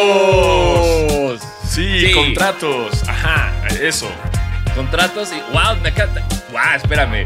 ¡Contratos! 0.00 1.40
Sí, 1.68 2.06
Sí. 2.06 2.12
contratos. 2.12 3.08
Ajá, 3.08 3.52
eso. 3.80 4.10
Contratos 4.74 5.32
y. 5.32 5.40
¡Wow! 5.52 5.76
Me 5.82 5.88
encanta. 5.90 6.26
¡Wow! 6.50 6.60
Espérame. 6.76 7.24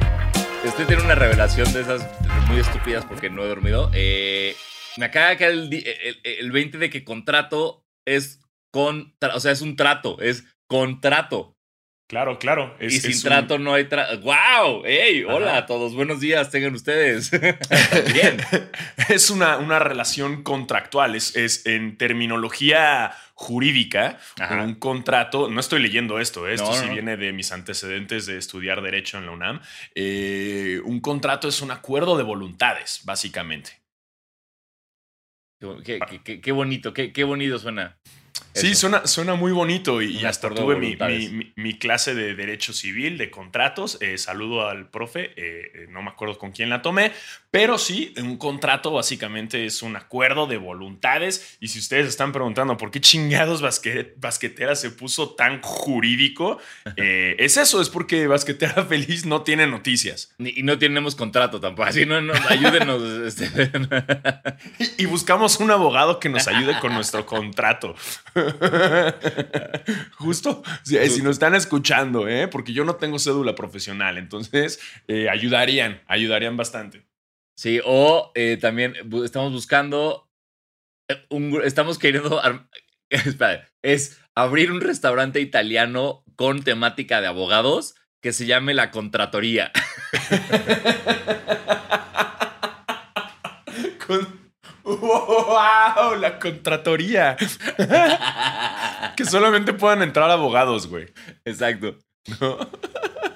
Estoy 0.64 0.84
teniendo 0.86 1.04
una 1.04 1.14
revelación 1.14 1.72
de 1.72 1.80
esas 1.82 2.06
muy 2.48 2.58
estúpidas 2.60 3.04
porque 3.04 3.28
no 3.30 3.42
he 3.42 3.48
dormido. 3.48 3.90
Eh, 3.94 4.56
me 4.96 5.06
acaba 5.06 5.36
caer 5.36 5.52
el, 5.52 5.72
el, 5.72 6.20
el 6.24 6.52
20 6.52 6.78
de 6.78 6.90
que 6.90 7.04
contrato 7.04 7.84
es 8.06 8.40
con. 8.70 9.14
O 9.34 9.40
sea, 9.40 9.52
es 9.52 9.60
un 9.62 9.76
trato. 9.76 10.18
Es 10.20 10.44
contrato. 10.66 11.53
Claro, 12.06 12.38
claro. 12.38 12.76
Es, 12.80 12.94
y 12.96 13.00
sin 13.00 13.14
un- 13.16 13.22
trato 13.22 13.58
no 13.58 13.72
hay 13.72 13.84
trato. 13.88 14.20
¡Wow! 14.20 14.82
¡Hey! 14.84 15.24
Hola 15.26 15.48
Ajá. 15.52 15.56
a 15.60 15.66
todos. 15.66 15.94
Buenos 15.94 16.20
días. 16.20 16.50
Tengan 16.50 16.74
ustedes. 16.74 17.30
Bien. 18.12 18.36
Es 19.08 19.30
una, 19.30 19.56
una 19.56 19.78
relación 19.78 20.42
contractual, 20.42 21.14
es, 21.14 21.34
es 21.34 21.64
en 21.66 21.96
terminología 21.96 23.12
jurídica, 23.34 24.18
Ajá. 24.38 24.62
un 24.62 24.74
contrato, 24.76 25.48
no 25.48 25.58
estoy 25.60 25.80
leyendo 25.80 26.20
esto, 26.20 26.46
¿eh? 26.46 26.54
esto 26.54 26.66
No, 26.70 26.74
sí 26.74 26.86
no. 26.86 26.92
viene 26.92 27.16
de 27.16 27.32
mis 27.32 27.50
antecedentes 27.52 28.26
de 28.26 28.36
estudiar 28.38 28.80
derecho 28.82 29.18
en 29.18 29.26
la 29.26 29.32
UNAM, 29.32 29.60
Eh, 29.94 30.80
un 30.84 31.00
contrato 31.00 31.48
es 31.48 31.60
un 31.62 31.70
acuerdo 31.72 32.16
de 32.16 32.22
voluntades, 32.22 33.00
básicamente. 33.04 33.80
Qué, 35.84 35.98
qué- 36.08 36.20
qué- 36.22 36.40
qué 36.42 36.52
bonito. 36.52 36.92
Qué, 36.92 37.12
qué 37.12 37.24
bonito 37.24 37.58
suena. 37.58 37.96
Sí, 38.52 38.74
suena, 38.74 39.06
suena 39.06 39.34
muy 39.34 39.52
bonito 39.52 40.00
y, 40.02 40.16
y 40.18 40.24
hasta 40.24 40.48
tuve 40.50 40.74
mi, 40.76 40.96
voluntades. 40.96 41.30
mi- 41.32 41.38
mi- 41.44 41.52
mi 41.56 41.78
clase 41.78 42.14
de 42.14 42.34
Derecho 42.34 42.72
Civil, 42.72 43.18
de 43.18 43.30
contratos. 43.30 43.98
eh, 44.00 44.18
saludo 44.18 44.68
al 44.68 44.88
profe, 44.90 45.32
eh, 45.36 45.70
eh, 45.74 45.86
no 45.88 46.02
me 46.02 46.10
acuerdo 46.10 46.38
con 46.38 46.52
quién 46.52 46.68
la 46.70 46.82
tomé, 46.82 47.12
pero 47.54 47.78
sí, 47.78 48.12
un 48.16 48.36
contrato 48.36 48.90
básicamente 48.90 49.64
es 49.64 49.80
un 49.82 49.94
acuerdo 49.94 50.48
de 50.48 50.56
voluntades. 50.56 51.56
Y 51.60 51.68
si 51.68 51.78
ustedes 51.78 52.08
están 52.08 52.32
preguntando 52.32 52.76
por 52.76 52.90
qué 52.90 53.00
chingados 53.00 53.62
basque- 53.62 54.12
Basquetera 54.16 54.74
se 54.74 54.90
puso 54.90 55.36
tan 55.36 55.62
jurídico, 55.62 56.58
eh, 56.96 57.36
es 57.38 57.56
eso, 57.56 57.80
es 57.80 57.90
porque 57.90 58.26
Basquetera 58.26 58.84
Feliz 58.88 59.24
no 59.24 59.42
tiene 59.42 59.68
noticias. 59.68 60.34
Y 60.40 60.64
no 60.64 60.76
tenemos 60.80 61.14
contrato 61.14 61.60
tampoco. 61.60 61.88
Así 61.88 62.04
no, 62.04 62.20
no 62.20 62.32
ayúdenos. 62.48 63.00
este. 63.24 63.70
Y, 64.80 65.04
y 65.04 65.06
buscamos 65.06 65.60
un 65.60 65.70
abogado 65.70 66.18
que 66.18 66.28
nos 66.28 66.48
ayude 66.48 66.76
con 66.80 66.92
nuestro 66.92 67.24
contrato. 67.34 67.94
Justo, 70.18 70.64
si, 70.82 70.98
si 71.08 71.22
nos 71.22 71.34
están 71.36 71.54
escuchando, 71.54 72.26
¿eh? 72.26 72.48
porque 72.48 72.72
yo 72.72 72.84
no 72.84 72.96
tengo 72.96 73.20
cédula 73.20 73.54
profesional, 73.54 74.18
entonces 74.18 74.80
eh, 75.06 75.28
ayudarían, 75.30 76.02
ayudarían 76.08 76.56
bastante. 76.56 77.04
Sí, 77.56 77.80
o 77.84 78.32
eh, 78.34 78.56
también 78.60 78.94
estamos 79.24 79.52
buscando. 79.52 80.28
eh, 81.08 81.24
un 81.30 81.60
estamos 81.64 81.98
queriendo. 81.98 82.40
espera, 83.10 83.68
es 83.82 84.20
abrir 84.34 84.72
un 84.72 84.80
restaurante 84.80 85.40
italiano 85.40 86.24
con 86.36 86.62
temática 86.64 87.20
de 87.20 87.28
abogados 87.28 87.94
que 88.22 88.32
se 88.32 88.46
llame 88.46 88.74
La 88.74 88.90
Contratoría. 88.90 89.70
Con- 94.06 94.44
¡Wow! 94.84 96.16
La 96.20 96.38
contratoría. 96.38 97.36
que 99.16 99.24
solamente 99.24 99.72
puedan 99.72 100.02
entrar 100.02 100.30
abogados, 100.30 100.86
güey. 100.88 101.06
Exacto. 101.44 101.98
¿no? 102.40 102.58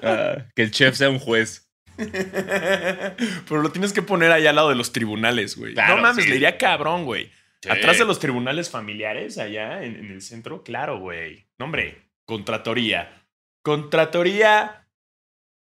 Ah, 0.03 0.45
que 0.55 0.63
el 0.63 0.71
chef 0.71 0.95
sea 0.97 1.09
un 1.09 1.19
juez. 1.19 1.68
Pero 3.49 3.63
lo 3.63 3.71
tienes 3.73 3.93
que 3.93 4.03
poner 4.03 4.31
allá 4.33 4.51
al 4.51 4.57
lado 4.57 4.69
de 4.71 4.77
los 4.77 4.93
tribunales, 4.93 5.57
güey. 5.57 5.75
Claro, 5.75 5.97
no 5.97 6.03
mames, 6.03 6.25
sí. 6.25 6.31
le 6.31 6.37
iría 6.37 6.57
cabrón, 6.57 7.05
güey. 7.05 7.31
Sí. 7.61 7.71
Atrás 7.71 7.99
de 7.99 8.05
los 8.05 8.21
tribunales 8.21 8.71
familiares, 8.71 9.37
allá 9.39 9.83
en, 9.83 9.97
en 9.97 10.13
el 10.13 10.23
centro, 10.23 10.63
claro, 10.63 11.01
güey. 11.01 11.49
No, 11.59 11.65
hombre, 11.67 11.99
contratoría. 12.25 13.25
Contratoría. 13.63 14.87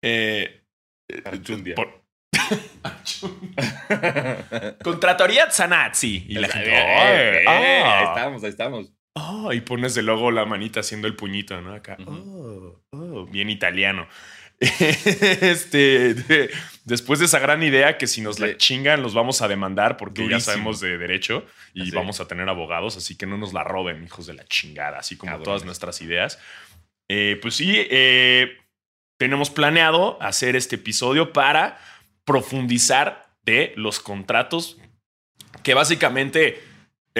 Eh, 0.02 0.62
eh, 1.08 1.74
por-. 1.74 1.98
Contratoría 4.82 5.50
Zanazzi. 5.50 6.26
Y 6.28 6.34
la 6.34 6.48
gente. 6.48 6.70
Eh, 6.70 6.76
"Ay, 6.76 7.18
eh, 7.18 7.44
ah". 7.46 7.98
Ahí 7.98 8.04
estamos, 8.04 8.44
ahí 8.44 8.50
estamos. 8.50 8.92
Oh, 9.14 9.52
y 9.52 9.60
pones 9.60 9.94
de 9.94 10.02
logo 10.02 10.30
la 10.30 10.44
manita 10.44 10.80
haciendo 10.80 11.08
el 11.08 11.16
puñito, 11.16 11.60
¿no? 11.60 11.74
Acá. 11.74 11.96
Oh, 12.06 12.80
oh, 12.92 13.26
bien 13.26 13.50
italiano. 13.50 14.06
este, 14.60 16.14
de- 16.14 16.50
después 16.84 17.20
de 17.20 17.26
esa 17.26 17.38
gran 17.38 17.62
idea 17.62 17.96
que 17.98 18.06
si 18.06 18.20
nos 18.20 18.38
la 18.40 18.56
chingan 18.56 19.02
los 19.02 19.14
vamos 19.14 19.40
a 19.42 19.48
demandar 19.48 19.96
porque 19.96 20.28
ya 20.28 20.40
sabemos 20.40 20.80
de 20.80 20.98
derecho 20.98 21.46
y 21.74 21.82
Así. 21.82 21.90
vamos 21.92 22.20
a 22.20 22.26
tener 22.26 22.48
abogados, 22.48 22.96
así 22.96 23.16
que 23.16 23.26
no 23.26 23.36
nos 23.38 23.52
la 23.52 23.62
roben, 23.62 24.02
hijos 24.04 24.26
de 24.26 24.34
la 24.34 24.44
chingada, 24.46 24.98
así 24.98 25.16
como 25.16 25.38
todas 25.42 25.64
nuestras 25.64 26.00
ideas. 26.00 26.38
Eh, 27.08 27.38
pues 27.40 27.54
sí, 27.54 27.72
eh, 27.76 28.56
tenemos 29.18 29.50
planeado 29.50 30.20
hacer 30.20 30.56
este 30.56 30.76
episodio 30.76 31.32
para 31.32 31.78
profundizar 32.24 33.28
de 33.44 33.72
los 33.76 34.00
contratos 34.00 34.76
que 35.62 35.74
básicamente 35.74 36.60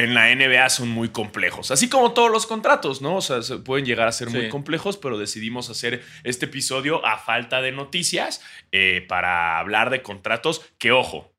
en 0.04 0.14
la 0.14 0.30
NBA 0.34 0.68
son 0.70 0.88
muy 0.88 1.08
complejos. 1.10 1.70
Así 1.70 1.88
como 1.88 2.12
todos 2.12 2.30
los 2.30 2.46
contratos, 2.46 3.02
¿no? 3.02 3.16
O 3.16 3.20
sea, 3.20 3.42
se 3.42 3.56
pueden 3.58 3.84
llegar 3.86 4.08
a 4.08 4.12
ser 4.12 4.30
muy 4.30 4.48
complejos, 4.48 4.96
pero 4.96 5.18
decidimos 5.18 5.70
hacer 5.70 6.02
este 6.24 6.46
episodio 6.46 7.04
a 7.04 7.18
falta 7.18 7.60
de 7.62 7.72
noticias 7.72 8.42
eh, 8.72 9.04
para 9.08 9.58
hablar 9.58 9.90
de 9.90 10.02
contratos 10.02 10.62
que, 10.78 10.92
ojo, 10.92 11.32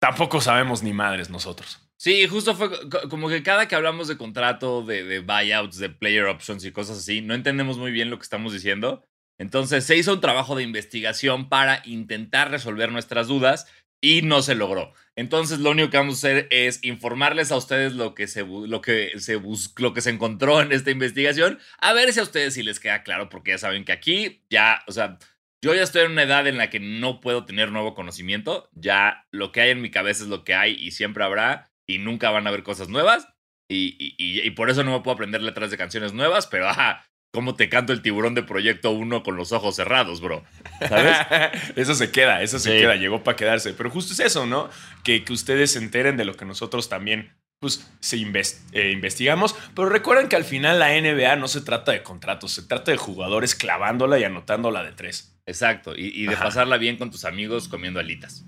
tampoco 0.00 0.40
sabemos 0.40 0.82
ni 0.82 0.92
madres 0.92 1.30
nosotros. 1.30 1.78
Sí, 1.96 2.26
justo 2.26 2.56
fue 2.56 2.70
co- 2.90 3.08
como 3.08 3.28
que 3.28 3.42
cada 3.44 3.68
que 3.68 3.76
hablamos 3.76 4.08
de 4.08 4.16
contrato, 4.16 4.82
de, 4.82 5.04
de 5.04 5.20
buyouts, 5.20 5.78
de 5.78 5.88
player 5.88 6.24
options 6.26 6.64
y 6.64 6.72
cosas 6.72 6.98
así, 6.98 7.20
no 7.20 7.34
entendemos 7.34 7.78
muy 7.78 7.92
bien 7.92 8.10
lo 8.10 8.18
que 8.18 8.24
estamos 8.24 8.52
diciendo. 8.52 9.04
Entonces 9.38 9.84
se 9.84 9.96
hizo 9.96 10.12
un 10.12 10.20
trabajo 10.20 10.54
de 10.56 10.62
investigación 10.62 11.48
para 11.48 11.80
intentar 11.84 12.50
resolver 12.50 12.92
nuestras 12.92 13.28
dudas 13.28 13.66
y 14.02 14.22
no 14.22 14.42
se 14.42 14.54
logró. 14.54 14.92
Entonces 15.16 15.60
lo 15.60 15.70
único 15.70 15.88
que 15.90 15.96
vamos 15.98 16.16
a 16.16 16.28
hacer 16.28 16.48
es 16.50 16.82
informarles 16.82 17.52
a 17.52 17.56
ustedes 17.56 17.94
lo 17.94 18.14
que 18.14 18.26
se, 18.26 18.44
lo 18.44 18.80
que 18.80 19.12
se, 19.18 19.36
bus- 19.36 19.72
lo 19.78 19.94
que 19.94 20.00
se 20.00 20.10
encontró 20.10 20.60
en 20.60 20.72
esta 20.72 20.90
investigación, 20.90 21.58
a 21.78 21.92
ver 21.92 22.12
si 22.12 22.20
a 22.20 22.24
ustedes 22.24 22.54
sí 22.54 22.62
les 22.62 22.80
queda 22.80 23.02
claro, 23.02 23.28
porque 23.28 23.52
ya 23.52 23.58
saben 23.58 23.84
que 23.84 23.92
aquí 23.92 24.42
ya, 24.50 24.82
o 24.86 24.92
sea, 24.92 25.18
yo 25.64 25.74
ya 25.74 25.82
estoy 25.82 26.02
en 26.04 26.12
una 26.12 26.24
edad 26.24 26.46
en 26.48 26.56
la 26.58 26.70
que 26.70 26.80
no 26.80 27.20
puedo 27.20 27.44
tener 27.44 27.70
nuevo 27.70 27.94
conocimiento. 27.94 28.68
Ya 28.72 29.26
lo 29.30 29.52
que 29.52 29.60
hay 29.60 29.70
en 29.70 29.80
mi 29.80 29.90
cabeza 29.92 30.24
es 30.24 30.28
lo 30.28 30.42
que 30.42 30.54
hay 30.54 30.72
y 30.74 30.90
siempre 30.90 31.22
habrá 31.22 31.70
y 31.86 31.98
nunca 31.98 32.30
van 32.30 32.46
a 32.46 32.48
haber 32.50 32.64
cosas 32.64 32.88
nuevas. 32.88 33.28
Y- 33.70 33.96
y 34.18 34.50
por 34.50 34.70
eso 34.70 34.82
no 34.82 34.90
me 34.92 35.00
puedo 35.02 35.14
aprender 35.14 35.40
letras 35.40 35.70
de 35.70 35.78
canciones 35.78 36.12
nuevas, 36.12 36.46
pero 36.48 36.68
ajá, 36.68 37.06
¿cómo 37.32 37.54
te 37.54 37.68
canto 37.68 37.92
el 37.92 38.02
tiburón 38.02 38.34
de 38.34 38.42
Proyecto 38.42 38.90
1 38.90 39.22
con 39.22 39.36
los 39.36 39.52
ojos 39.52 39.74
cerrados, 39.76 40.20
bro? 40.20 40.44
¿Sabes? 40.88 41.16
eso 41.76 41.94
se 41.94 42.10
queda, 42.10 42.42
eso 42.42 42.58
se 42.58 42.70
Sí. 42.72 42.78
queda, 42.78 42.94
llegó 42.96 43.24
para 43.24 43.36
quedarse. 43.36 43.72
Pero 43.72 43.90
justo 43.90 44.12
es 44.12 44.20
eso, 44.20 44.46
¿no? 44.46 44.68
Que, 45.02 45.24
que 45.24 45.32
ustedes 45.32 45.72
se 45.72 45.78
enteren 45.78 46.16
de 46.16 46.24
lo 46.24 46.36
que 46.36 46.44
nosotros 46.44 46.88
también 46.88 47.32
pues, 47.58 47.90
se 48.00 48.16
eh, 48.16 48.90
investigamos. 48.92 49.54
Pero 49.74 49.88
recuerden 49.88 50.28
que 50.28 50.36
al 50.36 50.44
final 50.44 50.78
la 50.78 50.90
NBA 51.00 51.36
no 51.36 51.48
se 51.48 51.62
trata 51.62 51.92
de 51.92 52.02
contratos, 52.02 52.52
se 52.52 52.62
trata 52.62 52.90
de 52.90 52.98
jugadores 52.98 53.54
clavándola 53.54 54.18
y 54.18 54.24
anotándola 54.24 54.84
de 54.84 54.92
tres. 54.92 55.34
Exacto, 55.46 55.94
y, 55.96 56.08
y 56.08 56.26
de 56.26 56.34
Ajá. 56.34 56.44
pasarla 56.44 56.76
bien 56.76 56.96
con 56.98 57.10
tus 57.10 57.24
amigos 57.24 57.66
comiendo 57.68 57.98
alitas. 57.98 58.44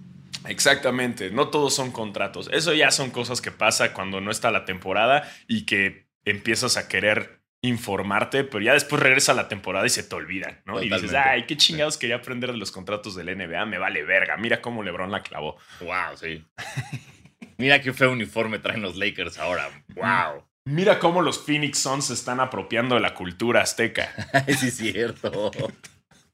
Exactamente, 0.46 1.30
no 1.30 1.48
todos 1.48 1.74
son 1.74 1.90
contratos. 1.90 2.50
Eso 2.52 2.74
ya 2.74 2.90
son 2.90 3.10
cosas 3.10 3.40
que 3.40 3.50
pasa 3.50 3.94
cuando 3.94 4.20
no 4.20 4.30
está 4.30 4.50
la 4.50 4.64
temporada 4.66 5.28
y 5.48 5.64
que 5.64 6.06
empiezas 6.26 6.76
a 6.76 6.86
querer 6.86 7.40
informarte, 7.64 8.44
pero 8.44 8.62
ya 8.62 8.74
después 8.74 9.02
regresa 9.02 9.32
la 9.32 9.48
temporada 9.48 9.86
y 9.86 9.90
se 9.90 10.02
te 10.02 10.14
olvidan, 10.14 10.60
¿no? 10.66 10.82
Y 10.82 10.90
dices, 10.90 11.14
ay, 11.14 11.46
qué 11.46 11.56
chingados 11.56 11.96
quería 11.96 12.16
aprender 12.16 12.52
de 12.52 12.58
los 12.58 12.70
contratos 12.70 13.14
del 13.14 13.36
NBA, 13.36 13.64
me 13.66 13.78
vale 13.78 14.04
verga, 14.04 14.36
mira 14.36 14.60
cómo 14.60 14.82
LeBron 14.82 15.10
la 15.10 15.22
clavó. 15.22 15.56
Wow, 15.80 16.16
sí. 16.16 16.44
Mira 17.56 17.80
qué 17.80 17.92
feo 17.92 18.10
uniforme 18.10 18.58
traen 18.58 18.82
los 18.82 18.96
Lakers 18.96 19.38
ahora. 19.38 19.70
Wow. 19.94 20.44
Mira 20.64 20.98
cómo 20.98 21.22
los 21.22 21.38
Phoenix 21.38 21.78
Suns 21.78 22.06
se 22.06 22.14
están 22.14 22.40
apropiando 22.40 22.96
de 22.96 23.00
la 23.00 23.14
cultura 23.14 23.62
azteca. 23.62 24.12
sí 24.58 24.66
es 24.66 24.76
cierto. 24.76 25.52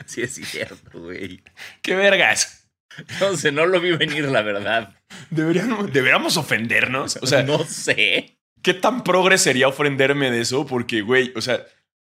Sí 0.07 0.23
es 0.23 0.35
cierto, 0.35 0.99
güey. 0.99 1.43
¡Qué 1.83 1.95
vergas! 1.95 2.71
Entonces 2.97 3.53
no 3.53 3.67
lo 3.67 3.81
vi 3.81 3.93
venir, 3.93 4.25
la 4.25 4.41
verdad. 4.41 4.95
Deberíamos, 5.31 5.93
deberíamos 5.93 6.39
ofendernos. 6.39 7.19
O 7.21 7.27
sea, 7.27 7.43
no 7.43 7.65
sé. 7.65 8.40
¿Qué 8.63 8.75
tan 8.75 9.03
progre 9.05 9.39
sería 9.39 9.69
ofenderme 9.69 10.31
de 10.31 10.41
eso? 10.41 10.67
Porque, 10.67 11.01
güey, 11.03 11.33
o 11.37 11.41
sea, 11.41 11.65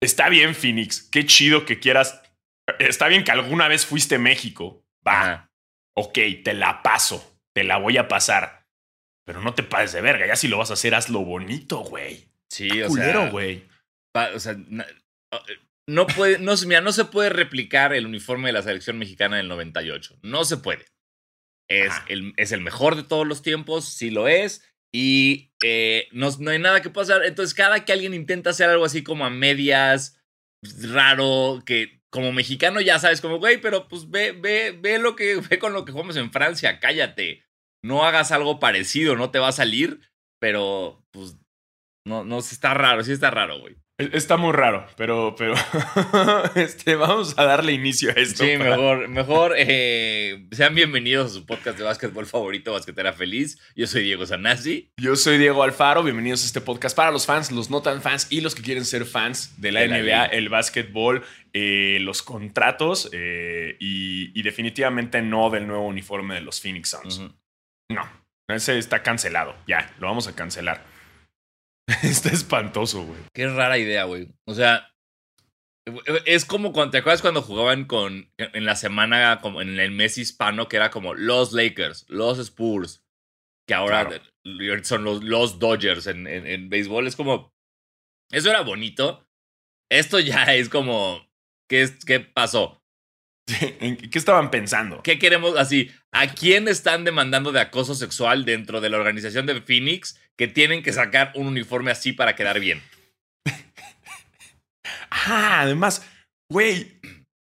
está 0.02 0.30
bien, 0.30 0.56
Phoenix. 0.56 1.02
Qué 1.04 1.26
chido 1.26 1.66
que 1.66 1.80
quieras. 1.80 2.22
Está 2.80 3.08
bien 3.08 3.24
que 3.24 3.32
alguna 3.32 3.68
vez 3.68 3.86
fuiste 3.86 4.16
a 4.16 4.20
México. 4.20 4.84
Va. 5.08 5.50
Ok, 5.96 6.18
te 6.44 6.54
la 6.54 6.82
paso. 6.84 7.40
Te 7.54 7.64
la 7.64 7.78
voy 7.78 7.98
a 7.98 8.08
pasar. 8.08 8.66
Pero 9.26 9.42
no 9.42 9.54
te 9.54 9.64
pases 9.64 9.94
de 9.94 10.02
verga. 10.02 10.28
Ya 10.28 10.36
si 10.36 10.48
lo 10.48 10.58
vas 10.58 10.70
a 10.70 10.74
hacer, 10.74 10.96
hazlo 10.96 11.20
bonito, 11.22 11.80
güey. 11.80 12.30
Sí, 12.50 12.70
Qué 12.70 12.86
o 12.86 12.88
culero, 12.88 13.22
sea. 13.24 13.30
güey. 13.32 13.66
o 14.36 14.40
sea, 14.40 14.56
na- 14.70 14.86
no 15.90 16.06
puede, 16.08 16.40
no, 16.40 16.56
se- 16.58 16.66
mira, 16.68 16.82
no 16.82 16.92
se 16.92 17.06
puede 17.06 17.30
replicar 17.30 17.94
el 17.94 18.06
uniforme 18.06 18.48
de 18.50 18.54
la 18.54 18.62
selección 18.62 18.98
mexicana 18.98 19.38
del 19.38 19.48
98. 19.48 20.18
No 20.22 20.44
se 20.46 20.58
puede. 20.58 20.86
Es 21.70 21.94
el, 22.08 22.34
es 22.38 22.52
el 22.54 22.62
mejor 22.62 22.96
de 22.96 23.04
todos 23.04 23.28
los 23.28 23.42
tiempos, 23.42 23.86
sí 23.90 24.10
lo 24.10 24.28
es. 24.28 24.64
Y 24.94 25.52
eh, 25.64 26.08
no, 26.12 26.30
no 26.40 26.52
hay 26.52 26.60
nada 26.60 26.82
que 26.82 26.90
pasar. 26.90 27.24
Entonces, 27.26 27.54
cada 27.54 27.86
que 27.86 27.94
alguien 27.94 28.14
intenta 28.14 28.52
hacer 28.52 28.70
algo 28.70 28.86
así 28.86 29.04
como 29.04 29.26
a 29.26 29.30
medias, 29.30 30.20
raro, 30.92 31.64
que 31.66 32.02
como 32.10 32.32
mexicano 32.32 32.82
ya 32.82 33.00
sabes, 33.00 33.22
como, 33.22 33.40
güey, 33.40 33.60
pero 33.60 33.88
pues 33.88 34.10
ve, 34.10 34.32
ve, 34.32 34.78
ve 34.80 35.00
lo 35.00 35.16
que, 35.16 35.36
ve 35.50 35.60
con 35.60 35.74
lo 35.74 35.86
que 35.86 35.92
jugamos 35.92 36.18
en 36.18 36.32
Francia, 36.32 36.80
cállate. 36.80 37.44
No 37.84 38.04
hagas 38.04 38.32
algo 38.32 38.60
parecido, 38.60 39.16
no 39.16 39.30
te 39.32 39.40
va 39.40 39.50
a 39.50 39.54
salir, 39.54 40.02
pero 40.40 41.06
pues 41.12 41.38
no, 42.06 42.24
no, 42.24 42.40
está 42.40 42.74
raro, 42.74 43.04
sí 43.04 43.12
está 43.12 43.30
raro, 43.30 43.60
güey. 43.60 43.76
Está 44.00 44.38
muy 44.38 44.52
raro, 44.52 44.86
pero, 44.96 45.34
pero 45.36 45.56
este, 46.56 46.96
vamos 46.96 47.34
a 47.36 47.46
darle 47.46 47.72
inicio 47.72 48.12
a 48.12 48.14
esto. 48.14 48.44
Sí, 48.44 48.56
mejor, 48.56 49.08
mejor 49.08 49.56
eh, 49.58 50.46
sean 50.52 50.76
bienvenidos 50.76 51.32
a 51.32 51.34
su 51.34 51.48
podcast 51.48 51.80
de 51.80 51.84
básquetbol 51.84 52.28
favorito, 52.28 52.74
Basquetera 52.74 53.12
Feliz. 53.14 53.58
Yo 53.76 53.88
soy 53.88 54.04
Diego 54.04 54.24
Sanasi. 54.28 54.92
Yo 54.98 55.16
soy 55.16 55.40
Diego 55.40 55.64
Alfaro. 55.64 56.04
Bienvenidos 56.04 56.44
a 56.44 56.46
este 56.46 56.62
podcast 56.62 56.96
para 56.96 57.10
los 57.10 57.26
fans, 57.26 57.52
los 57.52 57.72
no 57.72 57.82
tan 57.82 58.04
fans 58.04 58.28
y 58.30 58.42
los 58.42 58.54
que 58.54 58.62
quieren 58.62 58.86
ser 58.86 59.04
fans 59.04 59.60
de 59.60 59.72
la 59.72 59.80
De 59.80 59.88
la 59.88 59.98
NBA, 59.98 60.26
el 60.26 60.50
básquetbol, 60.50 61.24
eh, 61.54 61.98
los 62.02 62.22
contratos 62.22 63.10
eh, 63.14 63.78
y, 63.80 64.40
y 64.40 64.44
definitivamente 64.44 65.24
no 65.24 65.50
del 65.50 65.66
nuevo 65.66 65.88
uniforme 65.88 66.36
de 66.36 66.42
los 66.42 66.62
Phoenix 66.62 66.90
Suns. 66.90 67.20
No, 67.90 68.08
ese 68.48 68.78
está 68.78 69.02
cancelado. 69.02 69.56
Ya, 69.66 69.92
lo 69.98 70.06
vamos 70.06 70.28
a 70.28 70.36
cancelar. 70.36 70.97
Está 72.04 72.30
espantoso, 72.30 73.04
güey. 73.06 73.20
Qué 73.34 73.48
rara 73.48 73.78
idea, 73.78 74.04
güey. 74.06 74.30
O 74.46 74.54
sea, 74.54 74.92
es 76.26 76.44
como 76.46 76.74
cuando, 76.74 76.92
¿te 76.92 76.98
acuerdas 76.98 77.22
cuando 77.22 77.42
jugaban 77.42 77.86
con, 77.86 78.32
en 78.38 78.66
la 78.66 78.76
semana, 78.76 79.40
como 79.42 79.62
en 79.62 79.80
el 79.80 79.92
mes 79.92 80.18
hispano, 80.18 80.68
que 80.68 80.76
era 80.76 80.90
como 80.92 81.14
los 81.14 81.54
Lakers, 81.54 82.06
los 82.10 82.40
Spurs, 82.40 83.06
que 83.68 83.74
ahora 83.74 84.06
Claro. 84.08 84.84
son 84.84 85.04
los, 85.06 85.24
los 85.24 85.60
Dodgers 85.60 86.08
en, 86.08 86.28
en, 86.28 86.46
en 86.46 86.70
béisbol? 86.70 87.08
Es 87.08 87.16
como, 87.16 87.54
eso 88.32 88.50
era 88.50 88.62
bonito. 88.62 89.26
Esto 89.90 90.20
ya 90.20 90.44
es 90.56 90.68
como, 90.68 91.26
¿qué, 91.70 91.84
es- 91.84 92.04
qué 92.04 92.20
pasó? 92.20 92.82
¿En 93.80 93.98
¿Qué 93.98 94.18
estaban 94.18 94.52
pensando? 94.52 95.02
¿Qué 95.04 95.20
queremos 95.20 95.58
así? 95.58 95.92
¿A 96.12 96.28
quién 96.28 96.68
están 96.68 97.04
demandando 97.04 97.52
de 97.52 97.62
acoso 97.62 97.96
sexual 97.96 98.46
dentro 98.46 98.82
de 98.82 98.90
la 98.90 98.98
organización 98.98 99.46
de 99.46 99.62
Phoenix 99.62 100.20
que 100.38 100.48
tienen 100.48 100.84
que 100.84 100.94
sacar 100.94 101.32
un 101.36 101.48
uniforme 101.48 101.92
así 101.92 102.14
para 102.14 102.36
quedar 102.36 102.60
bien? 102.60 102.82
Ah, 105.10 105.62
además, 105.62 106.06
güey, 106.52 107.00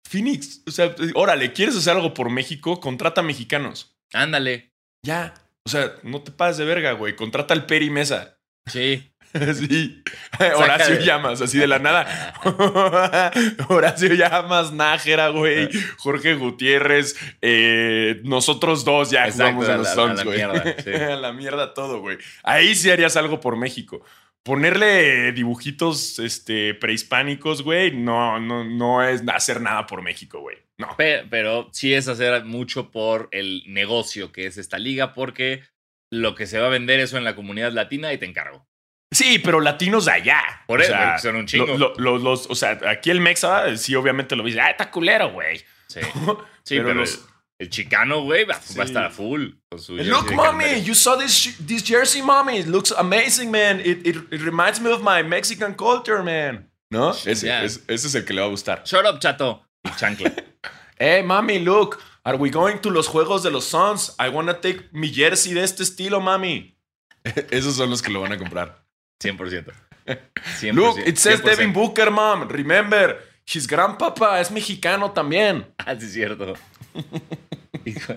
Phoenix, 0.08 0.62
o 0.68 0.72
sea, 0.72 0.96
órale, 1.16 1.54
¿quieres 1.54 1.76
hacer 1.76 1.96
algo 1.96 2.14
por 2.14 2.30
México? 2.30 2.80
Contrata 2.80 3.22
mexicanos. 3.22 3.96
Ándale. 4.14 4.72
Ya. 5.06 5.34
O 5.66 5.70
sea, 5.70 5.96
no 6.04 6.22
te 6.22 6.32
pases 6.32 6.58
de 6.58 6.66
verga, 6.66 6.92
güey. 6.94 7.16
Contrata 7.16 7.54
al 7.54 7.66
Peri 7.66 7.90
Mesa. 7.90 8.38
Sí. 8.70 9.12
Sí. 9.56 10.04
Horacio 10.56 11.00
Llamas, 11.00 11.42
así 11.42 11.58
de 11.58 11.68
la 11.68 11.80
nada. 11.80 12.34
Horacio 13.68 14.14
Llamas, 14.14 14.72
Nájera, 14.74 15.30
güey. 15.30 15.70
Jorge 15.98 16.36
Gutiérrez. 16.36 17.16
eh, 17.42 18.22
nosotros 18.24 18.86
dos 18.86 19.10
ya 19.12 19.26
Exacto, 19.28 19.56
jugamos 19.56 19.70
a 19.70 19.78
los 19.78 19.90
Suns, 19.94 20.18
la 20.18 20.24
güey. 20.24 20.40
sí. 20.84 20.94
A 20.94 21.16
la 21.16 21.34
mierda 21.34 21.74
todo, 21.74 22.00
güey. 22.00 22.18
Ahí 22.44 22.76
sí 22.76 22.92
harías 22.92 23.16
algo 23.18 23.40
por 23.40 23.56
México. 23.58 24.04
Ponerle 24.44 25.32
dibujitos 25.32 26.20
este, 26.20 26.74
prehispánicos, 26.74 27.64
güey, 27.64 27.92
no, 27.96 28.40
no, 28.42 28.66
no 28.66 29.02
es 29.02 29.24
hacer 29.34 29.62
nada 29.62 29.88
por 29.88 30.02
México, 30.02 30.42
güey. 30.42 30.58
No. 30.78 30.90
Pe- 30.98 31.26
Pero, 31.30 31.70
sí 31.72 31.94
es 31.94 32.10
hacer 32.10 32.44
mucho 32.44 32.92
por 32.92 33.30
el 33.32 33.64
negocio 33.68 34.34
que 34.34 34.46
es 34.48 34.58
esta 34.58 34.80
liga, 34.80 35.14
porque 35.14 35.64
lo 36.12 36.36
que 36.36 36.46
se 36.46 36.60
va 36.60 36.66
a 36.68 36.70
vender 36.70 37.00
eso 37.00 37.18
en 37.18 37.24
la 37.24 37.36
comunidad 37.36 37.72
latina 37.72 38.12
y 38.12 38.18
te 38.18 38.26
encargo. 38.26 38.68
Sí, 39.14 39.40
pero 39.40 39.60
latinos 39.62 40.06
de 40.06 40.12
allá. 40.12 40.42
Por 40.68 40.82
eso, 40.82 40.92
sea, 40.92 41.18
son 41.20 41.36
un 41.38 41.46
chingo. 41.46 41.78
lo- 41.78 41.94
lo- 41.98 42.18
los, 42.18 42.48
o 42.50 42.56
sea, 42.56 42.80
aquí 42.88 43.10
el 43.12 43.20
Mexa, 43.22 43.76
sí, 43.78 43.96
obviamente 43.96 44.36
lo 44.36 44.44
dice, 44.44 44.60
ah, 44.62 44.70
está 44.72 44.90
culero, 44.92 45.32
güey. 45.32 45.60
Sí, 45.88 46.00
sí 46.64 46.76
pero, 46.76 46.86
Pero 46.88 46.94
los- 47.02 47.14
el, 47.16 47.20
el 47.60 47.70
chicano, 47.70 48.22
güey, 48.24 48.46
va, 48.46 48.56
Sí. 48.62 48.76
va 48.78 48.84
a 48.84 48.86
estar 48.88 49.12
full. 49.12 49.50
Con 49.70 49.80
su 49.80 49.96
Look, 49.96 50.34
mommy, 50.34 50.82
you 50.84 50.94
saw 50.96 51.18
this 51.18 51.56
this 51.66 51.84
jersey, 51.88 52.22
mommy. 52.22 52.58
It 52.60 52.68
looks 52.68 52.92
amazing, 52.92 53.52
man. 53.52 53.80
It, 53.80 54.06
it, 54.06 54.16
it 54.32 54.42
reminds 54.42 54.80
me 54.82 54.92
of 54.92 55.02
my 55.02 55.24
Mexican 55.24 55.74
culture, 55.76 56.22
man. 56.24 56.70
¿No? 56.90 57.12
Ese, 57.12 57.46
Yeah. 57.46 57.64
es- 57.64 57.82
ese 57.88 58.08
es 58.08 58.16
el 58.16 58.26
que 58.26 58.34
le 58.34 58.42
va 58.42 58.48
a 58.48 58.50
gustar. 58.50 58.84
Shut 58.86 59.06
up, 59.06 59.20
chato. 59.20 59.66
Y 59.86 59.90
chancla. 59.98 60.34
Hey, 61.00 61.24
mami, 61.24 61.60
look. 61.60 62.00
Are 62.24 62.38
we 62.38 62.50
going 62.50 62.78
to 62.80 62.90
los 62.90 63.08
juegos 63.08 63.44
de 63.44 63.52
los 63.52 63.66
Suns? 63.66 64.16
I 64.18 64.30
wanna 64.30 64.54
take 64.62 64.88
mi 64.94 65.10
jersey 65.14 65.54
de 65.54 65.64
este 65.64 65.84
estilo, 65.84 66.22
mami. 66.22 66.78
Esos 67.52 67.76
son 67.76 67.90
los 67.90 68.02
que 68.02 68.12
lo 68.12 68.22
van 68.22 68.32
a 68.32 68.38
comprar. 68.38 68.83
100%. 69.24 69.66
100%. 70.06 70.74
Look, 70.74 71.00
it 71.00 71.18
says 71.18 71.42
100%. 71.42 71.46
Devin 71.46 71.74
Booker, 71.74 72.12
mom. 72.12 72.48
Remember, 72.50 73.20
his 73.46 73.68
grandpapa 73.68 74.40
es 74.40 74.52
mexicano 74.52 75.12
también. 75.12 75.66
Ah, 75.78 75.96
sí, 75.98 76.06
es 76.06 76.14
cierto. 76.14 76.54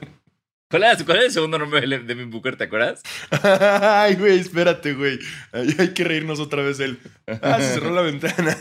¿Cuál 0.69 0.83
era, 0.83 0.97
¿Cuál 1.05 1.19
era 1.19 1.27
el 1.27 1.33
segundo 1.33 1.59
nombre 1.59 1.81
de 1.81 2.01
Devin 2.01 2.29
Booker? 2.31 2.57
¿Te 2.57 2.65
acuerdas? 2.65 3.01
Ay, 3.83 4.17
güey, 4.17 4.41
espérate, 4.41 4.95
güey. 4.95 5.19
Ay, 5.53 5.77
hay 5.79 5.95
que 5.95 6.03
reírnos 6.03 6.41
otra 6.41 6.63
vez 6.63 6.81
él. 6.81 6.99
Ah, 7.41 7.59
se 7.61 7.75
cerró 7.75 7.95
la 7.95 8.03
ventana. 8.03 8.57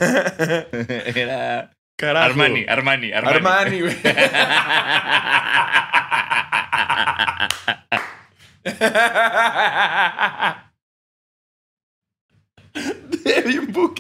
Era. 1.16 1.72
Carajo. 1.98 2.26
Armani, 2.26 2.66
Armani, 2.68 3.12
Armani. 3.12 3.38
Armani, 3.38 3.82
güey. 3.82 3.96
Devin 13.24 13.72
Book, 13.72 13.96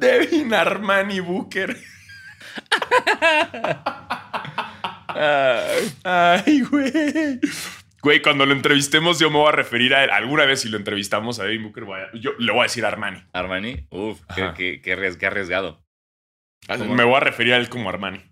Devin 0.00 0.52
Armani 0.54 1.20
Booker. 1.20 1.76
Ay, 6.04 6.62
güey. 6.62 7.40
Güey, 8.02 8.22
cuando 8.22 8.46
lo 8.46 8.52
entrevistemos, 8.54 9.18
yo 9.18 9.30
me 9.30 9.36
voy 9.36 9.48
a 9.48 9.52
referir 9.52 9.94
a 9.94 10.04
él. 10.04 10.10
Alguna 10.10 10.46
vez, 10.46 10.60
si 10.62 10.68
lo 10.70 10.78
entrevistamos 10.78 11.38
a 11.38 11.44
Devin 11.44 11.64
Booker, 11.64 11.84
voy 11.84 12.00
a- 12.00 12.10
yo 12.14 12.30
le 12.38 12.50
voy 12.52 12.60
a 12.60 12.62
decir 12.64 12.84
Armani. 12.86 13.22
Armani, 13.32 13.86
uf, 13.90 14.20
qué, 14.34 14.52
qué- 14.56 14.80
qué 14.80 14.96
arries- 14.96 15.16
qué 15.18 15.26
arriesgado. 15.26 15.84
¿Cómo? 16.66 16.94
Me 16.94 17.04
voy 17.04 17.16
a 17.16 17.20
referir 17.20 17.52
a 17.54 17.56
él 17.58 17.68
como 17.68 17.88
Armani. 17.90 18.22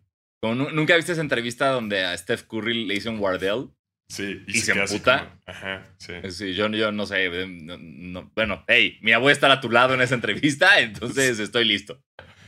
Como 0.42 0.54
¿Nunca 0.70 0.96
viste 0.96 1.12
esa 1.12 1.20
entrevista 1.20 1.68
donde 1.68 2.04
a 2.04 2.16
Steph 2.16 2.44
Curry 2.44 2.86
le 2.86 2.94
hizo 2.94 3.10
un 3.10 3.18
Wardell? 3.18 3.68
Sí. 4.10 4.42
¿Y 4.46 4.54
se 4.60 4.72
así 4.72 4.94
emputa? 4.96 5.18
como- 5.18 5.30
Ajá, 5.46 5.84
sí. 5.98 6.12
Sí, 6.30 6.54
yo, 6.54 6.68
yo 6.68 6.90
no 6.92 7.04
sé. 7.06 7.26
eh, 7.26 7.46
no- 7.46 7.76
no- 7.78 8.32
bueno, 8.34 8.64
hey, 8.66 8.98
mi 9.02 9.12
abuela 9.12 9.32
estar 9.34 9.50
a 9.50 9.60
tu 9.60 9.70
lado 9.70 9.94
en 9.94 10.00
esa 10.00 10.14
entrevista, 10.14 10.78
entonces 10.80 11.38
estoy 11.38 11.64
listo. 11.66 12.00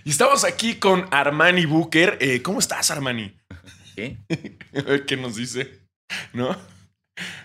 Y 0.05 0.11
estamos 0.11 0.45
aquí 0.45 0.77
con 0.77 1.07
Armani 1.11 1.67
Booker. 1.67 2.17
Eh, 2.21 2.41
¿Cómo 2.43 2.59
estás, 2.59 2.91
Armani? 2.91 3.37
¿Qué? 3.95 4.17
Qué 5.07 5.17
nos 5.19 5.37
dice. 5.37 5.81
¿No? 6.33 6.57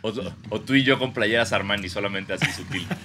O, 0.02 0.14
o 0.50 0.62
tú 0.62 0.74
y 0.76 0.84
yo 0.84 0.98
con 0.98 1.14
playeras 1.14 1.52
Armani, 1.52 1.90
solamente 1.90 2.32
así 2.34 2.50
sutil. 2.54 2.88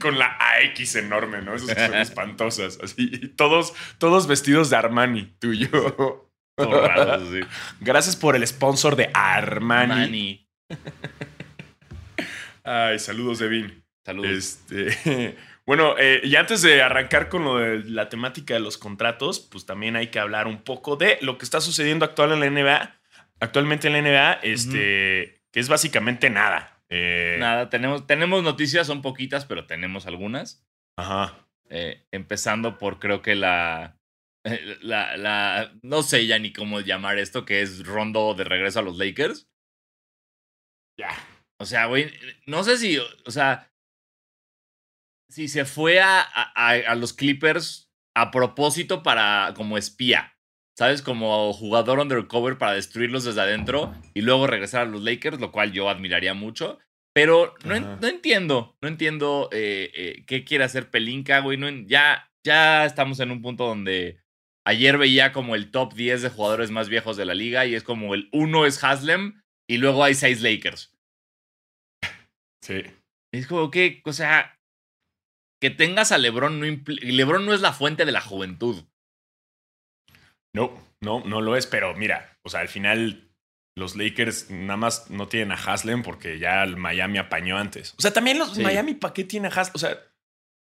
Con 0.00 0.18
la 0.18 0.36
AX 0.40 0.96
enorme, 0.96 1.42
¿no? 1.42 1.54
Esas 1.54 1.74
que 1.74 1.86
son 1.86 1.94
espantosas. 1.96 2.78
Así. 2.82 3.10
Todos, 3.36 3.74
todos 3.98 4.26
vestidos 4.26 4.70
de 4.70 4.76
Armani, 4.76 5.34
tú 5.38 5.52
y 5.52 5.68
yo. 5.68 6.29
Todo 6.70 6.86
raro, 6.86 7.30
sí. 7.30 7.40
Gracias 7.80 8.16
por 8.16 8.36
el 8.36 8.46
sponsor 8.46 8.96
de 8.96 9.10
Armani. 9.14 9.92
Armani. 9.92 10.48
Ay, 12.64 12.98
saludos, 12.98 13.38
Devin. 13.38 13.82
Saludos. 14.04 14.30
Este, 14.30 15.36
bueno, 15.66 15.94
eh, 15.98 16.20
y 16.24 16.36
antes 16.36 16.62
de 16.62 16.82
arrancar 16.82 17.28
con 17.28 17.44
lo 17.44 17.58
de 17.58 17.84
la 17.84 18.08
temática 18.08 18.54
de 18.54 18.60
los 18.60 18.78
contratos, 18.78 19.40
pues 19.40 19.66
también 19.66 19.96
hay 19.96 20.08
que 20.08 20.18
hablar 20.18 20.46
un 20.46 20.62
poco 20.62 20.96
de 20.96 21.18
lo 21.20 21.38
que 21.38 21.44
está 21.44 21.60
sucediendo 21.60 22.04
actual 22.04 22.32
en 22.32 22.40
la 22.40 22.50
NBA. 22.50 23.00
Actualmente 23.40 23.88
en 23.88 23.94
la 23.94 24.02
NBA, 24.02 24.32
este, 24.42 25.42
que 25.50 25.60
es 25.60 25.68
básicamente 25.68 26.28
nada. 26.28 26.80
Eh, 26.90 27.36
Nada, 27.38 27.70
tenemos, 27.70 28.06
tenemos 28.06 28.42
noticias, 28.42 28.86
son 28.86 29.00
poquitas, 29.00 29.46
pero 29.46 29.64
tenemos 29.66 30.06
algunas. 30.06 30.66
Ajá. 30.96 31.34
Eh, 31.70 32.04
empezando 32.10 32.78
por 32.78 32.98
creo 32.98 33.22
que 33.22 33.36
la, 33.36 33.96
la, 34.82 35.16
la. 35.16 35.72
No 35.82 36.02
sé 36.02 36.26
ya 36.26 36.38
ni 36.38 36.52
cómo 36.52 36.80
llamar 36.80 37.18
esto, 37.18 37.44
que 37.44 37.62
es 37.62 37.84
Rondo 37.86 38.34
de 38.34 38.44
regreso 38.44 38.78
a 38.78 38.82
los 38.82 38.96
Lakers. 38.98 39.48
Ya. 40.98 41.10
O 41.58 41.66
sea, 41.66 41.86
güey, 41.86 42.10
no 42.46 42.64
sé 42.64 42.78
si, 42.78 42.98
o 42.98 43.30
sea, 43.30 43.70
si 45.30 45.48
se 45.48 45.64
fue 45.64 46.00
a, 46.00 46.20
a, 46.20 46.70
a 46.70 46.94
los 46.94 47.12
Clippers 47.12 47.90
a 48.16 48.30
propósito 48.30 49.02
para 49.02 49.52
como 49.54 49.76
espía, 49.78 50.36
¿sabes? 50.76 51.02
Como 51.02 51.52
jugador 51.52 51.98
undercover 52.00 52.58
para 52.58 52.72
destruirlos 52.72 53.24
desde 53.24 53.42
adentro 53.42 53.94
y 54.14 54.22
luego 54.22 54.46
regresar 54.46 54.82
a 54.82 54.90
los 54.90 55.02
Lakers, 55.02 55.38
lo 55.38 55.52
cual 55.52 55.72
yo 55.72 55.88
admiraría 55.90 56.34
mucho. 56.34 56.78
Pero 57.14 57.54
no, 57.64 57.74
en- 57.74 58.00
no 58.00 58.06
entiendo, 58.08 58.76
no 58.80 58.88
entiendo 58.88 59.48
eh, 59.52 59.90
eh, 59.94 60.24
qué 60.26 60.44
quiere 60.44 60.64
hacer 60.64 60.90
Pelinka, 60.90 61.40
güey. 61.40 61.58
No 61.58 61.68
en- 61.68 61.86
ya, 61.88 62.30
ya 62.44 62.84
estamos 62.86 63.20
en 63.20 63.30
un 63.32 63.42
punto 63.42 63.66
donde 63.66 64.22
ayer 64.66 64.98
veía 64.98 65.32
como 65.32 65.54
el 65.54 65.70
top 65.70 65.94
10 65.94 66.22
de 66.22 66.30
jugadores 66.30 66.70
más 66.70 66.88
viejos 66.88 67.16
de 67.16 67.24
la 67.24 67.34
liga 67.34 67.66
y 67.66 67.74
es 67.74 67.82
como 67.82 68.14
el 68.14 68.28
uno 68.32 68.66
es 68.66 68.82
Haslem 68.82 69.42
y 69.68 69.78
luego 69.78 70.04
hay 70.04 70.14
seis 70.14 70.42
Lakers. 70.42 70.92
Sí. 72.62 72.82
Es 73.32 73.46
como 73.46 73.70
que, 73.70 74.02
o 74.04 74.12
sea, 74.12 74.58
que 75.60 75.70
tengas 75.70 76.12
a 76.12 76.18
LeBron 76.18 76.58
no 76.58 76.66
LeBron 76.86 77.46
no 77.46 77.54
es 77.54 77.60
la 77.60 77.72
fuente 77.72 78.04
de 78.04 78.12
la 78.12 78.20
juventud. 78.20 78.84
No, 80.54 80.74
no, 81.00 81.22
no 81.24 81.40
lo 81.40 81.56
es, 81.56 81.66
pero 81.66 81.94
mira, 81.94 82.36
o 82.42 82.48
sea, 82.48 82.60
al 82.60 82.68
final 82.68 83.30
los 83.76 83.96
Lakers 83.96 84.50
nada 84.50 84.76
más 84.76 85.10
no 85.10 85.28
tienen 85.28 85.52
a 85.52 85.54
Haslem 85.54 86.02
porque 86.02 86.38
ya 86.38 86.64
el 86.64 86.76
Miami 86.76 87.18
apañó 87.18 87.56
antes. 87.56 87.94
O 87.96 88.02
sea, 88.02 88.12
también 88.12 88.38
los 88.38 88.58
Miami, 88.58 88.94
¿para 88.94 89.14
qué 89.14 89.24
tiene 89.24 89.48
a 89.48 89.50
Haslem? 89.50 89.72
O 89.74 89.78
sea, 89.78 89.92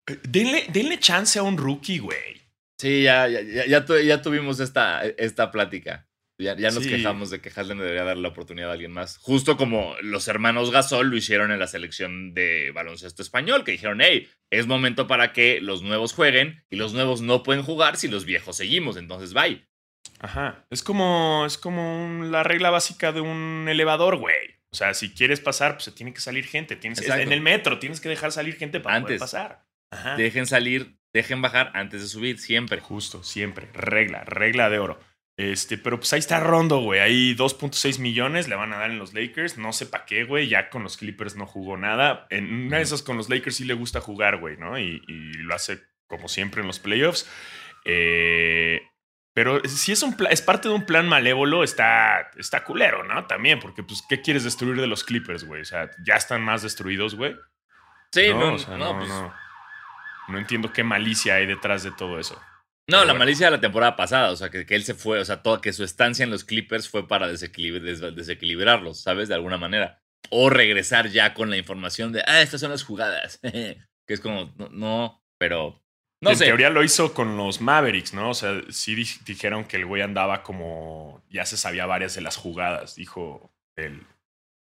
eh, 0.08 0.18
denle, 0.28 0.66
denle 0.70 0.98
chance 0.98 1.38
a 1.38 1.42
un 1.42 1.56
rookie, 1.56 1.98
güey. 1.98 2.37
Sí, 2.78 3.02
ya, 3.02 3.26
ya, 3.28 3.66
ya, 3.66 3.84
ya, 4.02 4.22
tuvimos 4.22 4.60
esta, 4.60 5.04
esta 5.04 5.50
plática. 5.50 6.06
Ya, 6.40 6.56
ya 6.56 6.70
nos 6.70 6.86
quejamos 6.86 7.30
de 7.30 7.40
que 7.40 7.50
Haslem 7.54 7.78
debería 7.78 8.04
darle 8.04 8.22
la 8.22 8.28
oportunidad 8.28 8.70
a 8.70 8.74
alguien 8.74 8.92
más. 8.92 9.16
Justo 9.18 9.56
como 9.56 9.96
los 10.02 10.28
hermanos 10.28 10.70
Gasol 10.70 11.08
lo 11.08 11.16
hicieron 11.16 11.50
en 11.50 11.58
la 11.58 11.66
selección 11.66 12.32
de 12.32 12.70
baloncesto 12.70 13.22
español, 13.22 13.64
que 13.64 13.72
dijeron, 13.72 14.00
hey, 14.00 14.28
es 14.50 14.68
momento 14.68 15.08
para 15.08 15.32
que 15.32 15.60
los 15.60 15.82
nuevos 15.82 16.12
jueguen 16.12 16.64
y 16.70 16.76
los 16.76 16.94
nuevos 16.94 17.22
no 17.22 17.42
pueden 17.42 17.64
jugar 17.64 17.96
si 17.96 18.06
los 18.06 18.24
viejos 18.24 18.56
seguimos, 18.56 18.96
entonces 18.96 19.34
bye. 19.34 19.66
Ajá. 20.20 20.64
Es 20.70 20.84
como, 20.84 21.44
es 21.44 21.58
como 21.58 22.22
la 22.24 22.44
regla 22.44 22.70
básica 22.70 23.10
de 23.10 23.20
un 23.20 23.66
elevador, 23.68 24.16
güey. 24.16 24.58
O 24.70 24.76
sea, 24.76 24.94
si 24.94 25.12
quieres 25.12 25.40
pasar, 25.40 25.74
pues 25.74 25.84
se 25.84 25.92
tiene 25.92 26.12
que 26.12 26.20
salir 26.20 26.44
gente. 26.44 26.76
Tienes 26.76 27.00
en 27.00 27.32
el 27.32 27.40
metro 27.40 27.78
tienes 27.78 28.00
que 28.00 28.08
dejar 28.08 28.30
salir 28.30 28.54
gente 28.54 28.78
para 28.78 29.00
poder 29.00 29.18
pasar. 29.18 29.64
Ajá. 29.90 30.16
Dejen 30.16 30.46
salir, 30.46 30.98
dejen 31.12 31.42
bajar 31.42 31.70
antes 31.74 32.02
de 32.02 32.08
subir, 32.08 32.38
siempre. 32.38 32.80
Justo, 32.80 33.22
siempre. 33.22 33.68
Regla, 33.72 34.24
regla 34.24 34.68
de 34.70 34.78
oro. 34.78 34.98
Este, 35.38 35.78
pero 35.78 35.98
pues 35.98 36.12
ahí 36.12 36.18
está 36.18 36.40
Rondo, 36.40 36.80
güey. 36.80 36.98
Ahí 36.98 37.36
2.6 37.36 38.00
millones 38.00 38.48
le 38.48 38.56
van 38.56 38.72
a 38.72 38.78
dar 38.78 38.90
en 38.90 38.98
los 38.98 39.14
Lakers. 39.14 39.56
No 39.56 39.72
sé 39.72 39.86
para 39.86 40.04
qué, 40.04 40.24
güey. 40.24 40.48
Ya 40.48 40.68
con 40.68 40.82
los 40.82 40.96
Clippers 40.96 41.36
no 41.36 41.46
jugó 41.46 41.76
nada. 41.76 42.26
En 42.30 42.66
una 42.66 42.78
de 42.78 42.82
esas 42.82 43.02
con 43.02 43.16
los 43.16 43.28
Lakers 43.28 43.56
sí 43.56 43.64
le 43.64 43.74
gusta 43.74 44.00
jugar, 44.00 44.38
güey, 44.38 44.56
¿no? 44.56 44.78
Y, 44.78 45.00
lo 45.06 45.54
hace 45.54 45.80
como 46.08 46.26
siempre 46.26 46.60
en 46.60 46.66
los 46.66 46.80
playoffs. 46.80 47.30
Eh, 47.84 48.80
pero 49.32 49.60
si 49.68 49.92
es, 49.92 50.02
un 50.02 50.16
es 50.28 50.42
parte 50.42 50.68
de 50.68 50.74
un 50.74 50.84
plan 50.84 51.06
malévolo, 51.06 51.62
está, 51.62 52.32
está 52.36 52.64
culero, 52.64 53.04
¿no? 53.04 53.28
También, 53.28 53.60
porque, 53.60 53.84
pues, 53.84 54.02
¿qué 54.08 54.20
quieres 54.20 54.42
destruir 54.42 54.80
de 54.80 54.88
los 54.88 55.04
Clippers, 55.04 55.44
güey? 55.44 55.60
O 55.60 55.64
sea, 55.64 55.88
ya 56.04 56.14
están 56.14 56.42
más 56.42 56.62
destruidos, 56.62 57.14
güey. 57.14 57.36
Sí, 58.10 58.30
no, 58.30 58.56
no, 58.76 58.96
pues 58.96 59.08
no, 59.08 59.32
no 60.28 60.38
entiendo 60.38 60.72
qué 60.72 60.84
malicia 60.84 61.36
hay 61.36 61.46
detrás 61.46 61.82
de 61.82 61.90
todo 61.92 62.18
eso. 62.18 62.40
No, 62.88 63.04
la 63.04 63.12
malicia 63.12 63.46
de 63.46 63.50
la 63.52 63.60
temporada 63.60 63.96
pasada, 63.96 64.30
o 64.30 64.36
sea, 64.36 64.48
que, 64.48 64.64
que, 64.64 64.74
él 64.74 64.82
se 64.82 64.94
fue, 64.94 65.20
o 65.20 65.24
sea, 65.24 65.42
todo, 65.42 65.60
que 65.60 65.74
su 65.74 65.84
estancia 65.84 66.24
en 66.24 66.30
los 66.30 66.44
Clippers 66.44 66.88
fue 66.88 67.06
para 67.06 67.28
desequilibrarlos, 67.28 69.02
¿sabes? 69.02 69.28
De 69.28 69.34
alguna 69.34 69.58
manera. 69.58 70.00
O 70.30 70.48
regresar 70.48 71.08
ya 71.08 71.34
con 71.34 71.50
la 71.50 71.58
información 71.58 72.12
de, 72.12 72.22
ah, 72.26 72.40
estas 72.40 72.62
son 72.62 72.70
las 72.70 72.84
jugadas. 72.84 73.40
que 73.42 74.14
es 74.14 74.20
como, 74.20 74.54
no, 74.70 75.22
pero... 75.38 75.82
No 76.20 76.30
en 76.32 76.38
teoría 76.38 76.70
lo 76.70 76.82
hizo 76.82 77.14
con 77.14 77.36
los 77.36 77.60
Mavericks, 77.60 78.12
¿no? 78.12 78.30
O 78.30 78.34
sea, 78.34 78.60
sí 78.70 78.96
dijeron 79.24 79.66
que 79.66 79.76
el 79.76 79.86
güey 79.86 80.02
andaba 80.02 80.42
como, 80.42 81.22
ya 81.30 81.44
se 81.44 81.56
sabía 81.56 81.86
varias 81.86 82.16
de 82.16 82.22
las 82.22 82.36
jugadas, 82.36 82.96
dijo 82.96 83.52
el 83.76 84.04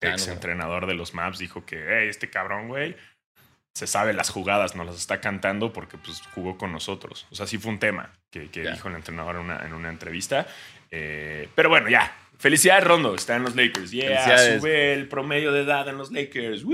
ah, 0.02 0.08
ex 0.08 0.28
entrenador 0.28 0.86
de 0.86 0.94
los 0.94 1.14
Maps, 1.14 1.38
dijo 1.38 1.64
que, 1.64 1.76
hey, 1.88 2.08
este 2.08 2.28
cabrón, 2.28 2.68
güey, 2.68 2.96
se 3.78 3.86
sabe 3.86 4.12
las 4.12 4.28
jugadas, 4.28 4.74
nos 4.74 4.86
las 4.86 4.96
está 4.96 5.20
cantando 5.20 5.72
porque 5.72 5.98
pues, 5.98 6.20
jugó 6.34 6.58
con 6.58 6.72
nosotros. 6.72 7.28
O 7.30 7.36
sea, 7.36 7.46
sí 7.46 7.58
fue 7.58 7.70
un 7.70 7.78
tema 7.78 8.10
que, 8.28 8.48
dijo 8.48 8.88
el 8.88 8.96
entrenador 8.96 9.36
en 9.36 9.42
una, 9.42 9.64
en 9.64 9.72
una 9.72 9.88
entrevista. 9.88 10.48
Eh, 10.90 11.48
pero 11.54 11.68
bueno, 11.68 11.88
ya. 11.88 12.12
Felicidades, 12.38 12.82
Rondo. 12.82 13.14
Está 13.14 13.36
en 13.36 13.44
los 13.44 13.54
Lakers. 13.54 13.92
Yeah, 13.92 14.58
sube 14.58 14.94
el 14.94 15.06
promedio 15.06 15.52
de 15.52 15.60
edad 15.60 15.86
en 15.88 15.96
los 15.96 16.10
Lakers. 16.10 16.64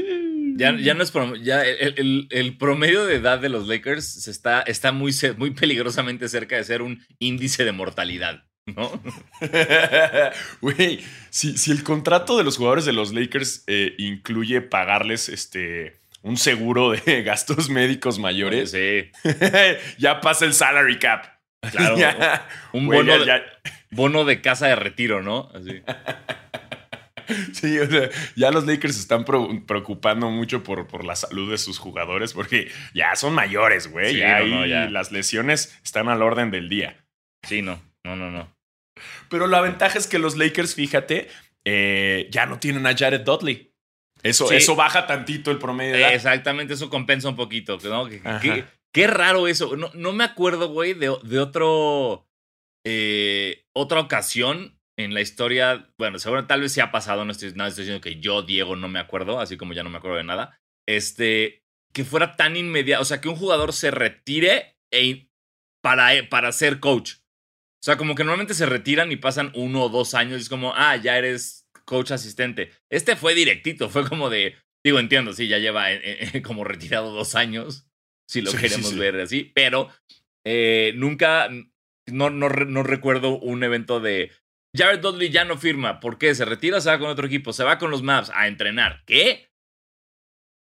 Ya, 0.56 0.74
ya, 0.78 0.94
no 0.94 1.02
es 1.02 1.12
ya 1.42 1.62
el, 1.62 2.26
el, 2.30 2.56
promedio 2.56 3.04
de 3.04 3.16
edad 3.16 3.38
de 3.38 3.50
los 3.50 3.68
Lakers 3.68 4.06
se 4.06 4.30
está, 4.30 4.62
está 4.62 4.92
muy, 4.92 5.12
muy 5.36 5.50
peligrosamente 5.50 6.30
cerca 6.30 6.56
de 6.56 6.64
ser 6.64 6.80
un 6.80 7.04
índice 7.18 7.66
de 7.66 7.72
mortalidad. 7.72 8.44
¿No? 8.64 8.98
Güey, 10.62 11.00
si, 11.28 11.58
si, 11.58 11.70
el 11.70 11.82
contrato 11.82 12.38
de 12.38 12.44
los 12.44 12.56
jugadores 12.56 12.86
de 12.86 12.94
los 12.94 13.12
Lakers 13.12 13.62
eh, 13.66 13.94
incluye 13.98 14.62
pagarles 14.62 15.28
este 15.28 16.03
un 16.24 16.38
seguro 16.38 16.90
de 16.90 17.22
gastos 17.24 17.70
médicos 17.70 18.18
mayores. 18.18 18.72
Sí. 18.72 19.10
ya 19.98 20.20
pasa 20.20 20.46
el 20.46 20.54
salary 20.54 20.98
cap. 20.98 21.26
Claro. 21.70 21.96
un 22.72 22.86
bono, 22.86 23.24
de, 23.24 23.42
bono 23.90 24.24
de 24.24 24.40
casa 24.40 24.66
de 24.66 24.76
retiro, 24.76 25.22
¿no? 25.22 25.50
Así. 25.54 25.82
Sí, 27.52 27.78
o 27.78 27.90
sea, 27.90 28.10
ya 28.36 28.50
los 28.50 28.66
Lakers 28.66 28.96
se 28.96 29.00
están 29.00 29.24
preocupando 29.24 30.30
mucho 30.30 30.62
por, 30.62 30.86
por, 30.86 31.04
la 31.04 31.16
salud 31.16 31.50
de 31.50 31.56
sus 31.56 31.78
jugadores 31.78 32.34
porque 32.34 32.70
ya 32.92 33.16
son 33.16 33.34
mayores, 33.34 33.90
güey. 33.90 34.18
ya, 34.18 34.40
las 34.90 35.10
lesiones 35.10 35.78
están 35.82 36.08
al 36.08 36.20
orden 36.20 36.50
del 36.50 36.68
día. 36.68 37.06
Sí, 37.42 37.62
no, 37.62 37.80
no, 38.04 38.14
no, 38.16 38.30
no. 38.30 38.54
Pero 39.30 39.46
la 39.46 39.62
ventaja 39.62 39.98
es 39.98 40.06
que 40.06 40.18
los 40.18 40.36
Lakers, 40.36 40.74
fíjate, 40.74 41.28
eh, 41.64 42.28
ya 42.30 42.44
no 42.44 42.58
tienen 42.58 42.86
a 42.86 42.94
Jared 42.94 43.22
Dudley. 43.22 43.73
Eso, 44.24 44.50
eso 44.50 44.74
baja 44.74 45.06
tantito 45.06 45.50
el 45.50 45.58
promedio. 45.58 45.96
De 45.96 46.14
Exactamente, 46.14 46.72
eso 46.72 46.88
compensa 46.88 47.28
un 47.28 47.36
poquito. 47.36 47.78
¿no? 47.84 48.08
Qué, 48.90 49.06
raro 49.06 49.46
eso. 49.46 49.76
No, 49.76 49.90
no 49.92 50.12
me 50.14 50.24
acuerdo, 50.24 50.68
güey, 50.68 50.94
de, 50.94 51.14
de 51.22 51.38
otro. 51.38 52.26
Eh, 52.86 53.66
otra 53.74 54.00
ocasión 54.00 54.80
en 54.96 55.12
la 55.12 55.20
historia. 55.20 55.92
Bueno, 55.98 56.18
seguro 56.18 56.46
tal 56.46 56.62
vez 56.62 56.72
sí 56.72 56.80
ha 56.80 56.90
pasado. 56.90 57.26
No 57.26 57.32
estoy, 57.32 57.52
nada, 57.52 57.68
estoy 57.68 57.84
diciendo 57.84 58.00
que 58.00 58.18
yo, 58.18 58.42
Diego, 58.42 58.76
no 58.76 58.88
me 58.88 58.98
acuerdo, 58.98 59.40
así 59.40 59.58
como 59.58 59.74
ya 59.74 59.82
no 59.82 59.90
me 59.90 59.98
acuerdo 59.98 60.16
de 60.16 60.24
nada. 60.24 60.58
Este. 60.88 61.62
Que 61.92 62.04
fuera 62.04 62.34
tan 62.34 62.56
inmediato. 62.56 63.02
O 63.02 63.04
sea, 63.04 63.20
que 63.20 63.28
un 63.28 63.36
jugador 63.36 63.74
se 63.74 63.90
retire 63.90 64.78
e, 64.90 65.28
para, 65.82 66.28
para 66.30 66.50
ser 66.50 66.80
coach. 66.80 67.16
O 67.16 67.84
sea, 67.84 67.98
como 67.98 68.14
que 68.14 68.24
normalmente 68.24 68.54
se 68.54 68.64
retiran 68.64 69.12
y 69.12 69.16
pasan 69.16 69.52
uno 69.54 69.82
o 69.82 69.88
dos 69.90 70.14
años 70.14 70.38
y 70.38 70.42
es 70.42 70.48
como, 70.48 70.72
ah, 70.74 70.96
ya 70.96 71.18
eres 71.18 71.63
coach 71.84 72.10
asistente. 72.10 72.72
Este 72.90 73.16
fue 73.16 73.34
directito, 73.34 73.88
fue 73.88 74.08
como 74.08 74.30
de, 74.30 74.56
digo, 74.84 74.98
entiendo, 74.98 75.32
sí, 75.32 75.48
ya 75.48 75.58
lleva 75.58 75.92
eh, 75.92 76.00
eh, 76.02 76.42
como 76.42 76.64
retirado 76.64 77.12
dos 77.12 77.34
años, 77.34 77.86
si 78.28 78.40
lo 78.40 78.52
queremos 78.52 78.96
ver 78.96 79.20
así, 79.20 79.52
pero 79.54 79.90
eh, 80.46 80.92
nunca, 80.96 81.48
no, 82.06 82.30
no, 82.30 82.48
no 82.48 82.82
recuerdo 82.82 83.38
un 83.38 83.62
evento 83.62 84.00
de 84.00 84.30
Jared 84.76 85.00
Dudley 85.00 85.30
ya 85.30 85.44
no 85.44 85.56
firma. 85.56 86.00
¿Por 86.00 86.18
qué? 86.18 86.34
¿Se 86.34 86.44
retira 86.44 86.80
se 86.80 86.90
va 86.90 86.98
con 86.98 87.08
otro 87.08 87.26
equipo? 87.26 87.52
Se 87.52 87.64
va 87.64 87.78
con 87.78 87.90
los 87.90 88.02
Maps 88.02 88.30
a 88.34 88.48
entrenar. 88.48 89.04
¿Qué? 89.06 89.50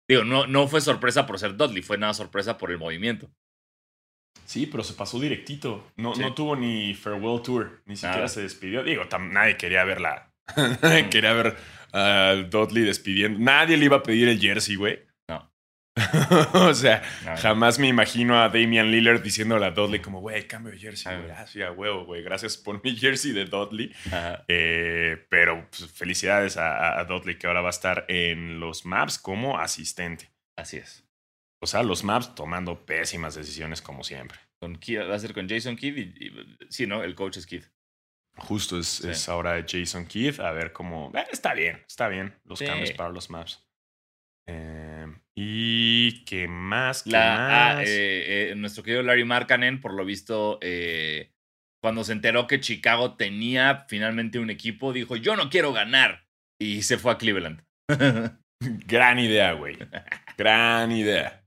Digo, 0.09 0.25
no, 0.25 0.47
no 0.47 0.67
fue 0.67 0.81
sorpresa 0.81 1.27
por 1.27 1.39
ser 1.39 1.57
Dudley, 1.57 1.83
fue 1.83 1.99
nada 1.99 2.15
sorpresa 2.15 2.59
por 2.59 2.71
el 2.71 2.79
movimiento. 2.79 3.31
Sí, 4.45 4.67
pero 4.67 4.83
se 4.83 4.95
pasó 4.95 5.21
directito. 5.21 5.93
No, 5.97 6.15
no 6.15 6.35
tuvo 6.35 6.57
ni 6.57 6.95
farewell 6.95 7.43
tour, 7.43 7.83
ni 7.85 7.95
siquiera 7.95 8.27
se 8.27 8.43
despidió. 8.43 8.83
Digo, 8.83 9.05
nadie 9.31 9.57
quería 9.57 9.85
verla 9.85 10.30
Quería 11.11 11.33
ver 11.33 11.57
al 11.93 12.51
Dudley 12.51 12.85
despidiendo. 12.85 13.39
Nadie 13.39 13.77
le 13.77 13.87
iba 13.87 13.99
a 13.99 14.03
pedir 14.03 14.29
el 14.29 14.41
jersey, 14.41 14.77
güey. 14.77 15.01
No. 15.29 15.51
o 16.55 16.75
sea, 16.75 17.03
jamás 17.39 17.79
me 17.79 17.89
imagino 17.89 18.41
a 18.41 18.49
Damian 18.49 18.91
Lillard 18.91 19.23
diciéndole 19.23 19.67
a 19.67 19.71
Dudley 19.71 20.01
como, 20.01 20.21
güey, 20.21 20.47
cambio 20.47 20.73
de 20.73 20.79
jersey, 20.79 21.13
Gracias, 21.27 21.69
ah, 21.69 21.73
huevo, 21.73 22.05
güey. 22.05 22.23
Gracias 22.23 22.57
por 22.57 22.83
mi 22.83 22.97
jersey 22.97 23.33
de 23.33 23.45
Dudley. 23.45 23.93
Eh, 24.49 25.27
pero 25.29 25.69
pues, 25.71 25.91
felicidades 25.91 26.57
a, 26.57 27.05
Dudley 27.05 27.37
que 27.37 27.47
ahora 27.47 27.61
va 27.61 27.69
a 27.69 27.71
estar 27.71 28.05
en 28.09 28.61
los 28.61 28.87
maps 28.87 29.19
como 29.19 29.59
asistente. 29.59 30.31
Así 30.57 30.77
es. 30.77 31.05
O 31.63 31.67
sea, 31.67 31.83
los 31.83 32.05
maps 32.05 32.35
tomando 32.35 32.87
pésimas 32.87 33.35
decisiones 33.35 33.83
como 33.83 34.03
siempre. 34.05 34.39
Con 34.61 34.75
va 34.75 35.15
a 35.15 35.19
ser 35.19 35.35
con 35.35 35.49
Jason 35.49 35.77
Kidd 35.77 35.97
y, 35.97 36.33
sí, 36.69 36.87
¿no? 36.87 37.03
El 37.03 37.15
coach 37.15 37.39
es 37.39 37.47
Kidd. 37.47 37.65
Justo 38.37 38.79
es, 38.79 39.29
ahora 39.29 39.65
Jason 39.67 40.07
Keith. 40.07 40.41
A 40.41 40.53
ver 40.53 40.73
cómo. 40.73 41.13
Eh, 41.15 41.27
está 41.31 41.55
bien, 41.55 41.83
está 41.87 42.09
bien 42.09 42.35
los 42.45 42.61
cambios 42.61 42.93
para 42.93 43.11
los 43.11 43.31
maps. 43.31 43.67
Em, 44.47 45.21
y 45.35 46.25
qué 46.25 46.49
más. 46.49 47.03
¿Qué 47.03 47.17
ah, 47.17 47.75
más? 47.77 47.87
Eh, 47.87 48.51
eh, 48.51 48.55
nuestro 48.57 48.83
querido 48.83 49.03
Larry 49.03 49.25
Markkanen, 49.25 49.81
por 49.81 49.93
lo 49.93 50.05
visto, 50.05 50.59
cuando 51.83 52.05
se 52.05 52.13
enteró 52.13 52.47
que 52.47 52.61
Chicago 52.61 53.17
tenía 53.17 53.87
finalmente 53.89 54.39
un 54.39 54.51
equipo, 54.51 54.93
dijo: 54.93 55.17
Yo 55.17 55.37
no 55.37 55.51
quiero 55.51 55.73
ganar. 55.73 56.27
Y 56.59 56.83
se 56.83 56.99
fue 56.99 57.13
a 57.13 57.19
Cleveland. 57.19 57.65
Gran 58.61 59.19
idea, 59.19 59.53
güey. 59.53 59.79
Gran 60.37 60.93
idea. 60.93 61.40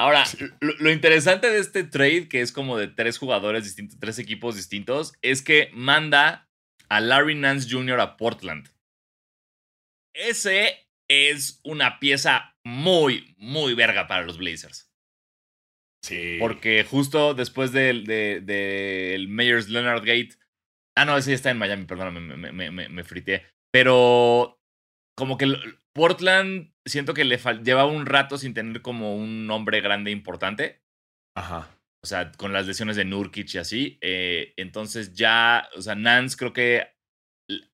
Ahora, 0.00 0.24
lo, 0.60 0.90
interesante 0.90 1.50
de 1.50 1.58
este 1.58 1.84
trade, 1.84 2.26
que 2.26 2.40
es 2.40 2.52
como 2.52 2.78
de 2.78 2.88
tres 2.88 3.18
jugadores 3.18 3.64
distintos, 3.64 4.00
tres 4.00 4.18
equipos 4.18 4.56
distintos, 4.56 5.12
es 5.20 5.42
que 5.42 5.68
manda 5.74 6.48
a 6.88 7.00
Larry 7.00 7.34
Nance 7.34 7.68
Jr. 7.70 8.00
a 8.00 8.16
Portland. 8.16 8.70
Ese 10.14 10.88
es 11.06 11.60
una 11.64 12.00
pieza 12.00 12.56
muy, 12.64 13.34
muy 13.36 13.74
verga 13.74 14.06
para 14.06 14.24
los 14.24 14.38
Blazers. 14.38 14.90
Sí. 16.02 16.38
Porque 16.40 16.82
justo 16.82 17.34
después 17.34 17.70
del 17.72 18.06
de, 18.06 18.40
de, 18.40 19.26
Mayors 19.28 19.68
Leonard 19.68 20.00
Gate. 20.00 20.30
Ah, 20.96 21.04
no, 21.04 21.18
ese 21.18 21.32
ya 21.32 21.36
está 21.36 21.50
en 21.50 21.58
Miami, 21.58 21.84
perdón, 21.84 22.26
me, 22.26 22.52
me, 22.52 22.70
me, 22.70 22.88
me 22.88 23.04
frité. 23.04 23.44
Pero 23.70 24.58
como 25.14 25.36
que 25.36 25.54
Portland 25.92 26.69
siento 26.84 27.14
que 27.14 27.24
le 27.24 27.38
llevaba 27.62 27.86
un 27.86 28.06
rato 28.06 28.38
sin 28.38 28.54
tener 28.54 28.82
como 28.82 29.16
un 29.16 29.46
nombre 29.46 29.80
grande 29.80 30.10
importante. 30.10 30.82
Ajá. 31.36 31.68
O 32.02 32.06
sea, 32.06 32.32
con 32.32 32.52
las 32.52 32.66
lesiones 32.66 32.96
de 32.96 33.04
Nurkic 33.04 33.54
y 33.54 33.58
así. 33.58 33.98
Eh, 34.00 34.54
entonces 34.56 35.14
ya, 35.14 35.68
o 35.76 35.82
sea, 35.82 35.94
Nance 35.94 36.36
creo 36.36 36.52
que 36.52 36.88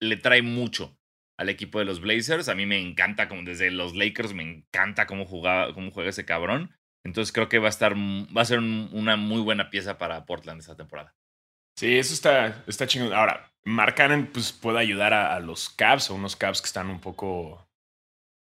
le 0.01 0.17
trae 0.17 0.43
mucho 0.43 0.99
al 1.39 1.49
equipo 1.49 1.79
de 1.79 1.85
los 1.85 2.01
Blazers. 2.01 2.49
A 2.49 2.55
mí 2.55 2.67
me 2.67 2.81
encanta, 2.81 3.29
como 3.29 3.43
desde 3.43 3.71
los 3.71 3.95
Lakers, 3.95 4.33
me 4.33 4.43
encanta 4.43 5.07
cómo, 5.07 5.27
jugaba, 5.27 5.73
cómo 5.75 5.91
juega 5.91 6.11
ese 6.11 6.25
cabrón. 6.25 6.75
Entonces 7.05 7.33
creo 7.33 7.49
que 7.49 7.61
va 7.61 7.67
a 7.67 7.71
estar, 7.71 7.95
va 7.97 8.43
a 8.43 8.47
ser 8.47 8.59
una 8.59 9.17
muy 9.17 9.41
buena 9.41 9.71
pieza 9.71 9.97
para 9.97 10.27
Portland 10.27 10.61
esta 10.61 10.77
temporada. 10.77 11.15
Sí, 11.79 11.99
eso 11.99 12.15
está, 12.15 12.65
está 12.67 12.87
chingón. 12.87 13.13
Ahora, 13.13 13.53
Mark 13.65 13.97
pues, 14.33 14.53
puede 14.53 14.81
ayudar 14.81 15.13
a, 15.13 15.37
a 15.37 15.41
los 15.41 15.69
Cavs, 15.69 16.11
a 16.11 16.15
unos 16.15 16.35
Cavs 16.35 16.61
que 16.61 16.67
están 16.67 16.89
un 16.89 17.01
poco 17.01 17.66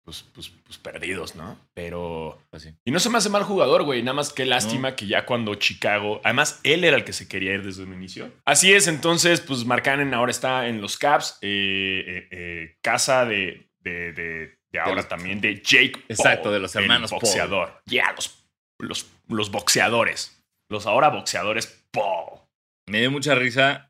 pues, 0.03 0.25
pues, 0.33 0.51
pues, 0.65 0.77
perdidos, 0.77 1.35
¿no? 1.35 1.59
Pero. 1.73 2.41
Pues 2.49 2.73
y 2.83 2.91
no 2.91 2.99
se 2.99 3.09
me 3.09 3.17
hace 3.17 3.29
mal 3.29 3.43
jugador, 3.43 3.83
güey. 3.83 4.01
Nada 4.01 4.15
más 4.15 4.33
que 4.33 4.45
lástima 4.45 4.95
que 4.95 5.07
ya 5.07 5.25
cuando 5.25 5.55
Chicago. 5.55 6.19
Además, 6.23 6.59
él 6.63 6.83
era 6.83 6.97
el 6.97 7.03
que 7.03 7.13
se 7.13 7.27
quería 7.27 7.53
ir 7.53 7.63
desde 7.63 7.83
un 7.83 7.93
inicio. 7.93 8.31
Así 8.45 8.73
es, 8.73 8.87
entonces, 8.87 9.41
pues 9.41 9.65
Marcanen 9.65 10.13
ahora 10.13 10.31
está 10.31 10.67
en 10.67 10.81
los 10.81 10.97
Caps. 10.97 11.37
Eh, 11.41 12.03
eh, 12.07 12.27
eh, 12.31 12.77
casa 12.81 13.25
de, 13.25 13.69
de, 13.79 14.13
de, 14.13 14.79
ahora 14.79 15.07
también 15.07 15.41
de 15.41 15.61
Jake. 15.61 15.91
Paul, 15.91 16.05
Exacto, 16.09 16.51
de 16.51 16.59
los 16.59 16.75
hermanos 16.75 17.11
boxeador. 17.11 17.81
Ya, 17.85 18.11
los, 18.13 18.47
los, 18.79 19.05
los 19.27 19.51
boxeadores. 19.51 20.43
Los 20.69 20.85
ahora 20.87 21.09
boxeadores 21.09 21.67
Paul. 21.91 22.39
Me 22.87 23.01
dio 23.01 23.11
mucha 23.11 23.35
risa 23.35 23.85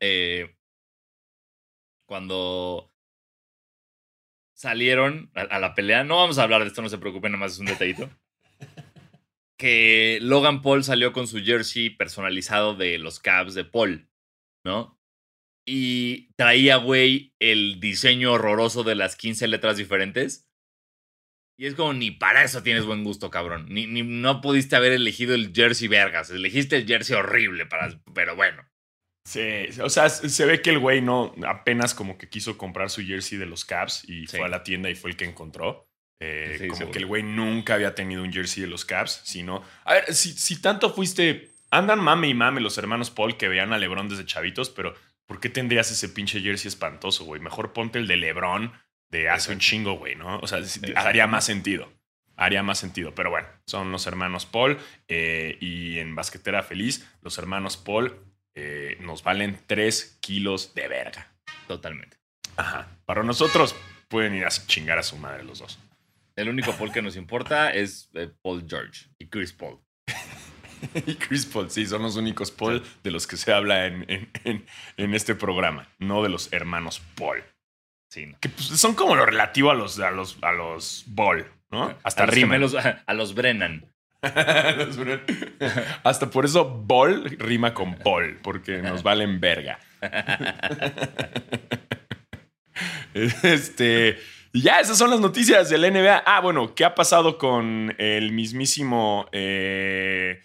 cuando 2.06 2.89
salieron 4.60 5.30
a, 5.34 5.58
la 5.58 5.74
pelea. 5.74 6.04
No 6.04 6.16
vamos 6.16 6.38
a 6.38 6.42
hablar 6.42 6.60
de 6.60 6.68
esto, 6.68 6.82
no 6.82 6.90
se 6.90 6.98
preocupen, 6.98 7.32
nada 7.32 7.40
más 7.40 7.54
es 7.54 7.60
un 7.60 7.66
detallito. 7.66 8.10
que 9.58 10.18
Logan 10.20 10.60
Paul 10.60 10.84
salió 10.84 11.14
con 11.14 11.26
su 11.26 11.42
jersey 11.42 11.88
personalizado 11.88 12.74
de 12.74 12.98
los 12.98 13.20
Cavs 13.20 13.54
de 13.54 13.64
Paul, 13.64 14.10
¿no? 14.62 15.00
Y 15.66 16.32
traía, 16.34 16.76
güey, 16.76 17.34
el 17.38 17.80
diseño 17.80 18.32
horroroso 18.32 18.82
de 18.82 18.96
las 18.96 19.16
15 19.16 19.48
letras 19.48 19.78
diferentes. 19.78 20.50
Y 21.58 21.66
es 21.66 21.74
como, 21.74 21.94
ni 21.94 22.10
para 22.10 22.44
eso 22.44 22.62
tienes 22.62 22.84
buen 22.84 23.02
gusto, 23.02 23.30
cabrón. 23.30 23.66
Ni, 23.70 23.86
ni 23.86 24.02
no 24.02 24.42
pudiste 24.42 24.76
haber 24.76 24.92
elegido 24.92 25.34
el 25.34 25.54
jersey 25.54 25.88
vergas. 25.88 26.30
Elegiste 26.30 26.76
el 26.76 26.86
jersey 26.86 27.16
horrible, 27.16 27.64
para, 27.64 27.98
pero 28.14 28.36
bueno. 28.36 28.62
Sí, 29.24 29.66
o 29.82 29.90
sea, 29.90 30.08
se 30.08 30.44
ve 30.46 30.62
que 30.62 30.70
el 30.70 30.78
güey 30.78 31.02
no 31.02 31.34
apenas 31.46 31.94
como 31.94 32.16
que 32.16 32.28
quiso 32.28 32.56
comprar 32.56 32.90
su 32.90 33.02
jersey 33.04 33.38
de 33.38 33.46
los 33.46 33.64
Caps 33.64 34.04
y 34.08 34.26
fue 34.26 34.42
a 34.42 34.48
la 34.48 34.62
tienda 34.62 34.90
y 34.90 34.94
fue 34.94 35.10
el 35.10 35.16
que 35.16 35.24
encontró. 35.24 35.86
Eh, 36.22 36.68
como 36.70 36.90
que 36.90 36.98
el 36.98 37.06
güey 37.06 37.22
nunca 37.22 37.74
había 37.74 37.94
tenido 37.94 38.22
un 38.22 38.32
jersey 38.32 38.62
de 38.62 38.68
los 38.68 38.84
Caps, 38.84 39.22
sino... 39.24 39.62
A 39.84 39.94
ver, 39.94 40.14
si, 40.14 40.32
si 40.32 40.60
tanto 40.60 40.92
fuiste... 40.92 41.50
Andan 41.70 42.00
mame 42.00 42.28
y 42.28 42.34
mame 42.34 42.60
los 42.60 42.76
hermanos 42.78 43.10
Paul 43.10 43.36
que 43.36 43.48
veían 43.48 43.72
a 43.72 43.78
Lebron 43.78 44.08
desde 44.08 44.24
chavitos, 44.24 44.70
pero 44.70 44.94
¿por 45.26 45.38
qué 45.38 45.48
tendrías 45.48 45.90
ese 45.90 46.08
pinche 46.08 46.40
jersey 46.40 46.68
espantoso, 46.68 47.24
güey? 47.24 47.40
Mejor 47.40 47.72
ponte 47.72 48.00
el 48.00 48.08
de 48.08 48.16
Lebron 48.16 48.72
de 49.10 49.28
hace 49.28 49.52
un 49.52 49.60
chingo, 49.60 49.92
güey, 49.92 50.16
¿no? 50.16 50.40
O 50.40 50.46
sea, 50.48 50.60
haría 50.96 51.28
más 51.28 51.44
sentido. 51.44 51.92
Haría 52.36 52.62
más 52.62 52.78
sentido. 52.78 53.14
Pero 53.14 53.30
bueno, 53.30 53.46
son 53.66 53.92
los 53.92 54.06
hermanos 54.06 54.46
Paul 54.46 54.78
eh, 55.08 55.58
y 55.60 55.98
en 55.98 56.14
Basquetera 56.14 56.62
Feliz, 56.62 57.08
los 57.22 57.38
hermanos 57.38 57.76
Paul 57.76 58.29
eh, 58.62 58.96
nos 59.00 59.22
valen 59.22 59.58
3 59.66 60.18
kilos 60.20 60.74
de 60.74 60.88
verga. 60.88 61.32
Totalmente. 61.66 62.18
Ajá. 62.56 62.88
Para 63.06 63.22
nosotros 63.22 63.74
pueden 64.08 64.34
ir 64.34 64.44
a 64.44 64.50
chingar 64.50 64.98
a 64.98 65.02
su 65.02 65.16
madre 65.16 65.44
los 65.44 65.60
dos. 65.60 65.78
El 66.36 66.48
único 66.48 66.72
Paul 66.72 66.92
que 66.92 67.02
nos 67.02 67.16
importa 67.16 67.70
es 67.70 68.10
eh, 68.14 68.30
Paul 68.42 68.64
George 68.68 69.06
y 69.18 69.26
Chris 69.26 69.52
Paul. 69.52 69.78
y 71.06 71.14
Chris 71.14 71.46
Paul, 71.46 71.70
sí, 71.70 71.86
son 71.86 72.02
los 72.02 72.16
únicos 72.16 72.50
Paul 72.50 72.82
de 73.02 73.10
los 73.10 73.26
que 73.26 73.36
se 73.36 73.52
habla 73.52 73.86
en, 73.86 74.06
en, 74.44 75.14
este 75.14 75.34
programa, 75.34 75.88
no 75.98 76.22
de 76.22 76.28
los 76.28 76.52
hermanos 76.52 77.02
Paul. 77.14 77.42
Sí, 78.10 78.34
Que 78.40 78.48
pues, 78.48 78.66
son 78.66 78.94
como 78.94 79.14
lo 79.14 79.24
relativo 79.24 79.70
a 79.70 79.74
los, 79.74 79.98
a 80.00 80.10
los, 80.10 80.38
a 80.42 80.52
los 80.52 81.04
Ball, 81.06 81.46
¿no? 81.70 81.96
Hasta 82.02 82.24
arriba. 82.24 82.56
a 83.06 83.14
los 83.14 83.34
Brennan. 83.34 83.86
Hasta 86.04 86.30
por 86.30 86.44
eso 86.44 86.64
Ball 86.68 87.36
rima 87.38 87.72
con 87.72 87.94
Paul, 87.94 88.38
porque 88.42 88.78
nos 88.78 89.02
valen 89.02 89.40
verga. 89.40 89.78
Este. 93.12 94.18
Y 94.52 94.62
ya, 94.62 94.80
esas 94.80 94.98
son 94.98 95.10
las 95.10 95.20
noticias 95.20 95.68
del 95.68 95.82
NBA. 95.82 96.22
Ah, 96.26 96.40
bueno, 96.40 96.74
¿qué 96.74 96.84
ha 96.84 96.94
pasado 96.94 97.38
con 97.38 97.94
el 97.98 98.32
mismísimo 98.32 99.28
eh, 99.32 100.40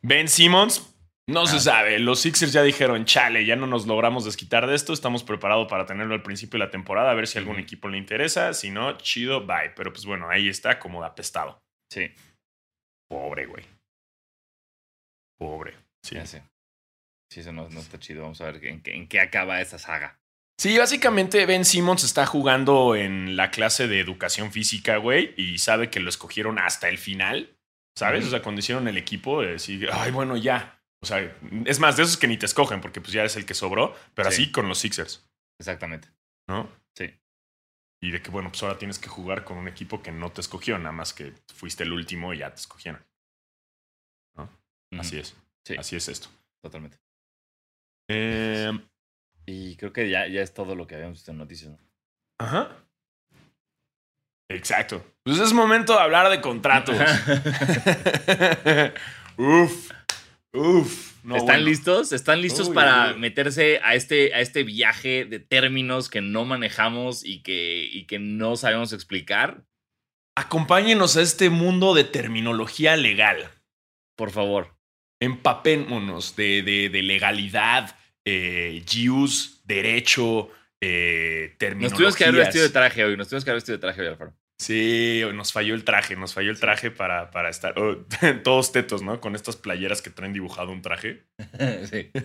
Ben 0.00 0.28
Simmons? 0.28 0.94
No 1.26 1.46
se 1.46 1.56
ah. 1.56 1.60
sabe. 1.60 1.98
Los 1.98 2.20
Sixers 2.20 2.52
ya 2.52 2.62
dijeron, 2.62 3.04
chale, 3.04 3.44
ya 3.44 3.56
no 3.56 3.66
nos 3.66 3.86
logramos 3.86 4.24
desquitar 4.24 4.66
de 4.66 4.74
esto. 4.74 4.92
Estamos 4.92 5.24
preparados 5.24 5.68
para 5.68 5.86
tenerlo 5.86 6.14
al 6.14 6.22
principio 6.22 6.58
de 6.58 6.66
la 6.66 6.70
temporada, 6.70 7.10
a 7.10 7.14
ver 7.14 7.26
si 7.26 7.38
algún 7.38 7.58
equipo 7.58 7.88
le 7.88 7.98
interesa. 7.98 8.52
Si 8.54 8.70
no, 8.70 8.96
chido, 8.98 9.46
bye. 9.46 9.72
Pero 9.74 9.92
pues 9.92 10.04
bueno, 10.04 10.28
ahí 10.28 10.48
está, 10.48 10.78
como 10.78 11.02
apestado. 11.02 11.62
Sí. 11.90 12.10
Pobre, 13.12 13.44
güey. 13.44 13.64
Pobre. 15.38 15.76
Sí. 16.02 16.16
sí. 16.24 16.38
Sí, 17.30 17.40
eso 17.40 17.52
no, 17.52 17.66
está 17.66 17.98
chido. 17.98 18.22
Vamos 18.22 18.40
a 18.40 18.46
ver 18.50 18.64
en 18.64 18.80
qué, 18.80 18.94
en 18.94 19.06
qué 19.06 19.20
acaba 19.20 19.60
esa 19.60 19.78
saga. 19.78 20.18
Sí, 20.58 20.78
básicamente 20.78 21.44
Ben 21.44 21.66
Simmons 21.66 22.04
está 22.04 22.24
jugando 22.24 22.96
en 22.96 23.36
la 23.36 23.50
clase 23.50 23.86
de 23.86 24.00
educación 24.00 24.50
física, 24.50 24.96
güey, 24.96 25.34
y 25.36 25.58
sabe 25.58 25.90
que 25.90 26.00
lo 26.00 26.08
escogieron 26.08 26.58
hasta 26.58 26.88
el 26.88 26.96
final, 26.96 27.54
¿sabes? 27.98 28.26
O 28.26 28.30
sea, 28.30 28.42
cuando 28.42 28.60
hicieron 28.60 28.88
el 28.88 28.96
equipo, 28.96 29.42
decir, 29.42 29.90
ay, 29.92 30.10
bueno, 30.10 30.36
ya. 30.36 30.82
O 31.02 31.06
sea, 31.06 31.36
es 31.66 31.80
más, 31.80 31.96
de 31.96 32.04
esos 32.04 32.16
que 32.16 32.28
ni 32.28 32.38
te 32.38 32.46
escogen, 32.46 32.80
porque 32.80 33.00
pues 33.00 33.12
ya 33.12 33.24
es 33.24 33.36
el 33.36 33.44
que 33.44 33.54
sobró, 33.54 33.94
pero 34.14 34.28
así 34.28 34.52
con 34.52 34.68
los 34.68 34.78
Sixers. 34.78 35.28
Exactamente. 35.58 36.08
¿No? 36.48 36.70
Y 38.02 38.10
de 38.10 38.20
que, 38.20 38.30
bueno, 38.30 38.50
pues 38.50 38.62
ahora 38.64 38.78
tienes 38.78 38.98
que 38.98 39.08
jugar 39.08 39.44
con 39.44 39.56
un 39.56 39.68
equipo 39.68 40.02
que 40.02 40.10
no 40.10 40.32
te 40.32 40.40
escogió, 40.40 40.76
nada 40.76 40.90
más 40.90 41.12
que 41.12 41.34
fuiste 41.54 41.84
el 41.84 41.92
último 41.92 42.34
y 42.34 42.38
ya 42.38 42.50
te 42.50 42.60
escogieron. 42.60 43.00
¿No? 44.36 44.50
Así 44.98 45.20
es. 45.20 45.36
Sí. 45.64 45.76
Así 45.76 45.94
es 45.94 46.08
esto. 46.08 46.28
Totalmente. 46.60 46.98
Eh, 48.08 48.72
y 49.46 49.76
creo 49.76 49.92
que 49.92 50.10
ya, 50.10 50.26
ya 50.26 50.42
es 50.42 50.52
todo 50.52 50.74
lo 50.74 50.86
que 50.88 50.96
habíamos 50.96 51.18
visto 51.18 51.30
en 51.30 51.38
noticias. 51.38 51.78
Ajá. 52.40 52.76
Exacto. 54.50 55.04
Pues 55.22 55.38
es 55.38 55.52
momento 55.52 55.92
de 55.92 56.00
hablar 56.00 56.28
de 56.28 56.40
contratos. 56.40 56.96
uf. 59.36 59.92
Uf. 60.54 61.12
¿Están 61.34 61.64
listos? 61.64 62.12
¿Están 62.12 62.42
listos 62.42 62.68
para 62.68 63.14
meterse 63.14 63.80
a 63.82 63.94
este, 63.94 64.34
a 64.34 64.40
este 64.40 64.64
viaje 64.64 65.24
de 65.24 65.38
términos 65.38 66.10
que 66.10 66.20
no 66.20 66.44
manejamos 66.44 67.24
y 67.24 67.42
que, 67.42 67.88
y 67.90 68.06
que 68.06 68.18
no 68.18 68.56
sabemos 68.56 68.92
explicar? 68.92 69.64
Acompáñenos 70.36 71.16
a 71.16 71.22
este 71.22 71.48
mundo 71.48 71.94
de 71.94 72.04
terminología 72.04 72.96
legal. 72.96 73.50
Por 74.16 74.30
favor. 74.30 74.76
Empapémonos 75.20 76.36
de, 76.36 76.62
de, 76.62 76.88
de 76.88 77.02
legalidad, 77.02 77.96
eh, 78.24 78.84
derecho, 79.64 80.50
eh, 80.80 81.56
Nos 81.76 81.92
tuvimos 81.92 82.16
que 82.16 82.24
haber 82.24 82.40
vestido 82.40 82.64
de 82.64 82.70
traje 82.70 83.04
hoy. 83.04 83.16
Nos 83.16 83.28
tuvimos 83.28 83.44
que 83.44 83.50
haber 83.50 83.58
vestido 83.58 83.78
de 83.78 83.80
traje 83.80 84.00
hoy, 84.00 84.08
Alfaro. 84.08 84.34
Sí, 84.62 85.22
nos 85.34 85.52
falló 85.52 85.74
el 85.74 85.82
traje, 85.82 86.14
nos 86.14 86.34
falló 86.34 86.52
el 86.52 86.60
traje 86.60 86.92
para, 86.92 87.32
para 87.32 87.50
estar 87.50 87.76
oh, 87.76 87.96
todos 88.44 88.70
tetos, 88.70 89.02
¿no? 89.02 89.20
Con 89.20 89.34
estas 89.34 89.56
playeras 89.56 90.02
que 90.02 90.10
traen 90.10 90.32
dibujado 90.32 90.70
un 90.70 90.82
traje. 90.82 91.24
sí. 91.90 92.10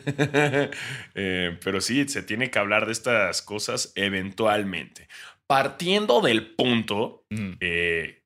Eh, 1.16 1.58
pero 1.64 1.82
sí, 1.82 2.08
se 2.08 2.22
tiene 2.22 2.52
que 2.52 2.60
hablar 2.60 2.86
de 2.86 2.92
estas 2.92 3.42
cosas 3.42 3.92
eventualmente. 3.96 5.08
Partiendo 5.48 6.22
del 6.22 6.54
punto, 6.56 7.26
eh, 7.60 8.24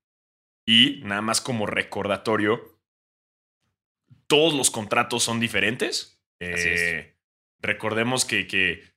y 0.68 1.02
nada 1.04 1.22
más 1.22 1.40
como 1.40 1.66
recordatorio, 1.68 2.80
todos 4.28 4.54
los 4.54 4.72
contratos 4.72 5.24
son 5.24 5.40
diferentes. 5.40 6.22
Eh, 6.42 7.16
recordemos 7.62 8.26
que, 8.26 8.48
que 8.48 8.91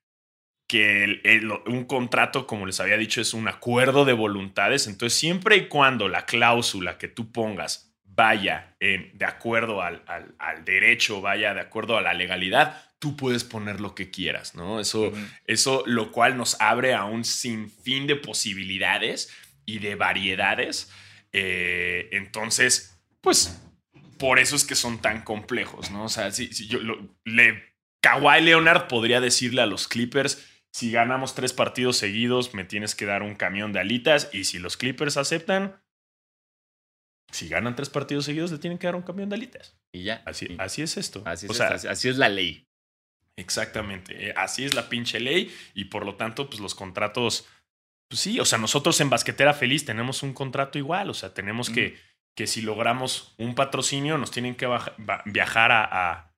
que 0.75 1.41
un 1.67 1.85
contrato, 1.85 2.49
como 2.49 2.67
les 2.67 2.81
había 2.81 2.97
dicho, 2.97 3.21
es 3.21 3.33
un 3.33 3.47
acuerdo 3.47 4.05
de 4.05 4.13
voluntades. 4.13 4.89
Entonces, 4.89 5.17
siempre 5.17 5.57
y 5.57 5.69
cuando 5.69 6.09
la 6.09 6.27
cláusula 6.27 6.99
que 6.99 7.07
tú 7.07 7.31
pongas 7.31 7.95
vaya 8.03 8.75
de 8.81 9.25
acuerdo 9.25 9.83
al, 9.83 10.03
al, 10.37 10.65
derecho, 10.65 11.21
vaya 11.21 11.55
de 11.55 11.61
acuerdo 11.61 11.97
a 11.97 12.03
la 12.03 12.13
legalidad, 12.13 12.83
tú 12.99 13.17
puedes 13.17 13.45
poner 13.45 13.81
lo 13.81 13.95
que 13.95 14.11
quieras, 14.11 14.57
¿no? 14.57 14.81
Eso, 14.81 15.13
eso 15.47 15.85
lo 15.87 16.11
cual 16.11 16.37
nos 16.37 16.61
abre 16.61 16.93
a 16.95 17.05
un 17.05 17.25
sinfín 17.25 18.09
de 18.09 18.17
posibilidades 18.17 19.33
y 19.67 19.79
de 19.79 19.95
variedades. 19.95 20.91
Eh, 21.33 22.09
entonces, 22.11 23.01
pues, 23.21 23.61
por 24.19 24.41
eso 24.41 24.57
es 24.57 24.65
que 24.65 24.75
son 24.75 24.99
tan 24.99 25.23
complejos, 25.23 25.93
¿no? 25.93 26.07
O 26.07 26.09
sea, 26.09 26.33
si, 26.33 26.53
si 26.53 26.67
yo 26.67 26.81
le, 27.25 27.63
Kawhi 28.01 28.41
Leonard 28.41 28.89
podría 28.89 29.21
decirle 29.21 29.63
a 29.63 29.67
los 29.67 29.87
Clippers, 29.87 30.45
si 30.75 30.91
ganamos 30.91 31.35
tres 31.37 31.53
partidos 31.53 31.97
seguidos, 31.97 32.53
me 32.53 32.65
tienes 32.65 32.95
que 32.97 33.07
dar 33.07 33.23
un 33.23 33.37
camión 33.37 33.73
de 33.73 33.79
alitas. 33.81 34.29
Y 34.33 34.43
si 34.45 34.59
los 34.59 34.77
Clippers 34.77 35.17
aceptan, 35.17 35.81
si 37.31 37.49
ganan 37.49 37.77
tres 37.77 37.91
partidos 37.91 38.25
seguidos, 38.25 38.51
le 38.53 38.59
tienen 38.59 38.79
que 38.79 38.87
dar 38.87 38.97
un 38.97 39.03
camión 39.03 39.29
de 39.29 39.37
alitas. 39.37 39.77
Y 39.93 40.03
ya. 40.05 40.23
Así, 40.27 40.47
Y- 40.51 40.57
así 40.59 40.83
es 40.83 40.97
esto. 40.97 41.23
así, 41.27 41.47
es 41.47 41.51
O 41.51 41.55
sea, 41.55 41.75
esto, 41.75 41.89
así- 41.91 42.09
es 42.09 42.17
la 42.19 42.29
ley. 42.29 42.67
Exactamente. 43.37 44.29
eh, 44.31 44.35
Así 44.37 44.65
es 44.65 44.75
la 44.75 44.89
pinche 44.89 45.19
ley. 45.21 45.53
Y 45.75 45.87
por 45.87 46.05
lo 46.05 46.17
tanto, 46.17 46.49
pues 46.49 46.61
los 46.61 46.75
contratos. 46.75 47.47
Pues 48.09 48.21
sí, 48.21 48.39
o 48.39 48.45
sea, 48.45 48.59
nosotros 48.59 49.01
en 49.01 49.11
Basquetera 49.11 49.55
Feliz 49.55 49.85
tenemos 49.85 50.23
un 50.23 50.35
contrato 50.35 50.79
igual. 50.79 51.11
O 51.11 51.15
sea, 51.15 51.35
tenemos 51.35 51.71
que, 51.71 51.99
que 52.37 52.47
si 52.47 52.63
logramos 52.63 53.35
un 53.39 53.55
patrocinio, 53.55 54.19
nos 54.19 54.31
tienen 54.31 54.55
que 54.57 54.69
viajar 55.27 55.73
a, 55.73 55.85
a, 55.85 56.35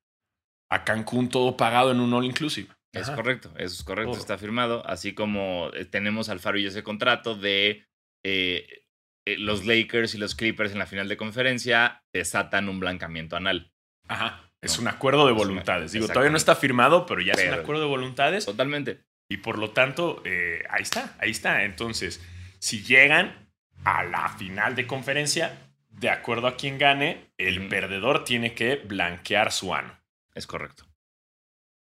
a 0.71 0.85
Cancún 0.85 1.29
todo 1.29 1.57
pagado 1.57 1.91
en 1.91 2.01
un 2.01 2.13
all 2.15 2.25
inclusive. 2.25 2.69
Es 2.97 3.09
Ajá. 3.09 3.17
correcto, 3.17 3.53
eso 3.57 3.75
es 3.75 3.83
correcto, 3.85 4.17
está 4.17 4.39
firmado. 4.39 4.87
Así 4.87 5.15
como 5.15 5.71
eh, 5.75 5.85
tenemos 5.85 6.29
al 6.29 6.41
Faro 6.41 6.59
y 6.59 6.67
ese 6.67 6.83
contrato 6.83 7.35
de 7.35 7.87
eh, 8.25 8.85
eh, 9.27 9.37
los 9.39 9.65
Lakers 9.67 10.15
y 10.15 10.19
los 10.19 10.35
Clippers 10.35 10.73
en 10.73 10.79
la 10.79 10.87
final 10.87 11.09
de 11.09 11.17
conferencia 11.17 12.03
desatan 12.13 12.69
un 12.69 12.81
blancamiento 12.81 13.37
anal. 13.37 13.73
Ajá. 14.09 14.43
Es 14.63 14.77
No. 14.77 14.83
un 14.83 14.89
acuerdo 14.89 15.27
de 15.27 15.33
voluntades. 15.33 15.93
Digo, 15.93 16.09
todavía 16.09 16.31
no 16.31 16.37
está 16.37 16.57
firmado, 16.57 17.07
pero 17.07 17.21
ya 17.21 17.35
es 17.35 17.47
un 17.47 17.55
acuerdo 17.55 17.83
de 17.83 17.89
voluntades. 17.89 18.47
Totalmente. 18.47 19.05
Y 19.29 19.39
por 19.39 19.59
lo 19.59 19.71
tanto, 19.71 20.23
eh, 20.25 20.63
ahí 20.71 20.83
está, 20.83 21.15
ahí 21.19 21.31
está. 21.31 21.65
Entonces, 21.65 22.25
si 22.59 22.83
llegan 22.83 23.51
a 23.85 24.03
la 24.05 24.29
final 24.31 24.75
de 24.75 24.87
conferencia, 24.87 25.59
de 25.91 26.09
acuerdo 26.11 26.47
a 26.47 26.57
quien 26.57 26.79
gane, 26.79 27.31
el 27.37 27.69
perdedor 27.69 28.25
tiene 28.25 28.55
que 28.55 28.77
blanquear 28.77 29.53
su 29.53 29.75
ano. 29.75 29.99
Es 30.35 30.47
correcto. 30.47 30.86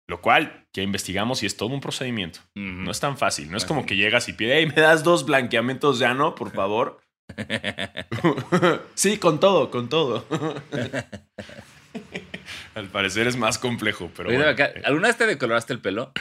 Lo 0.09 0.21
cual 0.21 0.69
ya 0.73 0.83
investigamos 0.83 1.43
y 1.43 1.47
es 1.47 1.57
todo 1.57 1.71
un 1.71 1.81
procedimiento. 1.81 2.39
No 2.55 2.91
es 2.93 3.01
tan 3.01 3.19
fácil. 3.19 3.51
No 3.51 3.57
es 3.57 3.65
Así. 3.65 3.69
como 3.69 3.87
que 3.87 3.97
llegas 3.97 4.29
y 4.29 4.33
pides, 4.35 4.55
hey, 4.59 4.67
¿me 4.75 4.81
das 4.83 5.03
dos 5.03 5.27
blanqueamientos 5.27 5.99
de 5.99 6.07
ano, 6.07 6.35
por 6.37 6.53
favor? 6.53 7.01
sí, 8.95 9.19
con 9.19 9.41
todo, 9.41 9.71
con 9.71 9.89
todo. 9.89 10.25
Al 12.75 12.87
parecer 12.89 13.27
es 13.27 13.37
más 13.37 13.59
complejo, 13.59 14.11
pero 14.17 14.29
bueno. 14.31 14.47
acá, 14.49 14.67
Eh, 14.67 14.83
¿Alguna 14.85 15.09
vez 15.09 15.17
te 15.17 15.27
decoloraste 15.27 15.73
el 15.73 15.81
pelo? 15.81 16.13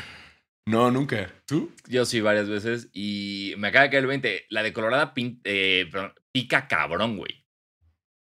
No, 0.68 0.90
nunca. 0.90 1.30
¿Tú? 1.46 1.72
Yo 1.88 2.06
sí, 2.06 2.22
varias 2.22 2.50
veces. 2.50 2.90
Y 2.94 3.54
me 3.58 3.68
acaba 3.68 3.84
de 3.84 3.90
caer 3.92 4.04
el 4.04 4.08
20. 4.08 4.46
La 4.50 4.64
decolorada 4.64 5.14
pin- 5.14 5.42
eh, 5.44 5.90
pica 6.34 6.68
cabrón, 6.68 7.18
güey. 7.18 7.46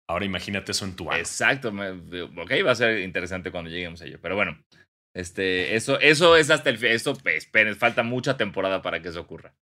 Ahora 0.10 0.26
imagínate 0.26 0.72
eso 0.72 0.86
en 0.86 0.96
tu 0.96 1.10
ano. 1.10 1.20
Exacto. 1.20 1.70
ok, 1.70 2.52
va 2.66 2.72
a 2.72 2.76
ser 2.76 3.00
interesante 3.00 3.50
cuando 3.50 3.70
lleguemos 3.72 4.02
a 4.02 4.06
ello. 4.06 4.20
Pero 4.22 4.36
bueno, 4.36 4.62
este, 5.18 5.76
eso, 5.76 6.00
eso 6.00 6.36
es 6.36 6.52
hasta 6.52 6.70
el. 6.70 6.84
Esto, 6.86 7.16
pues, 7.16 7.38
esperen, 7.38 7.76
falta 7.76 8.04
mucha 8.04 8.38
temporada 8.38 8.84
para 8.84 9.02
que 9.02 9.10
eso 9.10 9.20
ocurra. 9.20 9.56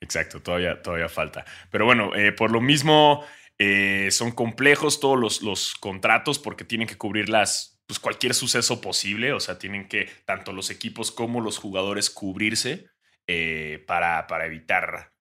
Exacto, 0.00 0.42
todavía, 0.42 0.82
todavía 0.82 1.08
falta. 1.08 1.44
Pero 1.70 1.84
bueno, 1.84 2.12
eh, 2.16 2.32
por 2.32 2.50
lo 2.50 2.60
mismo 2.60 3.24
eh, 3.56 4.08
son 4.10 4.32
complejos 4.32 4.98
todos 4.98 5.16
los, 5.16 5.42
los 5.42 5.74
contratos 5.74 6.40
porque 6.40 6.64
tienen 6.64 6.88
que 6.88 6.98
cubrir 6.98 7.28
las, 7.28 7.80
pues 7.86 8.00
cualquier 8.00 8.34
suceso 8.34 8.80
posible. 8.80 9.32
O 9.32 9.38
sea, 9.38 9.60
tienen 9.60 9.86
que 9.86 10.10
tanto 10.24 10.52
los 10.52 10.70
equipos 10.70 11.12
como 11.12 11.40
los 11.40 11.58
jugadores 11.58 12.10
cubrirse 12.10 12.88
eh, 13.28 13.84
para, 13.86 14.26
para 14.26 14.46
evitar 14.46 15.12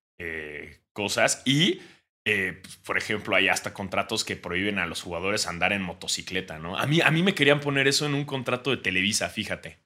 cosas. 0.94 1.42
Y, 1.46 1.82
eh, 2.26 2.60
pues, 2.62 2.78
por 2.78 2.98
ejemplo, 2.98 3.36
hay 3.36 3.50
hasta 3.50 3.74
contratos 3.74 4.24
que 4.24 4.36
prohíben 4.36 4.80
a 4.80 4.86
los 4.86 5.02
jugadores 5.02 5.48
andar 5.48 5.74
en 5.74 5.82
motocicleta, 5.82 6.58
¿no? 6.58 6.78
A 6.78 6.86
mí, 6.86 7.02
a 7.02 7.12
mí 7.12 7.22
me 7.22 7.36
querían 7.36 7.60
poner 7.60 7.88
eso 7.88 8.06
en 8.06 8.14
un 8.14 8.26
contrato 8.26 8.72
de 8.72 8.78
Televisa, 8.78 9.30
fíjate. 9.30 9.80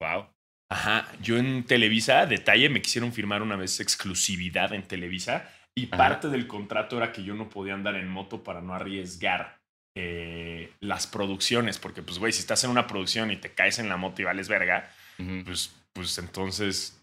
Wow. 0.00 0.26
Ajá, 0.70 1.10
yo 1.22 1.38
en 1.38 1.64
Televisa, 1.64 2.26
detalle, 2.26 2.68
me 2.68 2.82
quisieron 2.82 3.12
firmar 3.12 3.40
una 3.40 3.56
vez 3.56 3.80
exclusividad 3.80 4.74
en 4.74 4.82
Televisa 4.82 5.50
y 5.74 5.86
Ajá. 5.86 5.96
parte 5.96 6.28
del 6.28 6.46
contrato 6.46 6.98
era 6.98 7.10
que 7.10 7.24
yo 7.24 7.34
no 7.34 7.48
podía 7.48 7.72
andar 7.72 7.94
en 7.96 8.08
moto 8.08 8.44
para 8.44 8.60
no 8.60 8.74
arriesgar 8.74 9.58
eh, 9.96 10.70
las 10.80 11.06
producciones, 11.06 11.78
porque 11.78 12.02
pues 12.02 12.18
güey, 12.18 12.32
si 12.32 12.40
estás 12.40 12.62
en 12.64 12.70
una 12.70 12.86
producción 12.86 13.30
y 13.30 13.36
te 13.36 13.52
caes 13.54 13.78
en 13.78 13.88
la 13.88 13.96
moto 13.96 14.20
y 14.20 14.26
vales 14.26 14.48
verga, 14.48 14.90
pues, 15.44 15.74
pues 15.94 16.18
entonces 16.18 16.97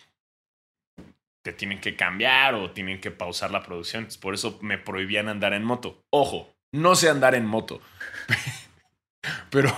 te 1.46 1.54
tienen 1.54 1.80
que 1.80 1.96
cambiar 1.96 2.56
o 2.56 2.72
tienen 2.72 3.00
que 3.00 3.12
pausar 3.12 3.52
la 3.52 3.62
producción. 3.62 4.08
Por 4.20 4.34
eso 4.34 4.58
me 4.64 4.80
prohibían 4.80 5.30
andar 5.30 5.54
en 5.54 5.64
moto. 5.64 6.04
Ojo, 6.10 6.52
no 6.72 6.96
sé 6.96 7.08
andar 7.08 7.36
en 7.36 7.46
moto. 7.46 7.80
Pero 9.52 9.70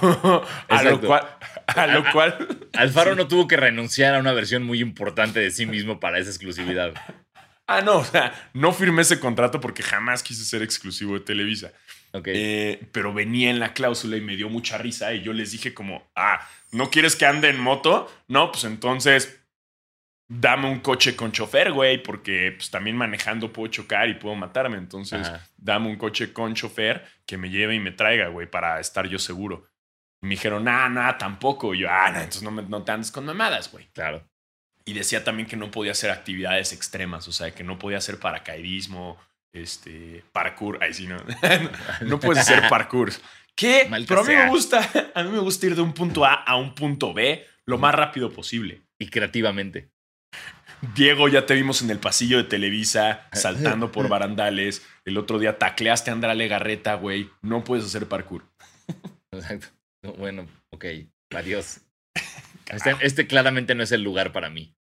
a 0.70 0.84
lo 0.84 1.02
cual, 1.02 1.28
a 1.68 1.88
lo 1.88 2.10
cual 2.14 2.68
Alfaro 2.74 3.12
Sí. 3.12 3.18
no 3.18 3.28
tuvo 3.28 3.50
que 3.50 3.58
renunciar 3.58 4.16
a 4.16 4.20
una 4.20 4.32
versión 4.32 4.64
muy 4.64 4.80
importante 4.80 5.42
de 5.42 5.52
sí 5.52 5.66
mismo 5.66 6.00
para 6.00 6.20
esa 6.20 6.30
exclusividad. 6.30 6.94
Ah, 7.70 7.82
no, 7.82 7.98
o 7.98 8.06
sea, 8.06 8.32
no 8.54 8.72
firmé 8.72 9.02
ese 9.02 9.20
contrato 9.20 9.60
porque 9.60 9.84
jamás 9.84 10.24
quise 10.24 10.46
ser 10.46 10.62
exclusivo 10.64 11.16
de 11.16 11.20
Televisa. 11.20 11.74
Ok. 12.14 12.30
Eh, 12.32 12.88
pero 12.94 13.14
venía 13.14 13.50
en 13.50 13.60
la 13.60 13.74
cláusula 13.74 14.16
y 14.16 14.22
me 14.22 14.38
dio 14.38 14.48
mucha 14.48 14.78
risa 14.78 15.14
y 15.14 15.22
yo 15.22 15.34
les 15.34 15.52
dije 15.52 15.74
como, 15.74 16.10
ah, 16.16 16.40
¿no 16.72 16.90
quieres 16.90 17.18
que 17.18 17.26
ande 17.26 17.50
en 17.50 17.60
moto? 17.60 18.10
No, 18.30 18.54
pues 18.54 18.64
entonces 18.64 19.42
dame 20.30 20.70
un 20.70 20.80
coche 20.80 21.16
con 21.16 21.32
chofer, 21.32 21.72
güey, 21.72 22.02
porque 22.04 22.54
pues 22.56 22.70
también 22.70 22.98
manejando 22.98 23.52
puedo 23.54 23.72
chocar 23.72 24.10
y 24.10 24.16
puedo 24.16 24.36
matarme. 24.36 24.78
Entonces, 24.78 25.28
Ajá. 25.28 25.48
dame 25.58 25.88
un 25.90 25.96
coche 25.98 26.34
con 26.34 26.54
chofer 26.54 27.06
que 27.26 27.38
me 27.38 27.50
lleve 27.50 27.76
y 27.76 27.80
me 27.80 27.92
traiga, 27.92 28.28
güey, 28.28 28.50
para 28.50 28.80
estar 28.80 29.08
yo 29.08 29.20
seguro. 29.20 29.66
Y 30.22 30.26
me 30.28 30.32
dijeron, 30.32 30.64
nah, 30.64 30.90
nah, 30.90 31.18
tampoco. 31.18 31.74
Y 31.74 31.80
yo, 31.80 31.88
ah, 31.90 32.08
entonces 32.10 32.44
no, 32.44 32.52
me- 32.52 32.64
no 32.64 32.84
te 32.84 32.92
andes 32.92 33.12
con 33.12 33.26
mamadas, 33.26 33.72
güey. 33.72 33.88
Claro. 33.94 34.28
Y 34.86 34.94
decía 34.94 35.24
también 35.24 35.48
que 35.48 35.56
no 35.58 35.70
podía 35.70 35.92
hacer 35.92 36.10
actividades 36.12 36.72
extremas, 36.74 37.28
o 37.28 37.32
sea, 37.32 37.52
que 37.52 37.64
no 37.64 37.78
podía 37.78 37.98
hacer 37.98 38.20
paracaidismo, 38.20 39.18
este, 39.54 40.24
parkour, 40.32 40.82
ahí 40.84 40.94
sí 40.94 41.08
no, 41.08 41.18
no 42.06 42.20
puedes 42.20 42.42
hacer 42.44 42.68
parkour. 42.70 43.12
¿Qué? 43.56 43.88
Maldita 43.90 44.10
Pero 44.10 44.22
a 44.22 44.24
mí 44.24 44.34
sea. 44.34 44.46
me 44.46 44.50
gusta, 44.52 44.90
a 45.16 45.24
mí 45.24 45.30
me 45.32 45.40
gusta 45.40 45.66
ir 45.66 45.76
de 45.76 45.82
un 45.82 45.94
punto 45.94 46.24
A 46.26 46.34
a 46.34 46.56
un 46.58 46.74
punto 46.76 47.14
B 47.14 47.46
lo 47.66 47.78
más 47.78 47.94
rápido 47.96 48.32
posible. 48.32 48.82
Y 49.00 49.10
creativamente. 49.10 49.90
Diego, 50.96 51.28
ya 51.28 51.46
te 51.46 51.56
vimos 51.56 51.82
en 51.82 51.90
el 51.90 52.00
pasillo 52.00 52.38
de 52.38 52.44
Televisa, 52.44 53.28
saltando 53.34 53.92
por 53.92 54.08
barandales. 54.10 54.86
El 55.06 55.18
otro 55.18 55.40
día 55.40 55.58
tacleaste 55.58 56.12
a 56.12 56.14
Andrale 56.14 56.48
Garreta, 56.48 56.94
güey. 56.96 57.30
No 57.42 57.64
puedes 57.64 57.86
hacer 57.86 58.08
parkour. 58.08 58.46
Exacto. 59.32 59.68
Bueno, 60.18 60.48
ok. 60.74 60.86
Adiós. 61.36 61.82
Este, 62.70 62.94
este 63.00 63.28
claramente 63.28 63.76
no 63.76 63.84
es 63.84 63.94
el 63.94 64.04
lugar 64.04 64.34
para 64.34 64.50
mí. 64.50 64.76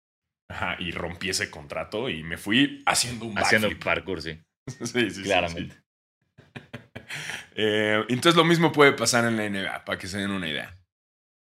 Ajá, 0.50 0.74
y 0.80 0.90
rompí 0.90 1.28
ese 1.30 1.52
contrato 1.52 2.08
y 2.10 2.24
me 2.24 2.36
fui 2.36 2.82
haciendo 2.84 3.26
un 3.26 3.38
Haciendo 3.38 3.68
backflip. 3.68 3.84
parkour, 3.84 4.22
sí. 4.22 4.40
Sí, 4.68 4.86
sí, 4.86 5.10
sí, 5.12 5.22
Claramente. 5.22 5.76
sí. 5.76 6.60
Eh, 7.54 8.04
entonces 8.08 8.34
lo 8.34 8.44
mismo 8.44 8.72
puede 8.72 8.92
pasar 8.92 9.24
en 9.24 9.36
la 9.36 9.48
NBA, 9.48 9.84
para 9.84 9.98
que 9.98 10.08
se 10.08 10.18
den 10.18 10.32
una 10.32 10.48
idea. 10.48 10.75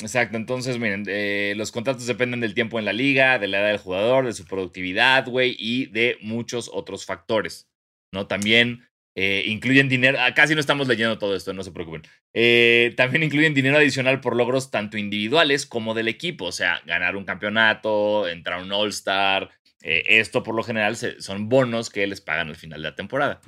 Exacto, 0.02 0.36
entonces 0.36 0.78
miren, 0.78 1.06
eh, 1.08 1.54
los 1.56 1.72
contratos 1.72 2.06
dependen 2.06 2.42
del 2.42 2.54
tiempo 2.54 2.78
en 2.80 2.86
la 2.86 2.92
liga, 2.92 3.40
de 3.40 3.48
la 3.48 3.60
edad 3.62 3.68
del 3.70 3.78
jugador, 3.78 4.26
de 4.26 4.34
su 4.34 4.46
productividad, 4.46 5.26
güey, 5.28 5.56
y 5.58 5.86
de 5.86 6.18
muchos 6.22 6.70
otros 6.74 7.06
factores, 7.06 7.70
¿no? 8.12 8.28
También 8.28 8.86
eh, 9.16 9.44
incluyen 9.48 9.88
dinero, 9.88 10.18
ah, 10.20 10.34
casi 10.34 10.54
no 10.54 10.60
estamos 10.60 10.90
leyendo 10.90 11.18
todo 11.18 11.34
esto, 11.34 11.54
no 11.54 11.64
se 11.64 11.72
preocupen. 11.72 12.02
Eh, 12.34 12.94
también 12.98 13.24
incluyen 13.24 13.54
dinero 13.54 13.78
adicional 13.78 14.20
por 14.20 14.36
logros 14.36 14.70
tanto 14.70 14.98
individuales 14.98 15.66
como 15.66 15.94
del 15.94 16.10
equipo, 16.10 16.44
o 16.46 16.52
sea, 16.52 16.82
ganar 16.86 17.16
un 17.16 17.24
campeonato, 17.24 18.28
entrar 18.28 18.60
a 18.60 18.64
un 18.64 18.74
All-Star, 18.74 19.50
eh, 19.82 20.04
esto 20.06 20.44
por 20.44 20.56
lo 20.56 20.64
general 20.64 20.98
se- 20.98 21.22
son 21.22 21.48
bonos 21.48 21.90
que 21.90 22.06
les 22.06 22.20
pagan 22.20 22.50
al 22.50 22.58
final 22.58 22.82
de 22.82 22.90
la 22.90 22.96
temporada. 22.96 23.40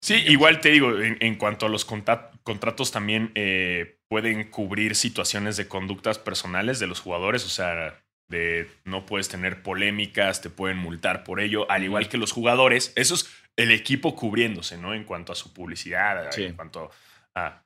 Sí, 0.00 0.14
igual 0.28 0.60
te 0.60 0.70
digo, 0.70 0.96
en, 1.00 1.16
en 1.20 1.34
cuanto 1.34 1.66
a 1.66 1.68
los 1.68 1.84
contratos 1.84 2.92
también 2.92 3.32
eh, 3.34 3.95
pueden 4.08 4.50
cubrir 4.50 4.94
situaciones 4.94 5.56
de 5.56 5.68
conductas 5.68 6.18
personales 6.18 6.78
de 6.78 6.86
los 6.86 7.00
jugadores, 7.00 7.44
o 7.44 7.48
sea, 7.48 8.00
de 8.28 8.68
no 8.84 9.06
puedes 9.06 9.28
tener 9.28 9.62
polémicas, 9.62 10.40
te 10.40 10.50
pueden 10.50 10.78
multar 10.78 11.24
por 11.24 11.40
ello, 11.40 11.70
al 11.70 11.84
igual 11.84 12.08
que 12.08 12.18
los 12.18 12.32
jugadores. 12.32 12.92
Eso 12.96 13.14
es 13.14 13.28
el 13.56 13.70
equipo 13.70 14.14
cubriéndose, 14.14 14.78
¿no? 14.78 14.94
En 14.94 15.04
cuanto 15.04 15.32
a 15.32 15.36
su 15.36 15.52
publicidad, 15.52 16.30
Sí. 16.32 16.44
en 16.44 16.54
cuanto 16.54 16.90
a, 17.34 17.62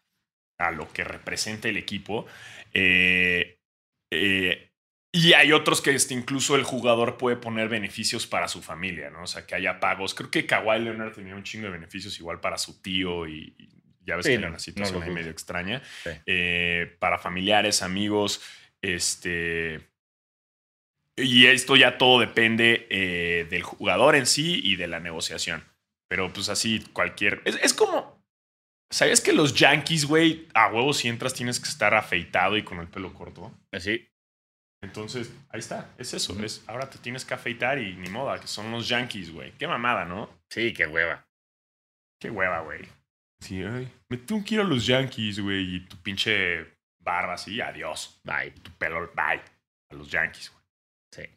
a 0.59 0.71
lo 0.71 0.93
que 0.93 1.05
representa 1.05 1.69
el 1.69 1.77
equipo. 1.77 2.27
Eh, 2.75 3.59
eh, 4.13 4.71
y 5.13 5.33
hay 5.33 5.53
otros 5.53 5.81
que 5.81 5.91
este, 5.93 6.15
incluso 6.15 6.55
el 6.55 6.63
jugador 6.63 7.17
puede 7.17 7.37
poner 7.37 7.69
beneficios 7.69 8.27
para 8.27 8.47
su 8.47 8.63
familia, 8.63 9.11
¿no? 9.11 9.25
O 9.25 9.27
sea, 9.27 9.45
que 9.45 9.57
haya 9.57 9.81
pagos. 9.81 10.15
Creo 10.15 10.31
que 10.31 10.47
Kawhi 10.47 10.79
Leonard 10.81 11.15
tenía 11.15 11.35
un 11.35 11.43
chingo 11.43 11.67
de 11.67 11.73
beneficios 11.73 12.17
igual 12.21 12.41
para 12.41 12.59
su 12.59 12.81
tío 12.81 13.27
y, 13.27 13.55
y 13.59 13.80
ya 14.11 14.17
ves 14.17 14.27
Sí, 14.27 14.33
que 14.33 14.39
no, 14.39 14.41
era 14.41 14.49
una 14.49 14.57
no 14.57 14.61
situación 14.61 15.01
lo 15.01 15.07
ahí 15.07 15.11
medio 15.11 15.31
extraña. 15.31 15.83
Sí. 16.03 16.11
Eh, 16.27 16.97
para 16.99 17.19
familiares, 17.19 17.83
amigos, 17.83 18.43
este... 18.83 19.89
Y 21.17 21.47
esto 21.47 21.77
ya 21.77 21.99
todo 21.99 22.19
depende 22.21 22.87
eh, 22.91 23.47
del 23.51 23.63
jugador 23.63 24.17
en 24.17 24.27
sí 24.27 24.61
y 24.63 24.77
de 24.77 24.87
la 24.87 25.01
negociación. 25.01 25.65
Pero 26.09 26.33
pues 26.33 26.49
así 26.49 26.85
cualquier... 26.93 27.43
Es, 27.45 27.59
es 27.63 27.73
como... 27.73 28.21
¿Sabías 28.93 29.21
que 29.21 29.33
los 29.33 29.55
Yankees, 29.55 30.07
güey, 30.07 30.49
a 30.53 30.67
huevos 30.67 30.97
si 30.99 31.09
entras 31.09 31.35
tienes 31.35 31.61
que 31.61 31.69
estar 31.69 31.95
afeitado 31.95 32.57
y 32.57 32.65
con 32.65 32.81
el 32.81 32.89
pelo 32.89 33.15
corto? 33.15 33.53
Así, 33.71 34.09
Entonces, 34.83 35.33
ahí 35.51 35.61
está, 35.61 35.95
es 35.97 36.13
eso. 36.13 36.37
es, 36.43 36.65
ahora 36.67 36.91
te 36.91 36.99
tienes 36.99 37.25
que 37.25 37.35
afeitar 37.35 37.79
y 37.79 37.95
ni 37.95 38.09
moda, 38.09 38.41
que 38.41 38.49
son 38.49 38.73
los 38.73 38.89
Yankees, 38.89 39.31
güey. 39.33 39.53
Qué 39.53 39.69
mamada, 39.69 40.05
¿no? 40.07 40.29
Sí, 40.49 40.73
qué 40.73 40.87
hueva. 40.87 41.25
Qué 42.21 42.31
hueva, 42.31 42.61
güey. 42.61 42.81
Sí, 43.41 43.63
ay, 43.63 43.91
mete 44.09 44.35
un 44.35 44.43
quiero 44.43 44.65
a 44.65 44.67
los 44.67 44.87
Yankees, 44.87 45.41
güey, 45.41 45.77
y 45.77 45.81
tu 45.81 45.97
pinche 45.97 46.67
barba 46.99 47.35
así, 47.35 47.61
adiós. 47.61 48.21
Bye. 48.25 48.53
Tu 48.63 48.71
pelo, 48.73 49.11
bye. 49.15 49.41
A 49.91 49.95
los 49.95 50.11
Yankees, 50.11 50.51
güey. 50.51 50.65
Sí. 51.13 51.35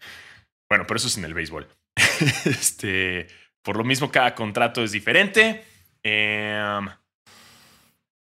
Bueno, 0.70 0.86
pero 0.86 0.98
eso 0.98 1.08
es 1.08 1.18
en 1.18 1.26
el 1.26 1.34
béisbol. 1.34 1.68
este, 2.46 3.28
por 3.64 3.78
lo 3.78 3.84
mismo, 3.84 4.12
cada 4.12 4.36
contrato 4.36 4.84
es 4.84 4.92
diferente. 4.92 5.64
Em, 6.04 6.90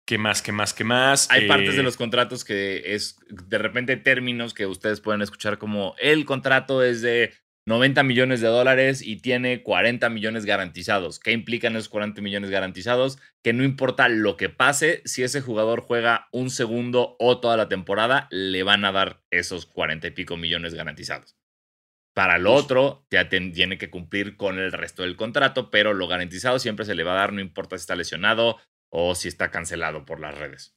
¿Qué 0.07 0.19
más? 0.19 0.43
¿Qué 0.43 0.53
más? 0.53 0.75
¿Qué 0.75 0.85
más? 0.85 1.31
Hay 1.31 1.49
partes 1.49 1.75
de 1.75 1.81
Eh, 1.81 1.85
los 1.85 1.97
contratos 1.97 2.45
que 2.45 2.95
es 2.95 3.17
de 3.29 3.59
repente 3.59 3.97
términos 3.97 4.53
que 4.53 4.67
ustedes 4.67 5.01
pueden 5.01 5.23
escuchar 5.23 5.57
como 5.59 5.95
el 5.99 6.27
contrato 6.27 6.83
es 6.83 7.01
de 7.01 7.33
90 7.67 8.03
millones 8.03 8.41
de 8.43 8.49
dólares 8.49 9.01
y 9.01 9.17
tiene 9.17 9.63
40 9.63 10.11
millones 10.11 10.45
garantizados. 10.45 11.19
¿Qué 11.19 11.33
implican 11.33 11.77
esos 11.77 11.89
40 11.89 12.21
millones 12.21 12.51
garantizados? 12.51 13.19
Que 13.43 13.55
no 13.55 13.65
importa 13.65 14.09
lo 14.09 14.37
que 14.37 14.51
pase, 14.51 15.01
si 15.07 15.23
ese 15.23 15.41
jugador 15.41 15.81
juega 15.81 16.29
un 16.31 16.51
segundo 16.51 17.17
o 17.19 17.41
toda 17.41 17.57
la 17.57 17.69
temporada, 17.69 18.29
le 18.31 18.63
van 18.63 18.85
a 18.85 18.93
dar 18.93 19.23
esos 19.31 19.65
40 19.65 20.09
y 20.09 20.11
pico 20.11 20.37
millones 20.37 20.75
garantizados. 20.75 21.37
Para 22.15 22.39
lo 22.39 22.53
otro, 22.53 23.07
ya 23.11 23.29
tiene 23.29 23.79
que 23.79 23.91
cumplir 23.91 24.37
con 24.37 24.59
el 24.59 24.71
resto 24.71 25.03
del 25.03 25.17
contrato, 25.17 25.71
pero 25.71 25.95
lo 25.95 26.07
garantizado 26.07 26.59
siempre 26.59 26.85
se 26.85 26.95
le 26.95 27.03
va 27.03 27.13
a 27.13 27.17
dar, 27.17 27.33
no 27.33 27.41
importa 27.41 27.77
si 27.77 27.83
está 27.83 27.97
lesionado 27.97 28.59
o 28.91 29.15
si 29.15 29.27
está 29.27 29.51
cancelado 29.51 30.05
por 30.05 30.21
las 30.21 30.37
redes. 30.39 30.77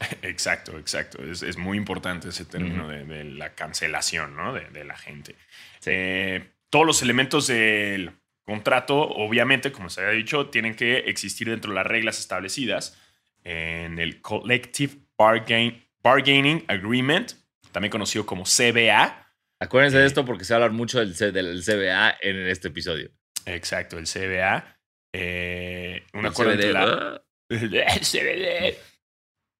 Exacto, 0.22 0.78
exacto. 0.78 1.22
Es, 1.24 1.42
es 1.42 1.56
muy 1.56 1.76
importante 1.78 2.28
ese 2.28 2.44
término 2.44 2.88
de, 2.88 3.04
de 3.04 3.24
la 3.24 3.54
cancelación, 3.54 4.36
¿no? 4.36 4.52
De, 4.52 4.68
de 4.70 4.84
la 4.84 4.96
gente. 4.96 5.34
Sí. 5.80 5.90
Eh, 5.92 6.50
todos 6.70 6.86
los 6.86 7.02
elementos 7.02 7.46
del 7.46 8.10
contrato, 8.44 8.96
obviamente, 9.00 9.72
como 9.72 9.88
se 9.88 10.00
había 10.02 10.12
dicho, 10.14 10.48
tienen 10.50 10.74
que 10.74 10.98
existir 11.06 11.48
dentro 11.48 11.70
de 11.70 11.76
las 11.76 11.86
reglas 11.86 12.18
establecidas 12.18 12.98
en 13.44 13.98
el 13.98 14.20
Collective 14.20 14.94
Bargain- 15.16 15.82
Bargaining 16.02 16.64
Agreement, 16.68 17.32
también 17.72 17.90
conocido 17.90 18.26
como 18.26 18.44
CBA. 18.44 19.26
Acuérdense 19.60 19.96
de 19.98 20.04
Eh, 20.04 20.06
esto 20.06 20.24
porque 20.24 20.44
se 20.44 20.52
va 20.52 20.56
a 20.60 20.64
hablar 20.64 20.76
mucho 20.76 20.98
del, 20.98 21.14
CBA 21.14 22.16
en 22.20 22.46
este 22.48 22.68
episodio. 22.68 23.10
Exacto, 23.46 23.96
el 23.98 24.06
CBA. 24.06 24.76
Eh, 25.12 26.02
un 26.12 26.20
El 26.20 26.26
acuerdo 26.26 26.52
entre 26.52 26.68
CBD, 26.70 26.72
la, 26.74 26.86
¿no? 26.86 27.20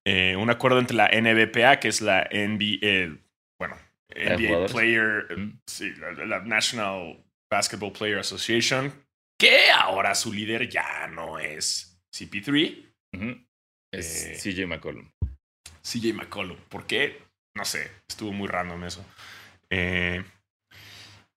Eh, 0.05 0.35
un 0.35 0.49
acuerdo 0.49 0.79
entre 0.79 0.95
la 0.95 1.09
NBPA, 1.11 1.79
que 1.79 1.87
es 1.87 2.01
la 2.01 2.27
NBA, 2.31 3.17
bueno, 3.59 3.75
NBA? 4.15 4.67
Player, 4.67 5.25
Mm. 5.37 5.59
sí, 5.65 5.93
la, 5.95 6.11
la 6.25 6.39
National 6.41 7.23
Basketball 7.49 7.91
Player 7.91 8.19
Association, 8.19 8.93
que 9.39 9.71
ahora 9.71 10.13
su 10.15 10.31
líder 10.31 10.69
ya 10.69 11.07
no 11.07 11.39
es 11.39 11.99
CP3, 12.13 12.85
Ujú. 13.13 13.37
Es 13.91 14.25
Eh, 14.25 14.35
CJ 14.53 14.67
McCollum. 14.67 15.09
CJ 15.81 16.13
McCollum. 16.13 16.57
¿Por 16.69 16.85
qué? 16.85 17.21
No 17.55 17.63
sé, 17.65 17.89
estuvo 18.09 18.31
muy 18.33 18.47
random 18.47 18.83
eso. 18.83 19.05
Eh, 19.69 20.23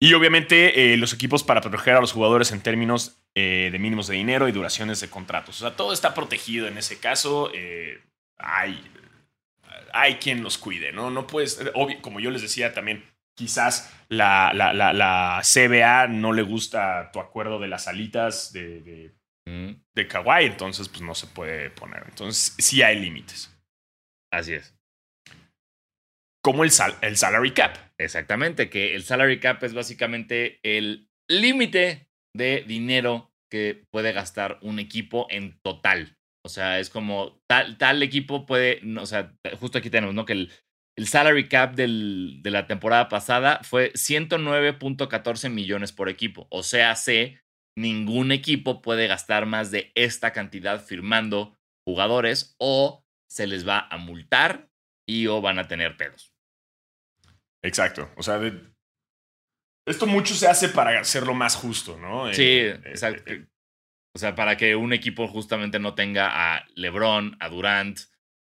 y 0.00 0.12
obviamente 0.14 0.92
eh, 0.92 0.96
los 0.96 1.12
equipos 1.12 1.44
para 1.44 1.60
proteger 1.60 1.94
a 1.94 2.00
los 2.00 2.12
jugadores 2.12 2.50
en 2.52 2.60
términos 2.60 3.16
de 3.34 3.76
mínimos 3.78 4.08
de 4.08 4.16
dinero 4.16 4.48
y 4.48 4.52
duraciones 4.52 5.00
de 5.00 5.08
contratos. 5.08 5.62
O 5.62 5.68
sea, 5.68 5.76
todo 5.76 5.92
está 5.92 6.12
protegido 6.12 6.66
en 6.66 6.76
ese 6.76 6.98
caso. 6.98 7.52
Hay, 8.38 8.82
hay 9.92 10.14
quien 10.16 10.42
los 10.42 10.58
cuide, 10.58 10.92
¿no? 10.92 11.10
No 11.10 11.26
puedes, 11.26 11.60
obvio, 11.74 12.00
como 12.00 12.20
yo 12.20 12.30
les 12.30 12.42
decía 12.42 12.72
también, 12.72 13.04
quizás 13.38 13.94
la, 14.08 14.52
la, 14.52 14.72
la, 14.72 14.92
la 14.92 15.42
CBA 15.42 16.08
no 16.08 16.32
le 16.32 16.42
gusta 16.42 17.10
tu 17.12 17.20
acuerdo 17.20 17.58
de 17.60 17.68
las 17.68 17.86
alitas 17.86 18.52
de, 18.52 19.14
de, 19.94 20.08
Kawhi, 20.08 20.44
entonces 20.44 20.88
pues 20.88 21.02
no 21.02 21.14
se 21.14 21.26
puede 21.28 21.70
poner. 21.70 22.04
Entonces 22.08 22.54
sí 22.58 22.82
hay 22.82 22.98
límites. 22.98 23.56
Así 24.32 24.54
es. 24.54 24.74
Como 26.42 26.64
el, 26.64 26.70
sal, 26.70 26.96
el 27.00 27.16
salary 27.16 27.52
cap. 27.52 27.76
Exactamente, 27.98 28.70
que 28.70 28.94
el 28.94 29.04
salary 29.04 29.40
cap 29.40 29.62
es 29.64 29.74
básicamente 29.74 30.60
el 30.62 31.08
límite 31.28 32.08
de 32.34 32.64
dinero 32.66 33.32
que 33.50 33.84
puede 33.90 34.12
gastar 34.12 34.58
un 34.62 34.78
equipo 34.78 35.26
en 35.30 35.58
total. 35.60 36.17
O 36.48 36.50
sea, 36.50 36.78
es 36.80 36.88
como 36.88 37.38
tal, 37.46 37.76
tal 37.76 38.02
equipo 38.02 38.46
puede, 38.46 38.80
o 38.98 39.04
sea, 39.04 39.34
justo 39.60 39.76
aquí 39.76 39.90
tenemos, 39.90 40.14
¿no? 40.14 40.24
Que 40.24 40.32
el, 40.32 40.50
el 40.96 41.06
salary 41.06 41.46
cap 41.46 41.74
del- 41.74 42.40
de 42.42 42.50
la 42.50 42.66
temporada 42.66 43.10
pasada 43.10 43.60
fue 43.64 43.92
109.14 43.92 45.50
millones 45.50 45.92
por 45.92 46.08
equipo. 46.08 46.46
O 46.50 46.62
sea, 46.62 46.96
sé, 46.96 47.40
ningún 47.76 48.32
equipo 48.32 48.80
puede 48.80 49.06
gastar 49.08 49.44
más 49.44 49.70
de 49.70 49.92
esta 49.94 50.32
cantidad 50.32 50.82
firmando 50.82 51.54
jugadores 51.86 52.56
o 52.58 53.04
se 53.30 53.46
les 53.46 53.68
va 53.68 53.86
a 53.90 53.98
multar 53.98 54.70
y 55.06 55.26
o 55.26 55.42
van 55.42 55.58
a 55.58 55.68
tener 55.68 55.96
pedos. 55.98 56.32
Exacto. 57.62 58.10
O 58.16 58.22
sea, 58.22 58.38
de- 58.38 58.72
esto 59.86 60.06
mucho 60.06 60.34
se 60.34 60.46
hace 60.48 60.68
para 60.68 60.98
hacerlo 61.00 61.34
más 61.34 61.54
justo, 61.56 61.96
¿no? 61.98 62.32
Sí, 62.32 62.42
Eh, 62.42 62.68
eh, 62.70 62.80
exacto. 62.86 63.32
eh, 63.32 63.46
O 64.14 64.18
sea, 64.18 64.34
para 64.34 64.56
que 64.56 64.74
un 64.76 64.92
equipo 64.92 65.28
justamente 65.28 65.78
no 65.78 65.94
tenga 65.94 66.54
a 66.56 66.66
LeBron, 66.74 67.36
a 67.40 67.48
Durant, 67.48 68.00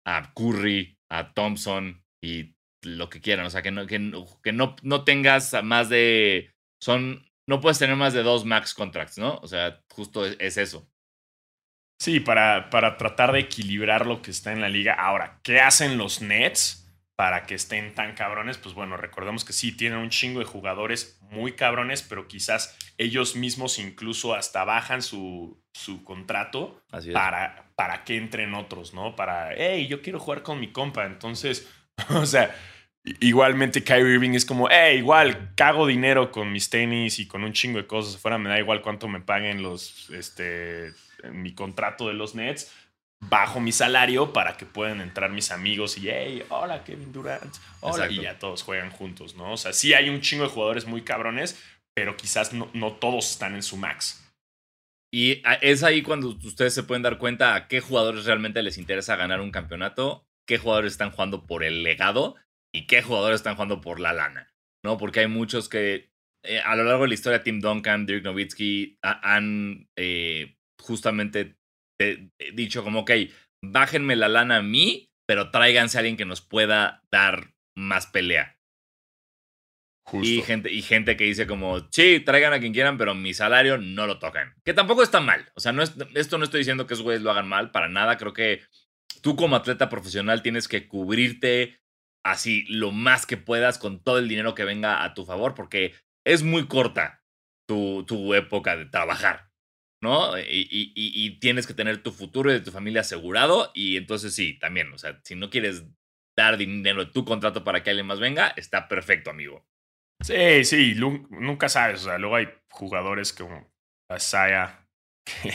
a 0.06 0.34
Curry, 0.34 0.97
a 1.10 1.34
Thompson 1.34 2.04
y 2.21 2.56
lo 2.84 3.10
que 3.10 3.21
quieran. 3.21 3.45
O 3.45 3.49
sea, 3.49 3.62
que 3.62 3.71
no, 3.71 3.88
que 3.88 4.12
que 4.43 4.52
no, 4.54 4.76
no 4.84 5.04
tengas 5.04 5.54
más 5.63 5.89
de. 5.89 6.54
Son. 6.82 7.26
No 7.47 7.60
puedes 7.62 7.80
tener 7.80 7.95
más 7.95 8.13
de 8.13 8.23
dos 8.23 8.45
max 8.45 8.73
contracts, 8.73 9.17
¿no? 9.17 9.36
O 9.41 9.47
sea, 9.47 9.82
justo 9.89 10.26
es, 10.26 10.38
es 10.39 10.58
eso. 10.58 10.89
sí, 11.99 12.19
para, 12.19 12.69
para 12.69 12.97
tratar 12.97 13.32
de 13.32 13.39
equilibrar 13.39 14.06
lo 14.06 14.21
que 14.21 14.32
está 14.32 14.52
en 14.52 14.62
la 14.62 14.69
liga. 14.69 14.93
Ahora, 14.93 15.39
¿qué 15.43 15.60
hacen 15.62 15.97
los 15.97 16.21
Nets 16.21 16.83
para 17.15 17.43
que 17.43 17.56
estén 17.56 17.93
tan 17.93 18.13
cabrones? 18.15 18.58
Pues 18.58 18.76
bueno, 18.76 18.97
recordemos 18.97 19.45
que 19.45 19.54
sí, 19.54 19.71
tienen 19.76 19.99
un 19.99 20.10
chingo 20.10 20.39
de 20.39 20.45
jugadores 20.45 21.19
muy 21.21 21.54
cabrones, 21.54 22.02
pero 22.02 22.28
quizás 22.28 22.78
ellos 22.97 23.36
mismos 23.36 23.80
incluso 23.80 24.34
hasta 24.34 24.63
bajan 24.63 25.02
su, 25.02 25.62
su 25.73 26.04
contrato 26.04 26.82
Así 26.91 27.12
para, 27.12 27.71
para 27.76 28.04
que 28.04 28.17
entren 28.17 28.54
otros, 28.54 28.93
¿no? 28.93 29.15
Para, 29.15 29.54
hey, 29.56 29.88
yo 29.88 30.02
quiero 30.02 30.19
jugar 30.19 30.43
con 30.43 30.60
mi 30.60 30.71
compa. 30.71 31.06
Entonces, 31.06 31.69
o 32.10 32.26
sea, 32.26 32.56
igualmente 33.19 33.84
Kyrie 33.84 34.13
Irving 34.13 34.32
es 34.32 34.45
como, 34.45 34.67
hey, 34.69 34.97
igual 34.97 35.54
cago 35.56 35.86
dinero 35.86 36.32
con 36.32 36.52
mis 36.52 36.69
tenis 36.69 37.19
y 37.19 37.28
con 37.28 37.43
un 37.43 37.54
chingo 37.54 37.78
de 37.78 37.88
cosas 37.88 38.15
afuera, 38.15 38.38
me 38.38 38.49
da 38.49 38.60
igual 38.60 38.82
cuánto 38.82 39.08
me 39.08 39.21
paguen 39.21 39.62
los, 39.62 40.10
este, 40.12 40.93
en 41.23 41.41
mi 41.41 41.54
contrato 41.54 42.08
de 42.08 42.13
los 42.13 42.36
Nets. 42.36 42.71
Bajo 43.29 43.59
mi 43.59 43.71
salario 43.71 44.33
para 44.33 44.57
que 44.57 44.65
puedan 44.65 45.01
entrar 45.01 45.29
mis 45.31 45.51
amigos 45.51 45.97
y, 45.97 46.09
hey, 46.09 46.43
hola 46.49 46.83
Kevin 46.83 47.12
Durant, 47.13 47.55
hola, 47.81 48.05
Exacto. 48.05 48.13
y 48.13 48.23
ya 48.23 48.39
todos 48.39 48.63
juegan 48.63 48.89
juntos, 48.91 49.36
¿no? 49.36 49.53
O 49.53 49.57
sea, 49.57 49.71
sí 49.73 49.93
hay 49.93 50.09
un 50.09 50.21
chingo 50.21 50.43
de 50.43 50.49
jugadores 50.49 50.86
muy 50.86 51.01
cabrones, 51.03 51.62
pero 51.95 52.17
quizás 52.17 52.53
no, 52.53 52.69
no 52.73 52.93
todos 52.93 53.31
están 53.31 53.55
en 53.55 53.63
su 53.63 53.77
max. 53.77 54.19
Y 55.13 55.41
a- 55.45 55.53
es 55.55 55.83
ahí 55.83 56.01
cuando 56.01 56.29
ustedes 56.29 56.73
se 56.73 56.83
pueden 56.83 57.03
dar 57.03 57.17
cuenta 57.19 57.53
a 57.55 57.67
qué 57.67 57.81
jugadores 57.81 58.25
realmente 58.25 58.63
les 58.63 58.77
interesa 58.77 59.15
ganar 59.15 59.41
un 59.41 59.51
campeonato, 59.51 60.25
qué 60.47 60.57
jugadores 60.57 60.93
están 60.93 61.12
jugando 61.12 61.45
por 61.45 61.63
el 61.63 61.83
legado 61.83 62.36
y 62.73 62.88
qué 62.88 63.03
jugadores 63.03 63.36
están 63.41 63.53
jugando 63.55 63.79
por 63.79 63.99
la 63.99 64.12
lana, 64.13 64.51
¿no? 64.83 64.97
Porque 64.97 65.19
hay 65.19 65.27
muchos 65.27 65.69
que 65.69 66.12
eh, 66.43 66.59
a 66.59 66.75
lo 66.75 66.83
largo 66.83 67.03
de 67.03 67.09
la 67.09 67.13
historia, 67.13 67.43
Tim 67.43 67.62
Duncan, 67.62 68.05
Dirk 68.05 68.23
Nowitzki 68.23 68.97
ha- 69.03 69.36
han 69.36 69.88
eh, 69.95 70.57
justamente 70.81 71.55
dicho 72.53 72.84
como, 72.84 73.01
ok, 73.01 73.12
bájenme 73.63 74.15
la 74.15 74.27
lana 74.27 74.58
a 74.58 74.62
mí, 74.62 75.10
pero 75.27 75.51
tráiganse 75.51 75.97
a 75.97 75.99
alguien 75.99 76.17
que 76.17 76.25
nos 76.25 76.41
pueda 76.41 77.03
dar 77.12 77.53
más 77.75 78.08
pelea. 78.08 78.58
Justo. 80.06 80.27
Y 80.27 80.41
gente, 80.41 80.71
y 80.71 80.82
gente 80.82 81.15
que 81.15 81.23
dice 81.23 81.47
como, 81.47 81.88
sí, 81.89 82.19
traigan 82.19 82.51
a 82.51 82.60
quien 82.60 82.73
quieran, 82.73 82.97
pero 82.97 83.15
mi 83.15 83.34
salario 83.34 83.77
no 83.77 84.06
lo 84.06 84.19
tocan. 84.19 84.53
Que 84.65 84.73
tampoco 84.73 85.01
está 85.01 85.21
mal. 85.21 85.49
O 85.56 85.62
sea, 85.62 85.71
no 85.71 85.82
es, 85.82 85.93
esto 86.13 86.38
no 86.38 86.43
estoy 86.43 86.60
diciendo 86.60 86.86
que 86.86 86.93
esos 86.93 87.03
güeyes 87.03 87.21
lo 87.21 87.32
hagan 87.32 87.47
mal, 87.47 87.71
para 87.71 87.88
nada. 87.88 88.17
Creo 88.17 88.34
que 88.34 88.63
tú 89.21 89.38
como 89.38 89.56
atleta 89.56 89.89
profesional 89.89 90.41
tienes 90.41 90.67
que 90.67 90.88
cubrirte 90.89 91.79
así 92.25 92.65
lo 92.67 92.91
más 92.91 93.25
que 93.25 93.38
puedas 93.38 93.77
con 93.77 94.03
todo 94.03 94.17
el 94.17 94.27
dinero 94.27 94.56
que 94.56 94.65
venga 94.65 95.03
a 95.03 95.13
tu 95.13 95.25
favor, 95.25 95.56
porque 95.56 95.93
es 96.25 96.43
muy 96.43 96.67
corta 96.67 97.23
tu, 97.67 98.06
tu 98.06 98.34
época 98.34 98.75
de 98.75 98.86
trabajar, 98.86 99.51
¿no? 100.04 100.38
Y, 100.38 100.44
y- 100.70 100.94
y- 100.96 101.39
tienes 101.39 101.66
que 101.66 101.74
tener 101.74 102.04
tu 102.04 102.12
futuro 102.12 102.52
y 102.52 102.54
de 102.54 102.60
tu 102.62 102.70
familia 102.72 103.02
asegurado. 103.02 103.72
Y 103.74 103.98
entonces 103.98 104.36
sí, 104.36 104.60
también, 104.60 104.94
o 104.94 104.98
sea, 105.00 105.20
si 105.24 105.34
no 105.36 105.50
quieres 105.50 105.84
dar 106.38 106.58
dinero 106.58 107.06
de 107.06 107.12
tu 107.12 107.26
contrato 107.26 107.63
para 107.63 107.82
que 107.82 107.89
alguien 107.89 108.06
más 108.06 108.20
venga, 108.20 108.50
está 108.56 108.88
perfecto, 108.88 109.32
amigo. 109.32 109.66
Sí, 110.24 110.63
sí, 110.66 110.94
nunca 110.96 111.70
sabes. 111.70 112.02
O 112.02 112.06
sea, 112.06 112.18
luego 112.20 112.36
hay 112.36 112.48
jugadores 112.70 113.34
como 113.34 113.72
Asaya 114.10 114.88
que 115.26 115.54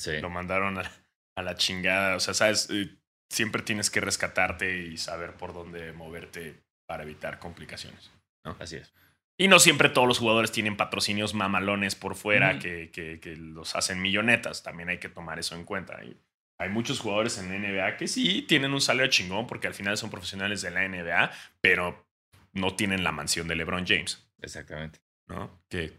Sí. 0.00 0.20
lo 0.20 0.30
mandaron 0.30 0.78
a, 0.78 0.90
a 1.36 1.42
la 1.42 1.54
chingada. 1.54 2.16
O 2.16 2.20
sea, 2.20 2.34
sabes, 2.34 2.68
Eh, 2.70 2.96
siempre 3.30 3.62
tienes 3.62 3.90
que 3.90 4.00
rescatarte 4.00 4.78
y 4.88 4.96
saber 4.96 5.34
por 5.34 5.52
dónde 5.52 5.92
moverte 5.92 6.62
para 6.88 7.04
evitar 7.04 7.38
complicaciones. 7.38 8.10
Así 8.58 8.76
es. 8.76 8.92
Y 9.40 9.48
no 9.48 9.58
siempre 9.58 9.88
todos 9.88 10.06
los 10.06 10.18
jugadores 10.18 10.52
tienen 10.52 10.76
patrocinios 10.76 11.32
mamalones 11.32 11.94
por 11.94 12.14
fuera 12.14 12.58
que, 12.58 12.90
que- 12.90 13.20
que 13.20 13.36
los 13.36 13.74
hacen 13.74 14.02
millonetas. 14.02 14.62
También 14.62 14.90
hay 14.90 14.98
que 14.98 15.08
tomar 15.08 15.38
eso 15.38 15.54
en 15.54 15.64
cuenta. 15.64 16.04
Y 16.04 16.14
hay 16.58 16.68
muchos 16.68 17.00
jugadores 17.00 17.38
en 17.38 17.48
NBA 17.48 17.96
que 17.96 18.06
sí 18.06 18.42
tienen 18.42 18.74
un 18.74 18.82
salario 18.82 19.10
chingón 19.10 19.46
porque 19.46 19.66
al 19.66 19.72
final 19.72 19.96
son 19.96 20.10
profesionales 20.10 20.60
de 20.60 20.70
la 20.70 20.86
NBA, 20.86 21.30
pero 21.62 22.06
no 22.52 22.74
tienen 22.76 23.02
la 23.02 23.12
mansión 23.12 23.48
de 23.48 23.54
LeBron 23.56 23.86
James, 23.86 24.28
Exactamente. 24.42 24.98
¿no? 25.26 25.58
Que, 25.70 25.94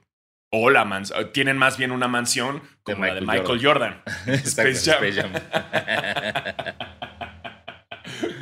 o 0.51 0.69
la 0.69 0.85
mans 0.85 1.11
tienen 1.33 1.57
más 1.57 1.77
bien 1.79 1.91
una 1.91 2.07
mansión 2.07 2.61
como 2.83 3.05
la 3.07 3.15
de 3.15 3.21
Michael 3.21 3.59
Jordan. 3.59 4.03
Exacto, 4.27 4.69
Space 4.71 5.19
Jam. 5.19 5.33
Space 5.35 6.53
Jam. 6.61 6.81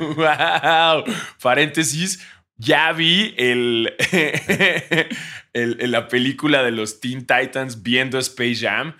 wow. 0.16 1.04
Paréntesis. 1.42 2.26
Ya 2.60 2.92
vi 2.92 3.34
el, 3.38 3.94
la 5.54 6.08
película 6.08 6.62
de 6.62 6.70
los 6.72 7.00
Teen 7.00 7.20
Titans 7.20 7.82
viendo 7.82 8.18
Space 8.18 8.56
Jam. 8.56 8.94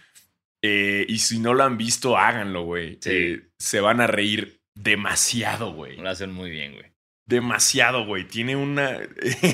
Eh, 0.63 1.05
y 1.09 1.19
si 1.19 1.39
no 1.39 1.55
lo 1.55 1.65
han 1.65 1.77
visto, 1.77 2.17
háganlo, 2.17 2.65
güey. 2.65 2.99
Sí. 3.01 3.11
Eh, 3.13 3.43
se 3.59 3.81
van 3.81 4.01
a 4.01 4.07
reír 4.07 4.61
demasiado, 4.75 5.73
güey. 5.73 5.97
Lo 5.99 6.09
hacen 6.09 6.33
muy 6.33 6.51
bien, 6.51 6.73
güey. 6.73 6.87
Demasiado, 7.27 8.07
güey. 8.07 8.27
Tiene 8.27 8.57
una. 8.57 8.99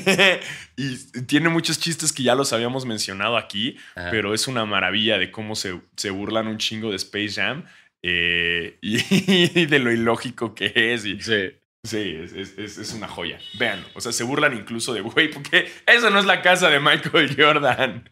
y 0.77 0.97
tiene 1.27 1.49
muchos 1.49 1.79
chistes 1.79 2.13
que 2.13 2.23
ya 2.23 2.35
los 2.35 2.53
habíamos 2.53 2.87
mencionado 2.87 3.37
aquí, 3.37 3.77
Ajá. 3.95 4.11
pero 4.11 4.35
es 4.35 4.47
una 4.49 4.65
maravilla 4.65 5.19
de 5.19 5.31
cómo 5.31 5.57
se, 5.57 5.81
se 5.97 6.11
burlan 6.11 6.47
un 6.47 6.59
chingo 6.59 6.91
de 6.91 6.97
Space 6.97 7.41
Jam 7.41 7.65
eh, 8.03 8.79
y, 8.83 9.67
de 9.67 9.79
lo 9.81 9.93
ilógico 9.93 10.55
que 10.55 10.95
es. 10.95 11.05
Y, 11.05 11.21
Sí. 11.21 11.53
Sí, 11.87 12.19
es, 12.23 12.33
es- 12.33 12.79
es- 12.79 12.93
una 12.93 13.09
joya. 13.09 13.39
Vean, 13.59 13.85
o 13.95 14.01
sea, 14.01 14.13
se 14.13 14.25
burlan 14.25 14.55
incluso 14.55 14.93
de, 14.95 15.01
güey, 15.01 15.29
porque 15.31 15.71
esa 15.87 16.11
no 16.11 16.19
es 16.19 16.25
la 16.27 16.43
casa 16.43 16.69
de 16.69 16.81
Michael 16.81 17.35
Jordan. 17.37 18.09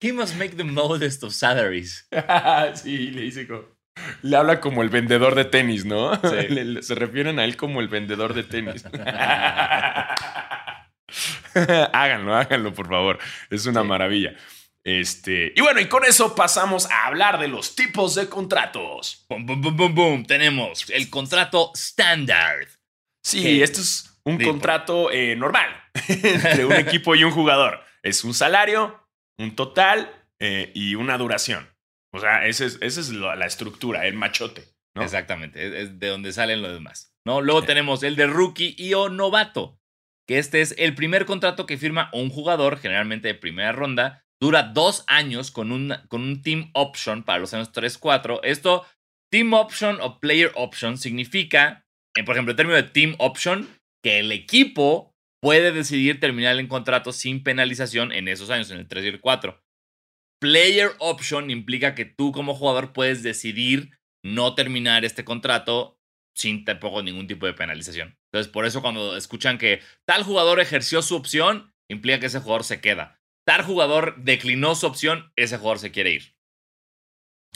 He 0.00 0.12
must 0.12 0.36
make 0.36 0.56
the 0.56 0.64
modest 0.64 1.22
of 1.22 1.32
salaries. 1.32 2.08
sí, 2.74 3.10
le 3.10 3.22
dice 3.22 3.46
como. 3.46 3.64
Le 4.22 4.36
habla 4.36 4.58
como 4.60 4.82
el 4.82 4.88
vendedor 4.88 5.34
de 5.34 5.44
tenis, 5.44 5.84
¿no? 5.84 6.14
Sí. 6.16 6.20
Le- 6.48 6.64
le- 6.64 6.82
se 6.82 6.94
refieren 6.94 7.38
a 7.38 7.44
él 7.44 7.56
como 7.56 7.80
el 7.80 7.88
vendedor 7.88 8.32
de 8.34 8.42
tenis. 8.42 8.84
háganlo, 11.92 12.34
háganlo, 12.34 12.72
por 12.72 12.88
favor. 12.88 13.18
Es 13.50 13.66
una 13.66 13.82
Sí. 13.82 13.86
maravilla. 13.88 14.34
Este, 14.84 15.52
y 15.54 15.60
bueno, 15.60 15.80
y 15.80 15.86
con 15.86 16.04
eso 16.04 16.34
pasamos 16.34 16.90
a 16.90 17.06
hablar 17.06 17.38
de 17.38 17.48
los 17.48 17.76
tipos 17.76 18.14
de 18.14 18.28
contratos. 18.28 19.24
Boom, 19.28 19.46
boom, 19.46 19.60
boom, 19.60 19.76
boom, 19.76 19.94
boom. 19.94 20.26
Tenemos 20.26 20.90
el 20.90 21.08
contrato 21.08 21.70
standard. 21.74 22.68
Sí, 23.24 23.42
¿Qué? 23.42 23.62
esto 23.62 23.80
es 23.80 24.20
un 24.24 24.38
contrato 24.42 25.10
eh, 25.10 25.36
normal 25.36 25.68
entre 26.08 26.64
un 26.64 26.72
equipo 26.72 27.14
y 27.14 27.22
un 27.22 27.30
jugador. 27.30 27.80
Es 28.02 28.24
un 28.24 28.34
salario, 28.34 29.08
un 29.38 29.54
total 29.54 30.12
eh, 30.40 30.72
y 30.74 30.96
una 30.96 31.16
duración. 31.16 31.68
O 32.12 32.18
sea, 32.18 32.46
esa 32.46 32.64
es, 32.64 32.78
esa 32.80 33.00
es 33.00 33.10
la, 33.10 33.46
estructura, 33.46 34.06
el 34.06 34.14
machote. 34.14 34.64
¿no? 34.94 35.02
Exactamente, 35.02 35.66
es, 35.66 35.72
es 35.72 35.98
de 36.00 36.08
donde 36.08 36.32
salen 36.32 36.60
los 36.60 36.72
demás. 36.72 37.14
¿no? 37.24 37.40
Luego 37.40 37.62
tenemos 37.62 38.02
el 38.02 38.16
de 38.16 38.26
rookie 38.26 38.74
y 38.76 38.94
o 38.94 39.08
novato, 39.08 39.80
que 40.26 40.38
este 40.38 40.60
es 40.60 40.74
el 40.76 40.94
primer 40.94 41.24
contrato 41.24 41.64
que 41.64 41.78
firma 41.78 42.10
un 42.12 42.28
jugador, 42.28 42.78
generalmente 42.78 43.28
de 43.28 43.34
primera 43.34 43.72
ronda, 43.72 44.26
dura 44.42 44.64
dos 44.64 45.04
años 45.06 45.52
con 45.52 45.70
un, 45.70 45.94
con 46.08 46.20
un 46.20 46.42
team 46.42 46.72
option 46.74 47.22
para 47.22 47.38
los 47.38 47.54
años 47.54 47.72
3-4. 47.72 48.40
Esto, 48.42 48.84
team 49.30 49.52
option 49.52 49.98
o 50.00 50.18
player 50.18 50.50
option, 50.56 50.98
significa, 50.98 51.86
en, 52.16 52.24
por 52.24 52.34
ejemplo, 52.34 52.50
en 52.50 52.56
términos 52.56 52.82
de 52.82 52.90
team 52.90 53.14
option, 53.18 53.68
que 54.02 54.18
el 54.18 54.32
equipo 54.32 55.14
puede 55.40 55.70
decidir 55.70 56.18
terminar 56.18 56.58
el 56.58 56.66
contrato 56.66 57.12
sin 57.12 57.44
penalización 57.44 58.10
en 58.10 58.26
esos 58.26 58.50
años, 58.50 58.68
en 58.72 58.78
el 58.78 58.88
3 58.88 59.04
y 59.04 59.08
el 59.08 59.20
4. 59.20 59.62
Player 60.40 60.90
option 60.98 61.48
implica 61.48 61.94
que 61.94 62.04
tú 62.04 62.32
como 62.32 62.56
jugador 62.56 62.92
puedes 62.92 63.22
decidir 63.22 63.96
no 64.24 64.56
terminar 64.56 65.04
este 65.04 65.24
contrato 65.24 66.00
sin 66.36 66.64
tampoco 66.64 67.00
ningún 67.00 67.28
tipo 67.28 67.46
de 67.46 67.52
penalización. 67.52 68.18
Entonces, 68.32 68.50
por 68.50 68.66
eso 68.66 68.82
cuando 68.82 69.16
escuchan 69.16 69.56
que 69.56 69.82
tal 70.04 70.24
jugador 70.24 70.58
ejerció 70.58 71.00
su 71.00 71.14
opción, 71.14 71.72
implica 71.88 72.18
que 72.18 72.26
ese 72.26 72.40
jugador 72.40 72.64
se 72.64 72.80
queda. 72.80 73.21
Tal 73.44 73.62
jugador 73.64 74.16
declinó 74.22 74.74
su 74.74 74.86
opción, 74.86 75.32
ese 75.36 75.58
jugador 75.58 75.78
se 75.78 75.90
quiere 75.90 76.10
ir. 76.10 76.36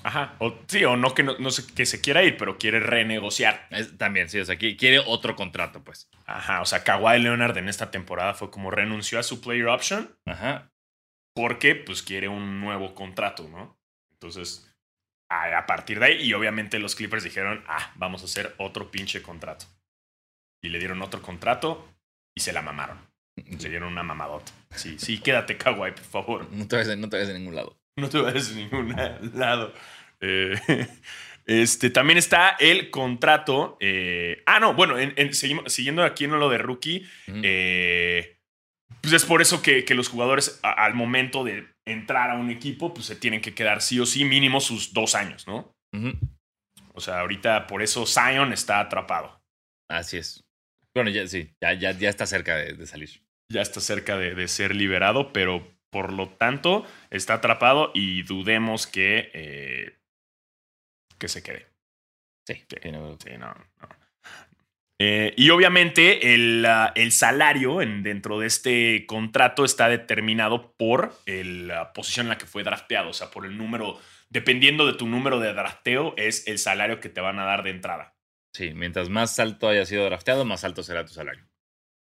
Ajá. 0.02 0.36
O, 0.40 0.54
sí, 0.68 0.84
o 0.84 0.96
no 0.96 1.14
que, 1.14 1.22
no, 1.22 1.36
no 1.38 1.50
sé, 1.50 1.72
que 1.74 1.86
se 1.86 2.00
quiera 2.00 2.22
ir, 2.22 2.36
pero 2.36 2.58
quiere 2.58 2.80
renegociar. 2.80 3.66
Es- 3.70 3.96
también, 3.98 4.28
sí, 4.28 4.38
o 4.38 4.44
sea, 4.44 4.56
qui- 4.58 4.76
quiere 4.78 4.98
otro 5.00 5.34
contrato, 5.36 5.82
pues. 5.82 6.10
Ajá. 6.26 6.60
O 6.60 6.64
sea, 6.64 6.84
Kawhi 6.84 7.18
Leonard 7.20 7.56
en 7.56 7.68
esta 7.68 7.90
temporada 7.90 8.34
fue 8.34 8.50
como 8.50 8.70
renunció 8.70 9.18
a 9.18 9.22
su 9.22 9.40
player 9.40 9.66
option 9.68 10.16
Ajá. 10.26 10.70
porque 11.34 11.74
pues 11.74 12.02
quiere 12.02 12.28
un 12.28 12.60
nuevo 12.60 12.94
contrato, 12.94 13.48
¿no? 13.48 13.78
Entonces, 14.12 14.72
a, 15.30 15.56
a 15.58 15.66
partir 15.66 15.98
de 15.98 16.06
ahí, 16.06 16.22
y 16.22 16.34
obviamente 16.34 16.78
los 16.78 16.94
Clippers 16.94 17.24
dijeron, 17.24 17.64
ah, 17.66 17.92
vamos 17.96 18.22
a 18.22 18.26
hacer 18.26 18.54
otro 18.58 18.90
pinche 18.90 19.22
contrato. 19.22 19.66
Y 20.62 20.68
le 20.68 20.78
dieron 20.78 21.02
otro 21.02 21.20
contrato 21.22 21.88
y 22.34 22.40
se 22.42 22.52
la 22.52 22.62
mamaron. 22.62 22.98
Le 23.60 23.68
dieron 23.68 23.92
una 23.92 24.02
mamadota. 24.02 24.52
Sí, 24.74 24.98
sí, 24.98 25.18
quédate, 25.18 25.56
Kawhi, 25.56 25.92
por 25.92 26.04
favor. 26.04 26.52
No 26.52 26.66
te 26.66 26.76
vayas, 26.76 26.96
no 26.98 27.08
te 27.08 27.16
vayas 27.16 27.30
a 27.30 27.38
ningún 27.38 27.54
lado. 27.54 27.76
No 27.96 28.08
te 28.08 28.18
vayas 28.18 28.50
a 28.50 28.54
ningún 28.54 28.94
lado. 29.34 29.72
Eh, 30.20 30.54
este, 31.46 31.90
también 31.90 32.18
está 32.18 32.50
el 32.60 32.90
contrato. 32.90 33.76
eh, 33.80 34.42
ah, 34.46 34.60
no, 34.60 34.74
bueno, 34.74 34.98
en- 34.98 35.14
en- 35.16 35.32
seguimos- 35.34 35.72
siguiendo 35.72 36.02
aquí 36.04 36.24
en 36.24 36.32
lo 36.38 36.48
de 36.48 36.58
rookie. 36.58 37.06
Eh, 37.28 38.36
pues 39.00 39.12
es 39.14 39.24
por 39.24 39.40
eso 39.42 39.62
que, 39.62 39.84
que 39.84 39.94
los 39.94 40.08
jugadores 40.08 40.58
a- 40.62 40.72
al 40.84 40.94
momento 40.94 41.44
de 41.44 41.66
entrar 41.84 42.30
a 42.30 42.34
un 42.34 42.50
equipo, 42.50 42.92
pues 42.94 43.06
se 43.06 43.16
tienen 43.16 43.40
que 43.40 43.54
quedar 43.54 43.80
sí 43.82 44.00
o 44.00 44.06
sí 44.06 44.24
mínimo 44.24 44.60
sus 44.60 44.92
dos 44.92 45.14
años, 45.14 45.46
¿no? 45.46 45.72
O 46.94 47.00
sea, 47.00 47.20
ahorita 47.20 47.66
por 47.66 47.82
eso 47.82 48.04
Zion 48.06 48.52
está 48.52 48.80
atrapado. 48.80 49.40
Así 49.88 50.16
es. 50.18 50.44
Bueno, 50.94 51.10
ya 51.10 51.26
sí, 51.26 51.50
ya, 51.62 51.72
ya, 51.74 51.92
ya 51.92 52.08
está 52.08 52.26
cerca 52.26 52.56
de, 52.56 52.72
de 52.72 52.86
salir. 52.86 53.22
Ya 53.48 53.62
está 53.62 53.80
cerca 53.80 54.16
de, 54.18 54.34
de 54.34 54.48
ser 54.48 54.74
liberado, 54.74 55.32
pero 55.32 55.66
por 55.90 56.12
lo 56.12 56.28
tanto 56.30 56.84
está 57.10 57.34
atrapado 57.34 57.90
y 57.94 58.22
dudemos 58.22 58.86
que, 58.86 59.30
eh, 59.34 59.98
que 61.18 61.28
se 61.28 61.42
quede. 61.42 61.66
Sí, 62.46 62.54
sí, 62.68 62.90
no- 62.90 63.16
no. 63.54 63.88
Eh, 64.98 65.34
y 65.36 65.50
obviamente 65.50 66.34
el, 66.34 66.66
el 66.94 67.12
salario 67.12 67.82
en, 67.82 68.02
dentro 68.02 68.38
de 68.38 68.46
este 68.46 69.04
contrato 69.06 69.64
está 69.64 69.88
determinado 69.90 70.72
por 70.78 71.12
el, 71.26 71.68
la 71.68 71.92
posición 71.92 72.26
en 72.26 72.30
la 72.30 72.38
que 72.38 72.46
fue 72.46 72.62
drafteado, 72.64 73.10
o 73.10 73.12
sea, 73.12 73.30
por 73.30 73.44
el 73.44 73.58
número, 73.58 74.00
dependiendo 74.30 74.86
de 74.86 74.94
tu 74.94 75.06
número 75.06 75.38
de 75.38 75.52
drafteo, 75.52 76.14
es 76.16 76.48
el 76.48 76.58
salario 76.58 76.98
que 76.98 77.10
te 77.10 77.20
van 77.20 77.38
a 77.38 77.44
dar 77.44 77.62
de 77.62 77.70
entrada. 77.70 78.16
sí, 78.54 78.72
mientras 78.74 79.10
más 79.10 79.38
alto 79.38 79.68
haya 79.68 79.84
sido 79.84 80.04
drafteado, 80.06 80.44
más 80.46 80.64
alto 80.64 80.82
será 80.82 81.04
tu 81.04 81.12
salario. 81.12 81.45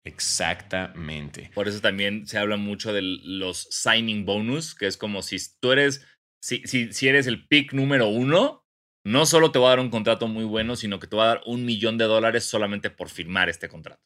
Exactamente. 0.09 1.51
Por 1.53 1.67
eso 1.67 1.79
también 1.81 2.25
se 2.27 2.37
habla 2.37 2.57
mucho 2.57 2.91
de 2.93 3.01
los 3.01 3.67
signing 3.69 4.25
bonus, 4.25 4.75
que 4.75 4.87
es 4.87 4.97
como 4.97 5.21
si 5.21 5.37
tú 5.61 5.71
eres, 5.71 6.05
si, 6.41 6.61
si, 6.65 6.91
si 6.93 7.07
eres 7.07 7.27
el 7.27 7.47
pick 7.47 7.73
número 7.73 8.07
uno, 8.07 8.65
no 9.05 9.25
solo 9.25 9.51
te 9.51 9.59
va 9.59 9.67
a 9.67 9.69
dar 9.71 9.79
un 9.79 9.89
contrato 9.89 10.27
muy 10.27 10.43
bueno, 10.45 10.75
sino 10.75 10.99
que 10.99 11.07
te 11.07 11.15
va 11.15 11.23
a 11.23 11.27
dar 11.35 11.41
un 11.45 11.65
millón 11.65 11.97
de 11.97 12.05
dólares 12.05 12.43
solamente 12.45 12.89
por 12.89 13.09
firmar 13.09 13.49
este 13.49 13.69
contrato. 13.69 14.01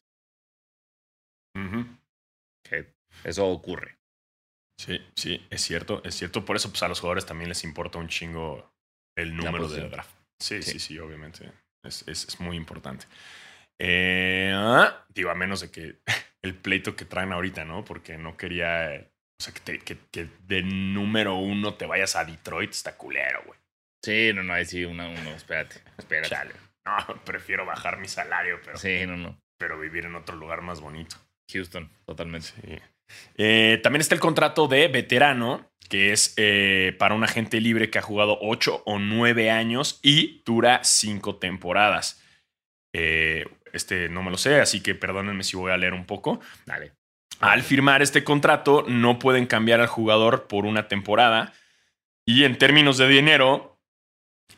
Ujú. 1.56 1.86
Que 2.68 2.94
eso 3.24 3.46
ocurre. 3.46 3.98
Sí, 4.80 5.00
sí, 5.14 5.40
es 5.50 5.62
cierto, 5.62 6.02
es 6.04 6.14
cierto. 6.16 6.44
Por 6.44 6.56
eso 6.56 6.68
pues, 6.70 6.82
a 6.82 6.88
los 6.88 7.00
jugadores 7.00 7.26
también 7.26 7.48
les 7.48 7.62
importa 7.64 7.98
un 7.98 8.08
chingo 8.08 8.72
el 9.16 9.36
número 9.36 9.58
de 9.68 9.68
posición. 9.68 9.90
draft. 9.90 10.16
Sí, 10.40 10.62
sí, 10.62 10.72
Sí. 10.72 10.78
sí, 10.80 10.98
obviamente. 10.98 11.52
Es, 11.84 12.02
es- 12.08 12.26
es 12.28 12.40
muy 12.40 12.56
importante. 12.56 13.06
Eh, 13.78 14.52
ah, 14.54 15.04
digo, 15.08 15.30
a 15.30 15.34
menos 15.34 15.60
de 15.60 15.70
que 15.70 15.96
el 16.42 16.54
pleito 16.54 16.96
que 16.96 17.04
traen 17.04 17.32
ahorita, 17.32 17.64
¿no? 17.64 17.84
Porque 17.84 18.16
no 18.18 18.36
quería. 18.36 18.94
eh, 18.94 19.10
O 19.40 19.42
sea, 19.44 19.52
que, 19.54 19.60
te- 19.60 19.78
que, 19.80 19.98
que 20.10 20.28
de 20.46 20.62
número 20.62 21.34
uno 21.36 21.74
te 21.74 21.86
vayas 21.86 22.16
a 22.16 22.24
Detroit, 22.24 22.70
está 22.70 22.96
culero, 22.96 23.42
güey. 23.46 23.58
Sí, 24.04 24.32
no, 24.34 24.42
no, 24.42 24.52
ahí 24.52 24.64
sí, 24.66 24.84
una, 24.84 25.08
uno, 25.08 25.30
espérate, 25.34 25.76
espérate. 25.98 26.28
Chale. 26.28 26.52
No, 26.86 26.96
prefiero 27.24 27.64
bajar 27.64 27.98
mi 27.98 28.08
salario, 28.08 28.60
pero, 28.64 28.76
Sí, 28.78 29.06
no, 29.06 29.16
no. 29.16 29.38
pero 29.58 29.78
vivir 29.80 30.04
en 30.04 30.14
otro 30.14 30.36
lugar 30.36 30.60
más 30.60 30.80
bonito. 30.80 31.16
Houston, 31.52 31.90
totalmente. 32.06 32.48
Sí. 32.48 32.78
Eh, 33.36 33.80
también 33.82 34.00
está 34.00 34.14
el 34.14 34.20
contrato 34.20 34.66
de 34.68 34.88
veterano, 34.88 35.70
que 35.88 36.12
es 36.12 36.34
eh, 36.36 36.94
para 36.98 37.14
un 37.14 37.22
agente 37.24 37.60
libre 37.60 37.90
que 37.90 37.98
ha 37.98 38.02
jugado 38.02 38.38
8 38.40 38.82
o 38.86 38.98
9 38.98 39.50
años 39.50 40.00
y 40.02 40.42
dura 40.44 40.80
5 40.84 41.36
temporadas. 41.36 42.22
Eh, 42.94 43.46
este 43.74 44.08
no 44.08 44.22
me 44.22 44.30
lo 44.30 44.38
sé, 44.38 44.60
así 44.60 44.80
que 44.80 44.94
perdónenme 44.94 45.44
si 45.44 45.56
voy 45.56 45.72
a 45.72 45.76
leer 45.76 45.92
un 45.92 46.06
poco. 46.06 46.40
Dale. 46.66 46.92
Al 47.40 47.62
firmar 47.62 48.00
este 48.00 48.24
contrato, 48.24 48.84
no 48.88 49.18
pueden 49.18 49.46
cambiar 49.46 49.80
al 49.80 49.86
jugador 49.88 50.46
por 50.46 50.66
una 50.66 50.88
temporada. 50.88 51.52
Y 52.26 52.44
en 52.44 52.56
términos 52.56 52.96
de 52.96 53.08
dinero, 53.08 53.78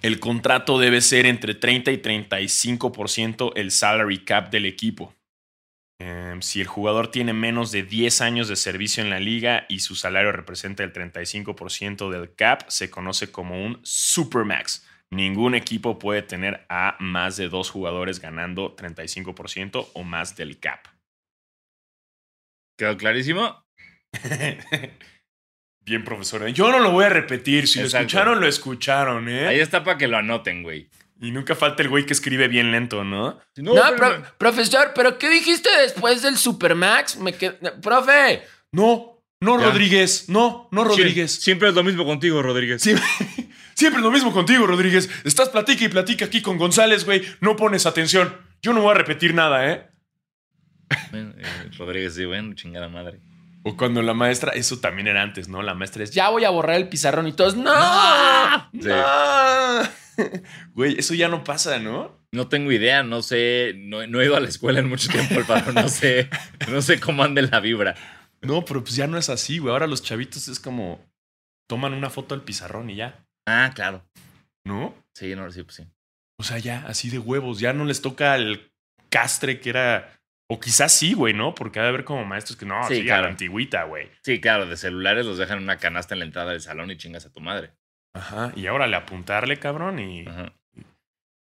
el 0.03 0.21
contrato 0.21 0.79
debe 0.79 1.01
ser 1.01 1.27
entre 1.27 1.55
30 1.55 1.91
y 1.91 1.99
35% 1.99 3.53
el 3.57 3.71
salary 3.71 4.25
cap 4.25 4.51
del 4.51 4.67
equipo. 4.67 5.15
Em, 5.99 6.43
si 6.43 6.61
el 6.61 6.67
jugador 6.67 7.11
tiene 7.11 7.33
menos 7.33 7.73
de 7.73 7.83
10 7.83 8.21
años 8.21 8.49
de 8.49 8.57
servicio 8.57 9.03
en 9.03 9.09
la 9.09 9.19
liga 9.19 9.65
y 9.69 9.81
su 9.81 9.95
salario 9.95 10.31
representa 10.31 10.85
el 10.85 10.93
35% 10.93 12.11
del 12.11 12.35
cap, 12.35 12.69
se 12.69 12.91
conoce 12.91 13.33
como 13.33 13.65
un 13.65 13.81
supermax. 13.83 14.86
Ningún 15.13 15.55
equipo 15.55 15.99
puede 15.99 16.23
tener 16.23 16.67
a 16.69 16.97
más 16.99 17.37
de 17.37 17.49
dos 17.49 17.71
jugadores 17.71 18.21
ganando 18.21 18.75
35% 18.77 19.89
o 19.95 20.03
más 20.03 20.37
del 20.37 20.59
cap. 20.59 20.87
¿Quedó 22.79 22.97
clarísimo? 22.97 23.65
Bien, 25.85 26.05
profesor. 26.05 26.47
Yo 26.49 26.71
no 26.73 26.81
lo 26.81 26.91
voy 26.91 27.05
a 27.05 27.09
repetir. 27.09 27.69
Si 27.69 27.79
Exacto. 27.81 27.99
lo 27.99 28.01
escucharon, 28.03 28.41
lo 28.41 28.47
escucharon, 28.49 29.29
¿eh? 29.29 29.47
Ahí 29.47 29.61
está 29.61 29.85
para 29.85 29.97
que 29.97 30.09
lo 30.09 30.17
anoten, 30.17 30.63
güey. 30.65 30.91
Y 31.21 31.31
nunca 31.31 31.55
falta 31.55 31.83
el 31.83 31.89
güey 31.89 32.05
que 32.05 32.13
escribe 32.13 32.49
bien 32.49 32.73
lento, 32.73 33.05
¿no? 33.05 33.39
No, 33.57 33.75
No, 33.75 33.83
pero- 33.91 33.97
pro- 33.97 34.23
profesor, 34.37 34.93
¿pero 34.95 35.17
qué 35.19 35.31
dijiste 35.31 35.71
después 35.81 36.23
del 36.23 36.37
Supermax? 36.37 37.17
Me 37.19 37.33
qued- 37.39 37.81
Profe, 37.81 38.43
No, 38.73 39.23
no, 39.41 39.59
Ya. 39.61 39.67
Rodríguez. 39.67 40.29
No, 40.29 40.69
no, 40.73 40.85
Rodríguez. 40.85 41.33
Siempre 41.33 41.69
es 41.69 41.75
lo 41.75 41.85
mismo 41.85 42.05
contigo, 42.05 42.43
Rodríguez. 42.43 42.83
Siempre, 42.83 43.05
siempre 43.77 44.03
lo 44.03 44.11
mismo 44.11 44.33
contigo, 44.33 44.67
Rodríguez. 44.67 45.09
Estás 45.25 45.51
platica 45.51 45.85
y 45.85 45.89
platica 45.89 46.25
aquí 46.25 46.43
con 46.43 46.59
González, 46.59 47.05
güey. 47.05 47.23
No 47.41 47.55
pones 47.55 47.87
atención. 47.87 48.35
Yo 48.63 48.73
no 48.73 48.81
voy 48.81 48.93
a 48.93 48.95
repetir 48.95 49.35
nada, 49.35 49.71
¿eh? 49.71 49.89
Bueno, 51.11 51.35
eh, 51.39 51.71
Rodríguez, 51.79 52.15
sí, 52.15 52.25
bueno, 52.25 52.55
chingada 52.55 52.89
madre. 52.89 53.21
O 53.63 53.77
cuando 53.77 54.01
la 54.03 54.15
maestra, 54.15 54.53
eso 54.53 54.79
también 54.79 55.09
era 55.09 55.23
antes, 55.23 55.49
¿no? 55.49 55.63
La 55.63 55.75
maestra 55.75 56.05
es, 56.05 56.13
ya, 56.13 56.29
voy 56.29 56.45
a 56.45 56.51
borrar 56.51 56.77
el 56.77 56.89
pizarrón 56.89 57.27
y 57.27 57.33
todos, 57.33 57.57
¡no! 57.57 57.73
Sí. 58.73 58.89
no. 58.89 60.07
Güey, 60.73 60.99
eso 60.99 61.13
ya 61.13 61.29
no 61.29 61.45
pasa, 61.45 61.79
¿no? 61.79 62.27
No 62.33 62.49
tengo 62.49 62.73
idea, 62.73 63.03
no 63.03 63.21
sé, 63.21 63.75
no, 63.77 64.07
no 64.07 64.21
he 64.21 64.25
ido 64.25 64.37
a 64.37 64.41
la 64.41 64.49
escuela 64.49 64.79
en 64.79 64.89
mucho 64.89 65.11
tiempo, 65.11 65.35
Alfaro, 65.35 65.73
no 65.73 65.89
sé, 65.89 66.31
no 66.71 66.81
sé 66.81 66.99
cómo 67.01 67.23
ande 67.23 67.43
la 67.43 67.61
vibra. 67.61 67.95
No, 68.41 68.65
pero 68.65 68.83
pues 68.83 68.97
ya 68.97 69.07
no 69.07 69.19
es 69.19 69.29
así, 69.29 69.59
güey. 69.59 69.73
Ahora 69.73 69.87
los 69.87 70.03
chavitos 70.03 70.49
es 70.49 70.59
como, 70.59 71.05
toman 71.67 71.93
una 71.93 72.09
foto 72.09 72.35
al 72.35 72.45
pizarrón 72.45 72.89
y 72.89 72.97
ya, 72.97 73.26
Ah, 73.47 73.71
claro. 73.75 74.03
¿no? 74.67 74.95
Sí, 75.15 75.35
no, 75.35 75.51
sí, 75.51 75.63
pues 75.63 75.77
sí. 75.77 75.87
O 76.39 76.43
sea, 76.43 76.59
ya, 76.59 76.85
así 76.87 77.09
de 77.09 77.19
huevos. 77.19 77.61
Ya 77.61 77.73
no 77.73 77.85
les 77.85 78.03
toca 78.03 78.35
el 78.35 78.71
castre 79.09 79.61
que 79.61 79.71
era. 79.71 80.13
O 80.49 80.61
quizás 80.61 80.93
sí, 80.93 81.15
güey, 81.15 81.33
¿no? 81.35 81.55
Porque 81.55 81.81
ha 81.81 81.83
de 81.85 81.89
haber 81.89 82.05
como 82.05 82.25
maestros 82.25 82.57
que 82.57 82.67
no, 82.67 82.87
Sí, 82.87 82.97
sí, 82.97 83.01
a 83.03 83.05
claro. 83.05 83.23
la 83.23 83.29
antigüita, 83.31 83.85
güey. 83.85 84.11
Sí, 84.23 84.41
claro, 84.41 84.67
de 84.67 84.77
celulares 84.77 85.27
los 85.27 85.39
dejan 85.39 85.59
en 85.59 85.65
una 85.65 85.79
canasta 85.79 86.15
en 86.15 86.21
la 86.21 86.25
entrada 86.27 86.53
del 86.53 86.61
salón 86.61 86.91
y 86.91 86.97
chingas 86.97 87.27
a 87.27 87.33
tu 87.33 87.41
madre. 87.41 87.73
Ajá. 88.15 88.53
Y 88.55 88.67
ahora 88.67 88.87
le 88.87 88.97
apuntarle, 88.97 89.59
cabrón. 89.59 89.99
Y. 89.99 90.27
Ajá. 90.27 90.53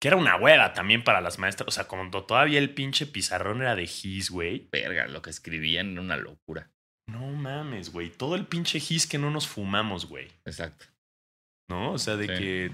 Que 0.02 0.08
era 0.08 0.18
una 0.18 0.36
hueva 0.38 0.74
también 0.74 1.04
para 1.04 1.22
las 1.22 1.40
maestras. 1.40 1.68
O 1.68 1.72
sea, 1.72 1.86
cuando 1.86 2.24
todavía 2.26 2.60
el 2.60 2.74
pinche 2.74 3.06
pizarrón 3.06 3.62
era 3.62 3.76
de 3.76 3.88
gis, 3.88 4.30
güey. 4.30 4.68
Verga, 4.72 5.08
lo 5.08 5.22
que 5.22 5.30
escribían 5.30 5.92
era 5.94 6.02
una 6.02 6.18
locura. 6.18 6.72
No 7.08 7.28
mames, 7.28 7.92
güey. 7.92 8.10
Todo 8.10 8.36
el 8.36 8.46
pinche 8.46 8.80
gis 8.80 9.08
que 9.08 9.18
no 9.18 9.30
nos 9.30 9.48
fumamos, 9.48 10.08
güey. 10.08 10.28
Exacto. 10.46 10.86
¿No? 11.70 11.94
O 11.94 11.98
sea, 11.98 12.16
de 12.16 12.28
Sí. 12.28 12.34
que. 12.44 12.72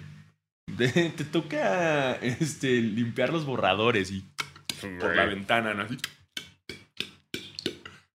de- 0.67 1.09
te 1.09 1.23
toca 1.25 2.13
este, 2.15 2.81
limpiar 2.81 3.31
los 3.31 3.45
borradores 3.45 4.11
y 4.11 4.23
por 4.99 5.15
la 5.15 5.25
ventana, 5.25 5.73
¿no? 5.73 5.83
Así. 5.83 5.97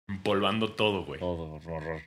Empolvando 0.07 0.73
todo, 0.73 1.05
güey. 1.05 1.19
Todo 1.19 1.53
horror. 1.53 2.01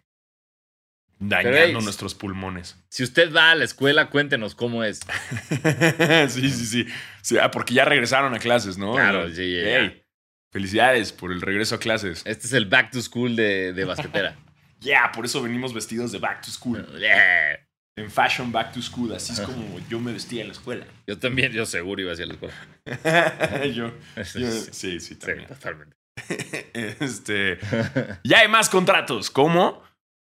Dañando 1.19 1.51
Pero, 1.59 1.67
hey, 1.79 1.85
nuestros 1.85 2.15
pulmones. 2.15 2.77
Si 2.91 3.03
usted 3.03 3.33
va 3.35 3.51
a 3.51 3.55
la 3.55 3.65
escuela, 3.65 4.11
cuéntenos 4.11 4.55
cómo 4.55 4.85
es. 4.85 5.01
sí, 6.29 6.51
sí, 6.51 6.67
sí, 6.67 6.87
Sí, 7.23 7.39
ah, 7.39 7.51
porque 7.51 7.73
ya 7.75 7.85
regresaron 7.87 8.35
a 8.35 8.39
clases, 8.39 8.77
¿no? 8.77 8.93
Claro, 8.93 9.29
sí, 9.31 9.61
Hey, 9.65 10.03
Felicidades 10.53 11.13
por 11.13 11.33
el 11.33 11.41
regreso 11.41 11.75
a 11.75 11.79
clases. 11.79 12.23
Este 12.27 12.47
es 12.47 12.53
el 12.53 12.67
back 12.67 12.91
to 12.91 13.01
school 13.01 13.35
de, 13.37 13.73
de 13.73 13.85
basquetera. 13.85 14.37
Ya, 14.79 15.11
por 15.11 15.25
eso 15.25 15.43
venimos 15.43 15.73
vestidos 15.73 16.13
de 16.13 16.19
back 16.19 16.43
to 16.43 16.51
school. 16.51 16.87
Yeah. 17.01 17.66
En 17.99 18.11
fashion 18.11 18.53
back 18.53 18.73
to 18.75 18.83
school. 18.83 19.13
Así 19.15 19.33
es 19.33 19.41
como 19.41 19.79
yo 19.89 19.99
me 19.99 20.13
vestía 20.13 20.43
en 20.43 20.49
la 20.49 20.53
escuela. 20.53 20.87
Yo 21.07 21.19
también, 21.19 21.53
yo 21.53 21.65
seguro 21.65 22.03
iba 22.03 22.13
hacia 22.13 22.27
la 22.27 22.35
escuela. 22.35 22.55
yo, 23.75 23.93
Sí, 24.25 24.41
yo- 24.41 24.51
sí, 24.51 24.61
sí, 24.71 24.71
sí, 24.73 25.01
sí, 25.01 25.15
también. 25.17 25.49
totalmente. 25.49 25.97
Este, 26.75 27.59
ya 28.25 28.41
hay 28.41 28.49
más 28.49 28.69
contratos. 28.69 29.31
¿Cómo? 29.31 29.83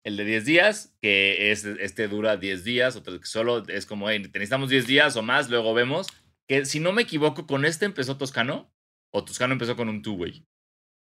El 0.05 0.17
de 0.17 0.25
10 0.25 0.45
días, 0.45 0.97
que 1.03 1.51
es, 1.51 1.65
este 1.65 2.07
dura 2.09 2.37
10 2.37 2.63
días, 2.65 2.95
otro 2.97 3.19
que 3.21 3.27
solo 3.27 3.67
es 3.69 3.85
como, 3.87 4.09
hey, 4.09 4.21
necesitamos 4.21 4.71
10 4.71 4.87
días 4.87 5.17
o 5.17 5.23
más, 5.23 5.51
luego 5.51 5.75
vemos. 5.75 6.07
Que 6.49 6.65
si 6.65 6.79
no 6.81 6.93
me 6.93 7.03
equivoco, 7.03 7.47
con 7.47 7.65
este 7.65 7.85
empezó 7.85 8.17
Toscano, 8.17 8.73
o 9.13 9.25
Toscano 9.25 9.53
empezó 9.53 9.77
con 9.77 9.89
un 9.89 10.01
two-way. 10.03 10.47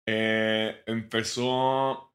Eh, 0.08 0.82
empezó 0.86 2.05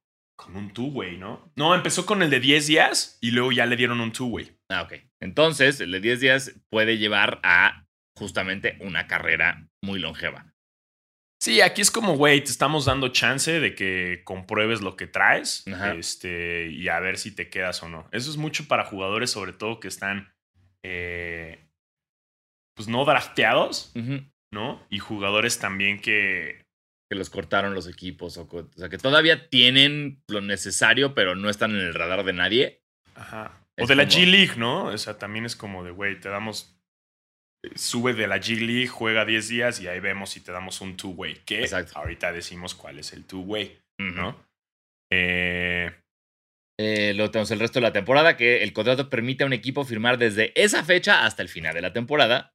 con 0.43 0.55
un 0.55 0.73
two-way, 0.73 1.17
¿no? 1.17 1.51
No, 1.55 1.75
empezó 1.75 2.05
con 2.05 2.21
el 2.23 2.29
de 2.29 2.39
10 2.39 2.67
días 2.67 3.17
y 3.21 3.31
luego 3.31 3.51
ya 3.51 3.65
le 3.65 3.75
dieron 3.75 4.01
un 4.01 4.11
two-way. 4.11 4.57
Ah, 4.69 4.81
ok. 4.83 4.93
Entonces, 5.19 5.79
el 5.79 5.91
de 5.91 5.99
10 5.99 6.19
días 6.19 6.55
puede 6.69 6.97
llevar 6.97 7.39
a 7.43 7.85
justamente 8.17 8.77
una 8.81 9.07
carrera 9.07 9.67
muy 9.81 9.99
longeva. 9.99 10.53
Sí, 11.41 11.61
aquí 11.61 11.81
es 11.81 11.89
como, 11.89 12.15
güey, 12.17 12.43
te 12.43 12.51
estamos 12.51 12.85
dando 12.85 13.09
chance 13.09 13.59
de 13.59 13.73
que 13.73 14.21
compruebes 14.23 14.81
lo 14.81 14.95
que 14.95 15.07
traes 15.07 15.67
Ajá. 15.67 15.93
este, 15.93 16.67
y 16.67 16.87
a 16.87 16.99
ver 16.99 17.17
si 17.17 17.33
te 17.33 17.49
quedas 17.49 17.81
o 17.81 17.89
no. 17.89 18.07
Eso 18.11 18.29
es 18.29 18.37
mucho 18.37 18.67
para 18.67 18.85
jugadores, 18.85 19.31
sobre 19.31 19.53
todo 19.53 19.79
que 19.79 19.87
están, 19.87 20.33
eh, 20.83 21.67
pues 22.75 22.87
no 22.87 23.05
drafteados. 23.05 23.91
¿no? 24.53 24.85
Y 24.89 24.99
jugadores 24.99 25.59
también 25.59 25.99
que, 25.99 26.65
Que 27.11 27.15
los 27.15 27.29
cortaron 27.29 27.73
los 27.75 27.89
equipos, 27.89 28.37
o, 28.37 28.43
o 28.49 28.69
sea, 28.77 28.87
que 28.87 28.97
todavía 28.97 29.49
tienen 29.49 30.23
lo 30.29 30.39
necesario, 30.39 31.13
pero 31.13 31.35
no 31.35 31.49
están 31.49 31.71
en 31.71 31.81
el 31.81 31.93
radar 31.93 32.23
de 32.23 32.31
nadie. 32.31 32.83
ajá. 33.15 33.57
O 33.77 33.85
de 33.85 33.95
la 33.95 34.07
como- 34.07 34.15
G 34.17 34.25
League, 34.31 34.53
¿no? 34.57 34.85
O 34.85 34.97
sea, 34.97 35.17
también 35.17 35.43
es 35.45 35.57
como 35.57 35.83
de, 35.83 35.91
güey, 35.91 36.19
te 36.21 36.29
damos, 36.29 36.79
eh, 37.65 37.71
sube 37.75 38.13
de 38.13 38.27
la 38.27 38.37
G 38.37 38.57
League, 38.65 38.87
juega 38.87 39.25
10 39.25 39.49
días 39.49 39.81
y 39.81 39.87
ahí 39.89 39.99
vemos 39.99 40.29
si 40.29 40.39
te 40.39 40.51
damos 40.53 40.79
un 40.79 40.95
two-way. 40.95 41.41
Que 41.45 41.61
Exacto. 41.63 41.91
ahorita 41.99 42.31
decimos 42.31 42.75
cuál 42.75 42.97
es 42.99 43.11
el 43.11 43.25
two-way. 43.25 43.77
¿no? 43.99 44.41
Eh, 45.11 45.91
Eh, 46.79 47.13
luego 47.15 47.29
tenemos 47.31 47.51
el 47.51 47.59
resto 47.59 47.79
de 47.79 47.83
la 47.87 47.93
temporada, 47.93 48.37
que 48.37 48.63
el 48.63 48.71
contrato 48.73 49.09
permite 49.09 49.43
a 49.43 49.47
un 49.47 49.53
equipo 49.53 49.83
firmar 49.83 50.17
desde 50.17 50.51
esa 50.59 50.83
fecha 50.85 51.25
hasta 51.25 51.41
el 51.43 51.49
final 51.49 51.73
de 51.75 51.81
la 51.81 51.91
temporada 51.93 52.53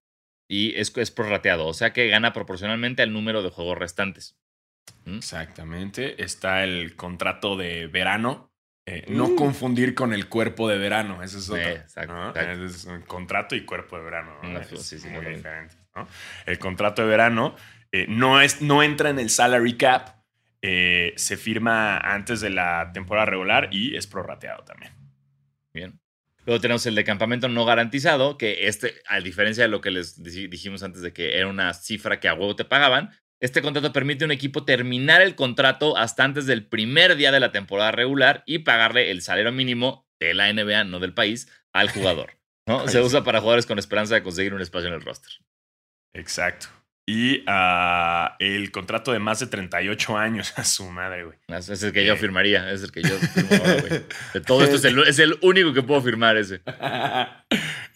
y 0.51 0.75
es, 0.79 0.97
es 0.97 1.11
prorrateado, 1.11 1.67
o 1.67 1.75
sea 1.75 1.93
que 1.93 2.09
gana 2.09 2.33
proporcionalmente 2.33 3.03
al 3.03 3.13
número 3.13 3.43
de 3.43 3.51
juegos 3.51 3.79
restantes. 3.79 4.37
Exactamente. 5.07 6.23
Está 6.23 6.65
el 6.65 6.97
contrato 6.97 7.57
de 7.57 7.87
verano. 7.87 8.51
Eh, 8.87 9.05
No 9.09 9.35
confundir 9.35 9.95
con 9.95 10.13
el 10.13 10.29
cuerpo 10.29 10.69
de 10.69 10.79
verano. 10.79 11.23
Ese 11.23 11.39
es 11.39 11.49
otro. 11.51 11.61
Eh, 11.63 11.73
exacto, 11.75 12.13
¿no? 12.15 12.29
exacto. 12.31 12.65
Es 12.65 12.85
un 12.85 13.03
contrato 13.03 13.57
y 13.57 13.65
cuerpo 13.65 13.97
de 13.99 14.05
verano. 14.05 14.39
¿no? 14.43 14.49
No, 14.51 14.61
Es 14.61 14.69
sí, 14.69 14.99
sí, 14.99 15.09
muy 15.09 15.25
diferente. 15.25 15.75
¿no? 15.95 16.07
El 16.47 16.59
contrato 16.59 17.03
de 17.03 17.09
verano 17.09 17.57
eh, 17.93 18.07
no, 18.09 18.41
es, 18.41 18.63
no 18.63 18.83
entra 18.83 19.11
en 19.11 19.19
el 19.19 19.31
salary 19.31 19.77
cap. 19.77 20.15
eh, 20.63 21.13
se 21.17 21.37
firma 21.37 21.99
antes 21.99 22.41
de 22.41 22.51
la 22.51 22.91
temporada 22.93 23.27
regular 23.27 23.69
y 23.73 23.95
es 23.97 24.07
prorrateado 24.07 24.65
también. 24.65 24.93
Bien. 25.73 26.01
Luego 26.45 26.61
tenemos 26.61 26.87
el 26.87 26.95
de 26.95 27.05
campamento 27.05 27.49
no 27.49 27.65
garantizado, 27.65 28.39
que 28.39 28.67
este, 28.69 28.95
a 29.09 29.21
diferencia 29.21 29.65
de 29.65 29.69
lo 29.69 29.81
que 29.81 29.91
les 29.91 30.23
dij- 30.23 30.49
dijimos 30.49 30.83
antes 30.83 31.03
de 31.03 31.13
que 31.13 31.37
era 31.39 31.49
una 31.49 31.73
cifra 31.75 32.19
que 32.21 32.29
a 32.29 32.35
huevo 32.35 32.55
te 32.57 32.65
pagaban, 32.65 33.11
este 33.41 33.63
contrato 33.63 33.93
permite 33.93 34.25
a 34.25 34.27
un 34.27 34.33
equipo 34.33 34.65
terminar 34.65 35.21
el 35.23 35.35
contrato 35.35 35.97
hasta 35.97 36.25
antes 36.25 36.47
del 36.47 36.67
primer 36.67 37.17
día 37.17 37.33
de 37.33 37.41
la 37.41 37.53
temporada 37.53 37.93
regular 37.93 38.43
y 38.47 38.61
pagarle 38.61 39.11
el 39.11 39.23
salario 39.23 39.53
mínimo 39.53 40.07
de 40.21 40.35
la 40.35 40.53
NBA, 40.53 40.85
no 40.85 40.99
del 41.01 41.13
país, 41.15 41.49
al 41.73 41.91
jugador. 41.91 42.39
¿no? 42.67 42.89
Se 42.89 43.01
usa 43.01 43.23
para 43.25 43.41
jugadores 43.41 43.67
con 43.67 43.79
esperanza 43.79 44.15
de 44.15 44.23
conseguir 44.23 44.55
un 44.55 44.63
espacio 44.63 44.89
en 44.89 44.95
el 44.95 45.03
roster. 45.03 45.31
Exacto. 46.15 46.69
Y 47.09 47.45
ah, 47.47 48.35
el 48.41 48.73
contrato 48.73 49.13
de 49.13 49.21
más 49.21 49.39
de 49.39 49.47
38 49.47 50.17
años 50.19 50.53
a 50.59 50.65
su 50.65 50.91
madre, 50.91 51.25
güey. 51.25 51.39
Ese 51.47 51.75
es 51.75 51.83
el 51.85 51.93
que 51.93 52.05
yo 52.05 52.15
Eh. 52.15 52.17
firmaría, 52.17 52.69
es 52.73 52.83
el 52.83 52.91
que 52.91 53.03
yo 53.03 53.11
firmo 53.19 53.51
ahora, 53.53 53.81
güey. 53.81 54.03
De 54.35 54.41
todo 54.41 54.65
esto 54.65 54.77
es 54.77 54.85
el, 54.85 54.99
es 55.01 55.19
el 55.21 55.39
único 55.43 55.73
que 55.73 55.83
puedo 55.83 56.01
firmar 56.03 56.37
ese. 56.37 56.63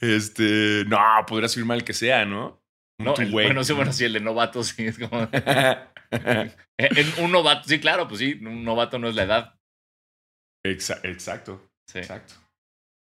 este. 0.00 0.84
No, 0.86 0.98
podrías 1.26 1.54
firmar 1.54 1.78
el 1.78 1.84
que 1.84 1.92
sea, 1.92 2.24
¿no? 2.24 2.59
No, 3.00 3.14
el- 3.16 3.30
bueno, 3.30 3.64
sí, 3.64 3.72
bueno, 3.72 3.92
sí, 3.92 4.04
el 4.04 4.12
de 4.14 4.20
novato, 4.20 4.62
sí, 4.64 4.86
es 4.86 4.98
como... 4.98 5.28
En 5.32 7.06
un 7.24 7.32
novato, 7.32 7.68
sí, 7.68 7.80
claro, 7.80 8.06
pues 8.08 8.20
sí, 8.20 8.34
un 8.42 8.64
novato 8.64 8.98
no 8.98 9.08
es 9.08 9.14
la 9.14 9.22
edad. 9.24 9.54
Exa- 10.66 11.00
exacto, 11.04 11.66
Sí. 11.88 11.98
exacto. 11.98 12.34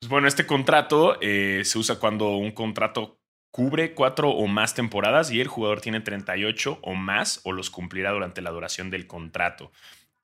Pues 0.00 0.10
bueno, 0.10 0.28
este 0.28 0.46
contrato 0.46 1.18
eh, 1.22 1.62
se 1.64 1.78
usa 1.78 1.98
cuando 1.98 2.36
un 2.36 2.52
contrato 2.52 3.18
cubre 3.52 3.94
cuatro 3.94 4.30
o 4.30 4.46
más 4.46 4.74
temporadas 4.74 5.30
y 5.32 5.40
el 5.40 5.48
jugador 5.48 5.80
tiene 5.80 6.00
38 6.00 6.78
o 6.82 6.94
más 6.94 7.40
o 7.44 7.52
los 7.52 7.70
cumplirá 7.70 8.10
durante 8.10 8.42
la 8.42 8.50
duración 8.50 8.90
del 8.90 9.06
contrato. 9.06 9.72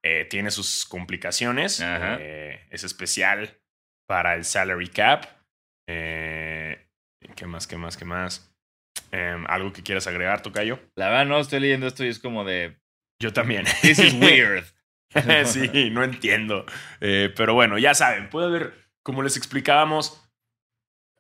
Eh, 0.05 0.27
tiene 0.29 0.51
sus 0.51 0.85
complicaciones. 0.85 1.81
Eh, 1.83 2.61
es 2.71 2.85
especial 2.85 3.59
para 4.07 4.35
el 4.35 4.45
salary 4.45 4.89
cap. 4.89 5.25
Eh, 5.89 6.87
¿Qué 7.35 7.47
más? 7.47 7.67
¿Qué 7.67 7.79
más? 7.79 7.97
¿Qué 7.97 8.05
más? 8.05 8.52
Em, 9.13 9.45
¿Algo 9.47 9.73
que 9.73 9.83
quieras 9.83 10.07
agregar, 10.07 10.43
Tocayo? 10.43 10.81
La 10.97 11.11
verdad, 11.11 11.27
no 11.27 11.39
estoy 11.39 11.61
leyendo 11.61 11.87
esto 11.87 12.05
y 12.05 12.09
es 12.09 12.19
como 12.19 12.45
de. 12.45 12.79
Yo 13.21 13.33
también. 13.33 13.65
This 13.83 13.99
is 13.99 14.15
weird. 14.15 14.65
sí, 15.47 15.91
no 15.91 16.03
entiendo. 16.03 16.65
Eh, 17.01 17.33
pero 17.37 17.55
bueno, 17.55 17.79
ya 17.79 17.95
saben, 17.95 18.31
puede 18.31 18.47
haber, 18.47 18.75
como 19.03 19.23
les 19.23 19.37
explicábamos, 19.37 20.23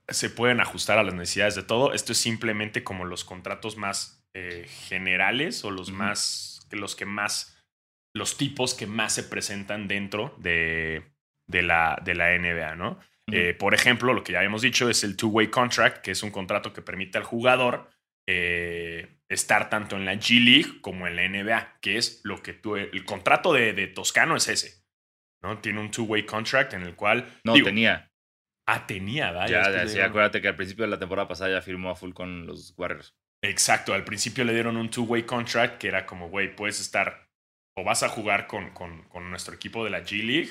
se 0.08 0.30
pueden 0.30 0.60
ajustar 0.60 0.98
a 0.98 1.02
las 1.02 1.14
necesidades 1.14 1.54
de 1.54 1.62
todo. 1.62 1.92
Esto 1.92 2.12
es 2.12 2.18
simplemente 2.18 2.82
como 2.82 3.04
los 3.04 3.24
contratos 3.24 3.76
más 3.76 4.26
eh, 4.34 4.66
generales 4.88 5.62
o 5.64 5.70
los 5.70 5.92
más, 5.92 6.66
los 6.70 6.96
que 6.96 7.04
más, 7.04 7.62
los 8.14 8.38
tipos 8.38 8.74
que 8.74 8.86
más 8.86 9.14
se 9.14 9.24
presentan 9.24 9.86
dentro 9.86 10.34
de, 10.38 11.04
de, 11.46 11.62
la, 11.62 12.00
de 12.02 12.14
la 12.14 12.36
NBA, 12.38 12.76
¿no? 12.76 12.98
Eh, 13.30 13.54
por 13.54 13.74
ejemplo, 13.74 14.12
lo 14.12 14.24
que 14.24 14.32
ya 14.32 14.38
habíamos 14.38 14.62
dicho 14.62 14.90
es 14.90 15.04
el 15.04 15.16
two-way 15.16 15.48
contract, 15.48 16.02
que 16.02 16.10
es 16.10 16.22
un 16.22 16.30
contrato 16.30 16.72
que 16.72 16.82
permite 16.82 17.18
al 17.18 17.24
jugador 17.24 17.88
eh, 18.28 19.20
estar 19.28 19.70
tanto 19.70 19.96
en 19.96 20.04
la 20.04 20.14
G 20.14 20.42
League 20.42 20.80
como 20.80 21.06
en 21.06 21.16
la 21.16 21.28
NBA, 21.28 21.78
que 21.80 21.96
es 21.96 22.20
lo 22.24 22.42
que 22.42 22.52
tú, 22.52 22.76
el 22.76 23.04
contrato 23.04 23.52
de, 23.52 23.72
de 23.72 23.86
Toscano 23.86 24.36
es 24.36 24.48
ese, 24.48 24.84
¿no? 25.42 25.58
Tiene 25.58 25.80
un 25.80 25.90
two-way 25.90 26.26
contract 26.26 26.74
en 26.74 26.82
el 26.82 26.94
cual... 26.96 27.40
No, 27.44 27.54
digo, 27.54 27.66
tenía. 27.66 28.10
Ah, 28.66 28.86
tenía, 28.86 29.32
vaya. 29.32 29.70
Ya, 29.70 29.88
sí, 29.88 30.00
acuérdate 30.00 30.40
que 30.40 30.48
al 30.48 30.56
principio 30.56 30.84
de 30.84 30.90
la 30.90 30.98
temporada 30.98 31.28
pasada 31.28 31.50
ya 31.50 31.62
firmó 31.62 31.90
a 31.90 31.96
full 31.96 32.12
con 32.12 32.46
los 32.46 32.74
Warriors. 32.76 33.14
Exacto, 33.44 33.92
al 33.92 34.04
principio 34.04 34.44
le 34.44 34.54
dieron 34.54 34.76
un 34.76 34.88
two-way 34.88 35.24
contract 35.24 35.78
que 35.78 35.88
era 35.88 36.06
como, 36.06 36.28
güey, 36.28 36.54
puedes 36.54 36.80
estar 36.80 37.28
o 37.76 37.84
vas 37.84 38.02
a 38.02 38.08
jugar 38.08 38.46
con, 38.46 38.70
con, 38.70 39.02
con 39.08 39.30
nuestro 39.30 39.54
equipo 39.54 39.84
de 39.84 39.90
la 39.90 40.02
G 40.02 40.22
League. 40.22 40.50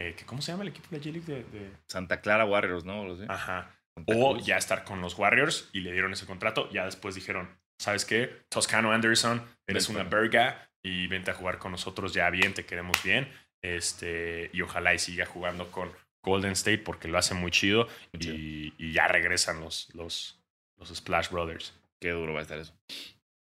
Eh, 0.00 0.16
¿Cómo 0.26 0.42
se 0.42 0.52
llama 0.52 0.62
el 0.64 0.70
equipo 0.70 0.88
de 0.90 0.98
la 0.98 1.02
G 1.04 1.12
League? 1.12 1.26
De, 1.26 1.44
de- 1.58 1.70
Santa 1.88 2.20
Clara 2.20 2.44
Warriors, 2.44 2.84
¿no? 2.84 3.04
Lo 3.04 3.16
sé. 3.16 3.26
Ajá. 3.28 3.70
Santa 3.94 4.12
O 4.16 4.32
Cruz. 4.34 4.46
ya 4.46 4.56
estar 4.56 4.84
con 4.84 5.00
los 5.00 5.16
Warriors 5.18 5.68
y 5.72 5.80
le 5.80 5.92
dieron 5.92 6.12
ese 6.12 6.26
contrato. 6.26 6.68
Ya 6.72 6.84
después 6.84 7.14
dijeron, 7.14 7.48
¿sabes 7.78 8.04
qué? 8.04 8.42
Toscano 8.48 8.92
Anderson, 8.92 9.42
eres 9.68 9.86
Vente. 9.88 10.00
una 10.02 10.10
verga 10.10 10.68
y 10.82 11.06
vente 11.06 11.30
a 11.30 11.34
jugar 11.34 11.58
con 11.58 11.72
nosotros 11.72 12.12
ya 12.12 12.28
bien, 12.30 12.54
te 12.54 12.66
queremos 12.66 13.02
bien. 13.04 13.28
Este, 13.62 14.50
y 14.52 14.60
ojalá 14.62 14.92
y 14.94 14.98
siga 14.98 15.24
jugando 15.26 15.70
con 15.70 15.90
Golden 16.22 16.52
State 16.52 16.78
porque 16.78 17.08
lo 17.08 17.16
hace 17.18 17.34
muy 17.34 17.50
chido. 17.50 17.88
Y, 18.18 18.74
y 18.78 18.92
ya 18.92 19.08
regresan 19.08 19.60
los, 19.60 19.88
los, 19.94 20.38
los 20.78 20.88
Splash 20.94 21.30
Brothers. 21.30 21.74
Qué 22.00 22.10
duro 22.10 22.34
va 22.34 22.40
a 22.40 22.42
estar 22.42 22.58
eso. 22.58 22.76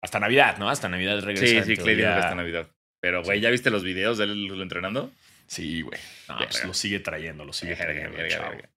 Hasta 0.03 0.21
Navidad, 0.21 0.59
¿no? 0.59 0.69
Hasta 0.69 0.89
Navidad 0.89 1.21
regresa. 1.23 1.65
Sí, 1.65 1.77
sí, 1.77 1.83
Clay 1.83 2.03
hasta 2.03 2.35
Navidad. 2.35 2.69
Pero, 3.01 3.23
güey, 3.25 3.41
¿ya 3.41 3.51
viste 3.51 3.71
los 3.71 3.83
videos 3.83 4.19
de 4.19 4.25
él 4.25 4.61
entrenando? 4.61 5.11
Sí, 5.53 5.83
güey. 5.83 6.01
No, 6.29 6.39
pues 6.39 6.65
lo 6.65 6.73
sigue 6.73 7.01
trayendo, 7.01 7.45
lo 7.45 7.53
sigue 7.53 7.77
trayendo. 7.77 8.17
verga, 8.17 8.49
verga. 8.49 8.71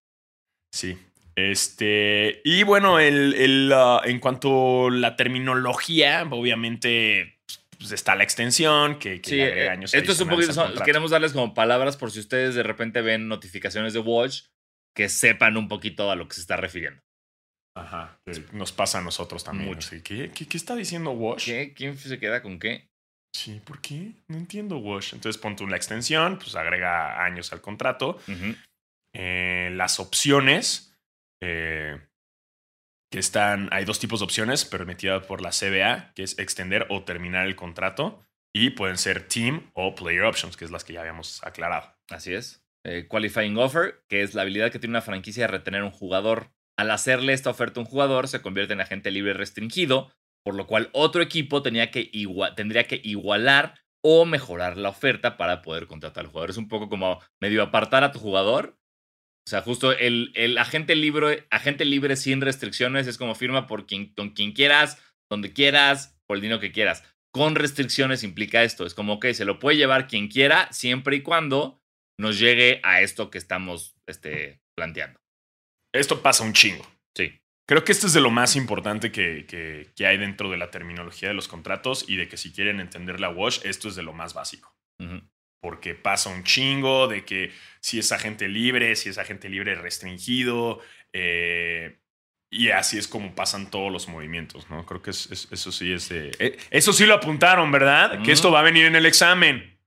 Sí. 0.73 0.97
Este. 1.35 2.41
Y 2.43 2.63
bueno, 2.63 2.99
el, 2.99 3.33
el, 3.35 3.71
ah, 3.73 4.01
en 4.03 4.19
cuanto 4.19 4.87
a 4.87 4.91
la 4.91 5.15
terminología, 5.15 6.27
obviamente 6.29 7.39
pues, 7.77 7.91
está 7.93 8.15
la 8.15 8.23
extensión 8.23 8.99
que, 8.99 9.21
que 9.21 9.29
Sí, 9.29 9.39
eh, 9.39 9.45
agrega 9.45 9.71
años 9.71 9.93
esto 9.93 10.11
es 10.11 10.19
un 10.19 10.29
poquito. 10.29 10.51
son- 10.51 10.73
queremos 10.83 11.11
darles 11.11 11.31
como 11.31 11.53
palabras 11.53 11.95
por 11.95 12.11
si 12.11 12.19
ustedes 12.19 12.55
de 12.55 12.63
repente 12.63 13.01
ven 13.01 13.29
notificaciones 13.29 13.93
de 13.93 13.99
Watch 13.99 14.43
que 14.93 15.07
sepan 15.07 15.55
un 15.55 15.67
poquito 15.69 16.11
a 16.11 16.15
lo 16.15 16.27
que 16.27 16.35
se 16.35 16.41
está 16.41 16.57
refiriendo. 16.57 17.01
Ajá. 17.77 18.19
Nos 18.53 18.71
pasa 18.73 18.99
a 18.99 19.01
nosotros 19.01 19.43
también. 19.43 19.67
Mucho. 19.69 19.87
así, 19.87 20.01
¿qué, 20.01 20.31
qué, 20.31 20.45
qué 20.47 20.57
está 20.57 20.75
diciendo 20.75 21.11
Wash? 21.11 21.45
¿Qué? 21.45 21.73
¿Quién 21.73 21.97
se 21.97 22.19
queda 22.19 22.41
con 22.41 22.59
qué? 22.59 22.89
Sí, 23.35 23.59
¿por 23.65 23.81
qué? 23.81 24.13
No 24.29 24.37
entiendo 24.37 24.77
Wash. 24.77 25.13
Entonces 25.13 25.39
pon 25.41 25.57
tú 25.57 25.67
la 25.67 25.75
extensión, 25.75 26.37
pues 26.37 26.55
agrega 26.55 27.21
años 27.25 27.51
al 27.51 27.59
contrato. 27.59 28.17
Eh, 29.13 29.71
las 29.73 29.99
opciones 29.99 30.97
eh, 31.43 31.99
que 33.11 33.19
están, 33.19 33.67
hay 33.73 33.83
dos 33.83 33.99
tipos 33.99 34.21
de 34.21 34.23
opciones 34.23 34.63
permitidas 34.63 35.25
por 35.25 35.41
la 35.41 35.49
CBA, 35.49 36.13
que 36.15 36.23
es 36.23 36.39
extender 36.39 36.87
o 36.89 37.03
terminar 37.03 37.45
el 37.45 37.57
contrato, 37.57 38.21
y 38.55 38.69
pueden 38.69 38.97
ser 38.97 39.27
team 39.27 39.69
o 39.73 39.95
player 39.95 40.23
options, 40.23 40.55
que 40.55 40.63
es 40.63 40.71
las 40.71 40.85
que 40.85 40.93
ya 40.93 41.01
habíamos 41.01 41.43
aclarado. 41.43 41.93
Así 42.09 42.33
es. 42.33 42.65
Eh, 42.85 43.05
qualifying 43.09 43.57
offer, 43.57 44.05
que 44.07 44.21
es 44.21 44.33
la 44.33 44.43
habilidad 44.43 44.71
que 44.71 44.79
tiene 44.79 44.93
una 44.93 45.01
franquicia 45.01 45.43
de 45.43 45.51
retener 45.51 45.83
un 45.83 45.91
jugador. 45.91 46.53
Al 46.77 46.89
hacerle 46.89 47.33
esta 47.33 47.49
oferta 47.49 47.81
a 47.81 47.83
un 47.83 47.89
jugador, 47.89 48.29
se 48.29 48.41
convierte 48.41 48.71
en 48.71 48.79
agente 48.79 49.11
libre 49.11 49.33
restringido, 49.33 50.13
por 50.45 50.55
lo 50.55 50.67
cual 50.67 50.89
otro 50.93 51.21
equipo 51.21 51.61
tenía 51.61 51.89
que 51.91 52.11
igua- 52.13 52.53
tendría 52.55 52.85
que 52.85 53.01
igualar 53.03 53.81
o 54.03 54.25
mejorar 54.25 54.77
la 54.77 54.89
oferta 54.89 55.35
para 55.35 55.63
poder 55.63 55.87
contratar 55.87 56.25
al 56.25 56.29
jugador. 56.31 56.51
Es 56.51 56.57
un 56.57 56.67
poco 56.67 56.87
como 56.89 57.19
medio 57.41 57.63
apartar 57.63 58.03
a 58.03 58.11
tu 58.11 58.19
jugador. 58.19 58.77
O 59.47 59.49
sea, 59.49 59.61
justo 59.61 59.91
el, 59.91 60.31
el 60.35 60.57
agente, 60.57 60.95
libre, 60.95 61.47
agente 61.49 61.85
libre 61.85 62.15
sin 62.15 62.41
restricciones 62.41 63.07
es 63.07 63.17
como 63.17 63.33
firma 63.35 63.65
por 63.67 63.87
quien, 63.87 64.13
con 64.13 64.29
quien 64.31 64.53
quieras, 64.53 65.01
donde 65.31 65.53
quieras, 65.53 66.15
por 66.27 66.37
el 66.37 66.41
dinero 66.41 66.59
que 66.59 66.71
quieras. 66.71 67.03
Con 67.33 67.55
restricciones 67.55 68.23
implica 68.23 68.63
esto. 68.63 68.85
Es 68.85 68.93
como 68.93 69.19
que 69.19 69.33
se 69.33 69.45
lo 69.45 69.59
puede 69.59 69.77
llevar 69.77 70.07
quien 70.07 70.27
quiera, 70.27 70.71
siempre 70.71 71.17
y 71.17 71.21
cuando 71.21 71.79
nos 72.19 72.39
llegue 72.39 72.79
a 72.83 73.01
esto 73.01 73.29
que 73.29 73.37
estamos 73.37 73.95
este, 74.07 74.61
planteando. 74.77 75.19
Esto 75.93 76.21
pasa 76.21 76.43
un 76.43 76.53
chingo. 76.53 76.85
Sí. 77.17 77.39
Creo 77.67 77.83
que 77.83 77.91
esto 77.91 78.05
es 78.07 78.13
de 78.13 78.21
lo 78.21 78.29
más 78.29 78.55
importante 78.55 79.11
que, 79.11 79.45
que- 79.47 79.89
que 79.95 80.05
hay 80.07 80.17
dentro 80.17 80.49
de 80.51 80.57
la 80.57 80.69
terminología 80.69 81.29
de 81.29 81.33
los 81.33 81.47
contratos 81.47 82.05
y 82.07 82.15
de 82.15 82.27
que 82.27 82.37
si 82.37 82.51
quieren 82.53 82.79
entender 82.79 83.19
la 83.19 83.29
Wash, 83.29 83.59
esto 83.63 83.87
es 83.87 83.95
de 83.95 84.03
lo 84.03 84.13
más 84.13 84.33
básico. 84.33 84.75
Porque 85.61 85.95
pasa 85.95 86.29
un 86.29 86.43
chingo 86.43 87.07
de 87.07 87.25
que 87.25 87.51
si 87.81 87.97
es 87.97 88.11
agente 88.11 88.47
libre, 88.47 88.95
si 88.95 89.09
es 89.09 89.17
agente 89.17 89.49
libre 89.49 89.73
restringido, 89.73 90.79
eh, 91.11 91.99
y 92.51 92.69
así 92.69 92.99
es 92.99 93.07
como 93.07 93.33
pasan 93.33 93.71
todos 93.71 93.91
los 93.91 94.07
movimientos, 94.07 94.69
¿no? 94.69 94.85
Creo 94.85 95.01
que 95.01 95.09
es- 95.09 95.31
es- 95.31 95.47
eso 95.51 95.71
sí 95.71 95.91
es 95.91 96.07
de... 96.09 96.31
eh, 96.37 96.57
eso 96.69 96.93
sí 96.93 97.05
lo 97.07 97.15
apuntaron, 97.15 97.71
¿verdad? 97.71 98.21
Que 98.21 98.31
esto 98.31 98.51
va 98.51 98.59
a 98.59 98.63
venir 98.63 98.85
en 98.85 98.95
el 98.95 99.07
examen. 99.07 99.79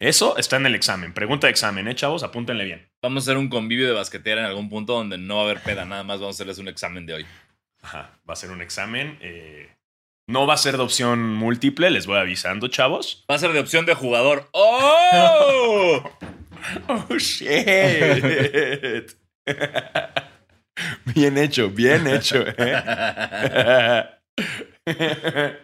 Eso 0.00 0.36
está 0.38 0.56
en 0.56 0.66
el 0.66 0.74
examen. 0.74 1.12
Pregunta 1.12 1.46
de 1.46 1.52
examen, 1.52 1.86
¿eh, 1.86 1.94
chavos? 1.94 2.22
Apúntenle 2.22 2.64
bien. 2.64 2.91
Vamos 3.02 3.24
a 3.24 3.32
hacer 3.32 3.36
un 3.36 3.48
convivio 3.48 3.88
de 3.88 3.94
basquetera 3.94 4.42
en 4.42 4.46
algún 4.46 4.68
punto 4.68 4.92
donde 4.94 5.18
no 5.18 5.34
va 5.36 5.40
a 5.42 5.44
haber 5.46 5.60
peda, 5.60 5.84
nada 5.84 6.04
más 6.04 6.20
vamos 6.20 6.34
a 6.34 6.36
hacerles 6.36 6.58
un 6.58 6.68
examen 6.68 7.04
de 7.04 7.14
hoy. 7.14 7.26
Ajá, 7.82 8.12
va 8.28 8.34
a 8.34 8.36
ser 8.36 8.52
un 8.52 8.62
examen. 8.62 9.18
eh, 9.20 9.68
no 10.28 10.46
va 10.46 10.54
a 10.54 10.56
ser 10.56 10.76
de 10.76 10.84
opción 10.84 11.34
múltiple, 11.34 11.90
les 11.90 12.06
voy 12.06 12.18
avisando, 12.18 12.68
chavos. 12.68 13.24
Va 13.28 13.34
a 13.34 13.38
ser 13.40 13.52
de 13.52 13.58
opción 13.58 13.86
de 13.86 13.94
jugador. 13.94 14.48
¡Oh! 14.52 16.02
Oh, 16.86 17.18
shit. 17.18 17.48
bien 21.12 21.36
hecho, 21.36 21.70
bien 21.70 22.06
hecho. 22.06 22.44
¿eh? 22.56 24.04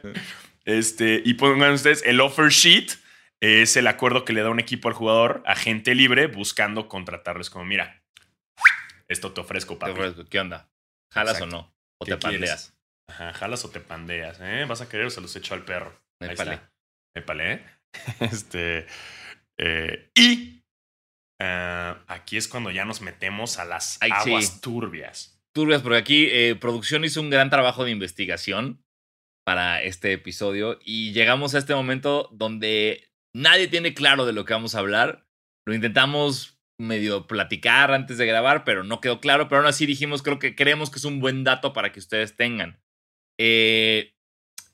este, 0.65 1.23
y 1.25 1.35
pongan 1.35 1.75
ustedes, 1.75 2.03
el 2.05 2.21
offer 2.21 2.49
sheet 2.49 2.95
es 3.41 3.77
el 3.77 3.87
acuerdo 3.87 4.25
que 4.25 4.33
le 4.33 4.43
da 4.43 4.51
un 4.51 4.61
equipo 4.61 4.89
al 4.89 4.95
jugador, 4.95 5.43
agente 5.47 5.95
libre, 5.95 6.27
buscando 6.27 6.89
contratarles 6.89 7.51
como, 7.51 7.65
mira, 7.65 8.03
esto 9.09 9.33
te 9.33 9.41
ofrezco, 9.41 9.75
Te 9.75 9.81
papi. 9.81 9.93
ofrezco, 9.93 10.25
¿Qué 10.27 10.41
onda? 10.41 10.71
¿Jalas 11.13 11.37
Exacto. 11.37 11.57
o 11.57 11.61
no? 11.61 11.75
¿O 12.01 12.05
¿Qué 12.05 12.13
te 12.13 12.19
pandeas? 12.19 12.75
Ajá, 13.09 13.33
jalas 13.33 13.65
o 13.65 13.71
te 13.71 13.81
pandeas, 13.81 14.39
¿eh? 14.41 14.65
¿Vas 14.69 14.81
a 14.83 14.89
querer 14.89 15.07
o 15.07 15.11
se 15.11 15.21
los 15.23 15.35
echo 15.35 15.55
al 15.55 15.65
perro? 15.65 15.99
Ahí 16.21 16.31
Épale. 16.31 16.55
está. 16.55 16.73
Épale, 17.17 17.53
¿eh? 17.53 17.65
Este. 18.21 18.87
eh, 19.59 20.11
y 20.15 20.63
ah, 21.41 22.05
aquí 22.07 22.37
es 22.37 22.49
cuando 22.49 22.71
ya 22.71 22.85
nos 22.85 23.01
metemos 23.01 23.59
a 23.59 23.65
las 23.65 23.97
Ay, 24.03 24.11
sí. 24.23 24.31
aguas 24.31 24.61
turbias. 24.61 25.41
turbias, 25.55 25.81
porque 25.83 25.99
aquí 25.99 26.29
eh, 26.31 26.55
producción 26.55 27.05
hizo 27.05 27.21
un 27.23 27.31
gran 27.31 27.49
trabajo 27.51 27.85
de 27.85 27.93
investigación 27.93 28.85
para 29.47 29.83
este 29.83 30.13
episodio 30.13 30.79
y 30.85 31.13
llegamos 31.13 31.55
a 31.55 31.59
este 31.59 31.75
momento 31.75 32.29
donde 32.33 33.08
nadie 33.35 33.69
tiene 33.69 33.95
claro 33.95 34.27
de 34.27 34.33
lo 34.33 34.45
que 34.45 34.55
vamos 34.55 34.75
a 34.75 34.79
hablar. 34.81 35.27
Lo 35.67 35.75
intentamos 35.75 36.59
medio 36.81 37.27
platicar 37.27 37.93
antes 37.93 38.19
de 38.19 38.27
grabar, 38.27 38.65
pero 38.65 38.85
no 38.85 39.01
quedó 39.01 39.21
claro, 39.21 39.49
pero 39.49 39.61
aún 39.61 39.69
así 39.69 39.85
dijimos, 39.87 40.23
creo 40.23 40.39
que 40.39 40.55
creemos 40.55 40.91
que 40.91 40.99
es 40.99 41.05
un 41.05 41.19
buen 41.21 41.43
dato 41.45 41.73
para 41.73 41.91
que 41.93 41.99
ustedes 41.99 42.37
tengan. 42.37 42.81
Eh, 43.39 44.15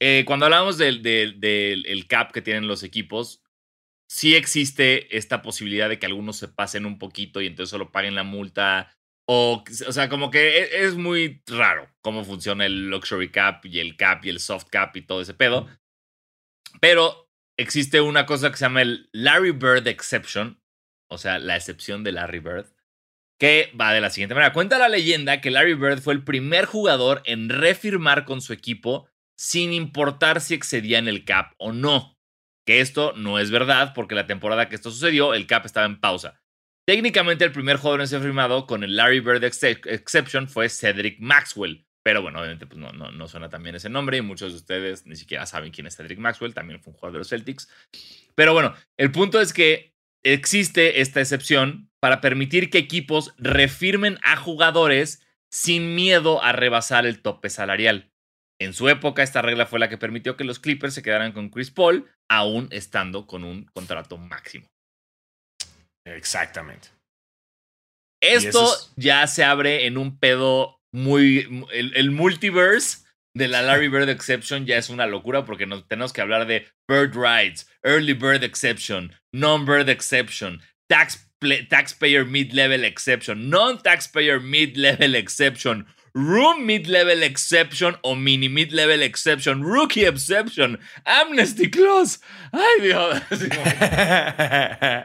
eh, 0.01 0.25
cuando 0.27 0.45
hablamos 0.47 0.77
del, 0.79 1.03
del- 1.03 1.41
del- 1.41 1.87
el 1.87 2.07
cap 2.07 2.33
que 2.33 2.43
tienen 2.43 2.69
los 2.69 2.83
equipos, 2.83 3.43
sí 4.09 4.35
existe 4.35 5.17
esta 5.17 5.41
posibilidad 5.43 5.89
de 5.89 5.99
que 5.99 6.07
algunos 6.07 6.37
se 6.37 6.49
pasen 6.49 6.85
un 6.85 6.99
poquito 6.99 7.41
y 7.41 7.47
entonces 7.47 7.71
solo 7.71 7.91
paguen 7.91 8.15
la 8.15 8.23
multa 8.23 8.95
o, 9.27 9.65
o 9.89 9.93
sea, 9.93 10.11
como 10.11 10.31
que 10.31 10.59
e- 10.59 10.85
es 10.85 10.97
muy 10.97 11.43
raro 11.47 11.89
cómo 12.03 12.23
funciona 12.25 12.67
el 12.67 12.91
luxury 12.91 13.31
cap 13.31 13.65
y 13.65 13.79
el 13.81 13.97
cap 13.97 14.23
y 14.27 14.29
el 14.29 14.41
soft 14.41 14.67
cap 14.71 14.95
y 14.97 15.03
todo 15.03 15.23
ese 15.23 15.33
pedo. 15.33 15.67
Pero 16.81 17.24
existe 17.59 18.01
una 18.01 18.27
cosa 18.27 18.51
que 18.51 18.57
se 18.57 18.65
llama 18.65 18.83
el 18.83 19.09
Larry 19.13 19.53
Bird 19.53 19.87
Exception, 19.87 20.61
o 21.11 21.19
sea, 21.19 21.39
la 21.39 21.57
excepción 21.57 22.05
de 22.05 22.13
Larry 22.13 22.41
Bird, 22.41 22.67
que 23.39 23.73
va 23.79 23.93
de 23.93 24.01
la 24.01 24.11
siguiente 24.11 24.35
manera. 24.35 24.53
Cuenta 24.53 24.79
la 24.79 24.89
leyenda 24.89 25.41
que 25.41 25.51
Larry 25.51 25.75
Bird 25.75 26.01
fue 26.01 26.15
el 26.15 26.25
primer 26.25 26.67
jugador 26.67 27.23
en 27.25 27.49
refirmar 27.49 28.25
con 28.25 28.41
su 28.41 28.53
equipo 28.53 29.09
sin 29.37 29.73
importar 29.73 30.41
si 30.41 30.55
excedían 30.55 31.09
el 31.09 31.25
cap 31.25 31.53
o 31.59 31.73
no. 31.73 32.17
Que 32.67 32.81
esto 32.81 33.13
no 33.17 33.39
es 33.39 33.51
verdad 33.51 33.93
porque 33.95 34.15
la 34.15 34.27
temporada 34.27 34.69
que 34.69 34.77
esto 34.77 34.91
sucedió, 34.91 35.35
el 35.35 35.47
cap 35.47 35.67
estaba 35.67 35.87
en 35.87 36.01
pausa. 36.01 36.41
Técnicamente 36.87 37.45
el 37.45 37.53
primer 37.53 37.77
jugador 37.77 38.01
en 38.01 38.09
ser 38.09 38.23
firmado 38.23 38.67
con 38.67 38.85
el 38.85 38.97
Larry 38.97 39.21
Bird 39.21 39.43
ex- 39.45 39.63
Exception 39.63 40.49
fue 40.49 40.69
Cedric 40.69 41.19
Maxwell, 41.19 41.84
Pero 42.05 42.21
bueno, 42.23 42.39
obviamente 42.39 42.67
pues 42.67 42.79
no, 42.79 42.93
no, 42.93 43.11
no 43.11 43.29
suena 43.29 43.49
tan 43.49 43.63
bien 43.63 43.77
ese 43.77 43.89
nombre 43.89 44.19
y 44.19 44.23
muchos 44.23 44.53
de 44.53 44.59
ustedes 44.59 45.07
ni 45.07 45.17
siquiera 45.17 45.47
saben 45.47 45.73
quién 45.73 45.87
es 45.87 45.97
Cedric 45.97 46.19
Maxwell, 46.19 46.53
también 46.55 46.81
fue 46.81 46.93
un 46.93 46.99
jugador 46.99 47.15
de 47.15 47.19
los 47.21 47.29
Celtics. 47.31 47.69
Pero 48.35 48.53
bueno, 48.53 48.75
el 48.99 49.11
punto 49.11 49.41
es 49.41 49.53
que 49.53 49.95
existe 50.23 51.01
esta 51.01 51.21
excepción 51.21 51.91
para 52.01 52.21
permitir 52.21 52.69
que 52.69 52.79
equipos 52.79 53.33
refirmen 53.39 54.19
a 54.23 54.37
jugadores 54.37 55.27
sin 55.51 55.95
miedo 55.95 56.43
a 56.43 56.53
rebasar 56.53 57.07
el 57.07 57.23
tope 57.23 57.49
salarial. 57.49 58.11
En 58.61 58.75
su 58.75 58.89
época, 58.89 59.23
esta 59.23 59.41
regla 59.43 59.67
fue 59.67 59.79
la 59.79 59.89
que 59.89 59.99
permitió 59.99 60.37
que 60.37 60.45
los 60.45 60.59
Clippers 60.59 60.95
se 60.95 61.03
quedaran 61.03 61.33
con 61.33 61.49
Chris 61.49 61.71
Paul, 61.71 62.09
aún 62.31 62.69
estando 62.71 63.27
con 63.27 63.45
un 63.45 63.65
contrato 63.67 64.17
máximo. 64.19 64.67
Exactamente. 66.07 66.89
Esto 68.23 68.65
es- 68.65 68.93
ya 68.97 69.27
se 69.27 69.45
abre 69.45 69.87
en 69.87 69.99
un 69.99 70.19
pedo 70.19 70.81
muy. 70.95 71.67
El, 71.73 71.93
el 71.97 72.11
multiverse 72.13 72.99
de 73.35 73.49
la 73.49 73.63
Larry 73.63 73.89
Bird 73.89 74.09
Exception 74.09 74.65
ya 74.65 74.77
es 74.77 74.89
una 74.89 75.07
locura 75.07 75.45
porque 75.45 75.67
nos 75.67 75.87
tenemos 75.89 76.13
que 76.13 76.21
hablar 76.21 76.47
de 76.47 76.67
Bird 76.89 77.15
Rights, 77.17 77.69
Early 77.83 78.13
Bird 78.13 78.45
Exception, 78.45 79.13
Non-Bird 79.33 79.89
Exception, 79.89 80.63
tax 80.89 81.29
Taxpayer 81.69 82.25
Mid-Level 82.25 82.85
Exception, 82.85 83.51
Non-Taxpayer 83.51 84.41
Mid-Level 84.41 85.15
Exception, 85.15 85.87
Room 86.15 86.65
Mid-Level 86.65 87.23
Exception 87.23 87.97
o 88.03 88.15
Mini 88.15 88.49
Mid-Level 88.49 89.03
Exception, 89.03 89.63
Rookie 89.63 90.07
Exception, 90.07 90.79
Amnesty 91.05 91.69
Clause. 91.69 92.21
Ay, 92.53 92.81
Dios. 92.81 93.21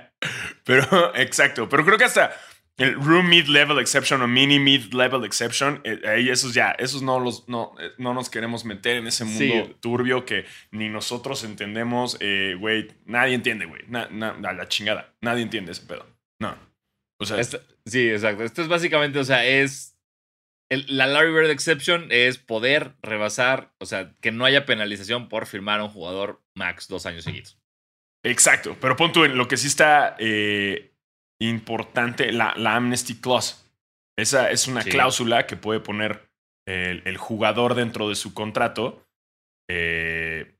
Pero, 0.64 1.14
exacto. 1.16 1.68
Pero 1.68 1.84
creo 1.84 1.98
que 1.98 2.06
hasta 2.06 2.32
el 2.80 2.96
room 2.96 3.30
mid-level 3.30 3.78
exception 3.80 4.22
o 4.22 4.28
mini 4.28 4.58
mid-level 4.60 5.24
exception, 5.26 5.82
eh, 5.84 6.00
ahí 6.08 6.30
esos 6.30 6.54
ya, 6.54 6.72
esos 6.72 7.02
no 7.02 7.20
los, 7.20 7.48
no, 7.48 7.76
eh, 7.80 7.92
no 7.98 8.14
nos 8.14 8.30
queremos 8.30 8.66
meter 8.66 8.98
en 8.98 9.08
ese 9.08 9.26
mundo 9.26 9.66
Sí. 9.68 9.76
turbio 9.80 10.26
que 10.26 10.46
ni 10.72 10.90
nosotros 10.90 11.44
entendemos, 11.44 12.18
eh, 12.20 12.56
güey. 12.60 12.88
nadie 13.06 13.36
entiende, 13.36 13.66
güey. 13.66 13.84
Na- 13.88 14.08
na- 14.10 14.38
a 14.44 14.54
la 14.54 14.68
chingada. 14.68 15.14
Nadie 15.22 15.44
entiende 15.44 15.74
ese 15.74 15.86
pedo. 15.86 16.06
No. 16.42 16.58
O 17.22 17.26
sea, 17.26 17.44
sí, 17.86 18.10
exacto. 18.10 18.44
Esto 18.44 18.62
es 18.62 18.68
básicamente, 18.68 19.20
o 19.20 19.24
sea, 19.24 19.46
es. 19.46 19.96
el- 20.72 20.86
la 20.88 21.08
Larry 21.08 21.32
Bird 21.34 21.50
Exception 21.50 22.08
es 22.12 22.38
poder 22.38 22.94
rebasar, 23.02 23.74
o 23.80 23.86
sea, 23.86 24.14
que 24.22 24.32
no 24.32 24.46
haya 24.46 24.66
penalización 24.68 25.28
por 25.28 25.48
firmar 25.48 25.80
a 25.80 25.84
un 25.86 25.90
jugador 25.90 26.42
max 26.56 26.88
dos 26.88 27.06
años 27.08 27.24
seguidos. 27.24 27.58
Exacto, 28.24 28.78
pero 28.80 28.96
pon 28.96 29.12
tú 29.12 29.24
en 29.24 29.36
lo 29.38 29.48
que 29.48 29.58
sí 29.58 29.68
está 29.68 30.16
eh, 30.20 30.89
importante, 31.40 32.32
la, 32.32 32.54
la 32.58 32.76
amnesty 32.76 33.16
clause. 33.20 33.56
Esa 34.18 34.52
es 34.52 34.68
una 34.68 34.82
Sí. 34.82 34.90
cláusula 34.90 35.48
que 35.48 35.56
puede 35.56 35.80
poner 35.80 36.30
el, 36.68 37.02
el 37.06 37.18
jugador 37.18 37.76
dentro 37.76 38.10
de 38.10 38.16
su 38.16 38.34
contrato, 38.34 39.08
eh, 39.70 40.56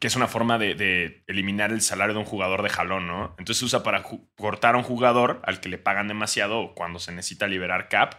que 0.00 0.08
es 0.08 0.16
una 0.16 0.26
forma 0.26 0.58
de, 0.58 0.74
de 0.74 1.22
eliminar 1.26 1.70
el 1.70 1.80
salario 1.80 2.14
de 2.14 2.20
un 2.20 2.26
jugador 2.26 2.62
de 2.62 2.68
jalón, 2.68 3.06
¿no? 3.06 3.28
Entonces 3.38 3.58
se 3.58 3.64
usa 3.64 3.82
para 3.82 4.02
cortar 4.36 4.74
a 4.74 4.78
un 4.78 4.84
jugador 4.84 5.40
al 5.44 5.60
que 5.60 5.68
le 5.68 5.78
pagan 5.78 6.08
demasiado 6.08 6.58
o 6.60 6.74
cuando 6.74 6.98
se 6.98 7.12
necesita 7.12 7.46
liberar 7.46 7.88
cap 7.88 8.14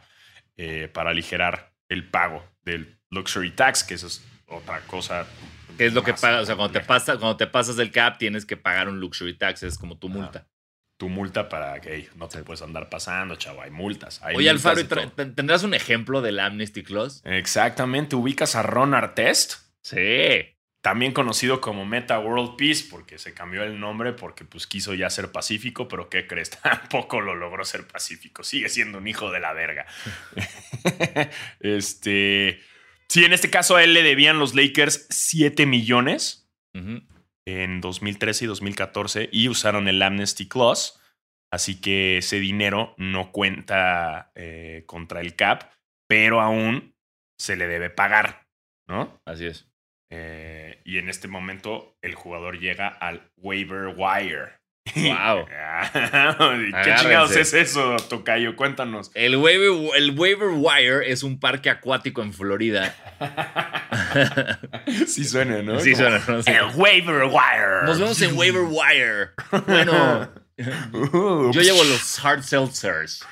eh, 0.57 0.87
para 0.91 1.11
aligerar 1.11 1.73
el 1.89 2.09
pago 2.09 2.43
del 2.63 2.97
luxury 3.11 3.51
tax, 3.51 3.83
que 3.83 3.95
eso 3.95 4.07
es 4.07 4.25
otra 4.47 4.79
cosa. 4.81 5.27
Que 5.77 5.85
es 5.85 5.93
lo 5.93 6.03
que 6.03 6.13
pagas, 6.13 6.43
o 6.43 6.45
sea, 6.45 6.55
cuando 6.55 6.79
te, 6.79 6.85
pasa, 6.85 7.17
cuando 7.17 7.35
te 7.37 7.47
pasas 7.47 7.75
del 7.75 7.91
cap 7.91 8.17
tienes 8.17 8.45
que 8.45 8.55
pagar 8.57 8.87
un 8.87 8.99
luxury 8.99 9.37
tax, 9.37 9.63
es 9.63 9.77
como 9.77 9.97
tu 9.97 10.07
multa. 10.09 10.47
Tu 10.97 11.09
multa 11.09 11.49
para 11.49 11.79
que 11.81 11.93
hey, 11.93 12.09
no 12.15 12.27
te 12.29 12.43
puedes 12.43 12.61
andar 12.61 12.89
pasando, 12.89 13.35
chavo. 13.35 13.61
Hay 13.61 13.71
multas. 13.71 14.21
hay 14.23 14.35
Oye, 14.35 14.49
multas 14.53 14.65
Alfaro, 14.65 14.75
de 14.75 14.81
¿y 14.81 14.85
tra- 14.85 15.03
todo. 15.09 15.11
ten- 15.15 15.35
¿tendrás 15.35 15.63
un 15.63 15.73
ejemplo 15.73 16.21
del 16.21 16.39
Amnesty 16.39 16.83
Clause? 16.83 17.21
Exactamente. 17.25 18.15
¿Ubicas 18.15 18.55
a 18.55 18.63
Ron 18.63 18.93
Artest? 18.93 19.55
Sí. 19.81 20.51
También 20.81 21.13
conocido 21.13 21.61
como 21.61 21.83
Meta 21.85 22.19
World 22.19 22.57
Peace, 22.57 22.85
porque 22.89 23.17
se 23.17 23.33
cambió 23.33 23.63
el 23.63 23.79
nombre 23.79 24.13
porque 24.13 24.45
pues, 24.45 24.67
quiso 24.67 24.93
ya 24.93 25.09
ser 25.09 25.31
pacífico, 25.31 25.87
pero 25.87 26.09
¿qué 26.09 26.27
crees? 26.27 26.49
Tampoco 26.61 27.21
lo 27.21 27.33
logró 27.35 27.65
ser 27.65 27.87
pacífico. 27.87 28.43
Sigue 28.43 28.69
siendo 28.69 28.99
un 28.99 29.07
hijo 29.07 29.31
de 29.31 29.39
la 29.39 29.51
verga. 29.53 29.87
este. 31.59 32.61
Sí, 33.07 33.23
en 33.23 33.33
este 33.33 33.49
caso 33.49 33.75
a 33.75 33.83
él 33.83 33.93
le 33.93 34.01
debían 34.03 34.39
los 34.39 34.55
Lakers 34.55 35.05
7 35.09 35.65
millones 35.65 36.49
Ujú. 36.73 37.01
En 37.45 37.81
2013 37.81 38.45
y 38.45 38.47
2014 38.47 39.29
y 39.31 39.49
usaron 39.49 39.87
el 39.87 40.01
Amnesty 40.01 40.47
Clause. 40.47 40.99
Así 41.51 41.79
que 41.79 42.17
ese 42.17 42.39
dinero 42.39 42.95
no 42.97 43.31
cuenta 43.31 44.31
eh, 44.35 44.83
contra 44.87 45.21
el 45.21 45.35
cap, 45.35 45.71
pero 46.07 46.41
aún 46.41 46.95
se 47.39 47.55
le 47.55 47.67
debe 47.67 47.89
pagar, 47.89 48.47
¿no? 48.87 49.21
Así 49.25 49.45
es. 49.45 49.69
Eh, 50.11 50.81
y 50.83 50.97
en 50.97 51.09
este 51.09 51.27
momento 51.27 51.97
el 52.01 52.15
jugador 52.15 52.59
llega 52.59 52.87
al 52.87 53.31
waiver 53.37 53.95
wire. 53.95 54.59
Wow. 54.95 55.45
¿Qué 55.47 55.55
Agárrense. 55.55 56.95
chingados 57.03 57.35
es 57.35 57.53
eso, 57.53 57.95
Tocayo? 58.07 58.55
Cuéntanos. 58.55 59.09
El 59.15 59.35
waiver, 59.37 59.71
el 59.97 60.11
waiver 60.17 60.49
Wire 60.53 61.11
es 61.11 61.23
un 61.23 61.39
parque 61.39 61.69
acuático 61.69 62.21
en 62.21 62.31
Florida. 62.33 62.95
sí 65.07 65.25
suena, 65.25 65.61
¿no? 65.63 65.79
Sí, 65.79 65.93
Como, 65.93 66.03
suena, 66.03 66.23
¿no? 66.27 66.43
Sí. 66.43 66.51
El 66.51 66.65
waiver 66.75 67.23
wire. 67.23 67.83
Nos 67.85 67.99
vemos 67.99 68.21
en 68.21 68.37
waiver 68.37 68.63
Wire. 68.63 69.31
Bueno, 69.67 70.29
Uh, 70.93 71.51
yo 71.53 71.61
llevo 71.61 71.83
los 71.83 72.23
hard 72.23 72.41
seltzers. 72.41 73.25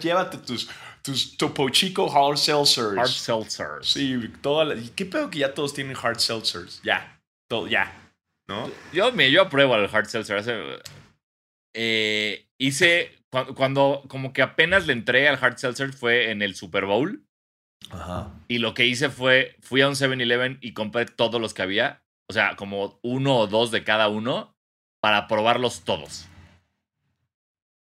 Llévate 0.00 0.38
tus, 0.38 0.70
tus 1.02 1.36
Topo 1.36 1.68
Chico 1.70 2.06
Hard 2.08 2.36
Seltzers. 2.38 2.96
Hard 2.96 3.08
seltzers. 3.08 3.88
Sí, 3.92 4.30
toda 4.40 4.66
la- 4.66 4.74
¿y 4.76 4.90
¿Qué 4.90 5.04
pedo 5.04 5.28
que 5.28 5.40
ya 5.40 5.52
todos 5.54 5.74
tienen 5.74 5.96
hard 6.00 6.20
seltzers? 6.20 6.80
Ya, 6.84 7.18
todo, 7.48 7.66
ya, 7.66 7.92
¿no? 8.48 8.70
Yo, 8.92 9.12
me, 9.12 9.30
yo 9.30 9.42
apruebo 9.42 9.74
al 9.74 9.88
hard 9.92 10.06
seltzer. 10.06 10.36
Hace- 10.38 10.80
eh, 11.74 12.48
hice, 12.58 13.10
cu- 13.30 13.54
cuando 13.54 14.04
como 14.08 14.32
que 14.32 14.42
apenas 14.42 14.86
le 14.86 14.92
entré 14.92 15.28
al 15.28 15.38
hard 15.42 15.56
seltzer 15.58 15.92
fue 15.92 16.30
en 16.30 16.42
el 16.42 16.54
Super 16.54 16.84
Bowl. 16.86 17.24
Ajá. 17.90 18.32
Y 18.48 18.58
lo 18.58 18.74
que 18.74 18.86
hice 18.86 19.08
fue, 19.10 19.56
fui 19.60 19.80
a 19.80 19.88
un 19.88 19.94
7-Eleven 19.94 20.58
y 20.60 20.72
compré 20.72 21.06
todos 21.06 21.40
los 21.40 21.54
que 21.54 21.62
había. 21.62 22.02
O 22.30 22.32
sea, 22.32 22.56
como 22.56 22.98
uno 23.02 23.36
o 23.38 23.46
dos 23.46 23.70
de 23.70 23.84
cada 23.84 24.08
uno 24.08 24.56
para 25.02 25.26
probarlos 25.26 25.84
todos. 25.84 26.28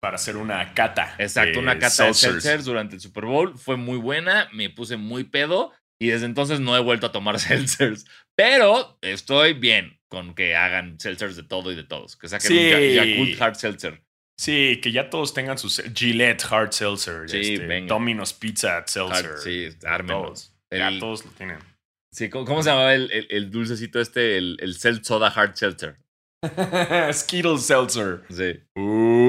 Para 0.01 0.15
hacer 0.15 0.37
una 0.37 0.75
cata. 0.75 1.15
Exacto, 1.19 1.59
una 1.59 1.79
cata 1.81 2.05
de 2.05 2.15
seltzers 2.15 2.65
durante 2.65 2.95
el 2.95 3.01
Super 3.01 3.25
Bowl. 3.25 3.59
Fue 3.59 3.77
muy 3.77 3.99
buena, 3.99 4.49
me 4.53 4.71
puse 4.71 4.97
muy 4.97 5.25
pedo 5.25 5.73
y 6.01 6.07
desde 6.09 6.27
entonces 6.27 6.61
no 6.61 6.77
he 6.77 6.81
vuelto 6.81 7.09
a 7.09 7.13
tomar 7.13 7.41
seltzers. 7.41 8.07
Pero 8.37 8.97
estoy 9.03 9.55
bien 9.55 9.97
con 10.09 10.35
que 10.35 10.57
hagan 10.57 10.99
seltzers 10.99 11.37
de 11.37 11.43
todo 11.43 11.71
y 11.73 11.75
de 11.77 11.85
todos. 11.85 12.17
Que 12.17 12.29
saquen 12.29 12.49
Sí. 12.49 12.57
un 12.73 12.95
Ya- 12.95 13.05
Yakult 13.05 13.41
Hard 13.43 13.55
Seltzer. 13.57 14.03
Sí, 14.41 14.81
que 14.83 14.93
ya 14.93 15.11
todos 15.11 15.35
tengan 15.35 15.59
sus 15.59 15.83
Gillette 15.95 16.45
Hard 16.51 16.73
Seltzer. 16.73 17.29
Sí, 17.29 17.55
este, 17.55 17.67
venga. 17.67 17.89
Domino's 17.89 18.33
Pizza 18.33 18.85
Seltzer. 18.87 19.27
Hard- 19.33 19.39
sí, 19.43 19.69
ármenlo. 19.85 20.23
Todos. 20.27 20.55
Ya 20.71 20.89
El- 20.89 21.01
todos 21.01 21.25
lo 21.25 21.31
tienen. 21.33 21.59
Sí, 22.13 22.31
¿cómo, 22.31 22.45
cómo 22.45 22.63
se 22.63 22.71
llamaba 22.71 22.95
el, 22.95 23.11
el- 23.13 23.27
el 23.31 23.51
dulcecito 23.51 24.01
este? 24.01 24.39
El, 24.39 24.57
el 24.61 24.75
Soda 25.05 25.29
Hard 25.29 25.57
Seltzer. 25.57 25.97
Skittles 27.13 27.67
Seltzer. 27.67 28.23
Sí. 28.31 28.61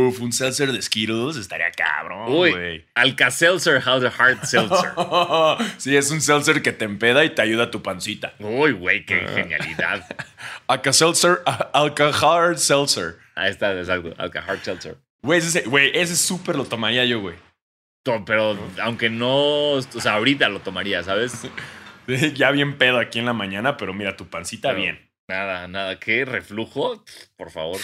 Uf, 0.09 0.19
un 0.21 0.31
seltzer 0.33 0.71
de 0.71 0.81
Skittles 0.81 1.35
estaría 1.37 1.71
cabrón, 1.71 2.31
Uy. 2.31 2.51
güey. 2.51 2.85
Alka-Seltzer 2.95 3.81
Hard 3.85 4.43
Seltzer. 4.45 4.91
sí, 5.77 5.95
es 5.95 6.11
un 6.11 6.21
seltzer 6.21 6.61
que 6.61 6.71
te 6.71 6.85
empeda 6.85 7.23
y 7.25 7.29
te 7.29 7.41
ayuda 7.41 7.65
a 7.65 7.71
tu 7.71 7.81
pancita. 7.81 8.33
Uy, 8.39 8.71
güey, 8.73 9.05
qué 9.05 9.25
Ah. 9.27 9.31
genialidad. 9.33 10.05
Alka-Seltzer, 10.67 11.39
Alka-Hard 11.73 12.57
Seltzer. 12.57 13.17
Ahí 13.35 13.51
está, 13.51 13.77
exacto. 13.77 14.13
Alka 14.17 14.39
Hard 14.45 14.59
Seltzer. 14.63 14.97
Güey, 15.21 15.39
ese, 15.39 15.61
güey, 15.61 15.91
ese 15.93 16.15
súper 16.15 16.55
lo 16.55 16.65
tomaría 16.65 17.05
yo, 17.05 17.19
güey. 17.21 17.35
Pero 18.25 18.57
aunque 18.81 19.09
no, 19.09 19.71
o 19.73 19.81
sea, 19.81 20.13
ahorita 20.13 20.49
lo 20.49 20.59
tomaría, 20.61 21.03
¿sabes? 21.03 21.33
Ya 22.33 22.49
bien 22.49 22.77
pedo 22.79 22.97
aquí 22.97 23.19
en 23.19 23.25
la 23.25 23.33
mañana, 23.33 23.77
pero 23.77 23.93
mira, 23.93 24.17
tu 24.17 24.27
pancita 24.27 24.69
Pero- 24.69 24.81
bien. 24.81 25.09
Nada, 25.27 25.67
nada. 25.67 25.99
¿Qué? 25.99 26.25
¿Reflujo? 26.25 27.05
Por 27.37 27.51
favor. 27.51 27.77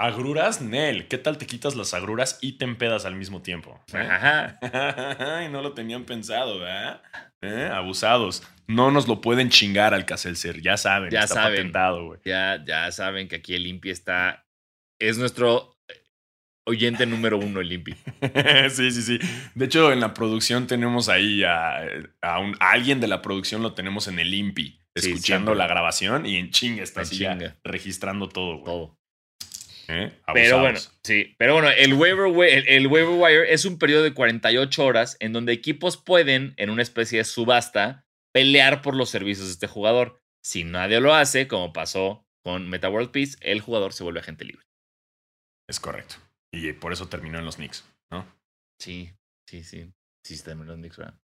Agruras, 0.00 0.62
Nel. 0.62 1.08
¿Qué 1.08 1.18
tal 1.18 1.36
te 1.36 1.46
quitas 1.46 1.76
las 1.76 1.92
agruras 1.92 2.38
y 2.40 2.52
te 2.52 2.64
empedas 2.64 3.04
al 3.04 3.16
mismo 3.16 3.42
tiempo? 3.42 3.78
¿Eh? 3.92 4.48
No 5.50 5.60
lo 5.60 5.74
tenían 5.74 6.04
pensado, 6.04 6.60
¿verdad? 6.60 7.02
¿Eh? 7.42 7.68
Abusados. 7.70 8.42
No 8.66 8.90
nos 8.90 9.06
lo 9.08 9.20
pueden 9.20 9.50
chingar 9.50 9.92
al 9.92 10.06
Caselcer, 10.06 10.62
ya 10.62 10.76
saben. 10.78 11.10
Ya 11.10 11.20
está 11.20 11.34
saben. 11.34 11.56
patentado, 11.56 12.06
güey. 12.06 12.20
Ya, 12.24 12.64
ya 12.66 12.90
saben 12.92 13.28
que 13.28 13.36
aquí 13.36 13.54
el 13.54 13.66
Impi 13.66 13.90
está. 13.90 14.46
Es 14.98 15.18
nuestro 15.18 15.76
oyente 16.66 17.04
número 17.04 17.36
uno, 17.36 17.60
el 17.60 17.70
Impi. 17.72 17.92
sí, 18.70 18.90
sí, 18.92 19.02
sí. 19.02 19.18
De 19.54 19.64
hecho, 19.66 19.92
en 19.92 20.00
la 20.00 20.14
producción 20.14 20.66
tenemos 20.66 21.10
ahí 21.10 21.42
a, 21.44 21.78
a 22.22 22.38
un- 22.38 22.56
a 22.60 22.70
alguien 22.70 23.00
de 23.00 23.08
la 23.08 23.20
producción, 23.20 23.60
lo 23.62 23.74
tenemos 23.74 24.08
en 24.08 24.18
el 24.18 24.32
IMPI, 24.32 24.80
escuchando 24.94 25.54
la 25.54 25.66
grabación 25.66 26.24
y 26.24 26.36
en 26.36 26.50
chinga 26.50 26.82
está 26.82 27.02
así 27.02 27.26
registrando 27.64 28.28
todo, 28.28 28.52
güey. 28.58 28.64
Todo. 28.64 28.99
¿Eh? 29.92 30.12
Pero 30.32 30.60
bueno, 30.60 30.78
sí. 31.02 31.34
Pero 31.36 31.54
bueno, 31.54 31.68
el 31.68 31.94
waiver, 31.94 32.28
el, 32.48 32.68
el 32.68 32.86
waiver 32.86 33.16
wire 33.18 33.52
es 33.52 33.64
un 33.64 33.76
periodo 33.76 34.04
de 34.04 34.14
48 34.14 34.84
horas 34.84 35.16
en 35.18 35.32
donde 35.32 35.52
equipos 35.52 35.96
pueden, 35.96 36.54
en 36.58 36.70
una 36.70 36.82
especie 36.82 37.18
de 37.18 37.24
subasta, 37.24 38.06
pelear 38.32 38.82
por 38.82 38.94
los 38.94 39.10
servicios 39.10 39.48
de 39.48 39.54
este 39.54 39.66
jugador. 39.66 40.22
Si 40.44 40.62
nadie 40.62 41.00
lo 41.00 41.12
hace, 41.12 41.48
como 41.48 41.72
pasó 41.72 42.24
con 42.44 42.68
Meta 42.70 42.88
World 42.88 43.10
Peace, 43.10 43.36
el 43.40 43.60
jugador 43.60 43.92
se 43.92 44.04
vuelve 44.04 44.20
agente 44.20 44.44
libre. 44.44 44.64
Es 45.68 45.80
correcto. 45.80 46.16
Y 46.52 46.72
por 46.72 46.92
eso 46.92 47.08
terminó 47.08 47.40
en 47.40 47.44
los 47.44 47.56
Knicks, 47.56 47.84
¿no? 48.12 48.26
Sí, 48.78 49.12
sí, 49.48 49.64
sí. 49.64 49.92
Sí, 50.24 50.40
terminó 50.42 50.72
en 50.72 50.78
los 50.78 50.78
Knicks, 50.78 50.98
¿verdad? 50.98 51.20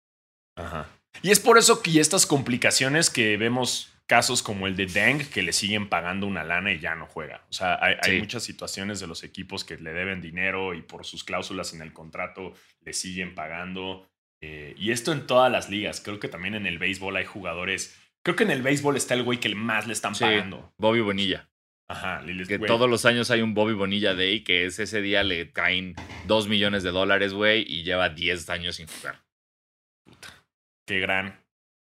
Ajá. 0.55 0.89
Y 1.23 1.31
es 1.31 1.39
por 1.39 1.57
eso 1.57 1.81
que 1.81 1.99
estas 1.99 2.27
complicaciones 2.27 3.09
que 3.09 3.37
vemos 3.37 3.91
casos 4.11 4.43
como 4.43 4.67
el 4.67 4.75
de 4.75 4.87
Deng, 4.87 5.19
que 5.29 5.41
le 5.41 5.53
siguen 5.53 5.87
pagando 5.87 6.27
una 6.27 6.43
lana 6.43 6.73
y 6.73 6.79
ya 6.79 6.95
no 6.95 7.05
juega. 7.05 7.45
O 7.49 7.53
sea, 7.53 7.79
hay, 7.81 8.19
muchas 8.19 8.43
situaciones 8.43 8.99
de 8.99 9.07
los 9.07 9.23
equipos 9.23 9.63
que 9.63 9.77
le 9.77 9.93
deben 9.93 10.19
dinero 10.19 10.73
y 10.73 10.81
por 10.81 11.05
sus 11.05 11.23
cláusulas 11.23 11.73
en 11.73 11.81
el 11.81 11.93
contrato 11.93 12.53
le 12.81 12.91
siguen 12.91 13.33
pagando. 13.35 14.05
Eh, 14.41 14.75
y 14.77 14.91
esto 14.91 15.13
en 15.13 15.25
todas 15.27 15.49
las 15.49 15.69
ligas. 15.69 16.01
Creo 16.01 16.19
que 16.19 16.27
también 16.27 16.55
en 16.55 16.67
el 16.67 16.77
béisbol 16.77 17.15
hay 17.15 17.23
jugadores. 17.23 17.97
Creo 18.21 18.35
que 18.35 18.43
en 18.43 18.51
el 18.51 18.61
béisbol 18.61 18.97
está 18.97 19.13
el 19.13 19.23
güey 19.23 19.39
que 19.39 19.55
más 19.55 19.87
le 19.87 19.93
están 19.93 20.13
Sí, 20.13 20.25
pagando. 20.25 20.73
Bobby 20.77 20.99
Bonilla. 20.99 21.49
Ajá. 21.87 22.21
y 22.27 22.33
les- 22.33 22.49
Que 22.49 22.57
güey, 22.57 22.67
todos 22.67 22.89
los 22.89 23.05
años 23.05 23.31
hay 23.31 23.41
un 23.41 23.53
Bobby 23.53 23.75
Bonilla 23.75 24.13
Day, 24.13 24.43
que 24.43 24.65
es 24.65 24.77
ese 24.79 25.01
día 25.01 25.23
le 25.23 25.53
caen 25.53 25.95
2 26.27 26.49
millones 26.49 26.83
de 26.83 26.91
dólares, 26.91 27.31
güey, 27.31 27.63
y 27.65 27.83
lleva 27.83 28.09
10 28.09 28.49
años 28.49 28.75
sin 28.75 28.87
jugar. 28.87 29.21
Qué 30.85 30.99
gran 30.99 31.39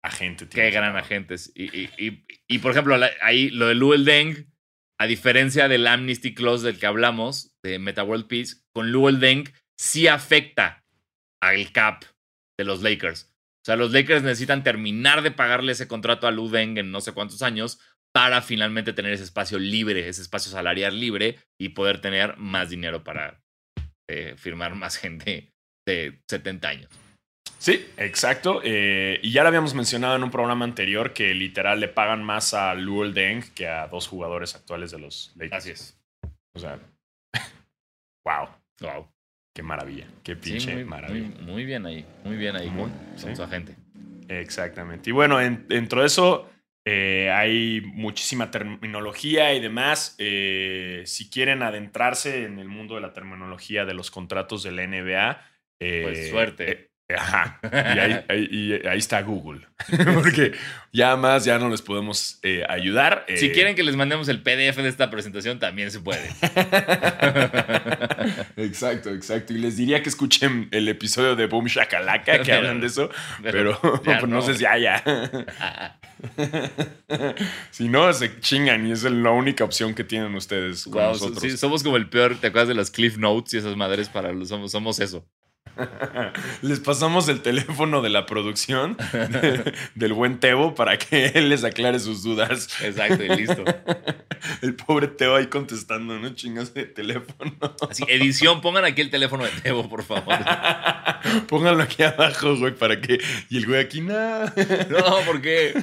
agente. 0.04 0.48
Qué 0.48 0.70
gran 0.70 0.96
agente. 0.96 1.34
Y, 1.54 1.64
y, 1.64 1.90
y, 1.98 2.26
y, 2.48 2.58
por 2.58 2.72
ejemplo, 2.72 2.96
la- 2.96 3.10
ahí 3.22 3.50
lo 3.50 3.66
de 3.68 3.74
Luel 3.74 4.04
Deng, 4.04 4.52
a 5.00 5.06
diferencia 5.06 5.66
del 5.66 5.86
Amnesty 5.86 6.34
Clause 6.34 6.64
del 6.64 6.78
que 6.78 6.86
hablamos, 6.86 7.56
de 7.64 7.78
Meta 7.78 8.04
World 8.04 8.26
Peace, 8.28 8.56
con 8.74 8.92
Luel 8.92 9.18
Deng 9.18 9.44
sí 9.78 10.06
afecta 10.06 10.84
al 11.42 11.72
cap 11.72 12.04
de 12.58 12.64
los 12.64 12.82
Lakers. 12.82 13.32
O 13.34 13.64
sea, 13.66 13.76
los 13.76 13.92
Lakers 13.92 14.22
necesitan 14.22 14.62
terminar 14.62 15.22
de 15.22 15.30
pagarle 15.30 15.72
ese 15.72 15.88
contrato 15.88 16.26
a 16.26 16.30
Lu 16.30 16.48
Deng 16.50 16.76
en 16.78 16.90
no 16.90 17.00
sé 17.00 17.12
cuántos 17.12 17.42
años 17.42 17.80
para 18.14 18.42
finalmente 18.42 18.92
tener 18.92 19.12
ese 19.12 19.24
espacio 19.24 19.58
libre, 19.58 20.06
ese 20.08 20.22
espacio 20.22 20.52
salarial 20.52 21.00
libre 21.00 21.38
y 21.58 21.70
poder 21.70 22.00
tener 22.00 22.36
más 22.36 22.70
dinero 22.70 23.02
para 23.02 23.42
eh, 24.08 24.34
firmar 24.36 24.74
más 24.74 24.96
gente 24.98 25.52
de 25.86 26.22
70 26.30 26.68
años. 26.68 26.90
Sí, 27.64 27.86
exacto. 27.96 28.60
Eh, 28.62 29.18
y 29.22 29.32
ya 29.32 29.40
lo 29.40 29.48
habíamos 29.48 29.72
mencionado 29.72 30.16
en 30.16 30.22
un 30.22 30.30
programa 30.30 30.66
anterior 30.66 31.14
que 31.14 31.32
literal 31.32 31.80
le 31.80 31.88
pagan 31.88 32.22
más 32.22 32.52
a 32.52 32.74
Luol 32.74 33.14
Deng 33.14 33.42
que 33.54 33.66
a 33.66 33.88
dos 33.88 34.06
jugadores 34.06 34.54
actuales 34.54 34.90
de 34.90 34.98
los 34.98 35.32
Lakers. 35.36 35.54
Así 35.54 35.70
es. 35.70 35.98
O 36.54 36.58
sea, 36.58 36.78
wow, 38.26 38.48
Wow. 38.82 39.08
qué 39.56 39.62
maravilla, 39.62 40.06
qué 40.22 40.34
Sí, 40.34 40.40
pinche 40.50 40.74
muy, 40.74 40.84
maravilla. 40.84 41.26
muy- 41.40 41.52
muy 41.52 41.64
bien 41.64 41.86
ahí, 41.86 42.04
muy 42.22 42.36
bien 42.36 42.54
ahí 42.56 42.68
Muy, 42.68 42.82
con, 42.90 42.92
sí. 43.16 43.24
con 43.28 43.36
su 43.36 43.42
agente. 43.42 43.74
Exactamente. 44.28 45.08
Y 45.08 45.14
bueno, 45.14 45.40
en- 45.40 45.66
dentro 45.66 46.00
de 46.02 46.06
eso 46.08 46.50
eh, 46.86 47.30
hay 47.32 47.80
muchísima 47.94 48.50
terminología 48.50 49.54
y 49.54 49.60
demás. 49.60 50.16
Eh, 50.18 51.02
si 51.06 51.30
quieren 51.30 51.62
adentrarse 51.62 52.44
en 52.44 52.58
el 52.58 52.68
mundo 52.68 52.96
de 52.96 53.00
la 53.00 53.14
terminología 53.14 53.86
de 53.86 53.94
los 53.94 54.10
contratos 54.10 54.62
de 54.62 54.72
la 54.72 54.82
NBA, 54.86 55.40
eh, 55.80 56.00
Pues 56.02 56.28
suerte. 56.28 56.90
Ajá. 57.16 57.60
Y 57.62 57.98
ahí, 57.98 58.24
ahí- 58.28 58.48
y 58.50 58.86
ahí 58.86 58.98
está 58.98 59.20
Google. 59.22 59.60
Porque 60.14 60.52
ya 60.92 61.16
más 61.16 61.44
ya 61.44 61.58
no 61.58 61.68
les 61.68 61.82
podemos 61.82 62.38
eh, 62.42 62.64
ayudar. 62.68 63.26
Si 63.36 63.46
Eh, 63.46 63.52
quieren 63.52 63.76
que 63.76 63.82
les 63.82 63.94
mandemos 63.94 64.28
el 64.28 64.42
PDF 64.42 64.78
de 64.82 64.88
esta 64.88 65.10
presentación, 65.10 65.58
también 65.58 65.90
se 65.90 66.00
puede. 66.00 66.30
exacto, 68.56 69.10
exacto. 69.10 69.52
Y 69.52 69.58
les 69.58 69.76
diría 69.76 70.02
que 70.02 70.08
escuchen 70.08 70.68
el 70.70 70.88
episodio 70.88 71.36
de 71.36 71.46
Boom 71.46 71.66
Shakalaka 71.66 72.42
que 72.42 72.52
hablan 72.52 72.80
de 72.80 72.86
eso, 72.86 73.10
pero, 73.42 73.78
pues 74.02 74.20
no. 74.22 74.26
no. 74.26 74.42
sé 74.42 74.54
si 74.54 74.66
haya. 74.66 75.02
si 77.70 77.88
no, 77.88 78.12
se 78.12 78.40
chingan 78.40 78.86
y 78.86 78.92
es 78.92 79.02
la 79.04 79.30
única 79.30 79.64
opción 79.64 79.94
que 79.94 80.04
tienen 80.04 80.34
ustedes 80.34 80.84
con 80.84 81.02
nosotros. 81.02 81.40
sí, 81.40 81.56
somos 81.56 81.82
como 81.82 81.96
el 81.96 82.08
peor, 82.08 82.36
¿te 82.40 82.48
acuerdas 82.48 82.68
de 82.68 82.74
las 82.74 82.90
Cliff 82.90 83.16
Notes 83.18 83.54
y 83.54 83.58
esas 83.58 83.76
madres 83.76 84.08
para 84.08 84.32
los 84.32 84.48
somos, 84.48 84.72
somos 84.72 84.98
eso? 85.00 85.26
Les 86.62 86.78
pasamos 86.78 87.28
el 87.28 87.40
teléfono 87.42 88.00
de 88.00 88.08
la 88.08 88.26
producción 88.26 88.96
de- 89.12 89.72
del 89.94 90.12
buen 90.12 90.38
Tebo 90.38 90.74
para 90.74 90.98
que 90.98 91.26
él 91.34 91.48
les 91.48 91.64
aclare 91.64 91.98
sus 91.98 92.22
dudas. 92.22 92.68
Exacto, 92.82 93.24
y 93.24 93.28
listo. 93.28 93.64
El 94.62 94.74
pobre 94.76 95.08
Teo 95.08 95.36
ahí 95.36 95.46
contestando, 95.46 96.18
¿no? 96.18 96.28
Chingas 96.34 96.74
de 96.74 96.84
teléfono. 96.84 97.52
Así, 97.90 98.04
edición, 98.08 98.60
pongan 98.60 98.84
aquí 98.84 99.00
el 99.00 99.10
teléfono 99.10 99.44
de 99.44 99.50
Tebo, 99.62 99.88
por 99.88 100.04
favor. 100.04 100.38
Pónganlo 101.48 101.82
aquí 101.82 102.02
abajo, 102.02 102.56
güey, 102.56 102.74
para 102.74 103.00
que. 103.00 103.18
Y 103.50 103.56
el 103.56 103.66
güey 103.66 103.80
aquí, 103.80 104.00
nada. 104.00 104.52
No, 104.90 105.20
¿por 105.26 105.40
qué? 105.40 105.74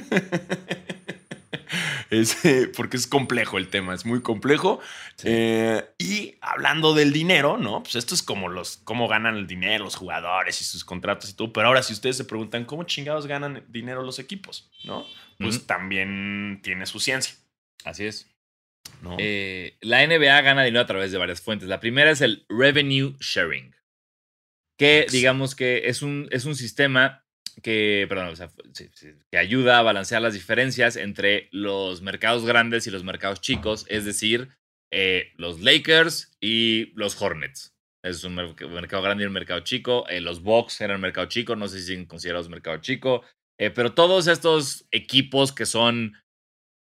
Es, 2.12 2.44
eh, 2.44 2.70
porque 2.76 2.98
es 2.98 3.06
complejo 3.06 3.56
el 3.56 3.68
tema, 3.68 3.94
es 3.94 4.04
muy 4.04 4.20
complejo. 4.20 4.80
Eh, 5.24 5.82
y 5.98 6.36
hablando 6.42 6.94
del 6.94 7.12
dinero, 7.12 7.56
¿no? 7.56 7.82
Pues 7.82 7.94
esto 7.94 8.14
es 8.14 8.22
como 8.22 8.48
los, 8.48 8.76
cómo 8.84 9.08
ganan 9.08 9.36
el 9.36 9.46
dinero 9.46 9.84
los 9.84 9.96
jugadores 9.96 10.60
y 10.60 10.64
sus 10.64 10.84
contratos 10.84 11.30
y 11.30 11.34
todo. 11.34 11.52
Pero 11.52 11.68
ahora, 11.68 11.82
si 11.82 11.94
ustedes 11.94 12.18
se 12.18 12.26
preguntan 12.26 12.66
cómo 12.66 12.84
chingados 12.84 13.26
ganan 13.26 13.64
dinero 13.68 14.02
los 14.02 14.18
equipos, 14.18 14.70
¿no? 14.84 15.06
Pues 15.38 15.66
también 15.66 16.60
tiene 16.62 16.86
su 16.86 17.00
ciencia, 17.00 17.34
Así 17.84 18.04
es. 18.04 18.30
¿no? 19.00 19.16
Eh, 19.18 19.76
la 19.80 20.06
NBA 20.06 20.40
gana 20.42 20.62
dinero 20.62 20.82
a 20.82 20.86
través 20.86 21.10
de 21.10 21.18
varias 21.18 21.40
fuentes. 21.40 21.68
La 21.68 21.80
primera 21.80 22.10
es 22.10 22.20
el 22.20 22.44
revenue 22.48 23.16
sharing, 23.18 23.74
que 24.78 25.06
digamos 25.10 25.56
que 25.56 25.88
es 25.88 26.02
un, 26.02 26.28
es 26.30 26.44
un 26.44 26.54
sistema 26.54 27.21
que, 27.62 28.06
perdón, 28.08 28.28
o 28.28 28.36
sea, 28.36 28.50
que 29.30 29.38
ayuda 29.38 29.78
a 29.78 29.82
balancear 29.82 30.20
las 30.20 30.34
diferencias 30.34 30.96
entre 30.96 31.48
los 31.52 32.02
mercados 32.02 32.44
grandes 32.44 32.86
y 32.86 32.90
los 32.90 33.04
mercados 33.04 33.40
chicos, 33.40 33.86
es 33.88 34.04
decir, 34.04 34.48
eh, 34.92 35.32
los 35.36 35.60
Lakers 35.60 36.36
y 36.40 36.92
los 36.94 37.20
Hornets. 37.20 37.74
Es 38.04 38.24
un 38.24 38.34
mer- 38.34 38.54
mercado 38.68 39.02
grande 39.02 39.24
y 39.24 39.26
un 39.28 39.32
mercado 39.32 39.60
chico. 39.60 40.06
Eh, 40.08 40.20
los 40.20 40.42
Bucks 40.42 40.80
eran 40.80 41.00
mercado 41.00 41.28
chico, 41.28 41.54
no 41.56 41.68
sé 41.68 41.78
si 41.80 41.86
siguen 41.86 42.06
considerados 42.06 42.48
mercado 42.48 42.78
chico. 42.78 43.22
Eh, 43.60 43.70
pero 43.70 43.94
todos 43.94 44.26
estos 44.26 44.86
equipos 44.90 45.52
que 45.52 45.66
son, 45.66 46.14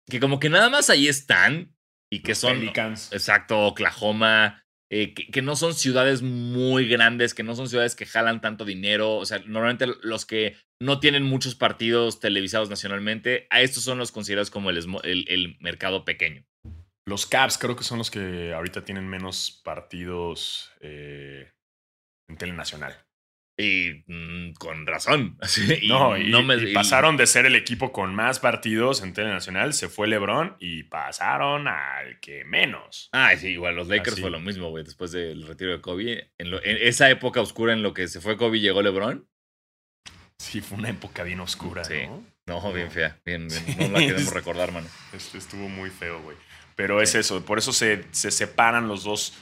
que 0.09 0.19
como 0.19 0.39
que 0.39 0.49
nada 0.49 0.69
más 0.69 0.89
ahí 0.89 1.07
están 1.09 1.75
y 2.11 2.21
que 2.21 2.30
Los 2.32 2.38
son, 2.39 2.59
Pelicans. 2.59 3.11
exacto, 3.11 3.59
Oklahoma, 3.67 4.63
eh, 4.91 5.13
que, 5.13 5.41
no 5.41 5.55
son 5.55 5.73
ciudades 5.73 6.21
muy 6.21 6.87
grandes, 6.87 7.33
que 7.33 7.43
no 7.43 7.55
son 7.55 7.69
ciudades 7.69 7.95
que 7.95 8.05
jalan 8.05 8.41
tanto 8.41 8.65
dinero. 8.65 9.17
O 9.17 9.25
sea, 9.25 9.39
normalmente 9.45 9.87
los 10.01 10.25
que 10.25 10.55
no 10.81 10.99
tienen 10.99 11.23
muchos 11.23 11.55
partidos 11.55 12.19
televisados 12.19 12.69
nacionalmente, 12.69 13.47
a 13.49 13.61
estos 13.61 13.83
son 13.83 13.97
los 13.97 14.11
considerados 14.11 14.49
como 14.49 14.69
el- 14.69 14.77
el 15.03 15.57
mercado 15.59 16.05
pequeño. 16.05 16.43
Los 17.07 17.25
Caps 17.25 17.57
creo 17.57 17.75
que 17.75 17.83
son 17.83 17.97
los 17.97 18.11
que 18.11 18.53
ahorita 18.53 18.83
tienen 18.85 19.07
menos 19.07 19.61
partidos 19.63 20.71
eh, 20.81 21.51
en 22.29 22.37
telenacional. 22.37 22.95
Y 23.62 24.03
mm, 24.07 24.53
con 24.53 24.88
razón. 24.88 25.38
No, 25.88 26.16
y, 26.18 26.30
no 26.30 26.41
me- 26.43 26.55
y 26.55 26.70
y- 26.72 26.74
pasaron 26.74 27.18
de 27.18 27.28
ser 27.28 27.45
el 27.45 27.55
equipo 27.55 27.91
con 27.91 28.16
más 28.16 28.39
partidos 28.39 29.01
en 29.03 29.14
telenacional, 29.14 29.74
se 29.74 29.89
fue 29.89 30.07
LeBron 30.07 30.55
y 30.60 30.84
pasaron 30.84 31.68
al 31.68 32.20
que 32.22 32.45
menos. 32.45 33.10
Ah, 33.12 33.36
sí, 33.38 33.49
igual 33.49 33.76
los 33.76 33.88
Lakers 33.89 34.14
Así. 34.14 34.22
fue 34.22 34.32
lo 34.32 34.39
mismo, 34.39 34.70
güey, 34.70 34.84
después 34.86 35.12
del 35.12 35.45
retiro 35.45 35.72
de 35.72 35.82
Kobe. 35.82 36.32
En, 36.38 36.51
lo- 36.51 36.64
en 36.64 36.78
esa 36.82 37.10
época 37.10 37.41
oscura 37.41 37.74
en 37.74 37.84
lo 37.84 37.93
que 37.93 38.07
se 38.07 38.22
fue 38.22 38.38
Kobe 38.38 38.60
y 38.60 38.62
llegó 38.62 38.82
LeBron. 38.82 39.28
Sí, 40.38 40.62
fue 40.62 40.78
una 40.78 40.89
época 40.89 41.24
bien 41.24 41.41
oscura, 41.41 41.84
Sí. 41.84 42.05
¿no? 42.07 42.24
No, 42.47 42.74
bien 42.74 42.89
fea. 42.89 43.20
Bien, 43.26 43.47
bien, 43.47 43.62
Sí. 43.66 43.76
No 43.80 43.89
la 43.89 43.99
queremos 43.99 44.34
recordar, 44.34 44.72
mano. 44.72 44.88
Este 45.14 45.38
estuvo 45.38 45.68
muy 45.68 45.89
feo, 45.89 46.22
güey. 46.22 46.38
Pero 46.76 47.01
es 47.01 47.14
eso, 47.14 47.43
por 47.45 47.57
eso 47.57 47.74
se, 47.74 48.05
se 48.12 48.32
separan 48.32 48.88
los 48.88 49.03
dos. 49.03 49.34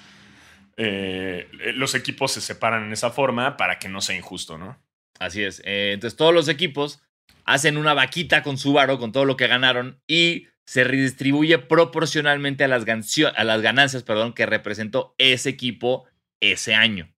Eh, 0.77 1.49
los 1.73 1.95
equipos 1.95 2.31
se 2.31 2.41
separan 2.41 2.85
en 2.85 2.93
esa 2.93 3.09
forma 3.09 3.57
para 3.57 3.79
que 3.79 3.89
no 3.89 3.99
sea 3.99 4.15
injusto, 4.15 4.57
¿no? 4.57 4.79
Así 5.19 5.43
es. 5.43 5.61
Eh, 5.65 5.91
entonces 5.93 6.15
todos 6.15 6.33
los 6.33 6.47
equipos 6.47 7.01
hacen 7.45 7.77
una 7.77 7.95
vaquita 7.95 8.43
con 8.43 8.57
su 8.57 8.73
varo, 8.73 8.99
con 8.99 9.11
todo 9.11 9.25
lo 9.25 9.37
que 9.37 9.47
ganaron, 9.47 9.99
y 10.07 10.47
se 10.65 10.83
redistribuye 10.83 11.57
proporcionalmente 11.57 12.63
a 12.63 12.67
las, 12.67 12.85
ganancias 12.85 14.03
perdón, 14.03 14.33
que 14.33 14.45
representó 14.45 15.15
ese 15.17 15.49
equipo 15.49 16.05
ese 16.39 16.75
año. 16.75 17.11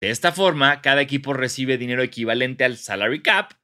De 0.00 0.10
esta 0.10 0.32
forma, 0.32 0.80
cada 0.82 1.00
equipo 1.00 1.32
recibe 1.32 1.78
dinero 1.78 2.02
equivalente 2.02 2.64
al 2.64 2.76
salary 2.76 3.22
cap 3.22 3.54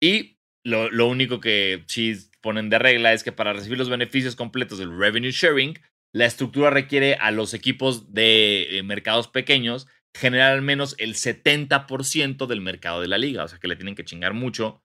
y 0.00 0.38
lo, 0.64 0.90
lo 0.90 1.06
único 1.06 1.38
que 1.38 1.84
sí 1.86 2.16
ponen 2.40 2.70
de 2.70 2.78
regla 2.78 3.12
es 3.12 3.22
que 3.22 3.30
para 3.30 3.52
recibir 3.52 3.78
los 3.78 3.90
beneficios 3.90 4.36
completos 4.36 4.78
del 4.78 4.98
revenue 4.98 5.30
sharing, 5.30 5.78
la 6.14 6.26
estructura 6.26 6.70
requiere 6.70 7.14
a 7.14 7.30
los 7.30 7.54
equipos 7.54 8.12
de 8.12 8.78
eh, 8.78 8.82
mercados 8.82 9.28
pequeños 9.28 9.86
generar 10.14 10.52
al 10.52 10.62
menos 10.62 10.94
el 10.98 11.14
70% 11.14 12.46
del 12.46 12.60
mercado 12.60 13.00
de 13.00 13.08
la 13.08 13.18
liga. 13.18 13.44
O 13.44 13.48
sea 13.48 13.58
que 13.58 13.68
le 13.68 13.76
tienen 13.76 13.94
que 13.94 14.04
chingar 14.04 14.34
mucho 14.34 14.82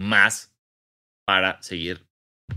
más 0.00 0.54
para 1.26 1.60
seguir 1.62 2.06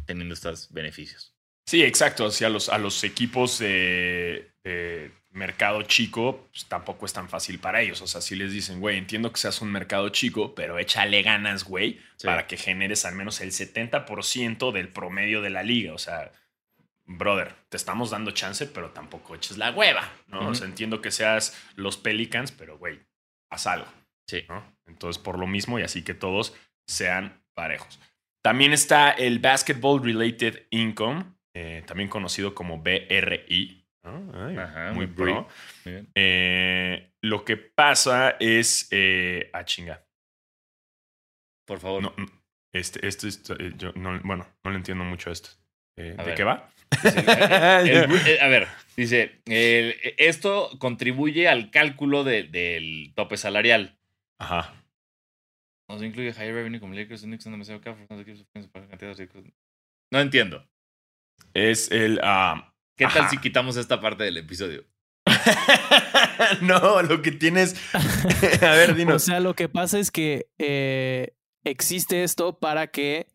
teniendo 0.05 0.33
estos 0.33 0.71
beneficios. 0.71 1.35
Sí, 1.67 1.83
exacto. 1.83 2.25
Hacia 2.25 2.49
los, 2.49 2.69
a 2.69 2.77
los 2.77 3.03
equipos 3.03 3.59
de, 3.59 4.51
de 4.63 5.11
mercado 5.31 5.81
chico, 5.83 6.47
pues 6.51 6.65
tampoco 6.65 7.05
es 7.05 7.13
tan 7.13 7.27
fácil 7.27 7.59
para 7.59 7.81
ellos. 7.81 8.01
O 8.01 8.07
sea, 8.07 8.21
si 8.21 8.35
les 8.35 8.51
dicen, 8.53 8.79
güey, 8.79 8.97
entiendo 8.97 9.31
que 9.31 9.39
seas 9.39 9.61
un 9.61 9.71
mercado 9.71 10.07
chico, 10.09 10.55
pero 10.55 10.79
échale 10.79 11.21
ganas, 11.23 11.63
güey, 11.65 11.99
Sí. 12.17 12.27
para 12.27 12.47
que 12.47 12.55
generes 12.57 13.03
al 13.05 13.15
menos 13.15 13.41
el 13.41 13.51
70% 13.51 14.71
del 14.71 14.89
promedio 14.89 15.41
de 15.41 15.49
la 15.49 15.63
liga. 15.63 15.93
O 15.93 15.97
sea, 15.97 16.31
brother, 17.17 17.53
te 17.69 17.77
estamos 17.77 18.09
dando 18.11 18.31
chance, 18.31 18.65
pero 18.67 18.91
tampoco 18.91 19.35
eches 19.35 19.57
la 19.57 19.71
hueva, 19.71 20.11
¿no? 20.27 20.49
O 20.49 20.55
sea, 20.55 20.67
entiendo 20.67 21.01
que 21.01 21.11
seas 21.11 21.57
los 21.75 21.97
Pelicans, 21.97 22.51
pero, 22.51 22.77
güey, 22.77 22.99
haz 23.51 23.67
algo. 23.67 23.87
Sí. 24.29 24.45
¿no? 24.49 24.63
Entonces, 24.87 25.21
por 25.21 25.37
lo 25.37 25.47
mismo, 25.47 25.79
y 25.79 25.83
así 25.83 26.03
que 26.03 26.13
todos 26.13 26.55
sean 26.87 27.43
parejos. 27.55 27.99
También 28.43 28.73
está 28.73 29.11
el 29.11 29.39
Basketball 29.39 30.03
Related 30.03 30.67
Income, 30.71 31.25
eh, 31.55 31.83
también 31.85 32.09
conocido 32.09 32.53
como 32.55 32.79
BRI. 32.79 33.85
¿no? 34.03 34.31
Ay, 34.47 34.57
Ajá, 34.57 34.91
muy 34.91 35.05
muy 35.05 35.15
pro. 35.15 35.47
Bien. 35.85 36.09
Eh, 36.15 37.13
lo 37.21 37.45
que 37.45 37.55
pasa 37.55 38.31
es. 38.39 38.87
Eh, 38.91 39.49
ah, 39.53 39.63
chinga. 39.63 40.03
Por 41.65 41.79
favor. 41.79 42.03
No, 42.03 42.13
este, 42.73 43.07
esto 43.07 43.27
es- 43.27 43.49
eh, 43.59 43.71
yo 43.77 43.93
no, 43.93 44.19
bueno, 44.23 44.45
no 44.63 44.71
le 44.71 44.77
entiendo 44.77 45.03
mucho 45.05 45.31
esto. 45.31 45.49
A 45.97 46.01
¿De 46.01 46.13
ver. 46.15 46.35
qué 46.35 46.43
va? 46.43 46.69
Dice, 47.01 47.19
el- 47.81 48.11
el- 48.11 48.27
eh, 48.27 48.39
a 48.41 48.47
ver, 48.47 48.67
dice, 48.97 49.39
el- 49.45 49.95
esto 50.17 50.69
contribuye 50.79 51.47
al 51.47 51.71
cálculo 51.71 52.23
de- 52.23 52.43
del 52.43 53.13
tope 53.15 53.37
salarial. 53.37 53.97
Ajá. 54.39 54.73
No 55.89 55.99
se 55.99 56.05
incluye 56.05 56.29
higher 56.29 56.53
revenue 56.53 56.79
como 56.79 56.93
Lakers. 56.93 57.25
No 60.11 60.19
entiendo. 60.19 60.67
Es 61.53 61.91
el. 61.91 62.19
ah, 62.23 62.73
¿Qué 62.97 63.05
tal 63.05 63.21
Ajá. 63.23 63.29
si 63.29 63.37
quitamos 63.39 63.75
esta 63.77 63.99
parte 63.99 64.23
del 64.23 64.37
episodio? 64.37 64.85
no, 66.61 67.01
lo 67.01 67.21
que 67.21 67.31
tienes. 67.31 67.75
A 68.61 68.71
ver, 68.75 68.91
O 68.91 68.93
dinos. 68.93 69.23
sea, 69.23 69.39
lo 69.39 69.55
que 69.55 69.69
pasa 69.69 69.99
es 69.99 70.11
que 70.11 70.47
eh, 70.59 71.33
existe 71.63 72.23
esto 72.23 72.59
para 72.59 72.87
que 72.87 73.27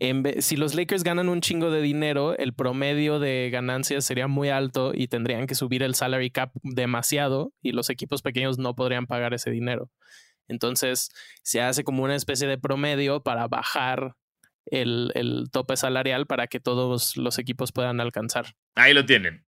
en 0.00 0.42
si 0.42 0.56
los 0.56 0.74
Lakers 0.74 1.04
ganan 1.04 1.28
un 1.28 1.42
chingo 1.42 1.70
de 1.70 1.82
dinero, 1.82 2.36
el 2.36 2.54
promedio 2.54 3.18
de 3.18 3.50
ganancias 3.52 4.06
sería 4.06 4.26
muy 4.28 4.48
alto 4.48 4.92
y 4.94 5.08
tendrían 5.08 5.46
que 5.46 5.54
subir 5.54 5.82
el 5.82 5.94
salary 5.94 6.30
cap 6.30 6.52
demasiado 6.62 7.52
y 7.60 7.72
los 7.72 7.90
equipos 7.90 8.22
pequeños 8.22 8.58
no 8.58 8.74
podrían 8.74 9.06
pagar 9.06 9.34
ese 9.34 9.50
dinero. 9.50 9.90
Entonces 10.48 11.10
se 11.42 11.60
hace 11.60 11.84
como 11.84 12.02
una 12.02 12.16
especie 12.16 12.48
de 12.48 12.56
promedio 12.56 13.22
para 13.22 13.46
bajar 13.46 14.14
el, 14.64 15.12
el 15.14 15.50
tope 15.52 15.76
salarial 15.76 16.26
para 16.26 16.46
que 16.46 16.60
todos 16.60 17.18
los 17.18 17.38
equipos 17.38 17.70
puedan 17.70 18.00
alcanzar. 18.00 18.54
Ahí 18.76 18.94
lo 18.94 19.04
tienen. 19.04 19.44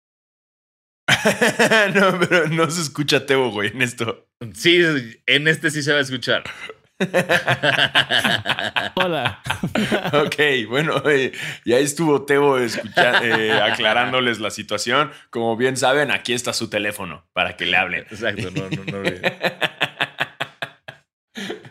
no, 1.95 2.21
pero 2.21 2.49
no 2.49 2.71
se 2.71 2.83
escucha 2.83 3.25
Tebo, 3.25 3.51
güey, 3.51 3.71
en 3.71 3.81
esto. 3.81 4.29
Sí, 4.53 4.81
en 5.27 5.49
este 5.49 5.71
sí 5.71 5.83
se 5.83 5.93
va 5.93 5.99
a 5.99 6.03
escuchar. 6.03 6.45
Hola. 8.95 9.43
Ok, 10.13 10.37
bueno, 10.69 11.03
eh, 11.09 11.33
y 11.65 11.73
ahí 11.73 11.85
estuvo 11.85 12.25
Tebo 12.25 12.59
escucha- 12.59 13.25
eh, 13.25 13.53
aclarándoles 13.63 14.39
la 14.41 14.51
situación. 14.51 15.11
Como 15.31 15.57
bien 15.57 15.77
saben, 15.77 16.11
aquí 16.11 16.33
está 16.33 16.53
su 16.53 16.69
teléfono 16.71 17.27
para 17.33 17.57
que 17.57 17.67
le 17.67 17.77
hablen. 17.77 18.03
Exacto, 18.11 18.51
no, 18.51 18.69
no, 18.71 18.85
no. 18.85 19.11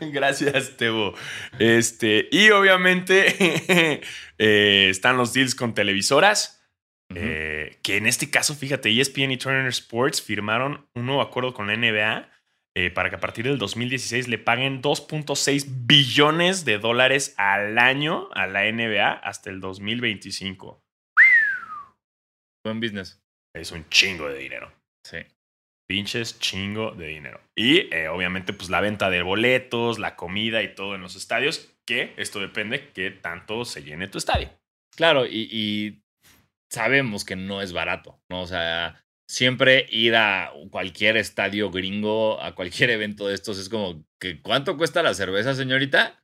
Gracias, 0.12 0.76
Tebo. 0.78 1.14
Este, 1.60 2.28
y 2.32 2.50
obviamente 2.50 4.02
eh, 4.38 4.90
están 4.90 5.18
los 5.18 5.34
deals 5.34 5.56
con 5.56 5.74
televisoras. 5.74 6.58
Que 7.14 7.98
en 7.98 8.08
este 8.08 8.30
caso, 8.30 8.56
fíjate, 8.56 8.90
ESPN 8.90 9.32
y 9.32 9.38
Turner 9.38 9.68
Sports 9.68 10.22
firmaron 10.22 10.88
un 10.96 11.06
nuevo 11.06 11.22
acuerdo 11.22 11.54
con 11.54 11.68
la 11.68 11.76
NBA 11.76 12.30
eh, 12.76 12.90
para 12.90 13.10
que 13.10 13.18
a 13.18 13.20
partir 13.20 13.46
del 13.46 13.58
2016 13.58 14.30
le 14.30 14.38
paguen 14.38 14.82
2.6 14.82 15.66
billones 15.86 16.64
de 16.64 16.78
dólares 16.78 17.34
al 17.38 17.78
año 17.78 18.30
a 18.34 18.48
la 18.48 18.72
NBA 18.72 19.12
hasta 19.12 19.50
el 19.50 19.60
2025. 19.60 20.82
Buen 22.66 22.80
business. 22.80 23.22
Es 23.54 23.72
un 23.72 23.88
chingo 23.90 24.30
de 24.30 24.38
dinero. 24.38 24.72
Sí. 25.06 25.18
Pinches 25.90 26.40
chingo 26.40 26.92
de 26.92 27.08
dinero. 27.08 27.42
Y 27.58 27.94
eh, 27.94 28.08
obviamente, 28.08 28.54
pues 28.54 28.70
la 28.70 28.80
venta 28.80 29.10
de 29.10 29.22
boletos, 29.22 30.00
la 30.00 30.16
comida 30.16 30.64
y 30.64 30.74
todo 30.74 30.96
en 30.96 31.02
los 31.02 31.18
estadios, 31.18 31.76
que 31.86 32.14
esto 32.16 32.40
depende 32.40 32.92
que 32.94 33.12
tanto 33.12 33.66
se 33.66 33.84
llene 33.84 34.08
tu 34.08 34.18
estadio. 34.18 34.50
Claro, 34.96 35.26
y, 35.26 35.50
y 35.52 36.04
sabemos 36.72 37.26
que 37.26 37.36
no 37.36 37.62
es 37.62 37.74
barato, 37.74 38.22
¿no? 38.30 38.42
O 38.42 38.48
sea, 38.48 39.04
siempre 39.32 39.86
ir 39.90 40.14
a 40.18 40.52
cualquier 40.72 41.16
estadio 41.16 41.72
gringo, 41.72 42.42
a 42.42 42.54
cualquier 42.54 42.90
evento 42.90 43.28
de 43.28 43.34
estos, 43.36 43.58
es 43.58 43.70
como, 43.70 44.04
que 44.20 44.42
¿cuánto 44.42 44.76
cuesta 44.76 45.02
la 45.02 45.14
cerveza, 45.14 45.56
señorita? 45.56 46.22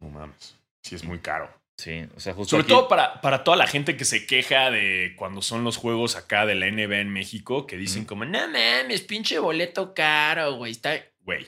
No 0.00 0.10
mames. 0.10 0.56
Sí, 0.82 0.96
es 0.96 1.04
muy 1.04 1.20
caro. 1.20 1.48
Sí, 1.76 2.08
o 2.16 2.18
sea, 2.18 2.34
justo 2.34 2.50
Sobre 2.50 2.62
aquí- 2.64 2.72
todo 2.72 2.88
para, 2.88 3.20
para 3.20 3.44
toda 3.44 3.56
la 3.56 3.68
gente 3.68 3.96
que 3.96 4.04
se 4.04 4.26
queja 4.26 4.72
de 4.72 5.14
cuando 5.16 5.42
son 5.42 5.62
los 5.62 5.76
juegos 5.76 6.16
acá 6.16 6.44
de 6.44 6.56
la 6.56 6.66
NBA 6.68 6.98
en 6.98 7.12
México, 7.12 7.68
que 7.68 7.76
dicen 7.76 8.04
como, 8.04 8.24
no 8.24 8.48
mames, 8.48 9.02
pinche 9.02 9.38
boleto 9.38 9.94
caro, 9.94 10.56
güey. 10.56 10.72
Está... 10.72 11.00
güey, 11.20 11.46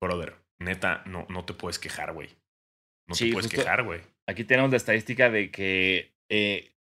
brother, 0.00 0.36
neta, 0.58 1.02
no, 1.04 1.26
no 1.28 1.44
te 1.44 1.52
puedes 1.52 1.78
quejar, 1.78 2.14
güey. 2.14 2.30
No 3.06 3.14
Sí, 3.14 3.26
te 3.26 3.32
puedes 3.34 3.50
quejar, 3.50 3.82
güey. 3.82 4.00
Aquí 4.26 4.44
tenemos 4.44 4.70
la 4.70 4.78
estadística 4.78 5.28
de 5.28 5.50
que 5.50 6.14
eh, 6.30 6.72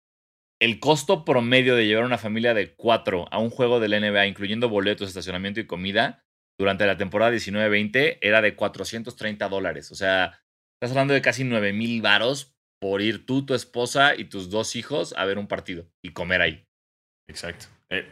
el 0.61 0.79
costo 0.79 1.23
promedio 1.25 1.75
de 1.75 1.87
llevar 1.87 2.05
una 2.05 2.17
familia 2.17 2.53
de 2.53 2.73
cuatro 2.75 3.27
a 3.31 3.39
un 3.39 3.49
juego 3.49 3.79
de 3.79 3.87
la 3.87 3.99
NBA, 3.99 4.27
incluyendo 4.27 4.69
boletos, 4.69 5.07
estacionamiento 5.07 5.59
y 5.59 5.67
comida, 5.67 6.23
durante 6.59 6.85
la 6.85 6.97
temporada 6.97 7.31
19-20 7.31 8.17
era 8.21 8.41
de 8.41 8.55
430 8.55 9.47
dólares. 9.47 9.91
O 9.91 9.95
sea, 9.95 10.41
estás 10.75 10.91
hablando 10.91 11.13
de 11.13 11.21
casi 11.21 11.45
9 11.45 11.71
mil 11.71 12.01
varos 12.01 12.53
por 12.81 13.01
ir 13.01 13.25
tú, 13.25 13.45
tu 13.45 13.53
esposa 13.53 14.15
y 14.15 14.25
tus 14.25 14.49
dos 14.49 14.75
hijos 14.75 15.13
a 15.17 15.25
ver 15.25 15.37
un 15.37 15.47
partido 15.47 15.89
y 16.03 16.11
comer 16.11 16.41
ahí. 16.41 16.65
Exacto. 17.29 17.67
Eh, 17.89 18.11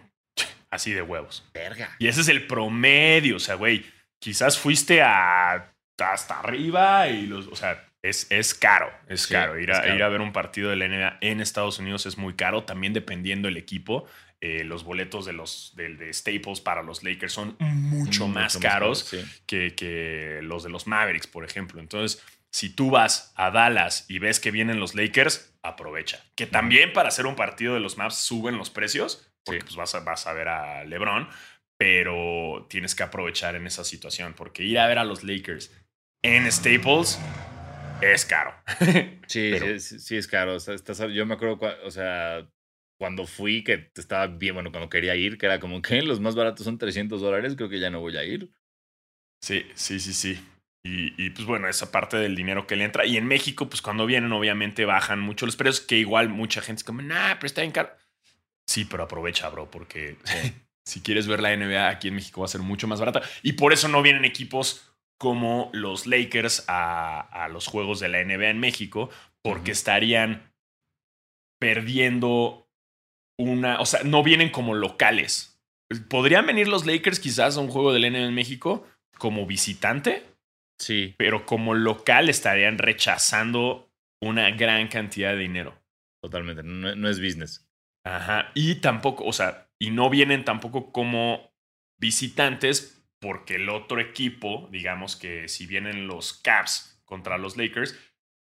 así 0.70 0.94
de 0.94 1.02
huevos. 1.02 1.44
Verga. 1.54 1.96
Y 2.00 2.08
ese 2.08 2.22
es 2.22 2.30
el 2.30 2.48
promedio. 2.48 3.36
O 3.36 3.40
sea, 3.40 3.56
güey, 3.56 3.86
quizás 4.22 4.58
fuiste 4.58 5.02
a, 5.02 5.74
hasta 6.00 6.40
arriba 6.40 7.10
y 7.10 7.26
los. 7.26 7.48
O 7.48 7.56
sea, 7.56 7.87
es, 8.04 8.28
es 8.32 8.54
caro. 8.54 8.92
Es 9.08 9.24
Sí, 9.24 9.34
caro. 9.34 9.60
Ir 9.60 9.72
a, 9.72 9.82
caro. 9.82 9.96
ir 9.96 10.04
a 10.04 10.10
ver 10.10 10.22
un 10.22 10.32
partido 10.34 10.70
de 10.70 10.76
la 10.76 10.88
NBA 10.88 11.18
en 11.22 11.42
Estados 11.42 11.80
Unidos 11.80 12.06
es 12.06 12.18
muy 12.18 12.36
caro. 12.36 12.64
También 12.64 12.94
dependiendo 12.94 13.48
el 13.48 13.58
equipo. 13.58 14.06
Eh, 14.40 14.64
los 14.64 14.84
boletos 14.84 15.26
de 15.26 15.34
los 15.34 15.74
del 15.76 15.98
de 15.98 16.14
Staples 16.14 16.62
para 16.62 16.84
los 16.84 17.04
Lakers 17.04 17.34
son 17.34 17.56
mucho, 17.60 18.28
más 18.28 18.58
caros 18.60 19.00
sí. 19.00 19.26
que, 19.48 19.74
que 19.74 20.42
los 20.44 20.64
de 20.64 20.70
los 20.70 20.86
Mavericks, 20.86 21.26
por 21.26 21.44
ejemplo. 21.44 21.80
Entonces, 21.82 22.24
si 22.52 22.70
tú 22.70 22.92
vas 22.92 23.34
a 23.36 23.50
Dallas 23.50 24.06
y 24.08 24.20
ves 24.20 24.40
que 24.40 24.52
vienen 24.52 24.80
los 24.80 24.94
Lakers, 24.94 25.52
aprovecha. 25.64 26.24
Que 26.36 26.46
también 26.46 26.94
para 26.94 27.10
hacer 27.10 27.26
un 27.26 27.36
partido 27.36 27.74
de 27.74 27.80
los 27.80 27.98
Mavs 27.98 28.16
suben 28.18 28.58
los 28.60 28.70
precios, 28.70 29.28
porque 29.44 29.62
Sí. 29.62 29.66
pues 29.66 29.76
vas 29.76 29.96
a, 29.96 30.02
vas 30.02 30.28
a 30.28 30.34
ver 30.34 30.50
a 30.50 30.84
LeBron, 30.86 31.28
pero 31.78 32.68
tienes 32.70 32.94
que 32.96 33.04
aprovechar 33.04 33.56
en 33.56 33.66
esa 33.66 33.84
situación, 33.84 34.34
porque 34.36 34.64
ir 34.64 34.78
a 34.78 34.88
ver 34.88 35.00
a 35.00 35.04
los 35.04 35.24
Lakers 35.24 35.72
en 36.24 36.52
Staples 36.52 37.20
es 38.02 38.26
caro. 38.26 38.54
Sí, 39.28 39.50
Pero- 39.52 39.78
sí, 39.80 40.00
sí, 40.00 40.16
es 40.16 40.26
caro. 40.28 40.56
O 40.56 40.60
sea, 40.60 40.74
estás- 40.74 41.00
yo 41.14 41.26
me 41.26 41.34
acuerdo, 41.34 41.60
o 41.84 41.92
sea, 41.92 42.48
cuando 42.98 43.26
fui, 43.28 43.62
que 43.64 43.92
estaba 43.96 44.28
bien, 44.28 44.54
bueno, 44.54 44.72
cuando 44.72 44.90
quería 44.90 45.16
ir, 45.16 45.38
que 45.38 45.46
era 45.48 45.60
como 45.60 45.82
que 45.82 46.02
los 46.02 46.20
más 46.22 46.34
baratos 46.36 46.64
son 46.64 46.78
300 46.78 47.20
dólares, 47.22 47.56
creo 47.58 47.68
que 47.70 47.80
ya 47.80 47.90
no 47.90 48.00
voy 48.00 48.16
a 48.16 48.24
ir. 48.24 48.50
Sí, 49.44 49.66
sí, 49.76 50.00
sí, 50.00 50.14
sí. 50.14 50.40
Y, 50.86 51.14
y, 51.22 51.30
pues 51.32 51.46
bueno, 51.46 51.68
esa 51.68 51.92
parte 51.92 52.16
del 52.16 52.36
dinero 52.38 52.66
que 52.66 52.78
le 52.78 52.86
entra. 52.86 53.06
Y 53.06 53.18
en 53.18 53.26
México, 53.26 53.68
pues 53.68 53.82
cuando 53.82 54.06
vienen, 54.06 54.32
obviamente 54.32 54.86
bajan 54.86 55.20
mucho 55.20 55.46
los 55.46 55.58
precios, 55.58 55.86
que 55.86 55.98
igual 55.98 56.30
mucha 56.30 56.62
gente 56.62 56.80
es 56.80 56.84
como, 56.86 57.02
nah, 57.02 57.36
pero 57.36 57.48
está 57.48 57.62
bien 57.62 57.74
caro. 57.74 57.92
Sí, 58.66 58.86
pero 58.86 59.04
aprovecha, 59.04 59.50
bro, 59.50 59.70
porque 59.70 60.16
si 60.86 61.02
quieres 61.02 61.28
ver 61.28 61.42
la 61.42 61.52
NBA 61.52 61.90
aquí 61.90 62.08
en 62.08 62.16
México 62.16 62.40
va 62.42 62.46
a 62.46 62.50
ser 62.50 62.62
mucho 62.62 62.88
más 62.88 63.02
barata. 63.02 63.22
Y 63.44 63.54
por 63.54 63.74
eso 63.74 63.90
no 63.90 64.02
vienen 64.02 64.24
equipos 64.24 64.94
como 65.18 65.70
los 65.74 66.06
Lakers 66.08 66.66
a, 66.68 67.20
a 67.20 67.48
los 67.50 67.68
juegos 67.68 68.00
de 68.00 68.10
la 68.10 68.24
NBA 68.24 68.50
en 68.50 68.60
México, 68.60 69.10
porque 69.42 69.72
estarían 69.72 70.54
perdiendo 71.60 72.70
una, 73.40 73.80
o 73.80 73.86
sea, 73.86 74.04
no 74.04 74.24
vienen 74.24 74.50
como 74.50 74.76
locales. 74.76 75.60
Podrían 76.10 76.46
venir 76.46 76.68
los 76.68 76.86
Lakers 76.86 77.20
quizás 77.20 77.58
a 77.58 77.62
un 77.62 77.70
juego 77.70 77.94
de 77.94 78.00
la 78.00 78.10
NBA 78.10 78.26
en 78.28 78.36
México 78.36 78.86
como 79.18 79.46
visitante, 79.46 80.24
Sí, 80.80 81.16
pero 81.18 81.46
como 81.46 81.74
local 81.74 82.30
estarían 82.30 82.78
rechazando 82.78 83.90
una 84.22 84.52
gran 84.52 84.88
cantidad 84.88 85.32
de 85.32 85.40
dinero. 85.40 85.82
totalmente. 86.22 86.64
No, 86.64 86.96
no 86.96 87.10
es 87.10 87.20
business. 87.20 87.68
Ajá. 88.06 88.52
Y 88.54 88.76
tampoco, 88.76 89.26
o 89.26 89.34
sea, 89.34 89.70
y 89.80 89.92
no 89.92 90.10
vienen 90.10 90.46
tampoco 90.46 90.92
como 90.92 91.52
visitantes 92.00 92.97
porque 93.20 93.56
el 93.56 93.70
otro 93.70 94.00
equipo, 94.00 94.68
digamos 94.72 95.16
que 95.16 95.48
si 95.48 95.66
vienen 95.66 96.08
los 96.08 96.34
Caps 96.34 97.02
contra 97.06 97.38
los 97.38 97.58
Lakers, 97.58 97.96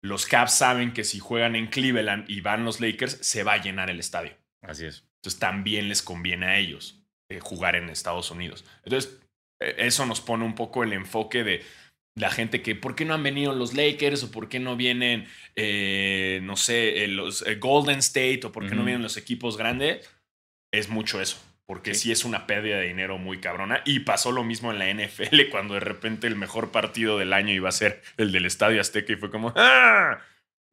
los 0.02 0.26
Caps 0.26 0.54
saben 0.54 0.94
que 0.94 1.04
si 1.04 1.20
juegan 1.20 1.56
en 1.56 1.68
Cleveland 1.68 2.30
y 2.30 2.42
van 2.42 2.66
los 2.66 2.80
Lakers, 2.80 3.18
se 3.22 3.44
va 3.44 3.54
a 3.54 3.62
llenar 3.62 3.90
el 3.90 4.00
estadio. 4.00 4.32
Así 4.62 4.86
es. 4.86 5.06
Entonces 5.18 5.40
también 5.40 5.90
les 5.90 6.02
conviene 6.02 6.46
a 6.48 6.58
ellos. 6.58 6.96
eh, 7.32 7.40
jugar 7.40 7.76
en 7.76 7.90
Estados 7.90 8.32
Unidos. 8.32 8.66
Entonces, 8.84 9.20
eh, 9.62 9.76
eso 9.80 10.06
nos 10.08 10.20
pone 10.20 10.46
un 10.46 10.56
poco 10.56 10.84
el 10.84 10.94
enfoque 10.94 11.44
de 11.44 11.64
la 12.16 12.32
gente 12.32 12.62
que, 12.62 12.76
¿por 12.76 12.96
qué 12.96 13.06
no 13.06 13.14
han 13.14 13.24
venido 13.24 13.54
los 13.54 13.74
Lakers? 13.76 14.24
¿O 14.24 14.32
por 14.32 14.50
qué 14.50 14.60
no 14.60 14.76
vienen, 14.76 15.28
eh, 15.56 16.40
no 16.44 16.56
sé, 16.56 17.04
eh, 17.04 17.08
los 17.08 17.44
eh, 17.46 17.56
Golden 17.56 18.00
State? 18.00 18.42
¿O 18.46 18.52
por 18.52 18.68
qué 18.68 18.76
no 18.76 18.84
vienen 18.84 19.04
los 19.04 19.16
equipos 19.18 19.58
grandes? 19.58 20.10
Es 20.72 20.90
mucho 20.90 21.22
eso. 21.22 21.38
Porque 21.70 21.94
sí. 21.94 22.00
Sí. 22.00 22.12
es 22.14 22.26
una 22.26 22.48
pérdida 22.48 22.78
de 22.78 22.88
dinero 22.88 23.20
muy 23.20 23.40
cabrona. 23.40 23.84
Y 23.86 24.00
pasó 24.00 24.32
lo 24.32 24.44
mismo 24.44 24.72
en 24.74 24.80
la 24.80 24.92
NFL 24.92 25.50
cuando 25.52 25.76
de 25.76 25.82
repente 25.82 26.26
el 26.26 26.36
mejor 26.36 26.72
partido 26.72 27.20
del 27.20 27.32
año 27.32 27.54
iba 27.54 27.70
a 27.70 27.72
ser 27.72 28.02
el 28.18 28.32
del 28.32 28.48
Estadio 28.48 28.82
Azteca 28.82 29.14
y 29.14 29.18
fue 29.18 29.30
como, 29.30 29.54
¡ah! 29.56 30.18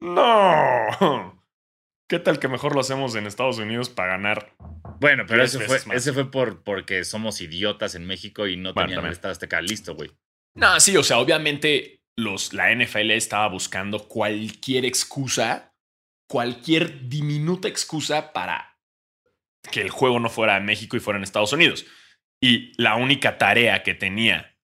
¡No! 0.01 1.39
¿Qué 2.09 2.17
tal 2.17 2.39
que 2.39 2.47
mejor 2.47 2.73
lo 2.73 2.81
hacemos 2.81 3.13
en 3.13 3.27
Estados 3.27 3.59
Unidos 3.59 3.89
para 3.91 4.13
ganar? 4.13 4.55
Bueno, 4.99 5.25
pero 5.27 5.43
ese 5.43 5.59
fue, 5.59 5.79
más. 5.85 5.97
ese 5.97 6.13
fue 6.13 6.31
por, 6.31 6.63
porque 6.63 7.03
somos 7.03 7.41
idiotas 7.41 7.93
en 7.93 8.07
México 8.07 8.47
y 8.47 8.57
no 8.57 8.73
Bueno, 8.73 8.89
tenían 8.89 9.05
el 9.05 9.11
Estado 9.11 9.33
Azteca 9.33 9.61
listo, 9.61 9.93
güey. 9.93 10.09
No, 10.55 10.79
sí, 10.79 10.97
o 10.97 11.03
sea, 11.03 11.19
obviamente 11.19 12.01
los, 12.15 12.53
la 12.53 12.73
NFL 12.73 13.11
estaba 13.11 13.47
buscando 13.49 14.07
cualquier 14.07 14.83
excusa, 14.83 15.75
cualquier 16.27 17.07
diminuta 17.07 17.67
excusa 17.67 18.33
para 18.33 18.76
que 19.71 19.81
el 19.81 19.89
juego 19.89 20.19
no 20.19 20.29
fuera 20.29 20.57
en 20.57 20.65
México 20.65 20.97
y 20.97 20.99
fuera 20.99 21.17
en 21.17 21.23
Estados 21.23 21.53
Unidos. 21.53 21.85
Y 22.41 22.71
la 22.81 22.95
única 22.95 23.37
tarea 23.37 23.83
que 23.83 23.93
tenía, 23.95 24.55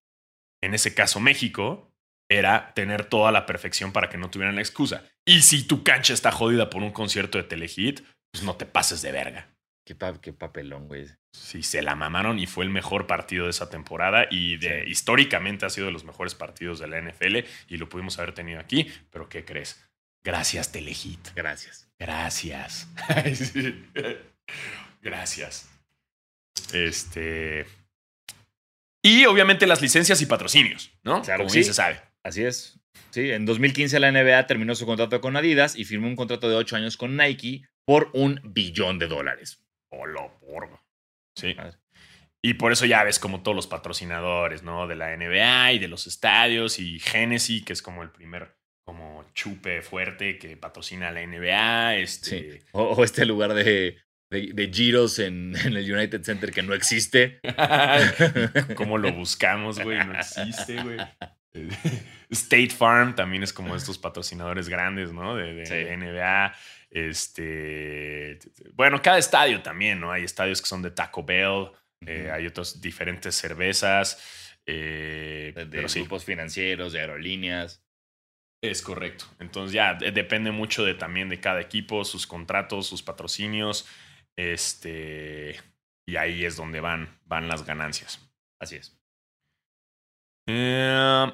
en 0.64 0.74
ese 0.74 0.94
caso 0.94 1.20
México, 1.20 1.92
era 2.30 2.74
tener 2.74 3.06
toda 3.06 3.32
la 3.32 3.46
perfección 3.46 3.92
para 3.92 4.10
que 4.10 4.18
no 4.18 4.30
tuvieran 4.30 4.56
la 4.56 4.62
excusa. 4.62 5.04
Y 5.26 5.42
si 5.42 5.64
tu 5.68 5.84
cancha 5.84 6.14
está 6.14 6.32
jodida 6.32 6.70
por 6.70 6.82
un 6.84 6.92
concierto 6.92 7.38
de 7.38 7.44
Telehit, 7.44 8.02
pues 8.32 8.44
no 8.44 8.56
te 8.56 8.66
pases 8.66 9.02
de 9.02 9.12
verga. 9.12 9.50
Qué, 9.86 9.96
pa- 9.96 10.20
qué 10.22 10.32
papelón, 10.34 10.88
güey. 10.88 11.08
Sí, 11.36 11.62
se 11.64 11.82
la 11.82 11.96
mamaron 11.96 12.40
y 12.40 12.46
fue 12.48 12.64
el 12.64 12.70
mejor 12.70 13.06
partido 13.08 13.46
de 13.46 13.50
esa 13.52 13.70
temporada 13.70 14.28
y 14.32 14.58
de, 14.58 14.84
Sí. 14.86 14.92
históricamente 14.92 15.66
ha 15.66 15.70
sido 15.70 15.88
de 15.88 15.92
los 15.94 16.06
mejores 16.06 16.36
partidos 16.36 16.80
de 16.80 16.88
la 16.88 16.98
NFL 17.02 17.40
y 17.68 17.78
lo 17.78 17.90
pudimos 17.90 18.18
haber 18.20 18.34
tenido 18.34 18.60
aquí, 18.60 18.90
pero 19.10 19.28
¿qué 19.28 19.44
crees? 19.44 19.84
Gracias 20.24 20.72
Telehit. 20.72 21.30
Gracias. 21.36 21.92
Gracias. 22.00 22.88
Ay, 23.10 23.36
sí. 23.36 23.84
Gracias. 25.04 25.70
Este 26.74 27.66
y 29.06 29.26
obviamente 29.26 29.68
las 29.68 29.82
licencias 29.82 30.22
y 30.22 30.26
patrocinios, 30.26 30.92
¿no? 31.04 31.22
Claro 31.22 31.44
Como 31.44 31.54
bien 31.54 31.66
sí. 31.66 31.70
se 31.70 31.74
sabe. 31.74 32.00
Así 32.24 32.44
es. 32.44 32.80
Sí, 33.10 33.32
en 33.32 33.46
2015 33.46 34.00
la 34.00 34.12
NBA 34.12 34.48
terminó 34.48 34.76
su 34.76 34.86
contrato 34.86 35.20
con 35.20 35.36
Adidas 35.36 35.76
y 35.76 35.84
firmó 35.84 36.08
un 36.08 36.16
contrato 36.16 36.48
de 36.50 36.56
8 36.56 36.78
años 36.78 36.96
con 36.96 37.18
Nike 37.18 37.64
por 37.86 38.10
un 38.14 38.40
billón 38.46 39.00
de 39.00 39.08
dólares. 39.08 39.62
Hola, 39.90 40.32
porno. 40.40 40.82
Sí. 41.36 41.54
Madre. 41.54 41.78
Y 42.42 42.54
por 42.54 42.72
eso 42.72 42.86
ya 42.86 43.04
ves 43.04 43.20
como 43.20 43.44
todos 43.44 43.56
los 43.56 43.68
patrocinadores, 43.68 44.64
¿no? 44.64 44.88
De 44.88 44.96
la 44.96 45.16
NBA 45.16 45.74
y 45.74 45.80
de 45.80 45.88
los 45.90 46.08
estadios 46.08 46.80
y 46.80 47.00
Genesis, 47.00 47.64
que 47.66 47.74
es 47.74 47.82
como 47.82 48.04
el 48.04 48.10
primer 48.10 48.56
como 48.86 49.26
chupe 49.34 49.82
fuerte 49.82 50.38
que 50.38 50.56
patrocina 50.56 51.12
la 51.12 51.26
NBA. 51.26 51.98
Este, 51.98 52.30
Sí. 52.54 52.66
O, 52.72 52.84
o 52.84 53.04
este 53.04 53.26
lugar 53.26 53.54
de, 53.54 53.98
de, 54.34 54.52
de 54.54 54.72
giros 54.74 55.20
en, 55.20 55.54
en 55.66 55.78
el 55.78 55.92
United 55.94 56.22
Center 56.24 56.52
que 56.52 56.64
no 56.64 56.74
existe. 56.74 57.40
¿Cómo 58.76 58.98
lo 58.98 59.12
buscamos, 59.14 59.80
güey? 59.80 59.98
No 60.06 60.14
existe, 60.18 60.82
güey. 60.84 60.98
State 62.30 62.72
Farm 62.72 63.14
también 63.16 63.44
es 63.44 63.54
como 63.54 63.76
estos 63.76 63.98
patrocinadores 64.00 64.68
grandes, 64.70 65.14
¿no? 65.14 65.36
De, 65.36 65.54
de 65.54 65.66
Sí. 65.66 65.76
NBA. 65.96 66.54
Este. 66.90 68.40
Bueno, 68.74 69.02
cada 69.02 69.18
estadio 69.18 69.62
también, 69.62 70.00
¿no? 70.00 70.12
Hay 70.12 70.24
estadios 70.24 70.62
que 70.62 70.68
son 70.68 70.82
de 70.82 70.92
Taco 70.92 71.24
Bell, 71.24 71.68
eh, 72.06 72.30
hay 72.34 72.48
otras 72.48 72.82
diferentes 72.82 73.36
cervezas. 73.36 74.22
eh, 74.66 75.52
de, 75.56 75.66
de 75.66 75.90
sí, 75.90 76.00
grupos 76.00 76.24
financieros, 76.26 76.94
de 76.94 77.02
aerolíneas. 77.02 77.84
es 78.62 78.82
correcto. 78.82 79.26
Entonces 79.40 79.74
ya 79.74 79.94
de- 79.96 80.12
depende 80.12 80.52
mucho 80.52 80.86
de 80.86 80.94
también 80.94 81.28
de 81.30 81.40
cada 81.42 81.60
equipo, 81.60 82.06
sus 82.06 82.26
contratos, 82.26 82.88
sus 82.88 83.04
patrocinios. 83.04 83.86
Este. 84.38 85.56
Y 86.08 86.18
ahí 86.18 86.46
es 86.46 86.58
donde 86.58 86.80
van, 86.80 87.20
van 87.26 87.48
las 87.48 87.66
ganancias. 87.66 88.20
Así 88.60 88.76
es. 88.76 89.00
Eh, 90.48 91.32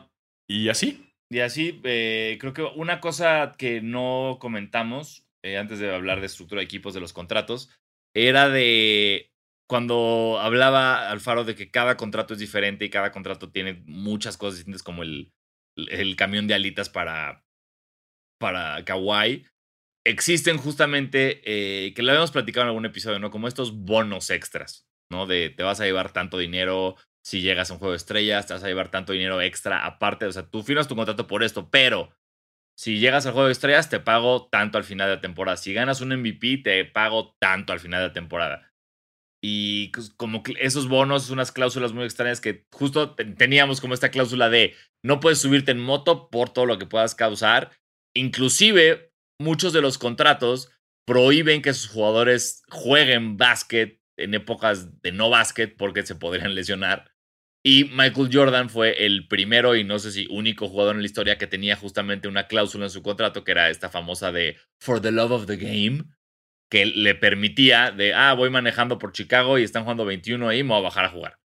y 0.47 0.69
así. 0.69 1.05
Y 1.31 1.39
así, 1.39 1.79
eh, 1.83 2.37
creo 2.39 2.53
que 2.53 2.63
una 2.63 2.99
cosa 2.99 3.55
que 3.57 3.81
no 3.81 4.37
comentamos 4.39 5.27
eh, 5.43 5.57
antes 5.57 5.77
de 5.79 5.93
hablar 5.93 6.19
de 6.19 6.25
estructura 6.25 6.59
de 6.59 6.65
equipos 6.65 6.93
de 6.95 6.99
los 6.99 7.13
contratos 7.13 7.69
era 8.15 8.49
de 8.49 9.31
cuando 9.67 10.39
hablaba 10.39 11.11
Alfaro 11.11 11.43
de 11.43 11.53
que 11.53 11.69
cada 11.69 11.97
contrato 11.97 12.33
es 12.33 12.39
diferente 12.39 12.85
y 12.85 12.89
cada 12.89 13.11
contrato 13.11 13.51
tiene 13.51 13.83
muchas 13.85 14.37
cosas 14.37 14.57
distintas 14.57 14.81
como 14.81 15.03
el, 15.03 15.31
el 15.75 16.15
camión 16.15 16.47
de 16.47 16.55
alitas 16.55 16.89
para, 16.89 17.45
para. 18.39 18.83
Existen 20.09 20.57
justamente, 20.57 21.41
eh, 21.45 21.93
que 21.93 22.01
lo 22.01 22.09
habíamos 22.09 22.31
platicado 22.31 22.63
en 22.63 22.69
algún 22.69 22.85
episodio, 22.87 23.19
¿no? 23.19 23.29
Como 23.29 23.47
estos 23.47 23.75
bonos 23.75 24.31
extras, 24.31 24.87
¿no? 25.11 25.27
De 25.27 25.51
te 25.51 25.61
vas 25.61 25.79
a 25.81 25.85
llevar 25.85 26.11
tanto 26.13 26.39
dinero, 26.39 26.95
si 27.23 27.41
llegas 27.41 27.69
a 27.69 27.73
un 27.73 27.79
juego 27.79 27.91
de 27.91 27.97
estrellas, 27.97 28.47
te 28.47 28.53
vas 28.53 28.63
a 28.63 28.67
llevar 28.67 28.89
tanto 28.89 29.13
dinero 29.13 29.39
extra 29.39 29.85
aparte. 29.85 30.25
O 30.25 30.31
sea, 30.31 30.49
tú 30.49 30.63
firmas 30.63 30.87
tu 30.87 30.95
contrato 30.95 31.27
por 31.27 31.43
esto, 31.43 31.69
pero 31.69 32.11
si 32.77 32.99
llegas 32.99 33.25
al 33.27 33.33
juego 33.33 33.47
de 33.47 33.51
estrellas, 33.53 33.89
te 33.89 33.99
pago 33.99 34.47
tanto 34.49 34.77
al 34.79 34.83
final 34.83 35.09
de 35.09 35.15
la 35.17 35.21
temporada. 35.21 35.57
Si 35.57 35.73
ganas 35.73 36.01
un 36.01 36.11
MVP, 36.13 36.57
te 36.63 36.85
pago 36.85 37.35
tanto 37.39 37.73
al 37.73 37.79
final 37.79 38.01
de 38.01 38.07
la 38.07 38.13
temporada. 38.13 38.71
Y 39.41 39.89
pues, 39.89 40.09
como 40.17 40.43
esos 40.59 40.87
bonos, 40.89 41.29
unas 41.29 41.51
cláusulas 41.51 41.93
muy 41.93 42.03
extrañas 42.03 42.41
que 42.41 42.65
justo 42.71 43.15
te- 43.15 43.25
teníamos 43.25 43.79
como 43.79 43.93
esta 43.93 44.11
cláusula 44.11 44.49
de 44.49 44.75
no 45.03 45.19
puedes 45.21 45.39
subirte 45.39 45.71
en 45.71 45.79
moto 45.79 46.29
por 46.29 46.49
todo 46.49 46.65
lo 46.65 46.77
que 46.77 46.85
puedas 46.85 47.15
causar. 47.15 47.71
Inclusive, 48.13 49.08
muchos 49.39 49.73
de 49.73 49.81
los 49.81 49.97
contratos 49.97 50.69
prohíben 51.05 51.61
que 51.61 51.73
sus 51.73 51.89
jugadores 51.89 52.63
jueguen 52.69 53.37
básquet 53.37 53.99
en 54.17 54.33
épocas 54.33 55.01
de 55.01 55.11
no 55.11 55.29
básquet 55.29 55.75
porque 55.75 56.05
se 56.05 56.15
podrían 56.15 56.53
lesionar. 56.53 57.11
Y 57.63 57.85
Michael 57.85 58.29
Jordan 58.31 58.69
fue 58.69 59.05
el 59.05 59.27
primero 59.27 59.75
y 59.75 59.83
no 59.83 59.99
sé 59.99 60.11
si 60.11 60.27
único 60.29 60.69
jugador 60.69 60.95
en 60.95 61.01
la 61.01 61.07
historia 61.07 61.37
que 61.37 61.47
tenía 61.47 61.75
justamente 61.75 62.27
una 62.27 62.47
cláusula 62.47 62.85
en 62.85 62.91
su 62.91 63.01
contrato 63.01 63.43
que 63.43 63.51
era 63.51 63.69
esta 63.69 63.89
famosa 63.89 64.31
de 64.31 64.57
For 64.79 65.01
the 65.01 65.11
Love 65.11 65.31
of 65.31 65.45
the 65.45 65.57
Game, 65.57 66.05
que 66.69 66.85
le 66.85 67.15
permitía 67.15 67.91
de, 67.91 68.13
ah, 68.13 68.33
voy 68.33 68.49
manejando 68.49 68.97
por 68.97 69.11
Chicago 69.11 69.57
y 69.57 69.63
están 69.63 69.83
jugando 69.83 70.05
21 70.05 70.47
ahí, 70.47 70.63
me 70.63 70.69
voy 70.69 70.79
a 70.79 70.83
bajar 70.83 71.05
a 71.05 71.09
jugar. 71.09 71.39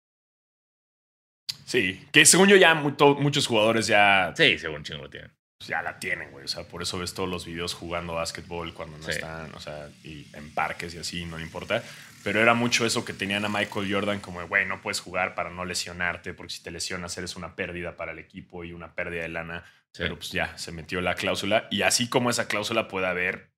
Sí. 1.64 2.05
Que 2.12 2.26
según 2.26 2.49
yo 2.49 2.57
ya 2.57 2.74
muchos 2.74 3.47
jugadores 3.47 3.86
ya, 3.86 4.34
Sí, 4.36 4.59
según 4.59 4.82
chingo 4.82 5.05
lo 5.05 5.11
tienen. 5.11 5.32
Ya 5.66 5.82
la 5.82 5.98
tienen, 5.98 6.30
güey. 6.30 6.44
O 6.44 6.48
sea, 6.48 6.64
por 6.64 6.82
eso 6.82 6.98
ves 6.98 7.14
todos 7.14 7.28
los 7.28 7.44
videos 7.46 7.74
jugando 7.74 8.14
básquetbol 8.14 8.74
cuando 8.74 8.98
no 8.98 9.04
Sí. 9.04 9.12
están, 9.12 9.54
o 9.54 9.60
sea, 9.60 9.88
y 10.04 10.26
en 10.34 10.52
parques 10.54 10.94
y 10.94 10.98
así, 10.98 11.24
no 11.24 11.38
importa. 11.40 11.82
Pero 12.24 12.40
era 12.40 12.54
mucho 12.54 12.86
eso 12.86 13.04
que 13.04 13.12
tenían 13.12 13.44
a 13.44 13.48
Michael 13.48 13.92
Jordan 13.92 14.20
como, 14.20 14.46
güey, 14.46 14.64
no 14.66 14.80
puedes 14.80 15.00
jugar 15.00 15.34
para 15.34 15.50
no 15.50 15.64
lesionarte, 15.64 16.34
porque 16.34 16.52
si 16.52 16.62
te 16.62 16.70
lesionas 16.70 17.16
eres 17.18 17.34
una 17.36 17.56
pérdida 17.56 17.96
para 17.96 18.12
el 18.12 18.18
equipo 18.20 18.62
y 18.64 18.72
una 18.72 18.94
pérdida 18.94 19.22
de 19.22 19.28
lana. 19.28 19.64
Sí. 19.92 20.02
Pero 20.04 20.16
pues 20.16 20.30
ya, 20.30 20.56
se 20.56 20.70
metió 20.72 21.00
la 21.00 21.14
cláusula. 21.16 21.66
Y 21.70 21.82
así 21.82 22.08
como 22.08 22.30
esa 22.30 22.46
cláusula 22.48 22.86
puede 22.88 23.06
haber 23.06 23.50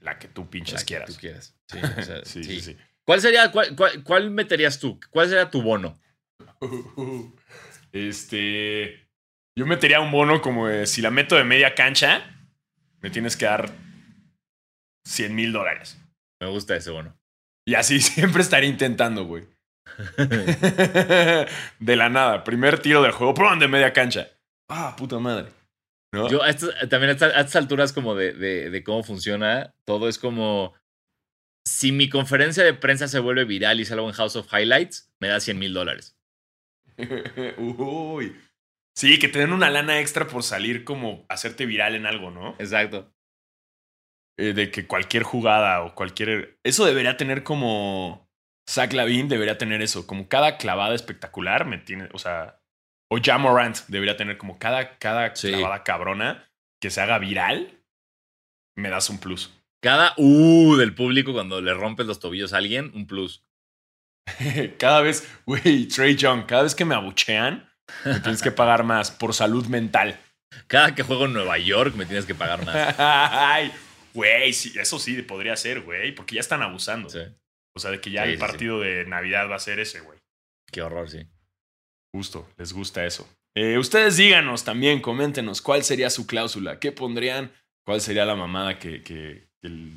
la 0.00 0.18
que 0.18 0.28
tú 0.28 0.50
pinches 0.50 0.74
La 0.74 0.78
que 0.80 0.84
quieras. 0.86 1.08
tú 1.10 1.16
quieras. 1.20 1.54
Sí, 1.66 1.78
o 1.98 2.02
sea, 2.02 2.24
Sí, 2.24 2.44
sí. 2.44 2.60
sí. 2.60 2.76
¿Cuál 3.04 3.20
sería, 3.20 3.50
cuál, 3.50 3.74
cuál- 3.74 4.04
cuál 4.04 4.30
meterías 4.30 4.78
tú? 4.78 5.00
¿Cuál 5.10 5.28
sería 5.28 5.50
tu 5.50 5.62
bono? 5.62 5.98
Este. 7.92 9.01
Yo 9.58 9.66
metería 9.66 10.00
un 10.00 10.10
bono 10.10 10.40
como 10.40 10.68
de, 10.68 10.86
si 10.86 11.02
la 11.02 11.10
meto 11.10 11.36
de 11.36 11.44
media 11.44 11.74
cancha, 11.74 12.24
me 13.00 13.10
tienes 13.10 13.36
que 13.36 13.44
dar 13.44 13.70
100 15.06 15.34
mil 15.34 15.52
dólares. 15.52 15.98
Me 16.40 16.48
gusta 16.48 16.74
ese 16.76 16.90
bono. 16.90 17.16
Y 17.66 17.74
así 17.74 18.00
siempre 18.00 18.42
estaré 18.42 18.66
intentando, 18.66 19.24
güey. 19.24 19.46
de 21.78 21.96
la 21.96 22.08
nada. 22.08 22.44
Primer 22.44 22.78
tiro 22.78 23.02
del 23.02 23.12
juego, 23.12 23.34
¡pum! 23.34 23.58
de 23.58 23.68
media 23.68 23.92
cancha. 23.92 24.28
Ah, 24.70 24.94
puta 24.96 25.18
madre. 25.18 25.50
¿No? 26.14 26.28
Yo 26.28 26.42
a 26.42 26.48
estas- 26.50 26.74
también 26.88 27.10
a 27.10 27.12
estas, 27.12 27.34
a 27.34 27.40
estas 27.40 27.56
alturas 27.56 27.92
como 27.92 28.14
de, 28.14 28.32
de- 28.32 28.70
de 28.70 28.84
cómo 28.84 29.02
funciona, 29.02 29.74
todo 29.86 30.08
es 30.08 30.18
como, 30.18 30.74
si 31.66 31.90
mi 31.92 32.08
conferencia 32.10 32.64
de 32.64 32.74
prensa 32.74 33.08
se 33.08 33.18
vuelve 33.18 33.44
viral 33.44 33.80
y 33.80 33.84
salgo 33.84 34.06
en 34.08 34.14
House 34.14 34.36
of 34.36 34.52
Highlights, 34.52 35.10
me 35.20 35.28
da 35.28 35.40
100 35.40 35.58
mil 35.58 35.72
dólares. 35.74 36.16
Uy. 37.58 38.36
Sí, 38.94 39.18
que 39.18 39.28
te 39.28 39.38
den 39.38 39.52
una 39.52 39.70
lana 39.70 40.00
extra 40.00 40.26
por 40.26 40.42
salir 40.42 40.84
como 40.84 41.24
hacerte 41.28 41.66
viral 41.66 41.94
en 41.94 42.06
algo, 42.06 42.30
¿no? 42.30 42.50
Exacto. 42.58 43.12
Eh, 44.38 44.52
de 44.52 44.70
que 44.70 44.86
cualquier 44.86 45.22
jugada 45.22 45.82
o 45.82 45.94
cualquier. 45.94 46.58
Eso 46.64 46.84
debería 46.84 47.16
tener 47.16 47.42
como. 47.42 48.30
Zach 48.68 48.92
Lavin 48.92 49.28
debería 49.28 49.58
tener 49.58 49.82
eso. 49.82 50.06
Como 50.06 50.28
cada 50.28 50.56
clavada 50.56 50.94
espectacular 50.94 51.66
me 51.66 51.78
tiene. 51.78 52.08
O 52.12 52.18
sea. 52.18 52.60
O 53.10 53.18
Jamorant 53.22 53.76
debería 53.88 54.16
tener 54.16 54.38
como 54.38 54.58
cada, 54.58 54.98
cada 54.98 55.34
Sí. 55.36 55.48
clavada 55.52 55.84
cabrona 55.84 56.48
que 56.80 56.90
se 56.90 57.00
haga 57.00 57.18
viral. 57.18 57.82
Me 58.76 58.88
das 58.88 59.10
un 59.10 59.18
plus. 59.18 59.52
Cada 59.82 60.14
uh 60.16 60.76
del 60.76 60.94
público 60.94 61.32
cuando 61.32 61.60
le 61.60 61.74
rompes 61.74 62.06
los 62.06 62.20
tobillos 62.20 62.52
a 62.52 62.58
alguien, 62.58 62.90
un 62.94 63.06
plus. 63.06 63.44
cada 64.78 65.02
vez, 65.02 65.28
güey, 65.44 65.86
Trey 65.88 66.16
Young, 66.16 66.46
cada 66.46 66.62
vez 66.62 66.74
que 66.74 66.84
me 66.84 66.94
abuchean, 66.94 67.68
me 68.04 68.20
tienes 68.20 68.42
que 68.42 68.50
pagar 68.52 68.84
más 68.84 69.10
por 69.10 69.34
salud 69.34 69.66
mental. 69.66 70.18
Cada 70.66 70.94
que 70.94 71.02
juego 71.02 71.24
en 71.26 71.32
Nueva 71.32 71.58
York 71.58 71.94
me 71.94 72.06
tienes 72.06 72.26
que 72.26 72.34
pagar 72.34 72.64
más. 72.64 72.94
Ay, 72.98 73.72
güey, 74.14 74.52
sí, 74.52 74.72
eso 74.78 74.98
sí 74.98 75.20
podría 75.22 75.56
ser, 75.56 75.80
güey, 75.82 76.14
porque 76.14 76.34
ya 76.34 76.40
están 76.40 76.62
abusando. 76.62 77.08
Sí. 77.08 77.20
O 77.74 77.80
sea, 77.80 77.90
de 77.90 78.00
que 78.00 78.10
ya 78.10 78.24
Sí, 78.24 78.32
el 78.32 78.38
partido 78.38 78.80
de 78.80 79.04
Navidad 79.06 79.48
va 79.50 79.56
a 79.56 79.60
ser 79.60 79.80
ese, 79.80 80.00
güey. 80.00 80.18
Qué 80.70 80.82
horror, 80.82 81.08
sí. 81.08 81.26
Justo, 82.14 82.46
les 82.58 82.72
gusta 82.72 83.04
eso. 83.06 83.28
Eh, 83.54 83.78
ustedes 83.78 84.16
díganos 84.16 84.64
también, 84.64 85.00
coméntenos 85.00 85.62
cuál 85.62 85.82
sería 85.84 86.10
su 86.10 86.26
cláusula, 86.26 86.78
qué 86.78 86.92
pondrían, 86.92 87.50
cuál 87.84 88.00
sería 88.00 88.24
la 88.26 88.34
mamada 88.34 88.78
que, 88.78 89.02
que- 89.02 89.46
que 89.62 89.68
el- 89.68 89.96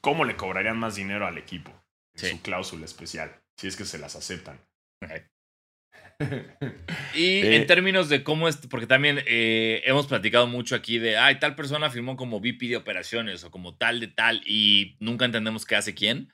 cómo 0.00 0.24
le 0.24 0.36
cobrarían 0.36 0.78
más 0.78 0.94
dinero 0.96 1.26
al 1.26 1.38
equipo 1.38 1.70
en 2.14 2.20
Sí. 2.20 2.30
su 2.30 2.42
cláusula 2.42 2.84
especial, 2.84 3.32
si 3.56 3.66
es 3.68 3.76
que 3.76 3.84
se 3.84 3.98
las 3.98 4.16
aceptan. 4.16 4.58
Y 7.14 7.40
Eh, 7.42 7.56
en 7.56 7.66
términos 7.66 8.08
de 8.08 8.22
cómo 8.22 8.48
es, 8.48 8.56
porque 8.68 8.86
también 8.86 9.20
eh, 9.26 9.82
hemos 9.84 10.06
platicado 10.06 10.46
mucho 10.46 10.74
aquí 10.74 10.98
de, 10.98 11.16
ay, 11.16 11.38
tal 11.38 11.54
persona 11.54 11.90
firmó 11.90 12.16
como 12.16 12.40
VP 12.40 12.68
de 12.68 12.76
operaciones 12.76 13.42
o 13.44 13.50
como 13.50 13.76
tal 13.76 14.00
de 14.00 14.08
tal 14.08 14.42
y 14.46 14.96
nunca 15.00 15.24
entendemos 15.24 15.64
qué 15.64 15.76
hace 15.76 15.94
quién. 15.94 16.32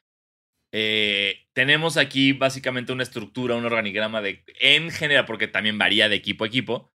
Eh, 0.74 1.46
tenemos 1.52 1.96
aquí 1.98 2.32
básicamente 2.32 2.92
una 2.92 3.02
estructura, 3.02 3.54
un 3.54 3.64
organigrama 3.64 4.22
de, 4.22 4.44
en 4.60 4.90
general, 4.90 5.26
porque 5.26 5.46
también 5.46 5.78
varía 5.78 6.08
de 6.08 6.16
equipo 6.16 6.44
a 6.44 6.46
equipo, 6.48 6.92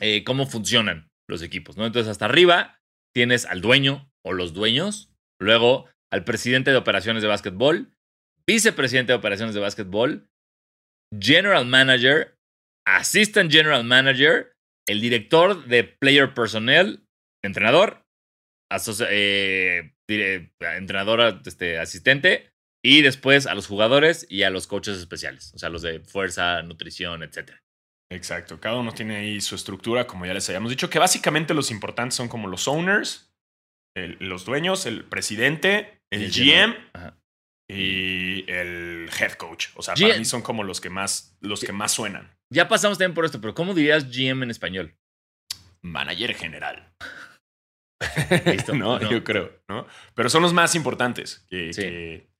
eh, 0.00 0.24
cómo 0.24 0.46
funcionan 0.46 1.10
los 1.28 1.42
equipos, 1.42 1.76
¿no? 1.76 1.84
Entonces, 1.84 2.10
hasta 2.10 2.26
arriba 2.26 2.80
tienes 3.12 3.46
al 3.46 3.60
dueño 3.60 4.10
o 4.24 4.32
los 4.32 4.54
dueños, 4.54 5.12
luego 5.40 5.90
al 6.10 6.24
presidente 6.24 6.70
de 6.70 6.76
operaciones 6.76 7.22
de 7.22 7.28
básquetbol, 7.28 7.92
vicepresidente 8.46 9.12
de 9.12 9.18
operaciones 9.18 9.54
de 9.54 9.60
básquetbol, 9.60 10.30
general 11.18 11.64
manager, 11.66 12.34
assistant 12.86 13.50
general 13.50 13.84
manager, 13.84 14.52
el 14.88 15.00
director 15.00 15.64
de 15.66 15.84
player 15.84 16.32
personnel, 16.34 17.04
entrenador, 17.44 18.02
eh, 19.08 19.92
entrenador 20.60 21.40
este, 21.44 21.78
asistente, 21.78 22.50
y 22.84 23.02
después 23.02 23.46
a 23.46 23.54
los 23.54 23.66
jugadores 23.66 24.26
y 24.30 24.44
a 24.44 24.50
los 24.50 24.66
coaches 24.66 24.96
especiales, 24.98 25.52
o 25.54 25.58
sea, 25.58 25.68
los 25.68 25.82
de 25.82 26.00
fuerza, 26.00 26.62
nutrición, 26.62 27.22
etc. 27.22 27.52
Exacto, 28.10 28.60
cada 28.60 28.76
uno 28.76 28.92
tiene 28.92 29.16
ahí 29.16 29.40
su 29.40 29.54
estructura, 29.54 30.06
como 30.06 30.24
ya 30.24 30.32
les 30.32 30.48
habíamos 30.48 30.70
dicho, 30.70 30.88
que 30.88 30.98
básicamente 30.98 31.52
los 31.54 31.70
importantes 31.70 32.14
son 32.14 32.28
como 32.28 32.48
los 32.48 32.66
owners, 32.68 33.30
el- 33.96 34.16
los 34.20 34.44
dueños, 34.44 34.86
el 34.86 35.04
presidente, 35.04 35.98
el, 36.10 36.22
El 36.24 36.30
GM 36.30 36.74
general. 36.74 37.17
Y 37.70 38.50
el 38.50 39.10
head 39.20 39.32
coach. 39.32 39.68
O 39.74 39.82
sea, 39.82 39.94
para 39.94 40.16
mí 40.16 40.24
son 40.24 40.40
como 40.42 40.64
los 40.64 40.80
que 40.80 40.88
más, 40.90 41.36
los 41.40 41.60
que 41.60 41.72
más 41.72 41.92
suenan. 41.92 42.34
Ya 42.50 42.66
pasamos 42.68 42.96
también 42.96 43.14
por 43.14 43.24
esto, 43.26 43.40
pero 43.40 43.54
¿cómo 43.54 43.74
dirías 43.74 44.10
GM 44.10 44.42
en 44.44 44.50
español? 44.50 44.96
Manager 45.82 46.34
general. 46.34 46.94
Listo. 48.46 48.74
no, 48.74 48.98
No. 48.98 49.10
yo 49.10 49.22
creo, 49.24 49.52
¿no? 49.68 49.86
Pero 50.14 50.30
son 50.30 50.42
los 50.42 50.52
más 50.54 50.74
importantes 50.74 51.44
que, 51.48 51.72
Sí. 51.72 51.82
que, 51.82 52.30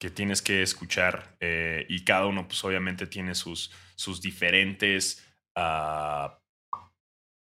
que 0.00 0.10
tienes 0.10 0.42
que 0.42 0.62
escuchar 0.62 1.36
eh, 1.40 1.86
y 1.88 2.04
cada 2.04 2.26
uno, 2.26 2.48
pues 2.48 2.64
obviamente 2.64 3.06
tiene 3.06 3.34
sus, 3.36 3.70
sus 3.94 4.20
diferentes 4.20 5.24
ah, 5.56 6.40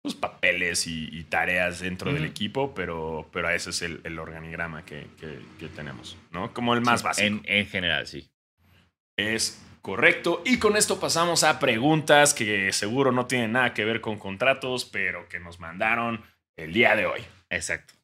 pues, 0.06 0.14
papeles 0.14 0.86
y, 0.86 1.08
y 1.10 1.24
tareas 1.24 1.80
dentro 1.80 2.12
del 2.12 2.24
equipo, 2.24 2.74
pero, 2.74 3.28
pero 3.32 3.50
ese 3.50 3.70
es 3.70 3.82
el, 3.82 4.00
el 4.04 4.18
organigrama 4.18 4.84
que, 4.84 5.08
que- 5.18 5.40
que 5.58 5.66
tenemos, 5.68 6.16
¿no? 6.30 6.52
Como 6.54 6.74
el 6.74 6.80
más 6.80 7.00
Sí, 7.00 7.04
básico. 7.06 7.26
En, 7.26 7.42
en 7.44 7.66
general, 7.66 8.06
sí. 8.06 8.30
Es 9.18 9.60
correcto. 9.82 10.42
Y 10.44 10.58
con 10.58 10.76
esto 10.76 11.00
pasamos 11.00 11.42
a 11.44 11.58
preguntas 11.58 12.34
que 12.34 12.72
seguro 12.72 13.12
no 13.12 13.26
tienen 13.26 13.52
nada 13.52 13.74
que 13.74 13.84
ver 13.84 14.00
con 14.00 14.18
contratos, 14.18 14.84
pero 14.84 15.28
que 15.28 15.40
nos 15.40 15.58
mandaron 15.58 16.22
el 16.56 16.72
día 16.72 16.94
de 16.94 17.06
hoy. 17.06 17.20
Exacto. 17.50 17.94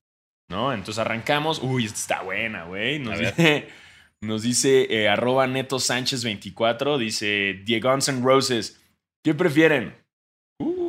¿No? 0.49 0.73
Entonces 0.73 0.99
arrancamos. 0.99 1.61
Uy, 1.63 1.85
esta 1.87 1.99
está 1.99 2.23
buena, 2.23 2.65
güey. 2.65 2.99
Nos 2.99 3.19
dice, 3.19 3.69
nos 4.21 4.43
dice 4.43 4.87
eh, 4.91 5.09
arroba 5.09 5.47
neto 5.47 5.79
sánchez 5.79 6.25
24. 6.25 6.99
Dice 6.99 7.63
N' 7.67 8.21
Roses. 8.23 8.83
¿Qué 9.25 9.35
prefieren? 9.35 9.95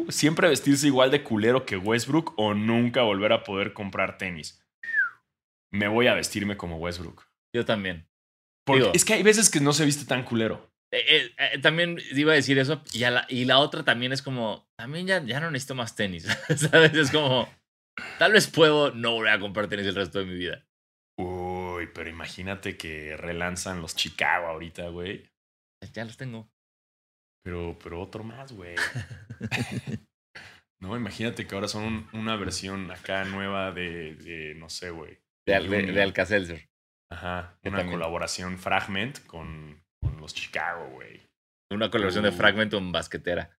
¿Siempre 0.10 0.48
vestirse 0.48 0.88
igual 0.88 1.12
de 1.12 1.24
culero 1.24 1.66
que 1.66 1.78
Westbrook 1.78 2.34
o 2.38 2.54
nunca 2.54 3.02
volver 3.02 3.34
a 3.34 3.44
poder 3.44 3.74
comprar 3.74 4.18
tenis? 4.18 4.64
Me 5.72 5.88
voy 5.88 6.08
a 6.08 6.14
vestirme 6.14 6.58
como 6.58 6.78
Westbrook. 6.78 7.28
Yo 7.56 7.66
también. 7.66 8.08
Porque 8.66 8.84
Digo- 8.84 8.94
es 8.94 9.06
que 9.06 9.14
hay 9.14 9.24
veces 9.24 9.50
que 9.50 9.60
no 9.60 9.74
se 9.74 9.86
viste 9.86 10.06
tan 10.06 10.24
culero. 10.24 10.72
Eh, 10.92 11.04
eh, 11.08 11.36
eh, 11.38 11.60
también 11.60 11.98
iba 12.12 12.32
a 12.32 12.36
decir 12.36 12.60
eso. 12.60 12.84
Y, 12.94 13.04
a 13.04 13.12
la, 13.12 13.26
y 13.28 13.46
la 13.46 13.58
otra 13.58 13.84
también 13.84 14.14
es 14.14 14.22
como, 14.22 14.68
también 14.78 15.08
ya, 15.08 15.24
ya 15.24 15.40
no 15.40 15.50
necesito 15.50 15.76
más 15.76 15.96
tenis. 15.96 16.24
¿Sabes? 16.56 16.94
Es 16.94 17.12
como, 17.12 17.50
tal 18.20 18.32
vez 18.34 18.48
puedo 18.48 18.92
no 18.92 19.12
volver 19.14 19.34
a 19.34 19.40
comprar 19.40 19.68
tenis 19.68 19.88
el 19.88 19.96
resto 19.96 20.20
de 20.20 20.26
mi 20.26 20.36
vida. 20.36 20.66
Uy, 21.18 21.88
pero 21.94 22.10
imagínate 22.10 22.78
que 22.78 23.18
relanzan 23.18 23.82
los 23.82 23.96
Chicago 23.96 24.48
ahorita, 24.48 24.90
güey. 24.90 25.28
Ya 25.94 26.06
los 26.06 26.16
tengo. 26.18 26.48
Pero, 27.44 27.78
pero 27.84 28.02
otro 28.02 28.24
más, 28.24 28.52
güey. 28.54 28.76
no, 30.82 30.96
imagínate 30.98 31.46
que 31.48 31.56
ahora 31.56 31.68
son 31.68 31.84
un- 31.84 32.10
una 32.14 32.36
versión 32.36 32.90
acá 32.92 33.24
nueva 33.26 33.72
de, 33.72 34.16
de, 34.16 34.56
no 34.56 34.70
sé, 34.70 34.90
güey. 34.92 35.20
De, 35.46 35.60
de, 35.60 35.92
de 35.92 36.02
Alka-Seltzer. 36.02 36.70
Ajá, 37.12 37.58
una 37.64 37.78
también. 37.80 37.98
colaboración 38.00 38.58
Fragment 38.58 39.26
con, 39.26 39.84
con 40.02 40.20
los 40.20 40.34
Chicago, 40.34 40.90
güey. 40.92 41.22
Una 41.72 41.90
colaboración 41.90 42.24
de 42.24 42.30
Uh. 42.30 42.34
Fragmentum 42.34 42.92
basquetera. 42.92 43.58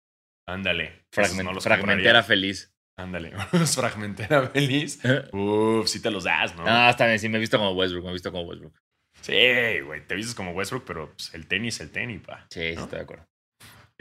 Ándale. 0.49 1.05
Fragment- 1.15 1.45
no 1.55 1.61
fragmentera 1.61 2.23
feliz. 2.23 2.71
Ándale, 2.97 3.33
Fragmentera 3.67 4.49
feliz. 4.51 5.01
Uf, 5.33 5.89
sí 5.89 6.01
te 6.01 6.11
los 6.13 6.25
das, 6.25 6.55
¿no? 6.55 6.63
Ah, 6.67 6.91
está 6.91 7.07
bien, 7.07 7.19
sí, 7.19 7.29
me 7.29 7.39
he 7.39 7.41
visto 7.41 7.59
como 7.59 7.73
Westbrook, 7.73 8.05
me 8.05 8.11
he 8.11 8.13
visto 8.13 8.31
como 8.31 8.45
Westbrook. 8.45 8.79
Sí, 9.21 9.81
güey, 9.85 10.07
te 10.07 10.15
vistes 10.15 10.35
como 10.35 10.53
Westbrook, 10.53 10.85
pero 10.85 11.11
pues, 11.13 11.35
el 11.35 11.49
tenis, 11.49 11.81
el 11.81 11.91
tenis, 11.91 12.21
pa. 12.21 12.47
Sí, 12.51 12.61
sí, 12.71 12.75
¿No? 12.77 12.83
estoy 12.85 12.99
de 12.99 13.03
acuerdo. 13.03 13.25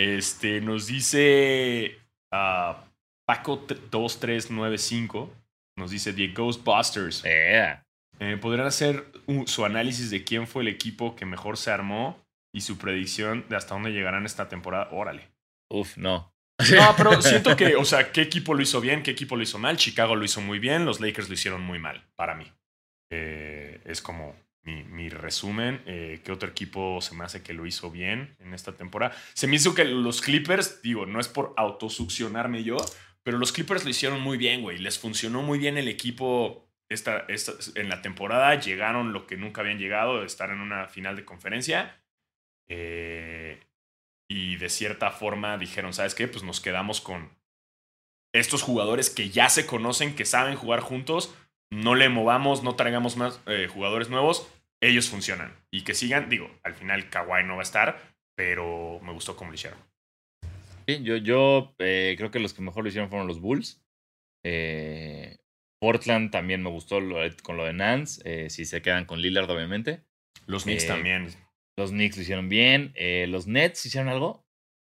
Este, 0.04 0.60
nos 0.60 0.88
dice 0.88 1.98
ah, 2.30 2.84
Paco 3.26 3.66
2395. 3.90 5.34
Nos 5.78 5.92
dice 5.92 6.12
The 6.12 6.28
Ghostbusters. 6.28 7.24
Eh, 7.26 7.80
Eh, 8.20 8.38
¿Podrían 8.38 8.68
hacer 8.68 9.06
su 9.46 9.66
análisis 9.66 10.12
de 10.12 10.24
quién 10.24 10.46
fue 10.46 10.62
el 10.62 10.68
equipo 10.68 11.16
que 11.16 11.26
mejor 11.26 11.58
se 11.58 11.72
armó 11.72 12.20
y 12.54 12.62
su 12.62 12.78
predicción 12.78 13.46
de 13.50 13.56
hasta 13.56 13.74
dónde 13.74 13.92
llegarán 13.92 14.26
esta 14.26 14.50
temporada? 14.50 14.90
Órale. 14.92 15.30
uf, 15.70 15.98
no. 15.98 16.32
No, 16.72 16.94
pero 16.98 17.22
siento 17.22 17.56
que, 17.56 17.76
o 17.76 17.86
sea, 17.86 18.12
¿qué 18.12 18.22
equipo 18.22 18.54
lo 18.54 18.62
hizo 18.62 18.82
bien? 18.82 19.04
¿Qué 19.04 19.12
equipo 19.12 19.36
lo 19.36 19.42
hizo 19.42 19.58
mal? 19.58 19.78
Chicago 19.78 20.16
lo 20.16 20.24
hizo 20.26 20.42
muy 20.42 20.60
bien, 20.60 20.86
los 20.86 21.02
Lakers 21.02 21.28
lo 21.30 21.34
hicieron 21.34 21.62
muy 21.62 21.80
mal, 21.80 22.04
para 22.16 22.36
mí. 22.36 22.46
Eh, 23.10 23.82
es 23.86 24.02
como 24.02 24.36
mi, 24.64 25.10
resumen. 25.10 25.82
Eh, 25.86 26.22
¿Qué 26.24 26.32
otro 26.32 26.50
equipo 26.50 27.02
se 27.02 27.16
me 27.16 27.24
hace 27.24 27.44
que 27.44 27.54
lo 27.54 27.66
hizo 27.66 27.92
bien 27.92 28.36
en 28.40 28.54
esta 28.54 28.74
temporada? 28.74 29.16
Se 29.34 29.48
me 29.48 29.56
hizo 29.58 29.76
que 29.76 29.86
los 29.86 30.22
Clippers, 30.22 30.82
digo, 30.82 31.06
no 31.06 31.20
es 31.20 31.28
por 31.28 31.54
autosuccionarme 31.58 32.64
yo, 32.64 32.78
pero 33.24 33.38
los 33.38 33.52
Clippers 33.52 33.84
lo 33.84 33.90
hicieron 33.90 34.22
muy 34.22 34.38
bien, 34.38 34.62
güey. 34.62 34.78
Les 34.78 35.00
funcionó 35.00 35.42
muy 35.42 35.60
bien 35.60 35.78
el 35.78 35.88
equipo 35.88 36.68
esta, 36.90 37.26
esta- 37.28 37.54
en 37.76 37.90
la 37.90 38.02
temporada. 38.02 38.56
Llegaron 38.60 39.14
lo 39.14 39.28
que 39.28 39.38
nunca 39.38 39.62
habían 39.62 39.80
llegado, 39.80 40.24
estar 40.24 40.50
en 40.50 40.60
una 40.60 40.88
final 40.88 41.16
de 41.16 41.26
conferencia. 41.26 42.02
Eh, 42.70 43.60
y 44.30 44.56
de 44.56 44.70
cierta 44.70 45.12
forma 45.12 45.58
dijeron, 45.58 45.94
¿sabes 45.94 46.16
qué? 46.16 46.28
Pues 46.28 46.44
nos 46.44 46.62
quedamos 46.62 47.02
con 47.02 47.30
estos 48.34 48.64
jugadores 48.64 49.10
que 49.10 49.30
ya 49.30 49.50
se 49.50 49.66
conocen, 49.66 50.16
que 50.16 50.26
saben 50.26 50.56
jugar 50.56 50.80
juntos, 50.80 51.36
no 51.72 51.96
le 51.96 52.10
movamos, 52.10 52.64
no 52.64 52.76
traigamos 52.76 53.16
más 53.18 53.40
eh, 53.46 53.68
jugadores 53.72 54.10
nuevos, 54.10 54.48
ellos 54.88 55.10
funcionan. 55.10 55.54
Y 55.72 55.84
que 55.84 55.94
sigan, 55.94 56.30
digo, 56.30 56.50
al 56.64 56.74
final 56.76 57.10
Kawhi 57.10 57.44
no 57.46 57.56
va 57.56 57.62
a 57.62 57.64
estar, 57.64 58.16
pero 58.36 59.00
me 59.02 59.12
gustó 59.14 59.36
cómo 59.36 59.52
lo 59.52 59.56
hicieron. 59.56 59.80
Sí, 60.88 61.02
yo 61.04 61.16
yo 61.18 61.76
eh, 61.80 62.16
creo 62.18 62.30
que 62.32 62.40
los 62.40 62.54
que 62.54 62.62
mejor 62.62 62.84
lo 62.84 62.90
hicieron 62.90 63.10
fueron 63.10 63.28
los 63.28 63.40
Bulls. 63.40 63.82
Eh, 64.46 65.38
Portland 65.82 66.32
también 66.32 66.62
me 66.62 66.70
gustó 66.70 67.00
lo- 67.00 67.20
con 67.44 67.58
lo 67.58 67.66
de 67.66 67.74
Nance, 67.74 68.22
eh, 68.26 68.50
si 68.50 68.66
se 68.66 68.82
quedan 68.82 69.06
con 69.06 69.22
Lillard, 69.22 69.50
obviamente. 69.50 70.04
Los 70.46 70.64
Knicks 70.64 70.88
también. 70.88 71.28
Los 71.78 71.92
Knicks 71.92 72.18
lo 72.18 72.22
hicieron 72.24 72.50
bien. 72.50 72.94
Los 73.30 73.48
Nets 73.48 73.86
hicieron 73.86 74.10
algo. 74.10 74.46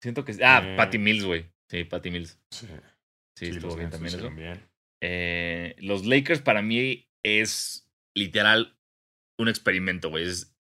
Siento 0.02 0.24
que. 0.24 0.36
Ah, 0.42 0.74
Patty 0.76 0.98
Mills, 0.98 1.24
güey. 1.24 1.46
Sí, 1.70 1.84
Patty 1.84 2.10
Mills. 2.10 2.38
Sí, 2.50 2.66
Sí, 3.36 3.46
sí, 3.46 3.50
estuvo 3.52 3.68
los 3.68 3.76
bien 3.76 3.90
Nets 3.90 4.16
también 4.16 4.44
eso. 4.44 4.68
bien. 5.00 5.74
Los 5.78 6.04
Lakers 6.06 6.40
para 6.42 6.60
mí 6.62 7.08
es 7.24 7.90
literal 8.16 8.77
un 9.38 9.48
experimento, 9.48 10.10
güey. 10.10 10.26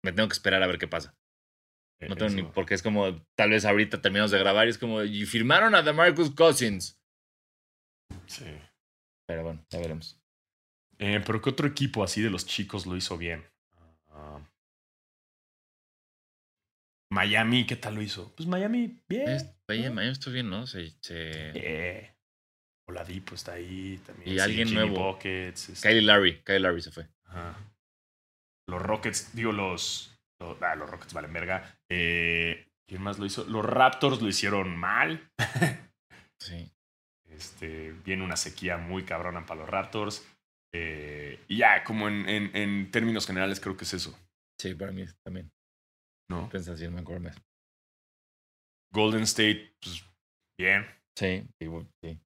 Me 0.03 0.11
tengo 0.11 0.27
que 0.27 0.33
esperar 0.33 0.61
a 0.63 0.67
ver 0.67 0.77
qué 0.77 0.87
pasa. 0.87 1.15
Eh, 2.01 2.09
No 2.09 2.15
tengo 2.15 2.31
ni 2.31 2.43
porque 2.43 2.73
es 2.73 2.83
como, 2.83 3.25
tal 3.35 3.51
vez 3.51 3.63
ahorita 3.65 4.01
terminamos 4.01 4.31
de 4.31 4.39
grabar 4.39 4.67
y 4.67 4.71
es 4.71 4.77
como, 4.77 5.03
y 5.03 5.25
firmaron 5.25 5.75
a 5.75 5.81
DeMarcus 5.81 6.31
Cousins. 6.35 6.99
Sí. 8.27 8.45
Pero 9.27 9.43
bueno, 9.43 9.65
ya 9.69 9.79
veremos. 9.79 10.19
Eh, 10.99 11.21
pero 11.25 11.41
¿qué 11.41 11.49
otro 11.49 11.67
equipo 11.67 12.03
así 12.03 12.21
de 12.21 12.29
los 12.29 12.45
chicos 12.45 12.85
lo 12.85 12.95
hizo 12.95 13.17
bien? 13.17 13.43
Ah, 14.09 14.39
Miami, 17.11 17.65
¿qué 17.65 17.75
tal 17.75 17.95
lo 17.95 18.01
hizo? 18.01 18.33
Pues 18.35 18.47
Miami, 18.47 19.01
bien. 19.07 19.29
Es- 19.29 19.51
Oye, 19.67 19.89
Miami 19.89 20.11
estuvo 20.11 20.33
bien, 20.33 20.49
¿no? 20.49 20.67
Se, 20.67 20.89
se- 21.01 21.51
Eh, 21.55 22.15
Oladipo 22.87 23.33
está 23.35 23.53
ahí 23.53 23.99
también. 24.05 24.35
Y 24.35 24.39
alguien 24.39 24.67
Jimmy 24.67 24.81
nuevo. 24.89 25.13
Buckets, 25.13 25.69
este, 25.69 25.87
Kylie 25.89 26.01
Larry. 26.03 26.43
Kylie 26.43 26.59
Larry 26.59 26.81
se 26.81 26.91
fue. 26.91 27.07
ajá. 27.25 27.57
Los 28.67 28.81
Rockets, 28.81 29.35
digo, 29.35 29.51
los. 29.51 30.11
Los, 30.39 30.61
ah, 30.61 30.75
los 30.75 30.89
Rockets 30.89 31.13
valen 31.13 31.31
verga. 31.33 31.77
Eh, 31.89 32.67
¿Quién 32.87 33.01
más 33.01 33.19
lo 33.19 33.25
hizo? 33.25 33.45
Los 33.45 33.65
Raptors 33.65 34.21
lo 34.21 34.27
hicieron 34.27 34.75
mal. 34.77 35.29
Sí. 36.37 36.69
Este, 37.29 37.93
viene 38.05 38.23
una 38.23 38.35
sequía 38.35 38.77
muy 38.77 39.03
cabrona 39.03 39.45
para 39.45 39.61
los 39.61 39.69
Raptors. 39.69 40.27
Eh, 40.73 41.43
y 41.47 41.57
ya, 41.57 41.83
como 41.83 42.07
en, 42.07 42.27
en- 42.29 42.55
en 42.55 42.91
términos 42.91 43.25
generales, 43.25 43.59
creo 43.59 43.77
que 43.77 43.85
es 43.85 43.93
eso. 43.93 44.17
Sí, 44.59 44.75
para 44.75 44.91
mí 44.91 45.05
también. 45.23 45.51
¿no? 46.29 46.45
Acuerdo 46.99 47.21
más. 47.21 47.41
Golden 48.91 49.23
State, 49.23 49.75
pues 49.81 50.03
bien. 50.59 50.85
Sí, 51.17 51.47
sí. 52.03 52.19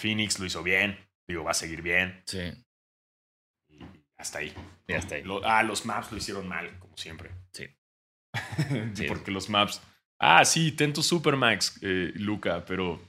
Phoenix 0.00 0.38
lo 0.38 0.46
hizo 0.46 0.62
bien. 0.62 0.96
Digo, 1.28 1.44
va 1.44 1.50
a 1.50 1.54
seguir 1.54 1.82
bien. 1.82 2.22
Sí. 2.26 2.40
Y 3.68 3.80
hasta 4.16 4.38
ahí. 4.38 4.52
Y 4.86 4.94
hasta 4.94 5.16
ahí. 5.16 5.22
Lo- 5.22 5.44
ah, 5.44 5.62
los 5.62 5.84
maps 5.84 6.10
lo 6.10 6.18
hicieron 6.18 6.48
mal, 6.48 6.78
como 6.78 6.96
siempre. 6.96 7.30
Sí. 7.52 7.66
Porque 9.08 9.30
los 9.30 9.48
maps. 9.48 9.80
Ah, 10.20 10.44
sí, 10.44 10.72
Tento 10.72 11.02
Supermax, 11.02 11.78
eh, 11.82 12.12
Luca, 12.16 12.64
pero. 12.64 13.00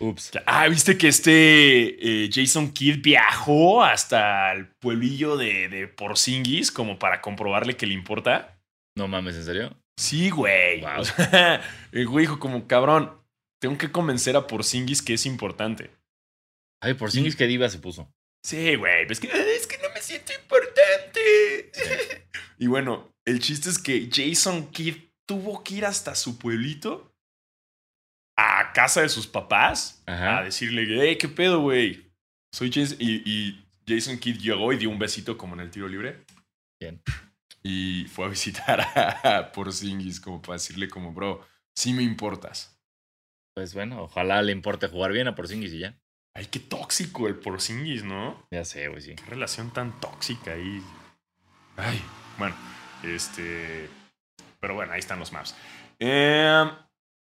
Ups. 0.00 0.32
Ah, 0.46 0.66
viste 0.66 0.96
que 0.96 1.08
este 1.08 2.24
eh, 2.24 2.30
Jason 2.32 2.72
Kidd 2.72 3.02
viajó 3.02 3.84
hasta 3.84 4.50
el 4.52 4.66
pueblillo 4.80 5.36
de, 5.36 5.68
de 5.68 5.88
Porzingis 5.88 6.72
como 6.72 6.98
para 6.98 7.20
comprobarle 7.20 7.76
que 7.76 7.86
le 7.86 7.92
importa. 7.92 8.58
No 8.96 9.08
mames, 9.08 9.36
¿en 9.36 9.44
serio? 9.44 9.76
Sí, 9.98 10.30
güey. 10.30 10.80
Wow. 10.80 11.00
O 11.00 11.04
sea, 11.04 11.60
el 11.92 12.08
güey 12.08 12.24
dijo 12.24 12.38
como, 12.40 12.66
cabrón, 12.66 13.12
tengo 13.60 13.76
que 13.76 13.92
convencer 13.92 14.36
a 14.36 14.46
Porzingis 14.46 15.02
que 15.02 15.12
es 15.14 15.26
importante. 15.26 15.90
Ay, 16.80 16.94
por 16.94 17.10
Singis 17.10 17.36
que 17.36 17.46
diva 17.46 17.68
se 17.68 17.78
puso. 17.78 18.12
Sí, 18.42 18.74
güey, 18.76 19.06
es 19.08 19.20
que, 19.20 19.26
es 19.28 19.66
que 19.66 19.78
no 19.78 19.90
me 19.94 20.00
siento 20.00 20.32
importante. 20.32 21.70
y 22.58 22.66
bueno, 22.66 23.12
el 23.26 23.40
chiste 23.40 23.68
es 23.68 23.78
que 23.78 24.08
Jason 24.10 24.70
Kidd 24.70 24.96
tuvo 25.26 25.62
que 25.62 25.74
ir 25.74 25.84
hasta 25.84 26.14
su 26.14 26.38
pueblito, 26.38 27.14
a 28.38 28.72
casa 28.72 29.02
de 29.02 29.10
sus 29.10 29.26
papás, 29.26 30.02
Ajá. 30.06 30.38
a 30.38 30.44
decirle, 30.44 30.86
hey, 30.88 31.18
¿qué 31.18 31.28
pedo, 31.28 31.60
güey? 31.60 32.10
Soy 32.52 32.72
Jason. 32.72 32.96
Y, 32.98 33.22
y 33.30 33.66
Jason 33.86 34.18
Kidd 34.18 34.38
llegó 34.38 34.72
y 34.72 34.78
dio 34.78 34.88
un 34.88 34.98
besito 34.98 35.36
como 35.36 35.54
en 35.54 35.60
el 35.60 35.70
tiro 35.70 35.86
libre. 35.88 36.24
Bien. 36.80 37.02
Y 37.62 38.06
fue 38.06 38.24
a 38.24 38.28
visitar 38.28 38.80
a 38.96 39.52
Porzingis 39.52 40.18
como 40.20 40.40
para 40.40 40.54
decirle 40.54 40.88
como, 40.88 41.12
bro, 41.12 41.46
sí 41.76 41.92
me 41.92 42.02
importas. 42.02 42.80
Pues 43.54 43.74
bueno, 43.74 44.04
ojalá 44.04 44.40
le 44.40 44.52
importe 44.52 44.88
jugar 44.88 45.12
bien 45.12 45.28
a 45.28 45.34
Porzingis 45.34 45.74
y 45.74 45.80
ya. 45.80 45.99
Ay, 46.34 46.46
qué 46.46 46.60
tóxico 46.60 47.26
el 47.26 47.34
Porzingis, 47.36 48.04
¿no? 48.04 48.46
Ya 48.50 48.64
sé, 48.64 48.88
güey, 48.88 49.00
sí. 49.02 49.14
Qué 49.16 49.24
relación 49.24 49.72
tan 49.72 49.98
tóxica 50.00 50.52
ahí. 50.52 50.82
Ay, 51.76 52.00
bueno, 52.38 52.54
este. 53.02 53.88
Pero 54.60 54.74
bueno, 54.74 54.92
ahí 54.92 55.00
están 55.00 55.18
los 55.18 55.32
maps. 55.32 55.54
Eh, 55.98 56.70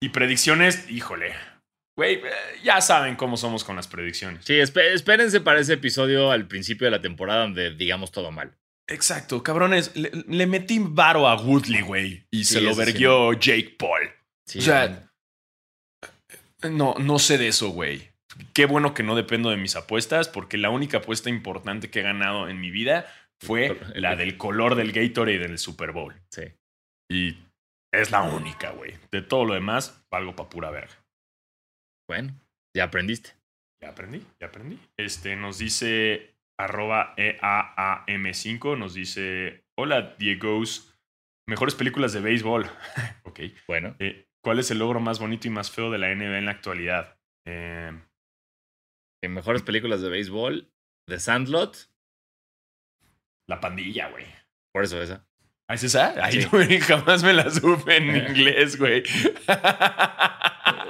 y 0.03 0.09
predicciones, 0.09 0.91
híjole. 0.91 1.35
Güey, 1.97 2.17
eh, 2.17 2.31
ya 2.63 2.81
saben 2.81 3.17
cómo 3.17 3.37
somos 3.37 3.65
con 3.65 3.77
las 3.77 3.89
predicciones. 3.89 4.45
Sí, 4.45 4.55
espé- 4.55 4.93
espérense 4.93 5.41
para 5.41 5.61
ese 5.61 5.75
episodio 5.75 6.31
al 6.31 6.47
principio 6.47 6.87
de 6.87 6.91
la 6.91 7.01
temporada 7.01 7.43
donde 7.43 7.75
digamos 7.75 8.11
todo 8.13 8.31
mal. 8.31 8.57
Exacto, 8.89 9.43
cabrones. 9.43 9.97
Le, 9.97 10.11
le 10.29 10.47
metí 10.47 10.79
varo 10.81 11.27
a 11.27 11.41
Woodley, 11.41 11.81
güey. 11.83 12.27
Y 12.31 12.45
Sí, 12.45 12.55
se 12.55 12.61
lo 12.61 12.73
sí. 12.73 12.79
verguió 12.79 13.33
Jake 13.35 13.77
Paul. 13.79 14.11
Sí, 14.47 14.59
O 14.59 14.63
sea, 14.63 15.11
no, 16.71 16.95
no 16.99 17.19
sé 17.19 17.39
de 17.39 17.49
eso, 17.49 17.71
güey. 17.71 18.11
Qué 18.53 18.67
bueno 18.67 18.95
que 18.95 19.03
no 19.03 19.15
dependo 19.15 19.51
de 19.51 19.57
mis 19.57 19.77
apuestas, 19.77 20.29
porque 20.29 20.57
la 20.57 20.71
única 20.71 20.99
apuesta 20.99 21.31
importante 21.31 21.91
que 21.91 22.01
he 22.01 22.03
ganado 22.03 22.49
en 22.49 22.61
mi 22.61 22.71
vida 22.71 23.07
fue 23.41 23.79
la 23.95 24.17
del 24.17 24.37
color 24.37 24.75
del 24.75 24.93
Gatorade 24.93 25.45
en 25.45 25.51
el 25.53 25.59
Super 25.59 25.93
Bowl. 25.93 26.15
sí. 26.31 26.43
Y 27.09 27.39
es 27.93 28.11
la 28.11 28.23
única, 28.23 28.71
güey. 28.73 28.95
De 29.13 29.23
todo 29.23 29.45
lo 29.45 29.55
demás, 29.55 30.05
valgo 30.11 30.35
pa' 30.35 30.49
pura 30.51 30.71
verga. 30.71 30.95
Bueno, 32.09 32.35
ya 32.75 32.85
aprendiste. 32.85 33.31
Ya 33.81 33.91
aprendí, 33.91 34.27
ya 34.41 34.49
aprendí. 34.49 34.79
Este 34.97 35.37
nos 35.37 35.59
dice 35.59 36.35
arroba 36.59 37.15
E 37.17 37.39
EAAM5, 37.41 38.77
nos 38.77 38.95
dice, 38.95 39.65
hola 39.79 40.17
Diegos, 40.19 40.99
mejores 41.47 41.75
películas 41.75 42.13
de 42.13 42.21
béisbol. 42.21 42.67
ok. 43.25 43.41
Bueno, 43.69 43.95
Eh, 43.99 44.27
¿Cuál 44.43 44.59
es 44.61 44.71
el 44.71 44.79
logro 44.79 45.01
más 45.01 45.19
bonito 45.19 45.49
y 45.49 45.51
más 45.51 45.71
feo 45.71 45.91
de 45.91 45.99
la 45.99 46.15
NBA 46.15 46.39
en 46.39 46.45
la 46.47 46.53
actualidad? 46.53 47.19
Eh, 47.47 47.93
mejores 49.29 49.63
películas 49.63 50.01
de 50.03 50.09
béisbol, 50.09 50.71
The 51.07 51.19
Sandlot, 51.21 51.77
la 53.49 53.61
pandilla, 53.61 54.09
güey. 54.09 54.25
por 54.73 54.85
eso 54.85 55.01
esa. 55.03 55.27
¿Ah, 55.69 55.75
es 55.75 55.83
esa? 55.83 56.15
Ay, 56.23 56.43
Sí. 56.43 56.49
güey, 56.49 56.79
jamás 56.81 57.23
me 57.25 57.33
la 57.33 57.51
supe 57.51 57.97
en 57.97 58.17
inglés, 58.29 58.79
güey. 58.79 59.03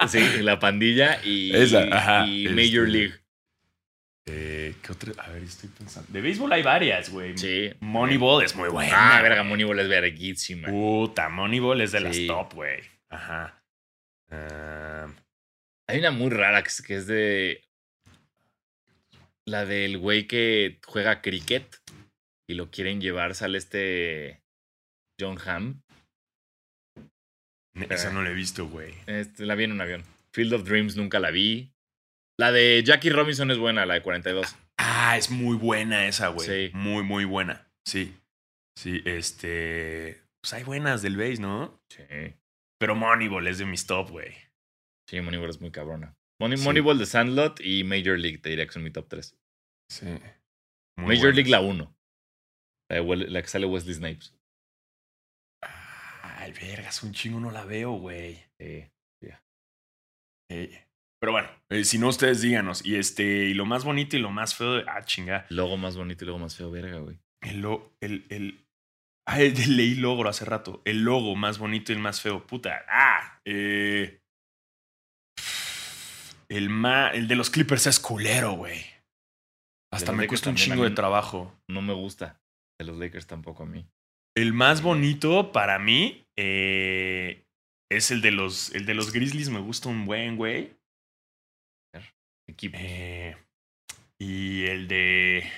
Sí, 0.08 0.42
La 0.42 0.58
Pandilla 0.58 1.20
y, 1.24 1.54
Esa, 1.56 1.82
ajá, 1.90 2.26
y 2.26 2.46
este- 2.46 2.54
Major 2.54 2.88
League. 2.88 3.14
Eh, 4.28 4.74
¿Qué 4.82 4.92
otra? 4.92 5.12
A 5.24 5.30
ver, 5.30 5.42
estoy 5.44 5.68
pensando. 5.70 6.12
De 6.12 6.20
béisbol 6.20 6.52
hay 6.52 6.62
varias, 6.62 7.10
güey. 7.10 7.36
Sí. 7.38 7.72
Moneyball 7.80 8.42
es 8.44 8.54
muy 8.56 8.68
buena. 8.68 9.18
Ah, 9.18 9.22
verga. 9.22 9.42
Moneyball 9.44 9.78
es 9.80 9.88
verguísima. 9.88 10.68
Puta, 10.68 11.28
Moneyball 11.28 11.80
es 11.80 11.92
de 11.92 12.00
las 12.00 12.16
top, 12.26 12.54
güey. 12.54 12.80
Ajá. 13.08 13.62
Ah, 14.30 15.06
Hay 15.88 15.98
una 16.00 16.10
muy 16.10 16.30
rara 16.30 16.62
que 16.64 16.94
es 16.96 17.06
de. 17.06 17.62
La 19.48 19.64
del 19.64 19.98
güey 19.98 20.26
que 20.26 20.80
juega 20.86 21.22
cricket 21.22 21.80
y 22.48 22.54
lo 22.54 22.70
quieren 22.70 23.00
llevar, 23.00 23.34
sale 23.34 23.58
este. 23.58 24.42
John 25.20 25.38
Hamm. 25.44 25.82
esa 27.88 28.12
no 28.12 28.22
la 28.22 28.30
he 28.30 28.34
visto, 28.34 28.66
güey. 28.68 28.94
Este, 29.06 29.46
la 29.46 29.54
vi 29.54 29.64
en 29.64 29.72
un 29.72 29.80
avión. 29.80 30.04
Field 30.34 30.52
of 30.52 30.64
Dreams 30.64 30.96
nunca 30.96 31.20
la 31.20 31.30
vi. 31.30 31.72
La 32.38 32.52
de 32.52 32.82
Jackie 32.84 33.10
Robinson 33.10 33.50
es 33.50 33.58
buena, 33.58 33.86
la 33.86 33.94
de 33.94 34.02
42. 34.02 34.56
Ah, 34.78 35.16
es 35.16 35.30
muy 35.30 35.56
buena 35.56 36.06
esa, 36.06 36.28
güey. 36.28 36.46
Sí. 36.46 36.70
Muy, 36.74 37.02
muy 37.02 37.24
buena. 37.24 37.70
Sí. 37.86 38.14
Sí, 38.76 39.00
este. 39.04 40.22
Pues 40.42 40.52
hay 40.52 40.64
buenas 40.64 41.02
del 41.02 41.16
base, 41.16 41.40
¿no? 41.40 41.80
Sí. 41.88 42.02
Pero 42.78 42.94
Moneyball 42.94 43.46
es 43.46 43.58
de 43.58 43.64
mis 43.64 43.86
top, 43.86 44.10
güey. 44.10 44.34
Sí, 45.08 45.20
Moneyball 45.20 45.50
es 45.50 45.60
muy 45.60 45.70
cabrona. 45.70 46.15
Money- 46.40 46.58
Sí. 46.58 46.64
Moneyball 46.64 46.98
de 46.98 47.06
Sandlot 47.06 47.60
y 47.60 47.84
Major 47.84 48.18
League, 48.18 48.38
te 48.38 48.50
diría 48.50 48.66
que 48.66 48.72
son 48.72 48.82
mi 48.84 48.90
top 48.90 49.08
3. 49.08 49.36
Sí. 49.90 50.06
Major 50.98 51.34
League 51.34 51.50
la 51.50 51.60
1. 51.60 51.94
La, 52.90 53.42
que 53.42 53.48
sale 53.48 53.66
Wesley 53.66 53.94
Snipes. 53.94 54.34
Ay, 55.62 56.52
vergas, 56.52 57.02
un 57.02 57.12
chingo 57.12 57.40
no 57.40 57.50
la 57.50 57.64
veo, 57.64 57.92
güey. 57.92 58.34
Sí. 58.60 58.84
Eh, 60.48 60.84
Pero 61.20 61.32
bueno, 61.32 61.48
eh, 61.70 61.82
si 61.82 61.98
no, 61.98 62.08
ustedes 62.08 62.40
díganos. 62.42 62.84
Y 62.86 62.94
este, 62.96 63.24
y 63.24 63.54
lo 63.54 63.64
más 63.64 63.84
bonito 63.84 64.16
y 64.16 64.20
lo 64.20 64.30
más 64.30 64.54
feo 64.54 64.74
de. 64.74 64.84
Ah, 64.86 65.02
chinga. 65.04 65.46
Logo 65.48 65.76
más 65.76 65.96
bonito 65.96 66.22
y 66.24 66.26
logo 66.28 66.38
más 66.38 66.54
feo, 66.56 66.70
verga, 66.70 66.98
güey. 67.00 67.18
El, 67.42 67.60
lo- 67.62 67.92
el, 68.00 68.26
el, 68.28 68.64
ah, 69.26 69.40
el- 69.40 69.76
leí 69.76 69.94
logro 69.96 70.28
hace 70.28 70.44
rato. 70.44 70.82
El 70.84 71.02
logo 71.02 71.34
más 71.34 71.58
bonito 71.58 71.90
y 71.90 71.96
el 71.96 72.00
más 72.02 72.20
feo. 72.20 72.46
Puta. 72.46 72.84
Ah, 72.88 73.40
eh, 73.44 74.20
el, 76.48 76.68
ma, 76.68 77.08
el 77.10 77.28
de 77.28 77.36
los 77.36 77.50
Clippers 77.50 77.86
es 77.86 78.00
culero, 78.00 78.52
güey. 78.52 78.84
Hasta 79.92 80.12
me 80.12 80.18
Lakers 80.18 80.28
cuesta 80.28 80.50
un 80.50 80.56
chingo 80.56 80.84
de 80.84 80.90
trabajo. 80.90 81.54
No 81.68 81.82
me 81.82 81.94
gusta. 81.94 82.40
De 82.78 82.84
los 82.84 82.98
Lakers 82.98 83.26
tampoco 83.26 83.62
a 83.62 83.66
mí. 83.66 83.86
El 84.36 84.52
más 84.52 84.82
bonito 84.82 85.52
para 85.52 85.78
mí 85.78 86.26
eh, 86.36 87.46
es 87.90 88.10
el 88.10 88.20
de 88.20 88.32
los, 88.32 88.74
el 88.74 88.84
de 88.84 88.94
los 88.94 89.12
Grizzlies. 89.12 89.48
Me 89.48 89.60
gusta 89.60 89.88
un 89.88 90.04
buen, 90.04 90.36
güey. 90.36 90.76
Equipo. 92.48 92.76
Eh, 92.80 93.36
y 94.18 94.64
el 94.64 94.88
de. 94.88 95.50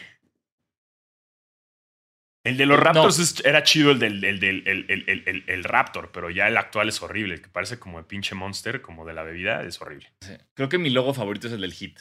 El 2.48 2.56
de 2.56 2.66
los 2.66 2.78
No. 2.78 2.84
Raptors 2.84 3.18
es- 3.18 3.44
era 3.44 3.62
chido 3.62 3.90
el 3.90 3.98
del, 3.98 4.24
el, 4.24 4.40
del 4.40 4.62
el, 4.66 4.86
el- 4.88 5.04
el- 5.06 5.22
el- 5.26 5.44
el 5.46 5.64
Raptor, 5.64 6.10
pero 6.12 6.30
ya 6.30 6.48
el 6.48 6.56
actual 6.56 6.88
es 6.88 7.02
horrible. 7.02 7.34
El 7.34 7.42
que 7.42 7.48
parece 7.48 7.78
como 7.78 7.98
de 7.98 8.04
pinche 8.04 8.34
monster, 8.34 8.80
como 8.80 9.04
de 9.04 9.12
la 9.14 9.22
bebida, 9.22 9.62
es 9.64 9.80
horrible. 9.80 10.12
Sí. 10.22 10.32
Creo 10.54 10.68
que 10.68 10.78
mi 10.78 10.90
logo 10.90 11.12
favorito 11.14 11.46
es 11.46 11.52
el 11.52 11.60
del 11.60 11.72
Hit. 11.74 11.98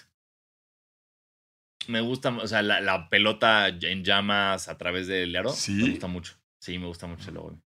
Me 1.87 2.01
gusta, 2.01 2.29
o 2.35 2.47
sea, 2.47 2.61
la, 2.61 2.81
la 2.81 3.09
pelota 3.09 3.67
en 3.69 4.03
llamas 4.03 4.67
a 4.67 4.77
través 4.77 5.07
del 5.07 5.35
aro. 5.35 5.49
¿Sí? 5.51 5.73
Me 5.73 5.89
gusta 5.91 6.07
mucho. 6.07 6.33
Sí, 6.61 6.77
me 6.79 6.87
gusta 6.87 7.07
mucho 7.07 7.29
el 7.29 7.35
logo. 7.35 7.61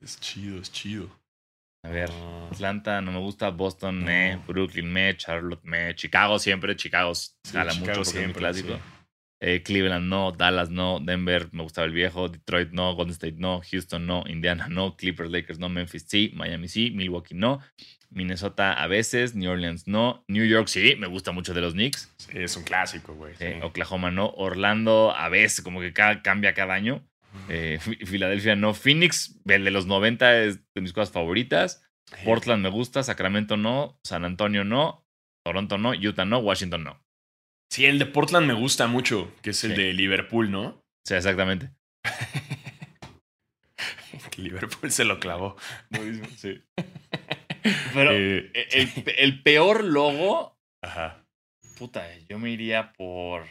Es 0.00 0.20
chido, 0.20 0.60
es 0.60 0.70
chido. 0.70 1.08
A 1.82 1.88
ver, 1.90 2.10
Ah, 2.12 2.48
Atlanta 2.50 3.00
no 3.00 3.12
me 3.12 3.18
gusta, 3.18 3.50
Boston, 3.50 4.00
No. 4.00 4.06
me, 4.06 4.36
Brooklyn, 4.46 4.90
me, 4.92 5.16
Charlotte, 5.16 5.62
me, 5.64 5.94
Chicago 5.94 6.38
siempre, 6.38 6.76
Chicago 6.76 7.14
Sí, 7.14 7.32
jala 7.52 7.72
Chicago 7.72 7.80
mucho 7.80 7.92
porque 7.92 8.00
es 8.00 8.14
muy 8.14 8.22
siempre, 8.22 8.40
clásico. 8.40 8.74
sí. 8.76 8.80
Eh, 9.46 9.62
Cleveland 9.62 10.08
no, 10.08 10.32
Dallas 10.32 10.70
no, 10.70 11.00
Denver 11.00 11.48
me 11.52 11.62
gustaba 11.62 11.86
el 11.86 11.92
viejo, 11.92 12.30
Detroit 12.30 12.70
no, 12.72 12.94
Golden 12.94 13.12
State 13.12 13.36
no, 13.36 13.60
Houston 13.70 14.06
no, 14.06 14.24
Indiana 14.26 14.68
no, 14.68 14.96
Clippers, 14.96 15.30
Lakers 15.30 15.58
no, 15.58 15.68
Memphis 15.68 16.06
sí, 16.08 16.32
Miami 16.34 16.66
sí, 16.68 16.90
Milwaukee 16.92 17.34
no, 17.34 17.60
Minnesota 18.10 18.72
a 18.72 18.86
veces, 18.86 19.34
New 19.34 19.50
Orleans 19.50 19.86
no, 19.86 20.24
New 20.28 20.46
York 20.46 20.68
sí, 20.68 20.94
me 20.96 21.06
gusta 21.08 21.32
mucho 21.32 21.52
de 21.52 21.60
los 21.60 21.74
Knicks, 21.74 22.10
Sí, 22.16 22.30
es 22.38 22.56
un 22.56 22.64
clásico, 22.64 23.12
güey. 23.14 23.34
eh. 23.40 23.60
Oklahoma 23.62 24.10
no, 24.10 24.30
Orlando 24.30 25.12
a 25.14 25.28
veces, 25.28 25.62
como 25.62 25.80
que 25.80 25.92
ca- 25.92 26.22
cambia 26.22 26.54
cada 26.54 26.72
año, 26.74 27.02
eh, 27.50 27.78
Fi- 27.82 27.96
Filadelfia 28.06 28.56
no, 28.56 28.72
Phoenix, 28.72 29.38
el 29.46 29.64
de 29.64 29.70
los 29.70 29.86
90 29.86 30.42
es 30.42 30.60
de 30.74 30.80
mis 30.80 30.92
cosas 30.94 31.12
favoritas, 31.12 31.84
Portland 32.24 32.62
me 32.62 32.70
gusta, 32.70 33.02
Sacramento 33.02 33.56
no, 33.58 33.98
San 34.04 34.24
Antonio 34.24 34.64
no, 34.64 35.04
Toronto 35.44 35.76
no, 35.76 35.90
Utah 35.92 36.24
no, 36.24 36.38
Washington 36.38 36.84
no. 36.84 37.03
Sí, 37.70 37.86
el 37.86 37.98
de 37.98 38.06
Portland 38.06 38.46
me 38.46 38.54
gusta 38.54 38.86
mucho, 38.86 39.32
que 39.42 39.50
es 39.50 39.64
el 39.64 39.74
Sí. 39.74 39.82
de 39.82 39.92
Liverpool, 39.94 40.50
¿no? 40.50 40.82
Sea, 41.04 41.18
exactamente. 41.18 41.70
Liverpool 44.36 44.90
se 44.90 45.04
lo 45.04 45.18
clavó. 45.20 45.56
Sí. 46.36 46.62
Pero 47.94 48.10
Eh, 48.12 48.50
el, 48.72 48.90
el 49.16 49.42
peor 49.42 49.84
logo, 49.84 50.58
ajá. 50.82 51.24
puta, 51.78 52.06
yo 52.28 52.38
me 52.38 52.50
iría 52.50 52.92
por. 52.92 53.46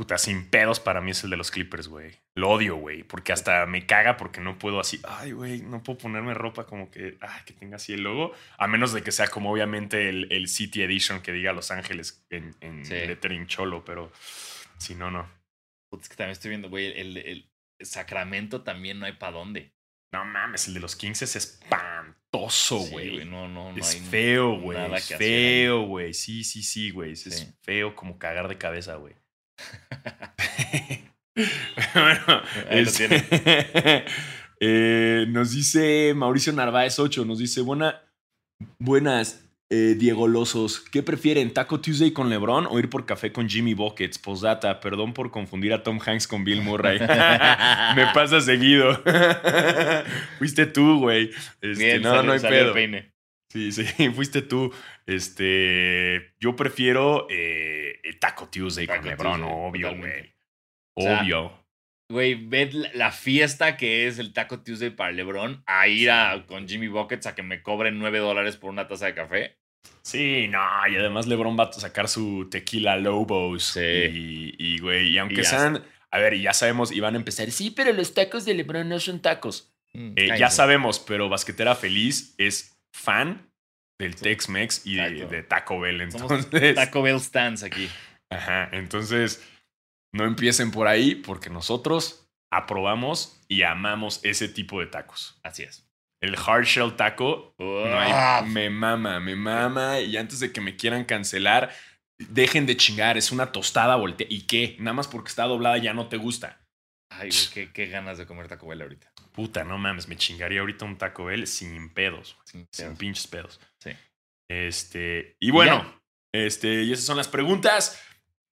Puta, 0.00 0.16
sin 0.16 0.46
pedos 0.48 0.80
para 0.80 1.02
mí 1.02 1.10
es 1.10 1.22
el 1.24 1.28
de 1.30 1.36
los 1.36 1.50
Clippers, 1.50 1.86
güey. 1.88 2.12
Lo 2.34 2.48
odio, 2.48 2.76
güey. 2.76 3.02
Porque 3.02 3.34
hasta 3.34 3.66
me 3.66 3.84
caga 3.84 4.16
porque 4.16 4.40
no 4.40 4.58
puedo 4.58 4.80
así. 4.80 4.98
Ay, 5.06 5.32
güey, 5.32 5.60
no 5.60 5.82
puedo 5.82 5.98
ponerme 5.98 6.32
ropa 6.32 6.64
como 6.64 6.90
que. 6.90 7.18
Ay, 7.20 7.42
que 7.44 7.52
tenga 7.52 7.76
así 7.76 7.92
el 7.92 8.00
logo. 8.00 8.32
A 8.56 8.66
menos 8.66 8.94
de 8.94 9.02
que 9.02 9.12
sea 9.12 9.28
como 9.28 9.52
obviamente 9.52 10.08
el, 10.08 10.32
el 10.32 10.48
City 10.48 10.80
Edition 10.82 11.20
que 11.20 11.32
diga 11.32 11.52
Los 11.52 11.70
Ángeles 11.70 12.24
en, 12.30 12.56
en 12.62 12.86
Sí. 12.86 12.94
lettering 12.94 13.46
cholo, 13.46 13.84
pero 13.84 14.10
si 14.78 14.94
no, 14.94 15.10
no. 15.10 15.28
Puta, 15.90 16.04
es 16.04 16.08
que 16.08 16.16
también 16.16 16.32
estoy 16.32 16.48
viendo, 16.48 16.70
güey, 16.70 16.98
el, 16.98 17.18
el 17.18 17.50
Sacramento 17.82 18.62
también 18.62 18.98
no 19.00 19.04
hay 19.04 19.12
para 19.12 19.32
dónde. 19.32 19.74
No 20.14 20.24
mames, 20.24 20.66
el 20.66 20.72
de 20.72 20.80
los 20.80 20.96
Kings 20.96 21.20
es 21.20 21.36
espantoso, 21.36 22.80
Sí, 22.84 22.90
güey. 22.90 23.24
no, 23.26 23.48
no, 23.48 23.70
no 23.72 23.76
es 23.78 23.94
hay 23.94 24.00
feo, 24.00 24.58
güey. 24.60 24.78
Es 24.94 25.14
feo, 25.14 25.82
güey. 25.82 26.14
Sí, 26.14 26.42
sí, 26.42 26.62
sí, 26.62 26.90
güey. 26.90 27.12
Es 27.12 27.24
Sí. 27.24 27.52
feo 27.60 27.94
como 27.94 28.18
cagar 28.18 28.48
de 28.48 28.56
cabeza, 28.56 28.94
güey. 28.94 29.14
bueno, 31.94 32.20
lo 32.26 32.70
este- 32.70 34.04
eh, 34.60 35.26
nos 35.28 35.52
dice 35.52 36.12
Mauricio 36.14 36.52
Narváez 36.52 36.98
8, 36.98 37.24
nos 37.24 37.38
dice, 37.38 37.60
buena, 37.62 38.02
buenas, 38.78 39.44
eh, 39.72 39.94
Diego 39.96 40.26
Losos, 40.26 40.80
¿qué 40.80 41.02
prefieren, 41.02 41.52
Taco 41.54 41.80
Tuesday 41.80 42.10
con 42.12 42.28
LeBron 42.28 42.66
o 42.68 42.78
ir 42.80 42.90
por 42.90 43.06
café 43.06 43.32
con 43.32 43.48
Jimmy 43.48 43.74
Buckets? 43.74 44.18
Postdata, 44.18 44.80
perdón 44.80 45.14
por 45.14 45.30
confundir 45.30 45.72
a 45.72 45.82
Tom 45.84 46.00
Hanks 46.04 46.26
con 46.26 46.44
Bill 46.44 46.60
Murray. 46.62 46.98
Me 47.96 48.06
pasa 48.12 48.40
seguido. 48.40 49.00
Fuiste 50.38 50.66
tú, 50.66 50.98
güey. 50.98 51.30
Este, 51.60 52.00
no, 52.00 52.10
salió- 52.10 52.22
no 52.24 52.32
hay 52.32 52.38
el 52.40 52.48
pedo. 52.48 52.72
peine. 52.74 53.12
Sí, 53.50 53.72
sí, 53.72 53.84
fuiste 54.14 54.42
tú. 54.42 54.72
Este, 55.06 56.34
yo 56.38 56.54
prefiero 56.56 57.26
eh, 57.28 58.00
Taco 58.20 58.48
Tuesday 58.48 58.86
Taco 58.86 59.00
con 59.00 59.08
LeBron, 59.10 59.40
Tuesday, 59.40 59.58
obvio, 59.68 59.96
güey. 59.96 60.34
O 60.94 61.02
sea, 61.02 61.20
Obvio. 61.20 61.60
Güey, 62.10 62.34
ved 62.34 62.72
la, 62.94 63.12
fiesta 63.12 63.76
que 63.76 64.06
es 64.06 64.18
el 64.18 64.32
Taco 64.32 64.60
Tuesday 64.62 64.90
para 64.90 65.12
LeBron 65.12 65.62
a 65.66 65.86
ir 65.86 66.10
a, 66.10 66.44
con 66.46 66.68
Jimmy 66.68 66.88
Buckets 66.88 67.26
a 67.26 67.34
que 67.34 67.42
me 67.42 67.62
cobren 67.62 67.98
9 67.98 68.18
dólares 68.18 68.56
por 68.56 68.70
una 68.70 68.88
taza 68.88 69.06
de 69.06 69.14
café. 69.14 69.56
Sí, 70.02 70.48
no, 70.48 70.60
y 70.90 70.96
además 70.96 71.26
LeBron 71.26 71.56
va 71.58 71.64
a 71.64 71.72
sacar 71.72 72.08
su 72.08 72.48
tequila 72.50 72.96
Lobos. 72.96 73.64
Sí. 73.64 73.80
Y, 73.80 74.54
y, 74.58 74.78
güey, 74.80 75.10
y 75.10 75.18
aunque 75.18 75.42
Y 75.42 75.44
sean, 75.44 75.84
a 76.10 76.18
ver, 76.18 76.34
y 76.34 76.42
ya 76.42 76.52
sabemos, 76.52 76.90
y 76.90 77.00
van 77.00 77.14
a 77.14 77.18
empezar, 77.18 77.50
sí, 77.50 77.70
pero 77.70 77.92
los 77.92 78.12
tacos 78.12 78.44
de 78.44 78.54
LeBron 78.54 78.88
no 78.88 78.98
son 78.98 79.20
tacos. 79.20 79.72
Mm, 79.92 80.12
Eh, 80.16 80.38
ya 80.38 80.50
sabemos, 80.50 80.98
pero 80.98 81.28
Basquetera 81.28 81.74
Feliz 81.76 82.34
es 82.38 82.79
fan 82.94 83.50
del. 83.98 84.16
Tex-Mex 84.16 84.86
y 84.86 84.96
de, 84.96 85.42
Taco 85.42 85.80
Bell. 85.80 86.10
Somos 86.10 86.30
Entonces, 86.44 86.74
Taco 86.74 87.02
Bell 87.02 87.20
stands 87.20 87.62
aquí. 87.62 87.88
Ajá, 88.32 88.68
entonces 88.72 89.46
no 90.14 90.24
empiecen 90.24 90.70
por 90.70 90.86
ahí 90.88 91.14
porque 91.16 91.50
nosotros 91.50 92.28
aprobamos 92.52 93.40
y 93.48 93.62
amamos 93.62 94.20
ese 94.24 94.48
tipo 94.48 94.80
de 94.80 94.86
tacos. 94.86 95.38
Así 95.42 95.62
es. 95.62 95.86
El 96.22 96.36
hard 96.36 96.64
shell 96.64 96.96
taco 96.96 97.54
no 97.58 97.98
hay- 97.98 98.44
me 98.46 98.68
mama, 98.70 99.20
me 99.20 99.34
mama 99.36 100.00
y 100.00 100.16
antes 100.16 100.40
de 100.40 100.52
que 100.52 100.60
me 100.60 100.76
quieran 100.76 101.04
cancelar, 101.04 101.72
dejen 102.18 102.66
de 102.66 102.76
chingar, 102.76 103.16
es 103.16 103.32
una 103.32 103.52
tostada 103.52 103.96
voltea. 103.96 104.26
¿Y 104.28 104.42
qué? 104.46 104.76
Nada 104.78 104.92
más 104.94 105.08
porque 105.08 105.28
está 105.28 105.44
doblada 105.44 105.78
ya 105.78 105.94
no 105.94 106.08
te 106.08 106.16
gusta. 106.18 106.60
Ay, 107.10 107.30
güey, 107.30 107.48
qué, 107.52 107.72
qué 107.72 107.86
ganas 107.86 108.18
de 108.18 108.26
comer 108.26 108.48
Taco 108.48 108.66
Bell 108.68 108.82
ahorita. 108.82 109.09
Puta, 109.40 109.64
no 109.64 109.78
mames, 109.78 110.06
me 110.06 110.16
chingaría 110.16 110.60
ahorita 110.60 110.84
un 110.84 110.98
Taco 110.98 111.24
Bell 111.24 111.46
sin 111.46 111.88
pedos, 111.94 112.36
Sin 112.44 112.66
sin 112.70 112.86
pedos. 112.86 112.98
pinches 112.98 113.26
pedos. 113.26 113.60
Sí. 113.78 113.90
Este, 114.50 115.36
y 115.40 115.50
bueno, 115.50 115.98
este, 116.34 116.82
y 116.82 116.92
esas 116.92 117.06
son 117.06 117.16
las 117.16 117.28
preguntas. 117.28 117.98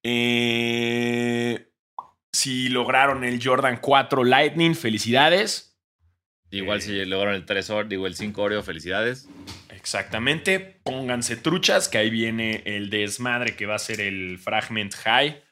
Eh, 0.03 1.69
si 2.33 2.69
lograron 2.69 3.23
el 3.23 3.39
Jordan 3.43 3.77
4 3.81 4.23
Lightning, 4.23 4.73
felicidades. 4.73 5.77
Igual 6.51 6.79
Eh. 6.79 6.81
si 6.81 7.05
lograron 7.05 7.35
el 7.35 7.45
3 7.45 7.69
Oreo, 7.69 7.87
digo 7.87 8.07
el 8.07 8.15
5 8.15 8.41
Oreo, 8.41 8.63
felicidades. 8.63 9.29
Exactamente. 9.69 10.59
Pónganse 10.83 11.35
truchas, 11.35 11.87
que 11.87 11.99
ahí 11.99 12.09
viene 12.09 12.63
el 12.65 12.89
desmadre 12.89 13.55
que 13.55 13.65
va 13.67 13.75
a 13.75 13.79
ser 13.79 14.01
el 14.01 14.39
Fragment 14.39 14.95
High. 14.95 15.43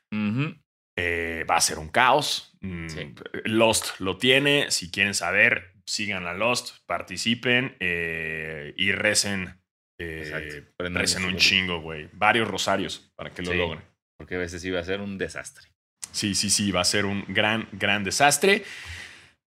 Eh, 0.99 1.45
va 1.47 1.57
a 1.57 1.61
ser 1.61 1.77
un 1.77 1.89
caos. 1.89 2.56
Mm, 2.67 2.89
Sí. 2.89 3.15
Lost 3.45 3.99
lo 3.99 4.17
tiene. 4.17 4.71
Si 4.71 4.89
quieren 4.91 5.13
saber, 5.13 5.73
sigan 5.85 6.25
a 6.27 6.33
Lost, 6.33 6.77
participen 6.85 7.75
eh, 7.79 8.73
y 8.77 8.91
recen. 8.91 9.59
eh, 9.99 10.63
recen 10.77 11.25
un 11.25 11.37
chingo, 11.37 11.81
güey. 11.81 12.07
Varios 12.13 12.47
rosarios 12.47 13.11
para 13.15 13.31
que 13.31 13.41
lo 13.41 13.51
Sí. 13.51 13.57
logren. 13.57 13.81
Porque 14.17 14.35
a 14.35 14.39
veces 14.39 14.63
iba 14.65 14.79
a 14.79 14.83
ser 14.83 15.01
un 15.01 15.17
desastre. 15.17 15.67
Sí, 16.11 16.35
sí, 16.35 16.49
sí, 16.49 16.71
va 16.71 16.81
a 16.81 16.85
ser 16.85 17.05
un 17.05 17.25
gran, 17.27 17.67
gran 17.71 18.03
desastre. 18.03 18.63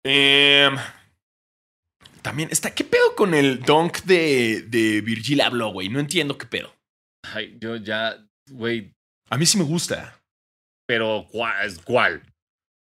Em, 0.03 0.75
también 2.21 2.49
está, 2.51 2.73
¿qué 2.73 2.83
pedo 2.83 3.15
con 3.15 3.33
el 3.33 3.61
dunk 3.61 4.01
de, 4.03 4.63
de 4.67 5.01
Virgil 5.01 5.41
Abloh, 5.41 5.71
güey? 5.71 5.89
No 5.89 5.99
entiendo 5.99 6.37
qué 6.37 6.45
pedo. 6.45 6.73
Ay, 7.33 7.55
yo 7.59 7.75
ya, 7.77 8.15
güey, 8.51 8.91
A 9.29 9.37
mí 9.37 9.45
sí 9.45 9.57
me 9.57 9.63
gusta. 9.63 10.19
pero 10.87 11.27
¿cuál? 11.31 12.21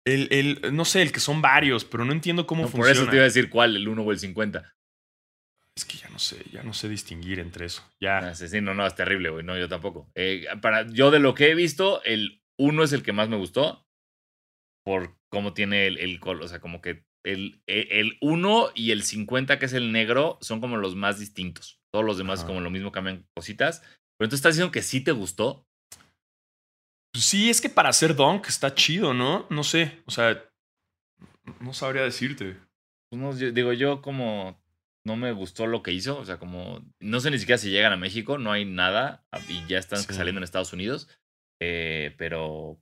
El, 0.06 0.28
el, 0.32 0.76
no 0.76 0.86
sé, 0.86 1.02
el 1.02 1.12
que 1.12 1.20
son 1.20 1.42
varios, 1.42 1.86
pero 1.86 2.06
no 2.06 2.14
entiendo 2.14 2.48
cómo 2.48 2.64
No, 2.64 2.70
por 2.70 2.78
funciona. 2.86 3.02
eso 3.02 3.10
te 3.10 3.18
iba 3.18 3.24
a 3.24 3.28
decir 3.28 3.50
cuál, 3.50 3.76
el 3.76 3.88
1 3.88 4.02
o 4.02 4.12
el 4.12 4.20
50. 4.20 4.74
Es 5.76 5.86
que 5.86 5.98
ya 5.98 6.10
no 6.10 6.20
sé, 6.20 6.44
ya 6.52 6.64
no 6.64 6.74
sé 6.74 6.90
distinguir 6.90 7.40
entre 7.40 7.66
eso. 7.66 7.84
Ya. 8.02 8.18
Ah, 8.20 8.36
sí, 8.36 8.60
no, 8.62 8.74
no, 8.74 8.86
es 8.86 8.96
terrible, 8.96 9.30
güey. 9.30 9.46
No, 9.46 9.58
yo 9.58 9.70
tampoco. 9.70 10.10
Eh, 10.16 10.46
para, 10.62 10.88
yo 10.90 11.12
de 11.12 11.20
lo 11.20 11.34
que 11.36 11.52
he 11.52 11.56
visto, 11.56 12.04
el 12.04 12.42
1 12.58 12.84
es 12.84 12.94
el 12.94 13.04
que 13.04 13.14
más 13.14 13.30
me 13.30 13.38
gustó. 13.38 13.86
Por 14.84 15.18
cómo 15.30 15.54
tiene 15.54 15.88
el, 15.88 15.98
el 16.00 16.20
color. 16.20 16.44
O 16.44 16.48
sea, 16.48 16.60
como 16.60 16.82
que 16.82 17.06
el, 17.24 17.62
el 17.68 18.18
1 18.22 18.72
y 18.76 18.92
el 18.92 19.04
50, 19.04 19.60
que 19.60 19.66
es 19.66 19.74
el 19.74 19.92
negro, 19.92 20.38
son 20.42 20.60
como 20.60 20.78
los 20.78 20.96
más 20.96 21.20
distintos. 21.20 21.80
Todos 21.94 22.06
los 22.06 22.18
demás, 22.18 22.40
Ajá. 22.40 22.48
como 22.48 22.62
lo 22.62 22.72
mismo, 22.72 22.92
cambian 22.92 23.26
cositas. 23.36 23.80
Pero 23.82 24.26
entonces 24.26 24.40
estás 24.40 24.56
diciendo 24.56 24.72
que 24.72 24.82
sí 24.82 25.02
te 25.02 25.12
gustó. 25.12 25.66
Pues 27.20 27.26
sí, 27.28 27.50
es 27.50 27.60
que 27.60 27.68
para 27.68 27.90
hacer 27.90 28.16
dunk 28.16 28.48
está 28.48 28.74
chido, 28.74 29.14
¿no? 29.14 29.46
No 29.50 29.66
sé, 29.66 30.02
o 30.06 30.12
sea, 30.12 30.42
no 31.60 31.74
sabría 31.74 32.04
decirte. 32.04 32.56
Pues 33.10 33.22
no, 33.22 33.38
yo- 33.38 33.52
digo, 33.52 33.74
yo 33.74 34.02
como 34.02 34.58
no 35.06 35.18
me 35.18 35.34
gustó 35.34 35.68
lo 35.68 35.84
que 35.84 35.92
hizo. 35.92 36.18
O 36.18 36.24
sea, 36.24 36.40
como 36.40 36.82
no 37.02 37.20
sé 37.20 37.30
ni 37.30 37.38
siquiera 37.38 37.58
si 37.58 37.72
llegan 37.72 37.92
a 37.92 37.98
México, 37.98 38.38
no 38.38 38.54
hay 38.54 38.64
nada. 38.64 39.28
Y 39.50 39.68
ya 39.68 39.80
están 39.80 40.00
Sí. 40.00 40.14
saliendo 40.14 40.40
en 40.40 40.46
Estados 40.46 40.72
Unidos. 40.72 41.10
Eh, 41.60 42.16
pero, 42.18 42.82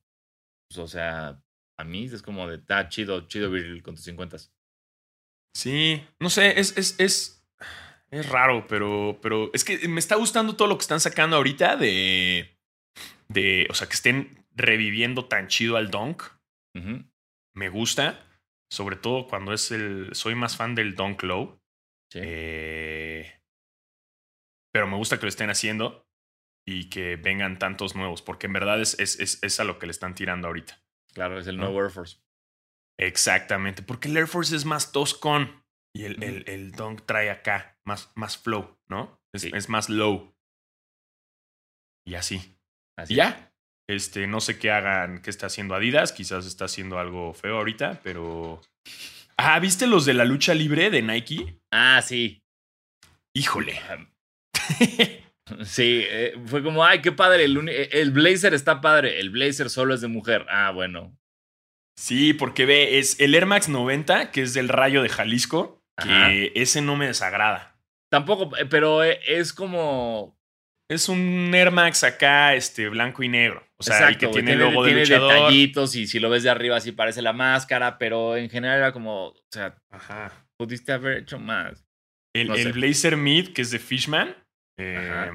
pues, 0.69 0.77
o 0.77 0.87
sea, 0.87 1.41
a 1.79 1.83
mí 1.83 2.05
es 2.05 2.21
como 2.21 2.47
de, 2.47 2.61
ah, 2.69 2.89
chido, 2.89 3.27
chido 3.27 3.49
Virgil 3.49 3.81
con 3.81 3.95
tus 3.95 4.03
50. 4.05 4.37
Sí, 5.55 6.03
no 6.19 6.29
sé, 6.29 6.59
es, 6.59 6.77
es, 6.77 6.99
es, 6.99 7.43
es 8.11 8.29
raro, 8.29 8.67
pero, 8.67 9.17
pero 9.19 9.49
es 9.55 9.63
que 9.63 9.87
me 9.87 9.99
está 9.99 10.13
gustando 10.15 10.55
todo 10.55 10.67
lo 10.67 10.77
que 10.77 10.83
están 10.83 10.99
sacando 10.99 11.37
ahorita 11.37 11.75
de, 11.75 12.55
de, 13.27 13.67
o 13.69 13.73
sea, 13.73 13.87
que 13.87 13.95
estén 13.95 14.45
reviviendo 14.55 15.25
tan 15.25 15.47
chido 15.47 15.77
al 15.77 15.89
dunk. 15.91 16.23
Ujú. 16.75 17.03
Me 17.55 17.69
gusta, 17.69 18.25
sobre 18.71 18.95
todo 18.95 19.27
cuando 19.27 19.53
es 19.53 19.71
el, 19.71 20.09
soy 20.13 20.35
más 20.35 20.57
fan 20.57 20.75
del 20.75 20.95
dunk 20.95 21.23
low. 21.23 21.61
Sí. 22.11 22.19
Eh, 22.21 23.41
pero 24.73 24.87
me 24.87 24.97
gusta 24.97 25.17
que 25.17 25.23
lo 25.23 25.29
estén 25.29 25.49
haciendo 25.49 26.07
y 26.67 26.89
que 26.89 27.15
vengan 27.15 27.59
tantos 27.59 27.95
nuevos, 27.95 28.21
porque 28.21 28.47
en 28.47 28.53
verdad 28.53 28.81
es, 28.81 28.99
es, 28.99 29.19
es, 29.19 29.41
es 29.41 29.59
a 29.59 29.63
lo 29.63 29.79
que 29.79 29.87
le 29.87 29.91
están 29.91 30.15
tirando 30.15 30.47
ahorita. 30.47 30.83
Claro, 31.13 31.39
es 31.39 31.47
el 31.47 31.57
¿no? 31.57 31.63
nuevo 31.63 31.81
Air 31.81 31.91
Force. 31.91 32.17
Exactamente, 32.99 33.83
porque 33.83 34.09
el 34.09 34.17
Air 34.17 34.27
Force 34.27 34.55
es 34.55 34.65
más 34.65 34.91
toscón 34.91 35.63
y 35.95 36.03
el, 36.03 36.21
el, 36.23 36.47
el 36.47 36.71
Dunk 36.73 37.05
trae 37.05 37.29
acá 37.29 37.79
más, 37.85 38.11
más 38.15 38.37
flow, 38.37 38.77
¿no? 38.87 39.19
Sí. 39.33 39.51
es 39.53 39.69
más 39.69 39.89
low. 39.89 40.35
Y 42.05 42.15
así. 42.15 42.56
Así 42.97 43.13
¿Y 43.13 43.17
ya? 43.17 43.51
Este, 43.89 44.27
no 44.27 44.41
sé 44.41 44.59
qué 44.59 44.71
hagan, 44.71 45.21
qué 45.21 45.29
está 45.29 45.47
haciendo 45.47 45.75
Adidas. 45.75 46.11
Quizás 46.11 46.45
está 46.45 46.65
haciendo 46.65 46.99
algo 46.99 47.33
feo 47.33 47.57
ahorita, 47.57 48.01
pero. 48.03 48.61
Ah, 49.37 49.59
¿viste 49.59 49.87
los 49.87 50.05
de 50.05 50.13
la 50.13 50.25
lucha 50.25 50.53
libre 50.53 50.89
de 50.89 51.01
Nike? 51.01 51.59
Ah, 51.71 52.01
sí. 52.01 52.41
Híjole. 53.35 53.79
Sí, 55.63 56.03
eh, 56.05 56.35
fue 56.45 56.61
como, 56.61 56.83
ay, 56.83 57.01
qué 57.01 57.11
padre, 57.11 57.45
el, 57.45 57.69
eh, 57.69 57.89
el 57.93 58.11
blazer 58.11 58.53
está 58.53 58.81
padre, 58.81 59.19
el 59.19 59.29
blazer 59.29 59.69
solo 59.69 59.93
es 59.93 60.01
de 60.01 60.07
mujer. 60.07 60.45
Ah, 60.49 60.71
bueno. 60.71 61.17
Sí, 61.97 62.33
porque 62.33 62.65
ve, 62.65 62.99
es 62.99 63.19
el 63.19 63.33
Air 63.33 63.45
Max 63.45 63.69
90, 63.69 64.31
que 64.31 64.41
es 64.41 64.53
del 64.53 64.69
Rayo 64.69 65.01
de 65.01 65.09
Jalisco, 65.09 65.81
que 66.01 66.51
ese 66.55 66.81
no 66.81 66.95
me 66.95 67.07
desagrada. 67.07 67.79
Tampoco, 68.11 68.55
eh, 68.57 68.65
pero 68.65 69.03
es 69.03 69.53
como... 69.53 70.36
Es 70.89 71.09
un 71.09 71.51
Air 71.53 71.71
Max 71.71 72.03
acá, 72.03 72.55
este, 72.55 72.87
blanco 72.89 73.21
y 73.23 73.27
negro. 73.27 73.61
O 73.77 73.83
sea, 73.83 74.07
el 74.07 74.17
que 74.17 74.27
tiene, 74.27 74.53
el 74.53 74.59
logo 74.59 74.83
de 74.83 74.89
tiene 74.91 75.01
luchador. 75.05 75.33
detallitos 75.33 75.95
y 75.95 76.07
si 76.07 76.19
lo 76.19 76.29
ves 76.29 76.43
de 76.43 76.49
arriba 76.49 76.77
así 76.77 76.91
parece 76.93 77.21
la 77.21 77.33
máscara, 77.33 77.97
pero 77.97 78.37
en 78.37 78.49
general 78.49 78.77
era 78.77 78.91
como, 78.93 79.27
o 79.27 79.35
sea, 79.51 79.77
Ajá. 79.91 80.31
pudiste 80.57 80.93
haber 80.93 81.17
hecho 81.19 81.37
más. 81.39 81.85
El, 82.33 82.47
No 82.47 82.55
el. 82.55 82.71
Blazer 82.73 83.17
Mid, 83.17 83.53
que 83.53 83.61
es 83.63 83.71
de 83.71 83.79
Fishman. 83.79 84.35
eh. 84.79 85.31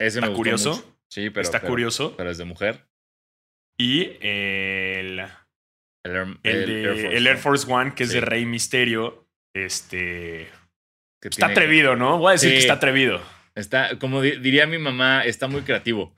Ese 0.00 0.20
me 0.20 0.28
Está 0.28 0.36
curioso. 0.36 0.70
mucho. 0.76 0.96
Sí, 1.10 1.28
pero... 1.30 1.42
está 1.42 1.60
pero- 1.60 1.70
curioso. 1.70 2.16
Pero 2.16 2.30
es 2.30 2.38
de 2.38 2.44
mujer. 2.46 2.88
Y 3.78 4.04
el, 4.20 5.20
El, 6.04 6.16
Air- 6.16 6.38
el, 6.42 6.56
el 6.56 6.66
de- 6.66 6.82
Air 6.82 6.96
Force 6.96 7.16
el 7.16 7.26
Air 7.26 7.32
One, 7.34 7.42
Force 7.42 7.72
One, 7.72 7.94
que 7.94 8.02
es 8.04 8.08
Sí. 8.10 8.14
de 8.14 8.20
Rey 8.22 8.46
Misterio. 8.46 9.28
Este. 9.54 10.48
Que 11.20 11.28
Está 11.28 11.46
tiene- 11.46 11.52
atrevido, 11.52 11.96
¿no? 11.96 12.18
Voy 12.18 12.30
a 12.30 12.32
decir 12.32 12.48
Sí. 12.50 12.54
que 12.56 12.60
está 12.60 12.74
atrevido. 12.74 13.20
Está, 13.54 13.98
como 13.98 14.22
di- 14.22 14.38
diría 14.38 14.66
mi 14.66 14.78
mamá, 14.78 15.22
está 15.24 15.46
muy 15.48 15.62
creativo. 15.62 16.14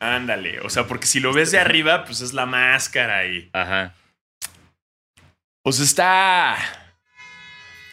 Ándale. 0.00 0.60
O 0.60 0.70
sea, 0.70 0.86
porque 0.86 1.06
si 1.06 1.20
lo 1.20 1.32
ves 1.32 1.50
de 1.52 1.58
arriba, 1.58 2.04
pues 2.04 2.20
es 2.20 2.32
la 2.32 2.46
máscara 2.46 3.26
y. 3.26 3.48
Ajá. 3.52 3.94
Pues 5.62 5.80
está. 5.80 6.56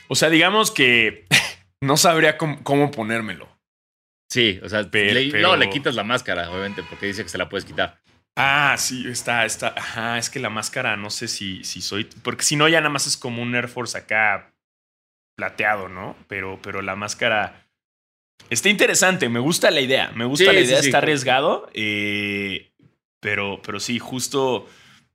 O 0.08 0.16
sea, 0.16 0.30
digamos 0.30 0.72
que 0.72 1.26
no 1.82 1.96
sabría 1.98 2.38
cómo, 2.38 2.64
cómo 2.64 2.92
ponérmelo. 2.92 3.48
Sí, 4.30 4.60
o 4.64 4.70
sea, 4.70 4.90
Pe- 4.90 5.14
le- 5.14 5.32
pero- 5.32 5.50
no, 5.50 5.56
le 5.58 5.70
quitas 5.70 5.96
la 5.96 6.04
máscara, 6.04 6.50
obviamente, 6.50 6.84
porque 6.84 7.06
dice 7.06 7.24
que 7.24 7.30
se 7.30 7.38
la 7.38 7.50
puedes 7.50 7.66
quitar. 7.66 8.00
Ah, 8.38 8.76
sí, 8.78 9.06
está, 9.08 9.46
está. 9.46 9.74
Ajá, 9.78 10.18
es 10.18 10.30
que 10.30 10.40
la 10.40 10.50
máscara 10.50 10.96
no 10.96 11.10
sé 11.10 11.28
si, 11.28 11.64
si 11.66 11.82
soy. 11.82 12.06
Porque 12.24 12.44
si 12.44 12.56
no, 12.56 12.68
ya 12.70 12.80
nada 12.80 12.90
más 12.90 13.06
es 13.08 13.18
como 13.18 13.42
un 13.42 13.54
Air 13.56 13.68
Force 13.68 13.98
acá 13.98 14.54
plateado, 15.36 15.90
¿no? 15.90 16.16
Pero, 16.28 16.60
pero 16.62 16.82
la 16.82 16.96
máscara. 16.96 17.68
Está 18.50 18.70
interesante, 18.70 19.30
me 19.30 19.40
gusta 19.40 19.72
la 19.72 19.82
idea. 19.82 20.12
Me 20.16 20.26
gusta 20.26 20.50
Sí, 20.50 20.56
la 20.56 20.62
idea, 20.62 20.80
sí. 20.82 20.88
está 20.88 20.98
arriesgado. 21.00 21.70
eh, 21.74 22.72
pero, 23.20 23.62
pero 23.64 23.80
sí, 23.80 24.00
justo 24.00 24.68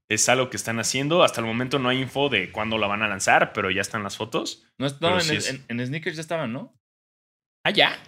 es 0.09 0.29
algo 0.29 0.49
que 0.49 0.57
están 0.57 0.79
haciendo. 0.79 1.23
Hasta 1.25 1.41
el 1.41 1.47
momento 1.47 1.79
no 1.79 1.89
hay 1.89 2.01
info 2.01 2.29
de 2.29 2.53
cuándo 2.53 2.79
la 2.79 2.87
van 2.87 3.03
a 3.03 3.09
lanzar, 3.09 3.53
pero 3.53 3.71
ya 3.71 3.81
están 3.81 4.03
las 4.05 4.17
fotos. 4.17 4.65
No, 4.79 4.87
en, 4.87 5.21
sí 5.23 5.37
es- 5.37 5.51
en- 5.51 5.65
en 5.69 5.87
Sneakers 5.87 6.17
ya 6.17 6.23
estaban, 6.23 6.53
¿no? 6.53 6.79
Ah, 7.65 7.71
ya. 7.71 7.99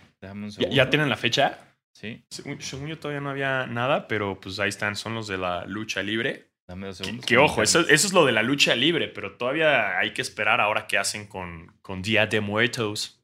¿Ya, 0.70 0.88
tienen 0.90 1.08
la 1.08 1.16
fecha? 1.16 1.58
Sí, 1.92 2.24
Según, 2.30 2.60
según 2.62 2.86
yo 2.88 2.98
todavía 2.98 3.20
no 3.20 3.30
había 3.30 3.66
nada, 3.66 4.06
pero 4.06 4.38
pues 4.40 4.58
ahí 4.60 4.68
están, 4.68 4.94
son 4.94 5.14
los 5.14 5.26
de 5.26 5.36
la 5.38 5.64
lucha 5.66 6.00
libre. 6.02 6.48
Dame 6.68 6.86
dos 6.86 6.98
Que, 6.98 7.04
segundos. 7.04 7.26
que 7.26 7.36
ojo, 7.38 7.62
eso, 7.62 7.80
eso 7.80 8.06
es 8.06 8.12
lo 8.12 8.24
de 8.26 8.32
la 8.32 8.42
lucha 8.42 8.74
libre, 8.76 9.08
pero 9.08 9.36
todavía 9.36 9.98
hay 9.98 10.12
que 10.12 10.22
esperar 10.22 10.60
ahora 10.60 10.86
qué 10.86 10.98
hacen 10.98 11.26
con, 11.26 11.76
con 11.82 12.02
Día 12.02 12.26
de 12.26 12.40
Muertos. 12.40 13.20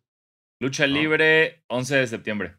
Lucha 0.61 0.87
libre, 0.87 1.63
11 1.69 1.97
de 1.97 2.07
septiembre. 2.07 2.57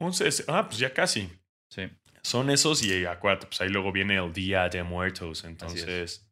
11 0.00 0.24
de 0.24 0.32
se- 0.32 0.44
ah, 0.48 0.66
pues 0.66 0.78
ya 0.78 0.92
casi. 0.92 1.30
Sí. 1.70 1.88
Son 2.22 2.50
esos 2.50 2.82
y 2.84 3.04
acuérdate, 3.06 3.46
pues 3.46 3.60
ahí 3.60 3.68
luego 3.68 3.92
viene 3.92 4.16
el 4.16 4.32
Día 4.32 4.68
de 4.68 4.82
Muertos. 4.82 5.44
Entonces, 5.44 6.26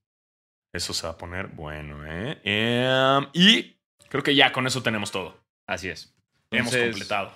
eso 0.75 0.93
se 0.95 1.07
va 1.07 1.13
a 1.13 1.19
poner 1.19 1.47
bueno, 1.49 2.05
¿eh? 2.07 2.41
Em, 2.45 3.27
y 3.33 3.77
creo 4.09 4.23
que 4.23 4.35
ya 4.35 4.53
con 4.53 4.67
eso 4.67 4.83
tenemos 4.83 5.11
todo. 5.13 5.39
Así 5.67 5.89
es. 5.89 6.15
Hemos 6.51 6.75
completado. 6.77 7.33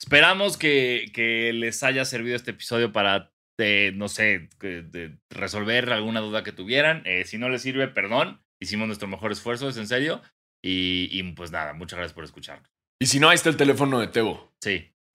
Esperamos 0.00 0.56
que, 0.56 1.10
que 1.14 1.52
les 1.52 1.82
haya 1.82 2.04
servido 2.04 2.36
este 2.36 2.52
episodio 2.52 2.92
para, 2.92 3.32
eh, 3.58 3.92
no 3.94 4.08
sé, 4.08 4.48
de 4.60 5.16
resolver 5.30 5.90
alguna 5.92 6.20
duda 6.20 6.42
que 6.44 6.52
tuvieran. 6.52 7.02
Eh, 7.06 7.24
si 7.24 7.38
no 7.38 7.48
les 7.48 7.62
sirve, 7.62 7.88
perdón. 7.88 8.40
Hicimos 8.60 8.86
nuestro 8.86 9.08
mejor 9.08 9.32
esfuerzo, 9.32 9.68
es 9.68 9.76
en 9.76 9.86
serio. 9.88 10.22
Y, 10.62 11.08
y, 11.12 11.22
pues 11.34 11.50
nada, 11.50 11.74
muchas 11.74 11.98
gracias 11.98 12.14
por 12.14 12.24
escucharnos. 12.24 12.70
Y 13.00 13.06
si 13.06 13.20
no, 13.20 13.28
ahí 13.28 13.34
está 13.34 13.50
el 13.50 13.56
teléfono 13.56 14.00
de 14.00 14.06
Tebo. 14.08 14.54
Sí. 14.62 14.90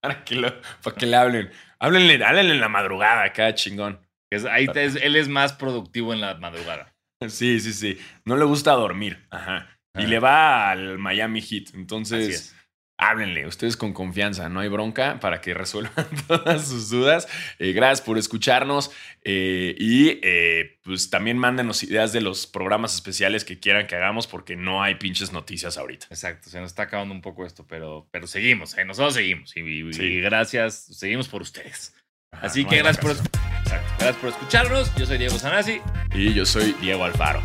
para, 0.00 0.24
que 0.24 0.34
lo- 0.36 0.60
para 0.82 0.96
que 0.96 1.06
le 1.06 1.16
hablen. 1.16 1.50
Háblenle, 1.78 2.24
háblenle 2.24 2.54
en 2.54 2.60
la 2.60 2.68
madrugada 2.68 3.24
acá, 3.24 3.54
chingón. 3.54 4.00
Es- 4.30 4.44
ahí 4.44 4.66
te- 4.66 4.84
es- 4.84 4.96
él 4.96 5.16
es 5.16 5.28
más 5.28 5.52
productivo 5.52 6.12
en 6.12 6.20
la 6.20 6.34
madrugada. 6.34 6.92
Sí, 7.28 7.60
sí, 7.60 7.72
sí. 7.72 7.98
No 8.26 8.36
le 8.36 8.44
gusta 8.44 8.72
dormir. 8.72 9.26
Ajá. 9.30 9.78
Y 9.98 10.02
Ah. 10.04 10.06
le 10.06 10.18
va 10.18 10.70
al 10.70 10.98
Miami 10.98 11.40
Heat. 11.40 11.74
Entonces, 11.74 12.28
es. 12.28 12.55
Háblenle. 12.98 13.46
Ustedes 13.46 13.76
con 13.76 13.92
confianza. 13.92 14.48
No 14.48 14.60
hay 14.60 14.68
bronca 14.68 15.20
para 15.20 15.40
que 15.40 15.52
resuelvan 15.54 16.06
todas 16.28 16.68
sus 16.68 16.90
dudas. 16.90 17.28
Eh, 17.58 17.72
gracias 17.72 18.00
por 18.06 18.18
escucharnos. 18.18 18.90
eh, 19.24 19.74
y 19.78 20.18
eh, 20.22 20.78
pues 20.82 21.10
también 21.10 21.36
mándenos 21.38 21.82
ideas 21.82 22.12
de 22.12 22.20
los 22.20 22.46
programas 22.46 22.94
especiales 22.94 23.44
que 23.44 23.58
quieran 23.58 23.86
que 23.86 23.96
hagamos 23.96 24.26
porque 24.26 24.56
no 24.56 24.82
hay 24.82 24.94
pinches 24.94 25.32
noticias 25.32 25.76
ahorita. 25.78 26.06
Exacto, 26.10 26.48
se 26.48 26.60
nos 26.60 26.70
está 26.70 26.84
acabando 26.84 27.12
un 27.14 27.22
poco 27.22 27.44
esto, 27.44 27.66
pero, 27.68 28.08
pero 28.10 28.26
seguimos, 28.26 28.76
nosotros 28.86 29.14
seguimos 29.14 29.56
y, 29.56 29.60
y- 29.60 29.92
Sí. 29.92 30.02
y 30.02 30.20
gracias, 30.20 30.74
seguimos 30.92 31.28
por 31.28 31.42
ustedes. 31.42 31.94
Ajá, 32.32 32.46
Así 32.46 32.64
no 32.64 32.70
que 32.70 32.78
gracias 32.78 32.98
por, 33.04 33.10
exacto, 33.12 33.88
gracias 33.98 34.16
por 34.16 34.30
escucharnos. 34.30 34.94
Yo 34.96 35.06
soy 35.06 35.18
Diego 35.18 35.38
Sanasi. 35.38 35.80
Y 36.14 36.32
yo 36.34 36.44
soy 36.46 36.74
Diego 36.80 37.04
Alfaro. 37.04 37.42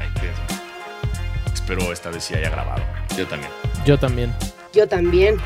Ay. 0.00 0.08
Espero 1.52 1.92
esta 1.92 2.10
vez 2.10 2.24
sí 2.24 2.34
haya 2.34 2.50
grabado. 2.50 2.82
Yo 3.16 3.26
también. 3.26 3.50
Yo 3.84 3.98
también. 3.98 4.32
Yo 4.72 4.88
también. 4.88 5.36